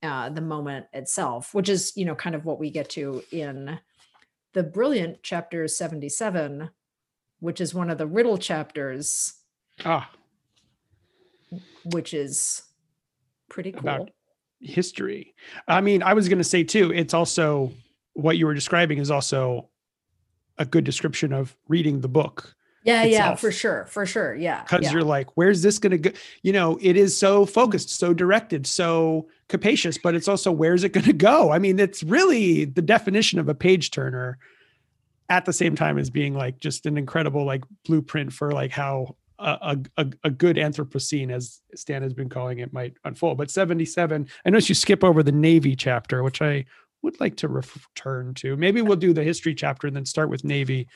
uh, 0.03 0.27
the 0.27 0.41
moment 0.41 0.88
itself 0.91 1.53
which 1.53 1.69
is 1.69 1.94
you 1.95 2.03
know 2.03 2.15
kind 2.15 2.36
of 2.36 2.44
what 2.44 2.60
we 2.60 2.69
get 2.69 2.90
to 2.90 3.23
in 3.32 3.80
the 4.53 4.61
brilliant 4.61 5.23
chapter 5.23 5.69
77 5.69 6.69
which 7.39 7.61
is 7.61 7.73
one 7.73 7.89
of 7.89 7.97
the 7.97 8.07
riddle 8.07 8.37
chapters, 8.37 9.33
Ah, 9.83 10.09
which 11.85 12.13
is 12.13 12.63
pretty 13.49 13.71
cool. 13.71 13.81
About- 13.81 14.09
history. 14.61 15.35
I 15.67 15.81
mean, 15.81 16.01
I 16.01 16.13
was 16.13 16.27
going 16.27 16.39
to 16.39 16.43
say 16.43 16.63
too, 16.63 16.91
it's 16.91 17.13
also 17.13 17.71
what 18.13 18.37
you 18.37 18.47
were 18.47 18.53
describing 18.53 18.97
is 18.97 19.11
also 19.11 19.69
a 20.57 20.65
good 20.65 20.85
description 20.85 21.33
of 21.33 21.55
reading 21.67 21.99
the 21.99 22.07
book 22.07 22.55
yeah, 22.85 23.03
yeah, 23.03 23.35
for 23.35 23.51
sure, 23.51 23.87
for 23.87 24.05
sure. 24.05 24.35
Yeah, 24.35 24.61
because 24.61 24.83
yeah. 24.83 24.91
you're 24.91 25.03
like, 25.03 25.35
where's 25.35 25.63
this 25.63 25.79
going 25.79 25.91
to 25.91 25.97
go? 25.97 26.11
You 26.43 26.53
know, 26.53 26.77
it 26.79 26.95
is 26.95 27.17
so 27.17 27.47
focused, 27.47 27.89
so 27.89 28.13
directed, 28.13 28.67
so 28.67 29.27
capacious, 29.49 29.97
but 29.97 30.13
it's 30.13 30.27
also 30.27 30.51
where's 30.51 30.83
it 30.83 30.89
going 30.93 31.07
to 31.07 31.13
go? 31.13 31.51
I 31.51 31.57
mean, 31.57 31.79
it's 31.79 32.03
really 32.03 32.65
the 32.65 32.83
definition 32.83 33.39
of 33.39 33.49
a 33.49 33.55
page 33.55 33.89
turner 33.89 34.37
at 35.30 35.45
the 35.45 35.53
same 35.53 35.76
time 35.76 35.97
as 35.97 36.10
being 36.10 36.34
like 36.35 36.60
just 36.60 36.85
an 36.85 36.97
incredible 36.97 37.45
like 37.45 37.64
blueprint 37.85 38.31
for 38.31 38.52
like 38.52 38.72
how 38.72 39.15
a, 39.39 39.77
a, 39.97 40.06
a- 40.23 40.30
good 40.30 40.56
Anthropocene, 40.56 41.30
as 41.31 41.61
Stan 41.76 42.02
has 42.03 42.14
been 42.14 42.30
calling 42.30 42.60
it, 42.60 42.72
might 42.72 42.93
unfold. 43.03 43.38
But 43.38 43.52
77, 43.52 44.30
I 44.45 44.49
noticed 44.49 44.69
you 44.69 44.76
skip 44.76 45.03
over 45.03 45.23
the 45.23 45.31
Navy 45.34 45.76
chapter, 45.76 46.23
which 46.23 46.41
I 46.41 46.64
would 47.02 47.19
like 47.19 47.35
to 47.38 47.49
return 47.49 48.34
to. 48.35 48.56
Maybe 48.56 48.81
we'll 48.81 48.95
do 48.95 49.11
the 49.14 49.23
history 49.23 49.53
chapter 49.53 49.88
and 49.88 49.95
then 49.95 50.06
start 50.06 50.30
with 50.30 50.45
Navy 50.45 50.88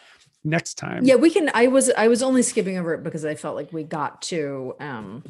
next 0.46 0.76
time. 0.76 1.04
yeah, 1.04 1.16
we 1.16 1.30
can. 1.32 1.52
I 1.54 1.68
was 1.68 1.92
I 1.98 2.08
was 2.08 2.24
only 2.24 2.42
skipping 2.42 2.78
over 2.78 2.94
it 2.94 3.04
because 3.04 3.26
I 3.26 3.36
felt 3.36 3.56
like 3.58 3.74
we 3.74 3.84
got 3.84 4.22
to 4.24 4.74
um 4.80 5.24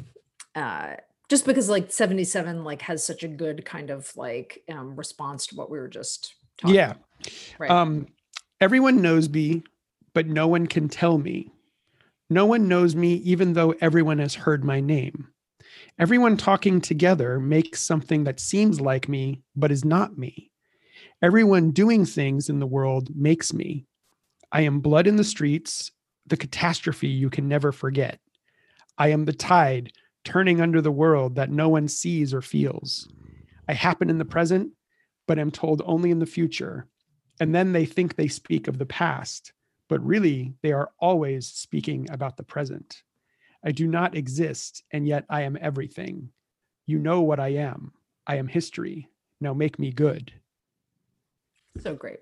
uh 0.54 0.94
just 1.28 1.46
because 1.46 1.68
like 1.68 1.90
77 1.92 2.62
like 2.64 2.82
has 2.82 3.04
such 3.04 3.22
a 3.24 3.28
good 3.28 3.64
kind 3.64 3.90
of 3.90 4.16
like 4.16 4.62
um 4.70 4.94
response 4.94 5.48
to 5.48 5.56
what 5.56 5.68
we 5.70 5.78
were 5.80 5.88
just 5.88 6.34
talking 6.58 6.76
Yeah. 6.76 6.90
about, 6.92 7.02
right 7.58 7.70
Um, 7.72 8.06
everyone 8.60 9.00
knows 9.00 9.28
me, 9.28 9.62
but 10.12 10.26
no 10.26 10.46
one 10.46 10.66
can 10.66 10.88
tell 10.88 11.16
me. 11.16 11.50
No 12.28 12.44
one 12.44 12.68
knows 12.68 12.94
me, 12.94 13.14
even 13.14 13.54
though 13.54 13.74
everyone 13.80 14.18
has 14.18 14.34
heard 14.34 14.64
my 14.64 14.80
name. 14.80 15.28
Everyone 15.98 16.36
talking 16.36 16.80
together 16.80 17.40
makes 17.40 17.80
something 17.80 18.24
that 18.24 18.38
seems 18.38 18.80
like 18.80 19.08
me, 19.08 19.42
but 19.56 19.70
is 19.72 19.84
not 19.84 20.18
me. 20.18 20.50
Everyone 21.22 21.70
doing 21.70 22.04
things 22.04 22.50
in 22.50 22.60
the 22.60 22.66
world 22.66 23.08
makes 23.16 23.52
me. 23.52 23.86
I 24.52 24.62
am 24.62 24.80
blood 24.80 25.06
in 25.06 25.16
the 25.16 25.24
streets, 25.24 25.90
the 26.26 26.36
catastrophe 26.36 27.08
you 27.08 27.30
can 27.30 27.48
never 27.48 27.72
forget. 27.72 28.20
I 28.98 29.08
am 29.08 29.24
the 29.24 29.32
tide 29.32 29.92
turning 30.24 30.60
under 30.60 30.82
the 30.82 30.92
world 30.92 31.36
that 31.36 31.50
no 31.50 31.70
one 31.70 31.88
sees 31.88 32.34
or 32.34 32.42
feels. 32.42 33.08
I 33.68 33.72
happen 33.72 34.10
in 34.10 34.18
the 34.18 34.24
present, 34.24 34.72
but 35.26 35.38
am 35.38 35.50
told 35.50 35.80
only 35.86 36.10
in 36.10 36.18
the 36.18 36.26
future 36.26 36.86
and 37.40 37.54
then 37.54 37.72
they 37.72 37.86
think 37.86 38.14
they 38.14 38.28
speak 38.28 38.68
of 38.68 38.78
the 38.78 38.86
past, 38.86 39.52
but 39.88 40.04
really 40.04 40.54
they 40.62 40.72
are 40.72 40.92
always 41.00 41.46
speaking 41.46 42.06
about 42.10 42.36
the 42.36 42.42
present. 42.42 43.02
I 43.64 43.72
do 43.72 43.86
not 43.86 44.14
exist, 44.14 44.84
and 44.92 45.08
yet 45.08 45.24
I 45.28 45.42
am 45.42 45.58
everything. 45.60 46.30
You 46.86 46.98
know 46.98 47.22
what 47.22 47.40
I 47.40 47.48
am. 47.48 47.92
I 48.26 48.36
am 48.36 48.46
history. 48.46 49.08
Now 49.40 49.54
make 49.54 49.78
me 49.78 49.90
good. 49.90 50.32
so 51.78 51.94
great 51.94 52.20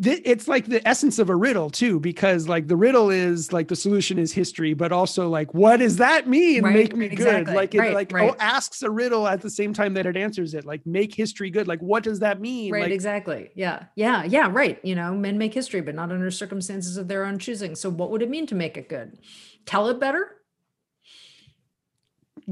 It's 0.00 0.48
like 0.48 0.66
the 0.66 0.86
essence 0.86 1.18
of 1.20 1.30
a 1.30 1.36
riddle, 1.36 1.70
too, 1.70 2.00
because 2.00 2.48
like 2.48 2.66
the 2.66 2.76
riddle 2.76 3.08
is 3.10 3.52
like 3.52 3.68
the 3.68 3.76
solution 3.76 4.18
is 4.18 4.32
history, 4.32 4.74
but 4.74 4.90
also 4.90 5.28
like, 5.28 5.54
what 5.54 5.76
does 5.78 5.96
that 5.98 6.28
mean? 6.28 6.64
Right, 6.64 6.74
make 6.74 6.96
me 6.96 7.06
right, 7.06 7.16
good. 7.16 7.26
exactly. 7.26 7.54
Like 7.54 7.74
it 7.74 7.78
Right, 7.78 7.94
like 7.94 8.12
right. 8.12 8.30
oh 8.30 8.36
asks 8.40 8.82
a 8.82 8.90
riddle 8.90 9.28
at 9.28 9.40
the 9.42 9.50
same 9.50 9.72
time 9.72 9.94
that 9.94 10.06
it 10.06 10.16
answers 10.16 10.54
it. 10.54 10.64
Like 10.64 10.84
make 10.84 11.14
history 11.14 11.50
good. 11.50 11.68
Like 11.68 11.80
what 11.80 12.02
does 12.02 12.18
that 12.18 12.40
mean? 12.40 12.72
right 12.72 12.82
like, 12.82 12.92
exactly 12.92 13.50
yeah 13.54 13.84
yeah 13.94 14.24
yeah 14.24 14.48
right 14.50 14.78
you 14.82 14.94
know 14.94 15.14
men 15.14 15.38
make 15.38 15.54
history 15.54 15.80
but 15.80 15.94
not 15.94 16.10
under 16.10 16.30
circumstances 16.30 16.96
of 16.96 17.08
their 17.08 17.24
own 17.24 17.38
choosing 17.38 17.74
so 17.74 17.88
what 17.90 18.10
would 18.10 18.22
it 18.22 18.30
mean 18.30 18.46
to 18.46 18.54
make 18.54 18.76
it 18.76 18.88
good 18.88 19.18
tell 19.66 19.88
it 19.88 20.00
better, 20.00 20.36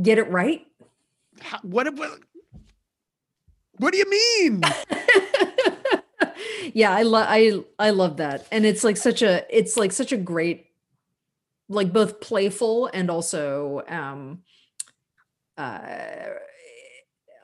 get 0.01 0.19
it 0.19 0.31
right. 0.31 0.67
How, 1.41 1.59
what, 1.63 1.93
what? 1.97 2.19
What 3.79 3.93
do 3.93 3.99
you 3.99 4.09
mean? 4.09 4.63
yeah, 6.75 6.91
I 6.91 7.03
love 7.03 7.27
I 7.29 7.65
I 7.79 7.91
love 7.91 8.17
that, 8.19 8.47
and 8.51 8.65
it's 8.65 8.85
like 8.85 8.97
such 8.97 9.23
a 9.23 9.45
it's 9.51 9.77
like 9.77 9.93
such 9.93 10.13
a 10.13 10.17
great, 10.17 10.67
like 11.69 11.93
both 11.93 12.21
playful 12.21 12.87
and 12.93 13.11
also 13.11 13.83
um, 13.89 14.43
uh, 15.57 15.79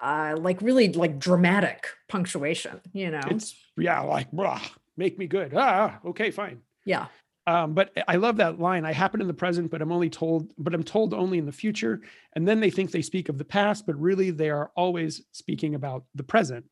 uh 0.03 0.37
like 0.39 0.61
really 0.63 0.93
like 0.93 1.19
dramatic 1.19 1.87
punctuation. 2.09 2.81
You 2.93 3.11
know, 3.11 3.21
It's 3.31 3.55
yeah, 3.77 4.01
like 4.01 4.31
blah, 4.33 4.61
make 4.97 5.19
me 5.19 5.27
good. 5.27 5.53
Ah, 5.55 5.99
okay, 6.05 6.31
fine. 6.31 6.61
yeah, 6.85 7.07
Um, 7.49 7.73
but 7.73 7.93
I 8.07 8.16
love 8.16 8.37
that 8.37 8.61
line. 8.61 8.85
I 8.85 8.93
happen 8.93 9.23
in 9.23 9.27
the 9.27 9.33
present, 9.33 9.70
but 9.70 9.81
I'm 9.81 9.91
only 9.91 10.11
told, 10.11 10.51
but 10.59 10.75
I'm 10.75 10.83
told 10.83 11.15
only 11.15 11.39
in 11.39 11.47
the 11.47 11.53
future. 11.53 12.03
And 12.35 12.47
then 12.47 12.61
they 12.61 12.69
think 12.69 12.91
they 12.91 13.01
speak 13.01 13.31
of 13.31 13.39
the 13.39 13.45
past, 13.45 13.87
but 13.87 13.99
really 13.99 14.31
they 14.31 14.51
are 14.51 14.70
always 14.77 15.23
speaking 15.33 15.75
about 15.75 16.05
the 16.15 16.23
present. 16.23 16.66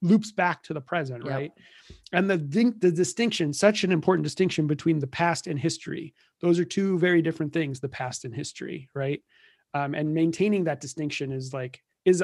Loops 0.00 0.30
back 0.30 0.62
to 0.64 0.74
the 0.74 0.80
present, 0.80 1.24
Yep. 1.24 1.34
right? 1.34 1.52
And 2.12 2.30
the 2.30 2.36
the 2.78 2.92
distinction, 2.92 3.52
such 3.52 3.82
an 3.82 3.90
important 3.90 4.22
distinction 4.22 4.68
between 4.68 5.00
the 5.00 5.08
past 5.08 5.48
and 5.48 5.58
history. 5.58 6.14
Those 6.40 6.60
are 6.60 6.64
two 6.64 7.00
very 7.00 7.20
different 7.20 7.52
things. 7.52 7.80
The 7.80 7.88
past 7.88 8.24
and 8.24 8.32
history, 8.32 8.88
right? 8.94 9.20
Um, 9.74 9.92
and 9.96 10.14
maintaining 10.14 10.64
that 10.64 10.80
distinction 10.80 11.32
is 11.32 11.52
like 11.52 11.82
is 12.04 12.22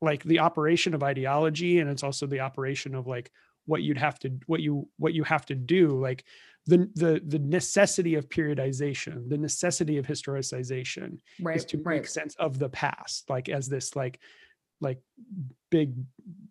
like 0.00 0.24
the 0.24 0.40
operation 0.40 0.94
of 0.94 1.04
ideology, 1.04 1.78
and 1.78 1.88
it's 1.88 2.02
also 2.02 2.26
the 2.26 2.40
operation 2.40 2.96
of 2.96 3.06
like 3.06 3.30
what 3.66 3.82
you'd 3.82 3.98
have 3.98 4.18
to 4.18 4.30
what 4.46 4.60
you 4.60 4.88
what 4.96 5.12
you 5.12 5.22
have 5.22 5.44
to 5.44 5.54
do 5.54 5.88
like 6.00 6.24
the 6.66 6.88
the 6.94 7.20
the 7.26 7.38
necessity 7.38 8.14
of 8.14 8.28
periodization 8.28 9.28
the 9.28 9.38
necessity 9.38 9.98
of 9.98 10.06
historicization 10.06 11.18
right, 11.40 11.56
is 11.56 11.64
to 11.64 11.76
right. 11.78 11.96
make 11.96 12.06
sense 12.06 12.34
of 12.36 12.58
the 12.58 12.68
past 12.68 13.28
like 13.28 13.48
as 13.48 13.68
this 13.68 13.94
like 13.94 14.18
like 14.80 15.00
big 15.70 15.94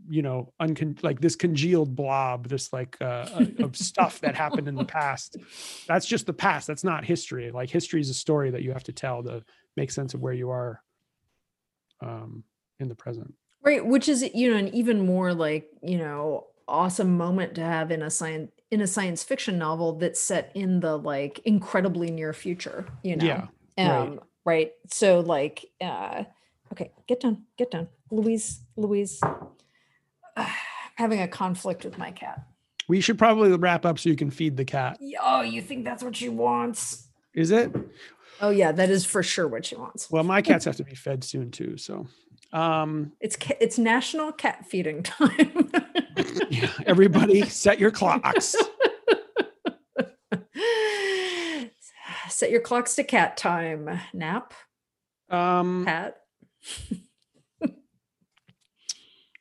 you 0.07 0.21
know 0.21 0.51
uncon- 0.61 1.01
like 1.03 1.19
this 1.19 1.35
congealed 1.35 1.95
blob 1.95 2.47
this 2.47 2.71
like 2.73 2.97
uh, 3.01 3.27
uh, 3.33 3.45
of 3.59 3.75
stuff 3.75 4.19
that 4.21 4.35
happened 4.35 4.67
in 4.67 4.75
the 4.75 4.85
past. 4.85 5.37
That's 5.87 6.05
just 6.05 6.25
the 6.25 6.33
past 6.33 6.67
that's 6.67 6.83
not 6.83 7.05
history. 7.05 7.51
Like 7.51 7.69
history 7.69 8.01
is 8.01 8.09
a 8.09 8.13
story 8.13 8.51
that 8.51 8.63
you 8.63 8.71
have 8.73 8.83
to 8.83 8.93
tell 8.93 9.23
to 9.23 9.43
make 9.77 9.91
sense 9.91 10.13
of 10.13 10.21
where 10.21 10.33
you 10.33 10.49
are 10.49 10.81
um 12.01 12.43
in 12.79 12.89
the 12.89 12.95
present. 12.95 13.33
Right, 13.63 13.85
which 13.85 14.07
is 14.09 14.23
you 14.33 14.51
know 14.51 14.57
an 14.57 14.69
even 14.69 15.05
more 15.05 15.33
like 15.33 15.67
you 15.81 15.97
know 15.97 16.47
awesome 16.67 17.17
moment 17.17 17.55
to 17.55 17.61
have 17.61 17.91
in 17.91 18.01
a 18.01 18.09
science 18.09 18.51
in 18.71 18.81
a 18.81 18.87
science 18.87 19.23
fiction 19.23 19.57
novel 19.57 19.93
that's 19.93 20.19
set 20.19 20.51
in 20.55 20.79
the 20.79 20.97
like 20.97 21.39
incredibly 21.45 22.11
near 22.11 22.33
future. 22.33 22.85
You 23.03 23.15
know, 23.17 23.25
yeah 23.25 23.47
right. 23.77 23.99
um, 23.99 24.19
right. 24.45 24.73
So 24.87 25.19
like, 25.19 25.65
uh, 25.81 26.23
okay, 26.71 26.91
get 27.07 27.21
done, 27.21 27.43
get 27.57 27.71
done, 27.71 27.87
Louise, 28.11 28.61
Louise. 28.75 29.21
having 30.95 31.21
a 31.21 31.27
conflict 31.27 31.83
with 31.83 31.97
my 31.97 32.11
cat. 32.11 32.41
we 32.87 33.01
should 33.01 33.17
probably 33.17 33.51
wrap 33.57 33.85
up 33.85 33.99
so 33.99 34.09
you 34.09 34.15
can 34.15 34.29
feed 34.29 34.55
the 34.55 34.63
cat 34.63 34.97
Oh, 35.21 35.41
you 35.41 35.61
think 35.61 35.83
that's 35.83 36.03
what 36.03 36.15
she 36.15 36.29
wants? 36.29 37.07
is 37.33 37.51
it 37.51 37.73
Oh 38.41 38.49
yeah, 38.49 38.71
that 38.73 38.89
is 38.89 39.05
for 39.05 39.23
sure 39.23 39.47
what 39.47 39.65
she 39.65 39.75
wants. 39.75 40.11
Well, 40.11 40.23
my 40.23 40.41
cats 40.41 40.65
have 40.65 40.75
to 40.77 40.83
be 40.83 40.95
fed 40.95 41.23
soon 41.23 41.51
too. 41.51 41.77
So, 41.77 42.07
um, 42.55 43.11
It's 43.19 43.37
it's 43.59 43.77
National 43.77 44.31
Cat 44.31 44.65
Feeding 44.65 45.03
Time. 45.03 45.69
yeah, 46.49 46.69
everybody 46.85 47.43
set 47.43 47.79
your 47.79 47.91
clocks. 47.91 48.55
Set 52.27 52.49
your 52.51 52.61
clocks 52.61 52.95
to 52.95 53.03
cat 53.03 53.37
time. 53.37 53.99
Nap, 54.13 54.53
Um, 55.29 55.85
cat. 55.85 56.17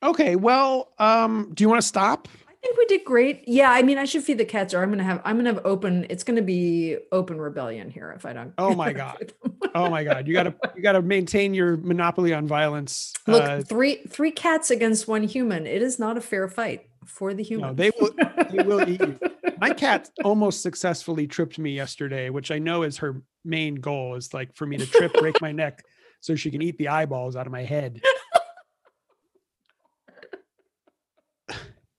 okay. 0.03 0.35
Well, 0.35 0.93
um, 0.99 1.51
do 1.53 1.63
you 1.63 1.69
want 1.69 1.81
to 1.81 1.87
stop? 1.87 2.27
Think 2.65 2.77
we 2.79 2.85
did 2.85 3.05
great. 3.05 3.43
Yeah, 3.47 3.69
I 3.69 3.83
mean, 3.83 3.99
I 3.99 4.05
should 4.05 4.23
feed 4.23 4.39
the 4.39 4.45
cats, 4.45 4.73
or 4.73 4.81
I'm 4.81 4.89
gonna 4.89 5.03
have 5.03 5.21
I'm 5.23 5.37
gonna 5.37 5.53
have 5.53 5.63
open. 5.65 6.07
It's 6.09 6.23
gonna 6.23 6.41
be 6.41 6.97
open 7.11 7.39
rebellion 7.39 7.91
here 7.91 8.11
if 8.15 8.25
I 8.25 8.33
don't. 8.33 8.53
Oh 8.57 8.73
my 8.83 8.91
God. 8.91 9.33
Oh 9.75 9.87
my 9.87 10.03
God, 10.03 10.27
you 10.27 10.33
gotta 10.33 10.55
you 10.75 10.81
gotta 10.81 11.03
maintain 11.03 11.53
your 11.53 11.77
monopoly 11.77 12.33
on 12.33 12.47
violence. 12.47 13.13
Look, 13.27 13.43
Uh, 13.43 13.61
three 13.61 13.97
three 14.09 14.31
cats 14.31 14.71
against 14.71 15.07
one 15.07 15.21
human. 15.21 15.67
It 15.67 15.83
is 15.83 15.99
not 15.99 16.17
a 16.17 16.21
fair 16.21 16.47
fight 16.47 16.89
for 17.05 17.35
the 17.35 17.43
no, 17.43 17.47
human. 17.47 17.75
they 17.75 17.91
will 17.99 18.09
they 18.49 18.63
will 18.63 18.89
eat 18.89 18.99
you. 18.99 19.19
My 19.59 19.69
cat 19.69 20.09
almost 20.23 20.63
successfully 20.63 21.27
tripped 21.27 21.59
me 21.59 21.69
yesterday, 21.75 22.31
which 22.31 22.49
I 22.49 22.57
know 22.57 22.81
is 22.81 22.97
her 22.97 23.21
main 23.43 23.75
goal 23.75 24.15
is 24.15 24.33
like 24.33 24.55
for 24.55 24.65
me 24.65 24.77
to 24.77 24.87
trip, 24.87 25.13
break 25.13 25.39
my 25.39 25.51
neck, 25.51 25.83
so 26.19 26.33
she 26.33 26.49
can 26.49 26.63
eat 26.63 26.79
the 26.79 26.87
eyeballs 26.87 27.35
out 27.35 27.45
of 27.45 27.51
my 27.51 27.63
head. 27.63 28.01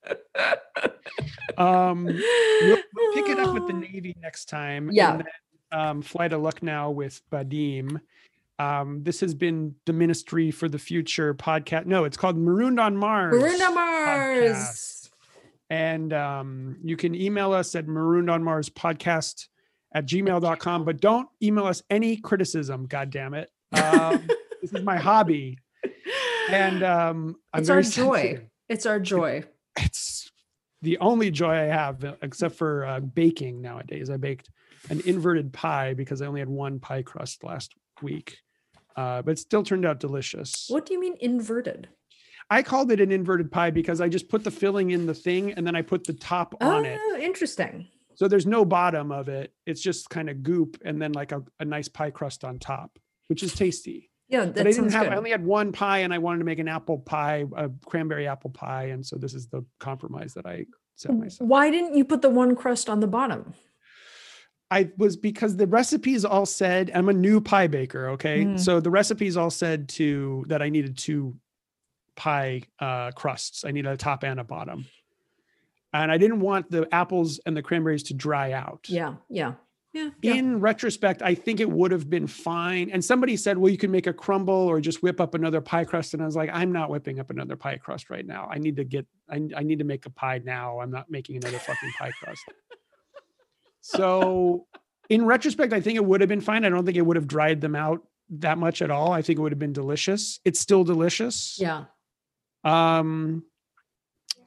Um, 1.59 2.05
we'll, 2.05 2.79
we'll 2.95 3.15
pick 3.15 3.29
it 3.31 3.39
up 3.39 3.55
with 3.55 3.67
the 3.67 3.73
Navy 3.93 4.15
next 4.21 4.47
time. 4.47 4.91
Yeah. 4.93 5.13
And 5.13 5.21
then, 5.21 5.81
um, 5.81 6.03
fly 6.03 6.29
to 6.29 6.37
Lucknow 6.37 6.91
with 6.91 7.23
Badim. 7.31 7.99
Um, 8.59 9.03
this 9.03 9.21
has 9.21 9.33
been 9.35 9.75
the 9.87 9.95
Ministry 9.95 10.51
for 10.51 10.69
the 10.69 10.79
Future 10.79 11.33
podcast. 11.35 11.87
No, 11.87 12.05
it's 12.05 12.17
called 12.19 12.37
Marooned 12.37 12.79
on 12.79 12.97
Mars. 12.97 13.35
Marooned 13.41 13.63
on 13.63 13.75
Mars. 13.75 15.11
And 15.71 16.13
um, 16.13 16.77
you 16.85 16.97
can 16.97 17.15
email 17.15 17.53
us 17.53 17.75
at 17.75 17.87
marooned 17.89 18.31
on 18.31 18.43
Mars 18.45 18.69
podcast 18.69 19.49
at 19.95 20.05
gmail.com, 20.07 20.85
but 20.85 21.01
don't 21.01 21.29
email 21.43 21.65
us 21.67 21.83
any 21.89 22.19
criticism. 22.19 22.85
God 22.87 23.11
damn 23.11 23.33
it. 23.33 23.51
Um, 23.73 24.29
this 24.61 24.73
is 24.75 24.83
my 24.83 24.97
hobby. 24.99 25.59
And 26.49 26.85
um, 26.85 27.35
I'm 27.53 27.61
It's 27.61 27.69
very 27.69 27.79
our 27.79 27.83
joy. 27.83 28.17
sensitive. 28.23 28.49
It's 28.69 28.87
our 28.87 29.01
joy. 29.01 29.45
It's 29.79 30.31
the 30.83 30.99
only 30.99 31.31
joy 31.31 31.53
I 31.53 31.65
have, 31.65 32.05
uh, 32.05 32.15
except 32.23 32.55
for 32.55 32.85
uh, 32.85 33.01
baking 33.01 33.61
nowadays. 33.61 34.11
I 34.11 34.17
baked 34.17 34.51
an 34.91 35.01
inverted 35.05 35.53
pie 35.53 35.95
because 35.95 36.23
I 36.23 36.27
only 36.27 36.41
had 36.41 36.49
one 36.49 36.79
pie 36.81 37.03
crust 37.03 37.45
last 37.45 37.73
week, 38.03 38.39
uh, 38.97 39.23
but 39.23 39.33
it 39.33 39.39
still 39.39 39.63
turned 39.63 39.85
out 39.85 40.01
delicious. 40.01 40.67
What 40.69 40.87
do 40.87 40.95
you 40.95 41.01
mean 41.01 41.17
inverted? 41.21 41.89
I 42.49 42.63
called 42.63 42.93
it 42.93 43.01
an 43.01 43.11
inverted 43.11 43.51
pie 43.51 43.71
because 43.71 44.01
I 44.01 44.09
just 44.09 44.29
put 44.29 44.45
the 44.45 44.51
filling 44.51 44.91
in 44.93 45.07
the 45.07 45.15
thing 45.15 45.53
and 45.53 45.67
then 45.67 45.75
I 45.75 45.83
put 45.83 46.05
the 46.05 46.13
top 46.13 46.55
on 46.61 46.85
it. 46.85 46.99
Oh, 47.03 47.19
interesting. 47.21 47.89
So 48.15 48.29
there's 48.29 48.47
no 48.47 48.65
bottom 48.65 49.11
of 49.11 49.29
it. 49.29 49.53
It's 49.67 49.81
just 49.81 50.09
kind 50.09 50.31
of 50.31 50.43
goop 50.43 50.81
and 50.85 51.03
then 51.03 51.13
like 51.13 51.33
a, 51.33 51.43
a 51.59 51.65
nice 51.65 51.89
pie 51.89 52.11
crust 52.11 52.45
on 52.45 52.59
top, 52.59 52.99
which 53.27 53.43
is 53.43 53.53
tasty. 53.53 54.11
Yeah, 54.29 54.47
But 54.47 54.67
I 54.67 54.71
didn't 54.71 54.93
have, 54.93 55.05
good. 55.05 55.13
I 55.13 55.17
only 55.17 55.31
had 55.31 55.45
one 55.45 55.73
pie 55.73 55.99
and 55.99 56.13
I 56.13 56.19
wanted 56.19 56.41
to 56.41 56.45
make 56.45 56.59
an 56.59 56.69
apple 56.69 56.99
pie, 56.99 57.45
a 57.57 57.71
cranberry 57.87 58.27
apple 58.27 58.51
pie. 58.51 58.87
And 58.87 59.05
so 59.07 59.17
this 59.17 59.35
is 59.35 59.47
the 59.47 59.65
compromise 59.79 60.35
that 60.35 60.47
I 60.47 60.67
set 60.97 61.17
myself. 61.17 61.49
Why 61.49 61.71
didn't 61.71 61.95
you 61.95 62.05
put 62.05 62.23
the 62.23 62.31
one 62.31 62.57
crust 62.57 62.89
on 62.89 63.01
the 63.01 63.07
bottom? 63.07 63.55
I 64.71 64.91
was 64.97 65.17
because 65.17 65.57
the 65.57 65.67
recipes 65.69 66.25
all 66.25 66.47
said 66.47 66.91
I'm 66.93 67.09
a 67.09 67.13
new 67.13 67.41
pie 67.41 67.69
baker. 67.69 68.09
Okay. 68.11 68.45
Mm. 68.45 68.59
So 68.59 68.81
the 68.81 68.91
recipes 68.91 69.37
all 69.37 69.51
said 69.51 69.89
to 69.91 70.45
that 70.49 70.61
I 70.61 70.71
needed 70.71 70.99
two 70.99 71.37
pie 72.17 72.63
uh, 72.81 73.13
crusts. 73.13 73.65
I 73.65 73.71
needed 73.71 73.93
a 73.93 73.97
top 73.97 74.25
and 74.25 74.41
a 74.41 74.45
bottom. 74.45 74.87
And 75.93 76.11
I 76.11 76.19
didn't 76.19 76.41
want 76.41 76.71
the 76.71 76.93
apples 76.93 77.41
and 77.47 77.57
the 77.57 77.63
cranberries 77.63 78.03
to 78.05 78.15
dry 78.15 78.53
out. 78.53 78.87
Yeah, 78.89 79.15
yeah, 79.31 79.55
yeah. 79.97 80.11
yeah. 80.21 80.35
In 80.35 80.61
retrospect, 80.61 81.23
I 81.23 81.35
think 81.35 81.61
it 81.61 81.71
would 81.71 81.91
have 81.91 82.11
been 82.11 82.27
fine. 82.27 82.91
And 82.91 83.05
somebody 83.05 83.37
said, 83.37 83.57
well, 83.57 83.71
you 83.71 83.79
can 83.79 83.91
make 83.91 84.07
a 84.07 84.13
crumble 84.13 84.55
or 84.55 84.81
just 84.81 85.03
whip 85.03 85.21
up 85.21 85.35
another 85.35 85.61
pie 85.61 85.85
crust. 85.85 86.13
And 86.13 86.23
I 86.23 86.27
was 86.27 86.37
like, 86.37 86.51
I'm 86.53 86.71
not 86.71 86.91
whipping 86.91 87.19
up 87.19 87.31
another 87.31 87.57
pie 87.57 87.79
crust 87.79 88.11
right 88.11 88.27
now. 88.27 88.49
I 88.51 88.59
need 88.59 88.77
to 88.77 88.85
get, 88.85 89.07
I, 89.31 89.41
I 89.57 89.63
need 89.63 89.79
to 89.79 89.85
make 89.85 90.05
a 90.07 90.11
pie 90.11 90.41
now. 90.45 90.81
I'm 90.81 90.91
not 90.91 91.11
making 91.11 91.37
another 91.37 91.59
fucking 91.59 91.93
pie 91.99 92.13
crust. 92.23 92.43
So 93.81 94.67
in 95.09 95.25
retrospect, 95.25 95.73
I 95.73 95.81
think 95.81 95.97
it 95.97 96.05
would 96.05 96.21
have 96.21 96.29
been 96.29 96.41
fine. 96.41 96.65
I 96.65 96.69
don't 96.69 96.85
think 96.85 96.97
it 96.99 97.03
would 97.03 97.17
have 97.17 97.29
dried 97.29 97.61
them 97.61 97.75
out 97.75 98.03
that 98.31 98.59
much 98.59 98.83
at 98.83 98.91
all. 98.91 99.13
I 99.13 99.23
think 99.23 99.39
it 99.39 99.43
would 99.43 99.53
have 99.53 99.59
been 99.59 99.73
delicious. 99.73 100.41
It's 100.45 100.61
still 100.61 100.85
delicious. 100.85 101.57
yeah. 101.59 101.85
Um, 102.65 103.45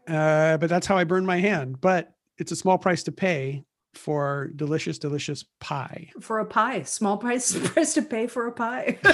uh, 0.07 0.57
but 0.57 0.69
that's 0.69 0.85
how 0.87 0.97
I 0.97 1.05
burned 1.05 1.25
my 1.25 1.39
hand. 1.39 1.79
But 1.79 2.13
it's 2.37 2.51
a 2.51 2.55
small 2.55 2.77
price 2.77 3.03
to 3.03 3.11
pay 3.11 3.63
for 3.93 4.51
delicious, 4.55 4.97
delicious 4.99 5.43
pie. 5.59 6.09
For 6.21 6.39
a 6.39 6.45
pie, 6.45 6.83
small 6.83 7.17
price 7.17 7.57
price 7.69 7.93
to 7.95 8.01
pay 8.01 8.27
for 8.27 8.47
a 8.47 8.51
pie. 8.51 8.97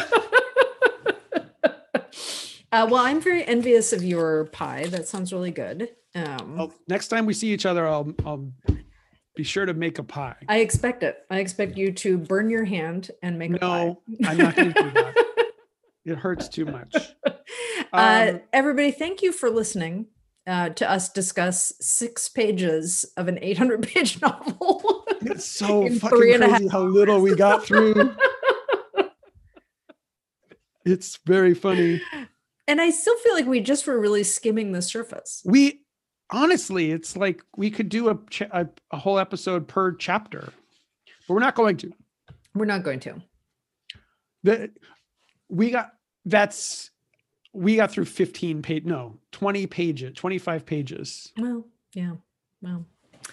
uh, 2.72 2.88
well, 2.90 2.98
I'm 2.98 3.22
very 3.22 3.44
envious 3.46 3.94
of 3.94 4.04
your 4.04 4.46
pie. 4.46 4.86
That 4.88 5.08
sounds 5.08 5.32
really 5.32 5.52
good. 5.52 5.90
Um, 6.14 6.58
Well, 6.58 6.74
next 6.88 7.08
time 7.10 7.26
we 7.26 7.34
see 7.34 7.52
each 7.54 7.66
other, 7.66 7.88
I'll 7.88 8.14
I'll 8.26 8.52
be 9.36 9.44
sure 9.44 9.66
to 9.66 9.74
make 9.74 10.00
a 10.00 10.04
pie. 10.04 10.36
I 10.48 10.60
expect 10.60 11.04
it. 11.04 11.18
I 11.30 11.40
expect 11.40 11.78
you 11.78 11.92
to 11.92 12.18
burn 12.18 12.50
your 12.50 12.64
hand 12.66 13.12
and 13.22 13.38
make 13.38 13.54
a 13.54 13.60
pie. 13.60 13.86
no, 13.86 14.02
I'm 14.26 14.38
not 14.38 14.56
going 14.56 14.74
to 14.74 14.82
do 14.84 14.92
that. 14.94 15.14
It 16.06 16.18
hurts 16.18 16.48
too 16.48 16.66
much. 16.66 16.96
uh, 17.26 17.32
Um, 18.34 18.42
everybody, 18.54 18.92
thank 18.92 19.22
you 19.22 19.32
for 19.32 19.50
listening. 19.50 20.08
Uh, 20.48 20.70
to 20.70 20.90
us 20.90 21.10
discuss 21.10 21.74
six 21.82 22.30
pages 22.30 23.06
of 23.18 23.28
an 23.28 23.40
800 23.42 23.84
page 23.84 24.22
novel. 24.22 25.06
It's 25.22 25.46
so 25.46 25.88
fucking 25.90 26.00
three 26.00 26.34
and 26.34 26.44
a 26.44 26.50
crazy 26.50 26.68
how 26.68 26.84
little 26.84 27.20
we 27.20 27.36
got 27.36 27.66
through. 27.66 28.16
it's 30.86 31.18
very 31.26 31.54
funny. 31.54 32.02
and 32.68 32.80
I 32.80 32.92
still 32.92 33.18
feel 33.18 33.34
like 33.34 33.48
we 33.48 33.60
just 33.60 33.88
were 33.88 34.00
really 34.00 34.24
skimming 34.24 34.72
the 34.72 34.82
surface. 34.82 35.42
We 35.46 35.82
honestly, 36.30 36.92
it's 36.92 37.18
like 37.18 37.42
we 37.58 37.72
could 37.72 37.90
do 37.90 38.10
a, 38.10 38.18
a 38.52 38.68
a 38.92 38.98
whole 38.98 39.18
episode 39.20 39.68
per 39.68 39.94
chapter, 39.94 40.54
but 41.28 41.34
we're 41.34 41.40
not 41.40 41.56
going 41.56 41.78
to. 41.78 41.92
We're 42.54 42.66
not 42.66 42.84
going 42.84 43.00
to. 43.02 43.22
The 44.44 44.72
we 45.50 45.72
got 45.72 45.92
that's 46.26 46.92
we 47.56 47.76
got 47.77 47.90
through 47.91 48.06
15 48.06 48.61
page 48.61 48.84
no 48.86 49.18
20 49.32 49.65
pages 49.68 50.14
25 50.15 50.65
pages 50.65 51.32
Well, 51.38 51.65
yeah. 51.94 52.11
Well, 52.61 52.86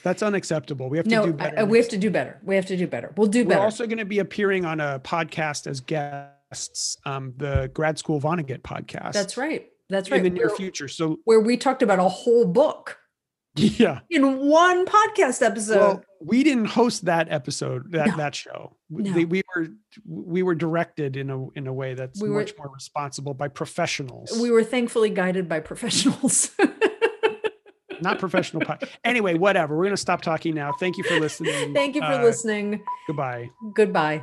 that's 0.02 0.22
unacceptable 0.22 0.88
we 0.88 0.96
have 0.98 1.06
to 1.06 1.10
no, 1.14 1.26
do 1.26 1.32
better 1.32 1.58
I- 1.60 1.64
we 1.64 1.78
have 1.78 1.88
to 1.88 1.98
do 1.98 2.10
better. 2.10 2.40
We 2.44 2.54
have 2.56 2.66
to 2.66 2.76
do 2.76 2.86
better. 2.86 3.12
We'll 3.16 3.26
do 3.28 3.44
better. 3.44 3.58
We're 3.60 3.64
also 3.64 3.86
going 3.86 3.98
to 3.98 4.04
be 4.04 4.20
appearing 4.20 4.64
on 4.64 4.80
a 4.80 5.00
podcast 5.00 5.66
as 5.66 5.80
guests, 5.80 6.96
um, 7.04 7.34
the 7.36 7.70
Grad 7.74 7.98
School 7.98 8.20
Vonnegut 8.20 8.60
podcast. 8.62 9.12
That's 9.12 9.36
right. 9.36 9.68
That's 9.90 10.10
right. 10.10 10.18
In 10.18 10.24
the 10.24 10.30
near 10.30 10.48
Where- 10.48 10.56
future. 10.56 10.88
So 10.88 11.18
where 11.24 11.40
we 11.40 11.56
talked 11.56 11.82
about 11.82 11.98
a 11.98 12.08
whole 12.08 12.46
book 12.46 12.98
yeah. 13.56 14.00
in 14.08 14.38
one 14.48 14.86
podcast 14.86 15.42
episode. 15.42 15.76
Well, 15.78 16.04
we 16.24 16.44
didn't 16.44 16.66
host 16.66 17.04
that 17.06 17.28
episode, 17.30 17.92
that 17.92 18.06
No. 18.08 18.16
that 18.16 18.34
show. 18.34 18.76
We- 18.90 19.02
No. 19.02 19.12
they- 19.12 19.24
we 19.24 19.42
were 19.54 19.68
we 20.06 20.42
were 20.42 20.54
directed 20.54 21.16
in 21.16 21.30
a 21.30 21.48
in 21.50 21.66
a 21.66 21.72
way 21.72 21.94
that's 21.94 22.20
We 22.22 22.28
were- 22.30 22.40
much 22.40 22.52
more 22.56 22.70
responsible 22.74 23.34
by 23.34 23.48
professionals, 23.48 24.38
we 24.40 24.50
were 24.50 24.64
thankfully 24.64 25.10
guided 25.10 25.48
by 25.48 25.60
professionals. 25.60 26.50
not 28.00 28.18
professional. 28.18 28.62
Anyway, 29.04 29.34
whatever. 29.34 29.76
We're 29.76 29.84
going 29.84 29.92
to 29.94 29.96
stop 29.96 30.22
talking 30.22 30.54
now. 30.56 30.72
Thank 30.80 30.98
you 30.98 31.04
for 31.04 31.20
listening. 31.20 31.72
Thank 31.72 31.94
you 31.94 32.00
for 32.00 32.06
Uh, 32.18 32.22
listening. 32.24 32.82
Goodbye. 33.06 33.50
Goodbye. 33.74 34.22